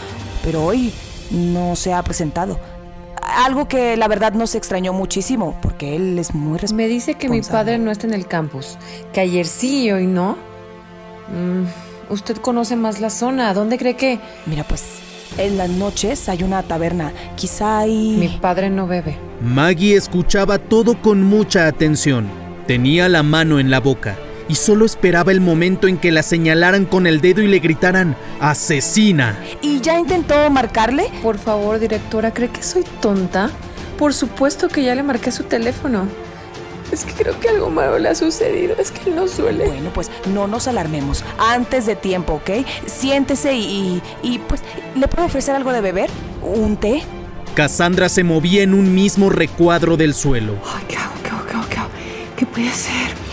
pero 0.43 0.63
hoy 0.63 0.93
no 1.31 1.75
se 1.75 1.93
ha 1.93 2.03
presentado. 2.03 2.59
Algo 3.21 3.67
que 3.67 3.97
la 3.97 4.07
verdad 4.07 4.33
nos 4.33 4.55
extrañó 4.55 4.93
muchísimo, 4.93 5.57
porque 5.61 5.95
él 5.95 6.19
es 6.19 6.33
muy 6.35 6.57
responsable. 6.59 6.83
Me 6.83 6.93
dice 6.93 7.15
que 7.15 7.27
mi 7.27 7.41
padre 7.41 7.77
no 7.79 7.91
está 7.91 8.07
en 8.07 8.13
el 8.13 8.27
campus, 8.27 8.77
que 9.13 9.21
ayer 9.21 9.47
sí 9.47 9.85
y 9.85 9.91
hoy 9.91 10.05
no. 10.05 10.37
Mm, 11.29 12.13
usted 12.13 12.37
conoce 12.37 12.75
más 12.75 12.99
la 12.99 13.09
zona, 13.09 13.53
¿dónde 13.53 13.77
cree 13.77 13.95
que...? 13.95 14.19
Mira, 14.45 14.63
pues 14.63 14.83
en 15.37 15.57
las 15.57 15.69
noches 15.69 16.29
hay 16.29 16.43
una 16.43 16.61
taberna. 16.63 17.11
Quizá 17.35 17.79
hay... 17.79 18.15
Mi 18.17 18.27
padre 18.27 18.69
no 18.69 18.85
bebe. 18.85 19.17
Maggie 19.41 19.95
escuchaba 19.95 20.59
todo 20.59 21.01
con 21.01 21.23
mucha 21.23 21.67
atención. 21.67 22.27
Tenía 22.67 23.09
la 23.09 23.23
mano 23.23 23.59
en 23.59 23.69
la 23.71 23.79
boca 23.79 24.15
y 24.47 24.55
solo 24.55 24.85
esperaba 24.85 25.31
el 25.31 25.41
momento 25.41 25.87
en 25.87 25.97
que 25.97 26.11
la 26.11 26.23
señalaran 26.23 26.85
con 26.85 27.07
el 27.07 27.21
dedo 27.21 27.41
y 27.41 27.47
le 27.47 27.59
gritaran 27.59 28.15
¡Asesina! 28.39 29.37
¿Y 29.61 29.81
ya 29.81 29.99
intentó 29.99 30.49
marcarle? 30.49 31.09
Por 31.23 31.37
favor, 31.37 31.79
directora, 31.79 32.33
¿cree 32.33 32.49
que 32.49 32.63
soy 32.63 32.83
tonta? 33.01 33.49
Por 33.97 34.13
supuesto 34.13 34.67
que 34.67 34.83
ya 34.83 34.95
le 34.95 35.03
marqué 35.03 35.31
su 35.31 35.43
teléfono. 35.43 36.07
Es 36.91 37.03
que 37.03 37.13
creo 37.13 37.39
que 37.39 37.49
algo 37.49 37.69
malo 37.69 37.97
le 37.97 38.09
ha 38.09 38.15
sucedido, 38.15 38.75
es 38.77 38.91
que 38.91 39.09
él 39.09 39.15
no 39.15 39.27
suele. 39.27 39.65
Bueno, 39.65 39.89
pues 39.93 40.11
no 40.33 40.47
nos 40.47 40.67
alarmemos. 40.67 41.23
Antes 41.39 41.87
de 41.87 41.95
tiempo, 41.95 42.33
¿ok? 42.33 42.65
Siéntese 42.85 43.53
y, 43.55 44.01
y, 44.21 44.33
y, 44.35 44.39
pues, 44.39 44.61
¿le 44.95 45.07
puedo 45.07 45.25
ofrecer 45.25 45.55
algo 45.55 45.73
de 45.73 45.81
beber? 45.81 46.09
¿Un 46.41 46.77
té? 46.77 47.01
Cassandra 47.55 48.07
se 48.09 48.23
movía 48.23 48.61
en 48.63 48.73
un 48.73 48.93
mismo 48.93 49.29
recuadro 49.29 49.97
del 49.97 50.13
suelo. 50.13 50.55
Ay, 50.65 50.83
¿qué 50.87 50.97
hago? 50.97 51.13
¿Qué 51.23 51.29
hago? 51.29 51.45
¿Qué 51.47 51.55
hago? 51.55 51.69
¿Qué 51.69 51.77
hago? 51.79 51.89
¿Qué 52.37 52.45
puede 52.45 52.71
ser? 52.71 53.24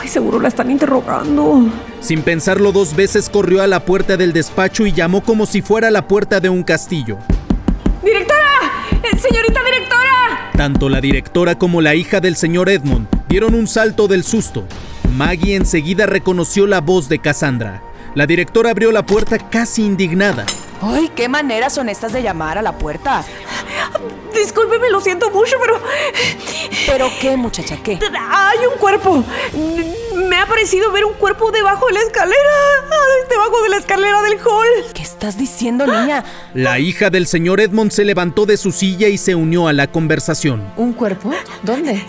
Ay, 0.00 0.08
seguro 0.08 0.38
la 0.38 0.48
están 0.48 0.70
interrogando. 0.70 1.70
Sin 2.00 2.22
pensarlo 2.22 2.72
dos 2.72 2.94
veces 2.94 3.28
corrió 3.28 3.62
a 3.62 3.66
la 3.66 3.84
puerta 3.84 4.16
del 4.16 4.32
despacho 4.32 4.86
y 4.86 4.92
llamó 4.92 5.22
como 5.22 5.46
si 5.46 5.60
fuera 5.62 5.90
la 5.90 6.06
puerta 6.06 6.40
de 6.40 6.48
un 6.48 6.62
castillo. 6.62 7.18
¡Directora! 8.04 8.46
Eh, 9.02 9.16
¡Señorita 9.18 9.60
directora! 9.64 10.50
Tanto 10.56 10.88
la 10.88 11.00
directora 11.00 11.56
como 11.56 11.80
la 11.80 11.94
hija 11.94 12.20
del 12.20 12.36
señor 12.36 12.68
Edmond 12.68 13.08
dieron 13.28 13.54
un 13.54 13.66
salto 13.66 14.06
del 14.06 14.22
susto. 14.24 14.64
Maggie 15.16 15.56
enseguida 15.56 16.06
reconoció 16.06 16.66
la 16.66 16.80
voz 16.80 17.08
de 17.08 17.18
Cassandra. 17.18 17.82
La 18.14 18.26
directora 18.26 18.70
abrió 18.70 18.92
la 18.92 19.04
puerta 19.04 19.38
casi 19.38 19.84
indignada. 19.84 20.46
¡Ay, 20.80 21.10
qué 21.14 21.28
maneras 21.28 21.74
son 21.74 21.88
estas 21.88 22.12
de 22.12 22.22
llamar 22.22 22.56
a 22.56 22.62
la 22.62 22.72
puerta! 22.78 23.24
Discúlpeme, 24.34 24.90
lo 24.90 25.00
siento 25.00 25.30
mucho, 25.30 25.56
pero 25.60 25.80
¿Pero 26.86 27.10
qué, 27.20 27.36
muchacha? 27.36 27.76
¿Qué? 27.82 27.98
hay 28.30 28.58
un 28.66 28.78
cuerpo. 28.78 29.24
Me 30.14 30.36
ha 30.36 30.46
parecido 30.46 30.90
ver 30.92 31.04
un 31.04 31.14
cuerpo 31.14 31.50
debajo 31.50 31.86
de 31.86 31.94
la 31.94 32.00
escalera. 32.00 32.38
Debajo 33.28 33.62
de 33.62 33.68
la 33.68 33.76
escalera 33.76 34.22
del 34.22 34.38
hall. 34.40 34.92
¿Qué 34.94 35.02
estás 35.02 35.38
diciendo, 35.38 35.86
niña? 35.86 36.24
La 36.54 36.78
hija 36.78 37.10
del 37.10 37.26
señor 37.26 37.60
Edmond 37.60 37.90
se 37.90 38.04
levantó 38.04 38.46
de 38.46 38.56
su 38.56 38.72
silla 38.72 39.08
y 39.08 39.18
se 39.18 39.34
unió 39.34 39.68
a 39.68 39.72
la 39.72 39.86
conversación. 39.86 40.72
¿Un 40.76 40.92
cuerpo? 40.92 41.32
¿Dónde? 41.62 42.02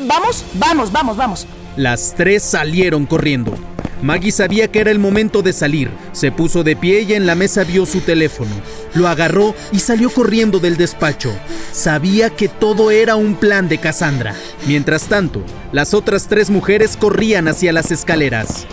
Vamos, 0.00 0.44
vamos, 0.54 0.92
vamos, 0.92 1.16
vamos. 1.16 1.46
Las 1.76 2.14
tres 2.16 2.42
salieron 2.42 3.06
corriendo. 3.06 3.54
Maggie 4.02 4.32
sabía 4.32 4.68
que 4.68 4.80
era 4.80 4.90
el 4.90 4.98
momento 4.98 5.42
de 5.42 5.52
salir. 5.52 5.90
Se 6.12 6.30
puso 6.30 6.62
de 6.62 6.76
pie 6.76 7.02
y 7.02 7.14
en 7.14 7.26
la 7.26 7.34
mesa 7.34 7.64
vio 7.64 7.84
su 7.84 8.00
teléfono. 8.00 8.50
Lo 8.94 9.08
agarró 9.08 9.54
y 9.72 9.80
salió 9.80 10.10
corriendo 10.10 10.58
del 10.58 10.76
despacho. 10.76 11.32
Sabía 11.72 12.30
que 12.30 12.48
todo 12.48 12.90
era 12.90 13.16
un 13.16 13.34
plan 13.34 13.68
de 13.68 13.78
Cassandra. 13.78 14.34
Mientras 14.66 15.04
tanto, 15.04 15.42
las 15.72 15.94
otras 15.94 16.26
tres 16.26 16.50
mujeres 16.50 16.96
corrían 16.96 17.48
hacia 17.48 17.72
las 17.72 17.90
escaleras. 17.90 18.66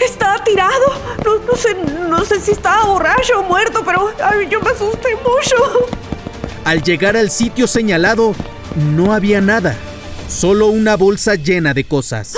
Está 0.00 0.42
tirado. 0.44 0.86
No, 1.24 1.38
no 1.46 1.56
sé, 1.56 1.76
no 2.08 2.24
sé 2.24 2.40
si 2.40 2.52
estaba 2.52 2.84
borracho 2.84 3.40
o 3.40 3.42
muerto, 3.42 3.82
pero 3.84 4.10
ay, 4.22 4.48
yo 4.50 4.60
me 4.60 4.70
asusté 4.70 5.14
mucho. 5.16 5.86
Al 6.64 6.82
llegar 6.82 7.16
al 7.16 7.30
sitio 7.30 7.66
señalado, 7.66 8.34
no 8.94 9.12
había 9.12 9.40
nada. 9.40 9.74
Solo 10.28 10.66
una 10.66 10.96
bolsa 10.96 11.34
llena 11.34 11.72
de 11.72 11.84
cosas. 11.84 12.34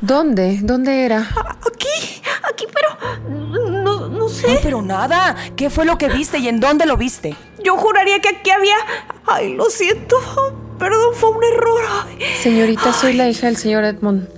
¿Dónde? 0.00 0.58
¿Dónde 0.62 1.04
era? 1.04 1.30
Aquí, 1.66 2.22
aquí, 2.42 2.66
pero 2.72 3.69
no, 3.98 4.08
no 4.08 4.28
sé. 4.28 4.54
No, 4.54 4.60
pero 4.62 4.82
nada. 4.82 5.34
¿Qué 5.56 5.70
fue 5.70 5.84
lo 5.84 5.98
que 5.98 6.08
viste 6.08 6.38
y 6.38 6.48
en 6.48 6.60
dónde 6.60 6.86
lo 6.86 6.96
viste? 6.96 7.34
Yo 7.64 7.76
juraría 7.76 8.20
que 8.20 8.28
aquí 8.28 8.50
había. 8.50 8.76
Ay, 9.26 9.54
lo 9.54 9.64
siento. 9.70 10.16
Perdón, 10.78 11.14
fue 11.14 11.30
un 11.30 11.44
error. 11.44 11.80
Ay. 12.06 12.18
Señorita, 12.42 12.92
soy 12.92 13.12
la 13.14 13.28
hija 13.28 13.46
del 13.46 13.56
señor 13.56 13.84
Edmond. 13.84 14.28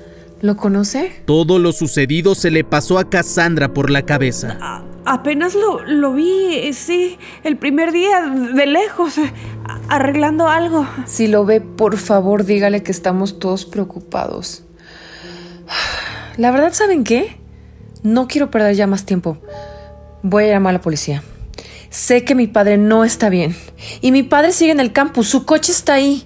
¿Lo 0.40 0.56
conoce? 0.56 1.22
Todo 1.24 1.58
lo 1.60 1.72
sucedido 1.72 2.34
se 2.34 2.50
le 2.50 2.64
pasó 2.64 2.98
a 2.98 3.08
Cassandra 3.08 3.72
por 3.72 3.90
la 3.90 4.02
cabeza. 4.02 4.58
A- 4.60 4.82
apenas 5.04 5.54
lo, 5.54 5.80
lo 5.84 6.14
vi, 6.14 6.72
sí, 6.72 7.16
el 7.44 7.56
primer 7.56 7.92
día, 7.92 8.22
de 8.22 8.66
lejos, 8.66 9.14
arreglando 9.88 10.48
algo. 10.48 10.84
Si 11.06 11.28
lo 11.28 11.44
ve, 11.44 11.60
por 11.60 11.96
favor, 11.96 12.44
dígale 12.44 12.82
que 12.82 12.90
estamos 12.90 13.38
todos 13.38 13.64
preocupados. 13.66 14.64
La 16.36 16.50
verdad, 16.50 16.72
¿saben 16.72 17.04
qué? 17.04 17.36
No 18.02 18.26
quiero 18.28 18.50
perder 18.50 18.74
ya 18.74 18.86
más 18.86 19.04
tiempo. 19.04 19.38
Voy 20.22 20.44
a 20.44 20.48
llamar 20.48 20.70
a 20.70 20.78
la 20.78 20.80
policía. 20.80 21.22
Sé 21.90 22.24
que 22.24 22.34
mi 22.34 22.46
padre 22.46 22.78
no 22.78 23.04
está 23.04 23.28
bien. 23.28 23.54
Y 24.00 24.12
mi 24.12 24.22
padre 24.22 24.52
sigue 24.52 24.72
en 24.72 24.80
el 24.80 24.92
campus. 24.92 25.28
Su 25.28 25.44
coche 25.44 25.72
está 25.72 25.94
ahí. 25.94 26.24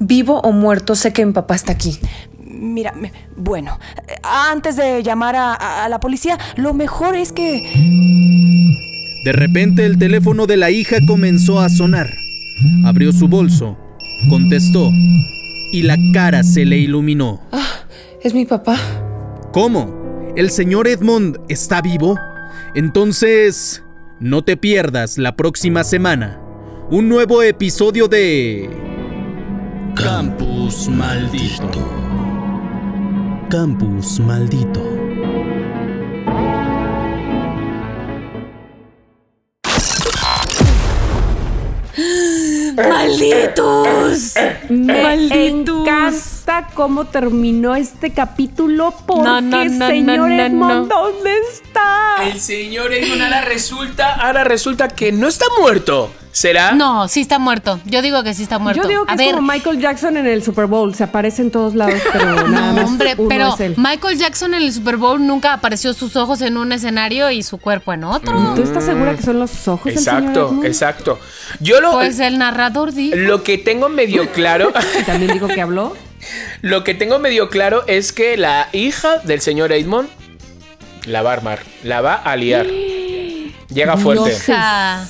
Vivo 0.00 0.40
o 0.40 0.52
muerto, 0.52 0.94
sé 0.94 1.12
que 1.12 1.24
mi 1.26 1.32
papá 1.32 1.54
está 1.54 1.72
aquí. 1.72 1.98
Mira, 2.44 2.92
bueno, 3.36 3.78
eh, 4.08 4.14
antes 4.22 4.76
de 4.76 5.02
llamar 5.02 5.36
a, 5.36 5.54
a- 5.54 5.84
a 5.84 5.88
la 5.88 6.00
policía, 6.00 6.38
lo 6.56 6.72
mejor 6.74 7.16
es 7.16 7.32
que... 7.32 7.62
De 9.24 9.32
repente 9.32 9.84
el 9.84 9.98
teléfono 9.98 10.46
de 10.46 10.56
la 10.56 10.70
hija 10.70 10.96
comenzó 11.06 11.60
a 11.60 11.68
sonar. 11.68 12.08
Abrió 12.84 13.12
su 13.12 13.28
bolso, 13.28 13.76
contestó 14.28 14.90
y 15.72 15.82
la 15.82 15.96
cara 16.12 16.42
se 16.42 16.64
le 16.64 16.78
iluminó. 16.78 17.40
¿Es 18.22 18.34
mi 18.34 18.44
papá? 18.44 18.76
¿Cómo? 19.52 19.97
¿El 20.38 20.50
señor 20.50 20.86
Edmond 20.86 21.36
está 21.48 21.82
vivo? 21.82 22.16
Entonces, 22.76 23.82
no 24.20 24.44
te 24.44 24.56
pierdas 24.56 25.18
la 25.18 25.34
próxima 25.34 25.82
semana 25.82 26.40
un 26.92 27.08
nuevo 27.08 27.42
episodio 27.42 28.06
de... 28.06 28.70
Campus 29.96 30.88
Maldito. 30.88 31.90
Campus 33.50 34.20
Maldito. 34.20 34.80
¡Malditos! 42.76 44.34
Me 44.68 45.02
¡Malditos! 45.02 46.37
Cómo 46.74 47.04
terminó 47.06 47.76
este 47.76 48.10
capítulo 48.12 48.94
porque, 49.06 49.22
No, 49.22 49.40
no, 49.40 49.64
no, 49.64 49.86
señor 49.86 50.18
no, 50.18 50.28
no, 50.28 50.42
Edmond, 50.42 50.88
no. 50.88 50.96
¿dónde 50.96 51.34
está? 51.52 52.16
El 52.24 52.40
señor 52.40 52.92
Edmond 52.92 53.22
ahora 53.22 53.42
resulta, 53.42 54.14
ahora 54.14 54.44
resulta 54.44 54.88
que 54.88 55.12
no 55.12 55.28
está 55.28 55.44
muerto. 55.60 56.10
¿Será? 56.30 56.72
No, 56.72 57.08
sí 57.08 57.22
está 57.22 57.38
muerto. 57.40 57.80
Yo 57.84 58.00
digo 58.00 58.22
que 58.22 58.32
sí 58.32 58.44
está 58.44 58.58
muerto. 58.60 58.82
Yo 58.82 58.88
digo 58.88 59.06
que 59.06 59.10
a 59.10 59.14
es 59.14 59.18
ver, 59.18 59.34
como 59.34 59.50
Michael 59.50 59.80
Jackson 59.80 60.16
en 60.18 60.26
el 60.26 60.44
Super 60.44 60.66
Bowl, 60.66 60.94
se 60.94 61.02
aparece 61.02 61.42
en 61.42 61.50
todos 61.50 61.74
lados, 61.74 62.00
pero 62.12 62.46
nada 62.48 62.68
no, 62.68 62.72
más 62.74 62.84
hombre, 62.84 63.14
uno 63.16 63.28
pero 63.28 63.54
es 63.54 63.60
él. 63.60 63.74
Michael 63.76 64.18
Jackson 64.18 64.54
en 64.54 64.62
el 64.62 64.72
Super 64.72 64.98
Bowl 64.98 65.26
nunca 65.26 65.52
apareció 65.54 65.92
sus 65.94 66.14
ojos 66.14 66.40
en 66.42 66.56
un 66.56 66.70
escenario 66.70 67.30
y 67.32 67.42
su 67.42 67.58
cuerpo 67.58 67.92
en 67.92 68.04
otro. 68.04 68.52
¿Tú 68.54 68.62
estás 68.62 68.84
segura 68.84 69.16
que 69.16 69.22
son 69.22 69.40
los 69.40 69.66
ojos 69.66 69.90
Exacto, 69.90 70.60
exacto. 70.62 71.18
Yo 71.60 71.80
lo, 71.80 71.92
Pues 71.92 72.20
el 72.20 72.38
narrador 72.38 72.92
dijo. 72.92 73.16
lo 73.16 73.42
que 73.42 73.58
tengo 73.58 73.88
medio 73.88 74.30
claro, 74.30 74.72
Y 75.00 75.02
también 75.04 75.32
digo 75.32 75.48
que 75.48 75.60
habló. 75.60 75.96
Lo 76.62 76.84
que 76.84 76.94
tengo 76.94 77.18
medio 77.18 77.48
claro 77.48 77.84
es 77.86 78.12
que 78.12 78.36
la 78.36 78.68
hija 78.72 79.18
del 79.18 79.40
señor 79.40 79.72
Edmond 79.72 80.08
la 81.06 81.22
va 81.22 81.30
a 81.30 81.32
armar, 81.34 81.60
la 81.82 82.00
va 82.00 82.14
a 82.14 82.36
liar. 82.36 82.66
Llega 83.72 83.96
fuerte. 83.96 84.30
Hija. 84.32 85.06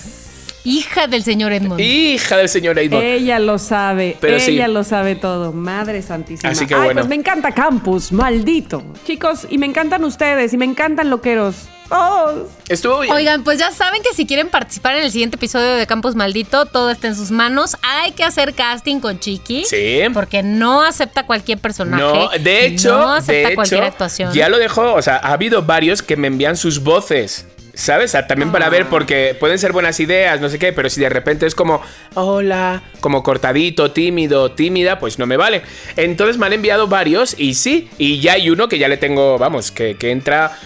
Hija 0.64 1.06
del 1.06 1.22
señor 1.22 1.52
Edmond. 1.52 1.80
Hija 1.80 2.36
del 2.36 2.48
señor 2.48 2.78
Edmond. 2.78 3.02
Ella 3.02 3.38
lo 3.38 3.58
sabe, 3.58 4.16
Pero 4.20 4.36
ella 4.36 4.66
sí. 4.66 4.72
lo 4.72 4.84
sabe 4.84 5.14
todo. 5.14 5.52
Madre 5.52 6.02
santísima. 6.02 6.50
Así 6.50 6.66
que 6.66 6.74
Ay, 6.74 6.80
bueno. 6.80 7.00
pues 7.00 7.08
me 7.08 7.14
encanta 7.14 7.52
Campus, 7.52 8.12
maldito. 8.12 8.82
Chicos, 9.06 9.46
y 9.48 9.56
me 9.58 9.66
encantan 9.66 10.04
ustedes, 10.04 10.52
y 10.52 10.58
me 10.58 10.66
encantan 10.66 11.08
loqueros. 11.08 11.68
Oh, 11.90 12.32
Estuvo 12.68 13.00
bien. 13.00 13.14
Oigan, 13.14 13.44
pues 13.44 13.58
ya 13.58 13.70
saben 13.72 14.02
que 14.02 14.12
si 14.14 14.26
quieren 14.26 14.48
participar 14.50 14.96
en 14.96 15.04
el 15.04 15.10
siguiente 15.10 15.36
episodio 15.36 15.74
de 15.76 15.86
Campus 15.86 16.14
Maldito, 16.14 16.66
todo 16.66 16.90
está 16.90 17.06
en 17.08 17.14
sus 17.16 17.30
manos. 17.30 17.76
Hay 17.82 18.12
que 18.12 18.24
hacer 18.24 18.52
casting 18.54 19.00
con 19.00 19.18
Chiqui. 19.18 19.64
Sí. 19.64 20.02
Porque 20.12 20.42
no 20.42 20.82
acepta 20.82 21.24
cualquier 21.24 21.58
personaje. 21.58 22.02
No, 22.02 22.28
de 22.38 22.66
hecho, 22.66 22.90
no 22.98 23.12
acepta 23.14 23.48
de 23.48 23.54
cualquier 23.54 23.80
hecho, 23.84 23.88
actuación. 23.92 24.32
ya 24.34 24.48
lo 24.48 24.58
dejó, 24.58 24.94
o 24.94 25.02
sea, 25.02 25.16
ha 25.16 25.32
habido 25.32 25.62
varios 25.62 26.02
que 26.02 26.16
me 26.16 26.26
envían 26.26 26.56
sus 26.56 26.82
voces. 26.82 27.46
¿Sabes? 27.74 28.10
Sea, 28.10 28.26
también 28.26 28.50
para 28.50 28.66
Ah. 28.66 28.70
ver, 28.70 28.86
porque 28.88 29.36
pueden 29.38 29.56
ser 29.56 29.70
buenas 29.72 30.00
ideas, 30.00 30.40
no 30.40 30.48
sé 30.48 30.58
qué, 30.58 30.72
pero 30.72 30.90
si 30.90 31.00
de 31.00 31.08
repente 31.10 31.46
es 31.46 31.54
como, 31.54 31.80
hola, 32.14 32.82
como 32.98 33.22
cortadito, 33.22 33.92
tímido, 33.92 34.50
tímida, 34.50 34.98
pues 34.98 35.20
no 35.20 35.26
me 35.26 35.36
vale. 35.36 35.62
Entonces 35.96 36.38
me 36.38 36.46
han 36.46 36.54
enviado 36.54 36.88
varios 36.88 37.38
y 37.38 37.54
sí, 37.54 37.88
y 37.96 38.18
ya 38.20 38.32
hay 38.32 38.50
uno 38.50 38.68
que 38.68 38.80
ya 38.80 38.88
le 38.88 38.96
tengo, 38.96 39.38
vamos, 39.38 39.70
que, 39.70 39.94
que 39.94 40.10
entra. 40.10 40.58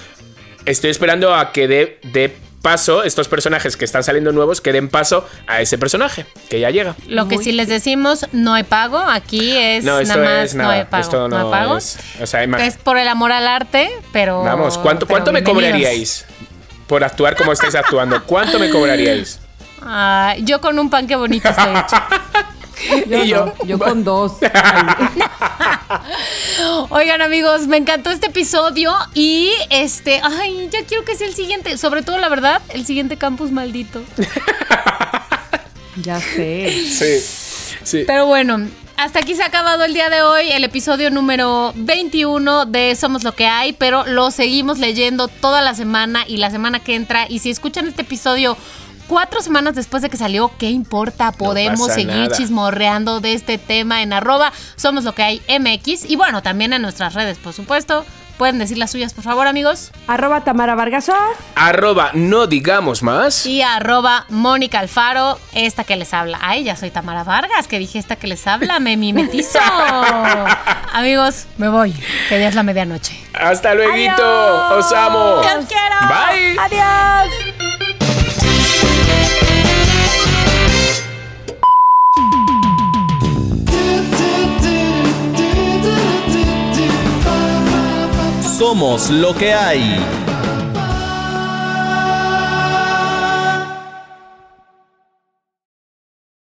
Estoy 0.64 0.90
esperando 0.90 1.34
a 1.34 1.52
que 1.52 1.68
dé 1.68 2.01
dé 2.02 2.36
paso, 2.62 3.02
estos 3.02 3.28
personajes 3.28 3.76
que 3.76 3.84
están 3.84 4.05
saliendo 4.05 4.30
nuevos, 4.32 4.60
que 4.60 4.72
den 4.72 4.89
paso 4.89 5.28
a 5.48 5.60
ese 5.60 5.76
personaje, 5.78 6.24
que 6.48 6.60
ya 6.60 6.70
llega. 6.70 6.94
Lo 7.09 7.26
que 7.28 7.39
sí 7.39 7.51
les 7.52 7.68
decimos, 7.68 8.26
no 8.32 8.55
hay 8.55 8.62
pago. 8.62 8.98
Aquí 8.98 9.56
es 9.56 9.84
No, 9.84 9.98
esto 9.98 10.16
nada 10.16 10.36
más 10.36 10.44
es 10.44 10.55
no 10.55 10.62
nada. 10.62 10.74
hay 10.74 10.84
pago. 10.84 11.02
Esto 11.02 11.28
no, 11.28 11.36
hay 11.36 11.51
pago. 11.51 11.76
es. 11.76 11.98
O 12.20 12.26
sea, 12.26 12.44
Es 12.44 12.76
por 12.76 12.97
el 12.98 13.09
amor 13.09 13.32
al 13.32 13.48
arte, 13.48 13.90
pero. 14.12 14.43
Vamos, 14.43 14.78
¿cuánto, 14.78 15.06
pero 15.06 15.16
cuánto 15.16 15.32
me 15.32 15.43
cobraríais 15.43 16.24
por 16.86 17.02
actuar 17.05 17.36
como 17.36 17.52
estáis 17.52 17.74
actuando? 17.74 18.22
¿Cuánto 18.24 18.59
me 18.59 18.70
cobraríais? 18.70 19.39
Ah, 19.84 20.36
yo 20.39 20.60
con 20.60 20.78
un 20.78 20.89
pan 20.90 21.09
que 21.09 21.16
bonito 21.16 21.48
estoy 21.48 21.72
hecha. 21.72 22.06
yo, 23.09 23.25
Y 23.25 23.29
yo- 23.29 23.47
no, 23.47 23.55
yo 23.67 23.79
con 23.79 24.05
dos. 24.05 24.33
Oigan, 26.91 27.23
amigos, 27.23 27.67
me 27.67 27.77
encantó 27.77 28.11
este 28.11 28.27
episodio 28.27 28.93
y 29.15 29.51
este, 29.71 30.21
ay, 30.23 30.69
ya 30.73 30.85
quiero 30.85 31.05
que 31.05 31.17
sea 31.17 31.27
el 31.27 31.35
siguiente, 31.35 31.77
sobre 31.79 32.03
todo 32.03 32.19
la 32.19 32.29
verdad, 32.29 32.63
el 32.71 32.85
siguiente 32.87 33.17
campus 33.17 33.51
maldito. 33.51 34.03
ya 35.97 36.21
sé. 36.21 36.71
Sí. 36.89 37.21
Sí. 37.85 38.05
Pero 38.07 38.27
bueno, 38.27 38.69
hasta 38.97 39.19
aquí 39.19 39.35
se 39.35 39.43
ha 39.43 39.47
acabado 39.47 39.85
el 39.85 39.93
día 39.95 40.09
de 40.09 40.23
hoy, 40.23 40.51
el 40.53 40.63
episodio 40.65 41.11
número 41.11 41.73
21 41.75 42.67
de 42.67 42.95
Somos 42.95 43.25
lo 43.25 43.33
que 43.33 43.47
hay, 43.47 43.73
pero 43.73 44.05
lo 44.07 44.31
seguimos 44.31 44.79
leyendo 44.79 45.27
toda 45.29 45.61
la 45.63 45.75
semana 45.75 46.25
y 46.27 46.37
la 46.37 46.51
semana 46.51 46.79
que 46.81 46.95
entra. 46.95 47.27
Y 47.29 47.41
si 47.41 47.51
escuchan 47.51 47.89
este 47.89 48.03
episodio 48.03 48.57
cuatro 49.12 49.43
semanas 49.43 49.74
después 49.74 50.02
de 50.02 50.09
que 50.09 50.16
salió, 50.16 50.51
¿qué 50.59 50.70
importa? 50.70 51.32
Podemos 51.32 51.93
seguir 51.93 52.16
nada. 52.16 52.34
chismorreando 52.34 53.20
de 53.20 53.34
este 53.34 53.59
tema 53.59 54.01
en 54.01 54.14
arroba 54.14 54.55
Somos 54.76 55.05
lo 55.05 55.14
que 55.14 55.22
hay 55.22 55.43
MX 55.51 56.09
y 56.09 56.16
bueno, 56.16 56.43
también 56.43 56.72
en 56.72 56.80
nuestras 56.80 57.12
redes, 57.12 57.36
por 57.36 57.52
supuesto. 57.52 58.06
Pueden 58.39 58.59
decir 58.59 58.78
las 58.78 58.90
suyas, 58.90 59.12
por 59.12 59.22
favor, 59.22 59.47
amigos. 59.47 59.93
Arroba 60.06 60.44
Tamara 60.44 60.74
Vargasov. 60.74 61.14
Arroba 61.56 62.12
no 62.14 62.47
digamos 62.47 63.02
más. 63.02 63.44
Y 63.44 63.60
arroba 63.60 64.24
Mónica 64.30 64.78
Alfaro, 64.78 65.39
esta 65.52 65.84
que 65.84 65.97
les 65.97 66.14
habla. 66.14 66.39
Ay, 66.40 66.64
ya 66.64 66.74
soy 66.74 66.90
Tamara 66.90 67.22
Vargas, 67.22 67.68
que 67.68 67.78
dije 67.78 67.98
esta 67.98 68.16
que 68.16 68.28
les 68.28 68.47
habla, 68.47 68.80
me 68.80 68.97
mimetizo. 68.97 69.59
Amigos, 70.94 71.44
me 71.59 71.68
voy, 71.68 71.93
que 72.30 72.40
ya 72.40 72.48
es 72.48 72.55
la 72.55 72.62
medianoche. 72.62 73.14
Hasta 73.34 73.74
luego. 73.74 73.93
Os 74.74 74.90
amo. 74.90 75.43
¡Los 75.43 75.66
quiero! 75.66 75.97
Bye. 76.09 76.59
¡Adiós! 76.59 77.72
Somos 88.59 89.09
lo 89.09 89.35
que 89.35 89.55
hay. 89.55 90.32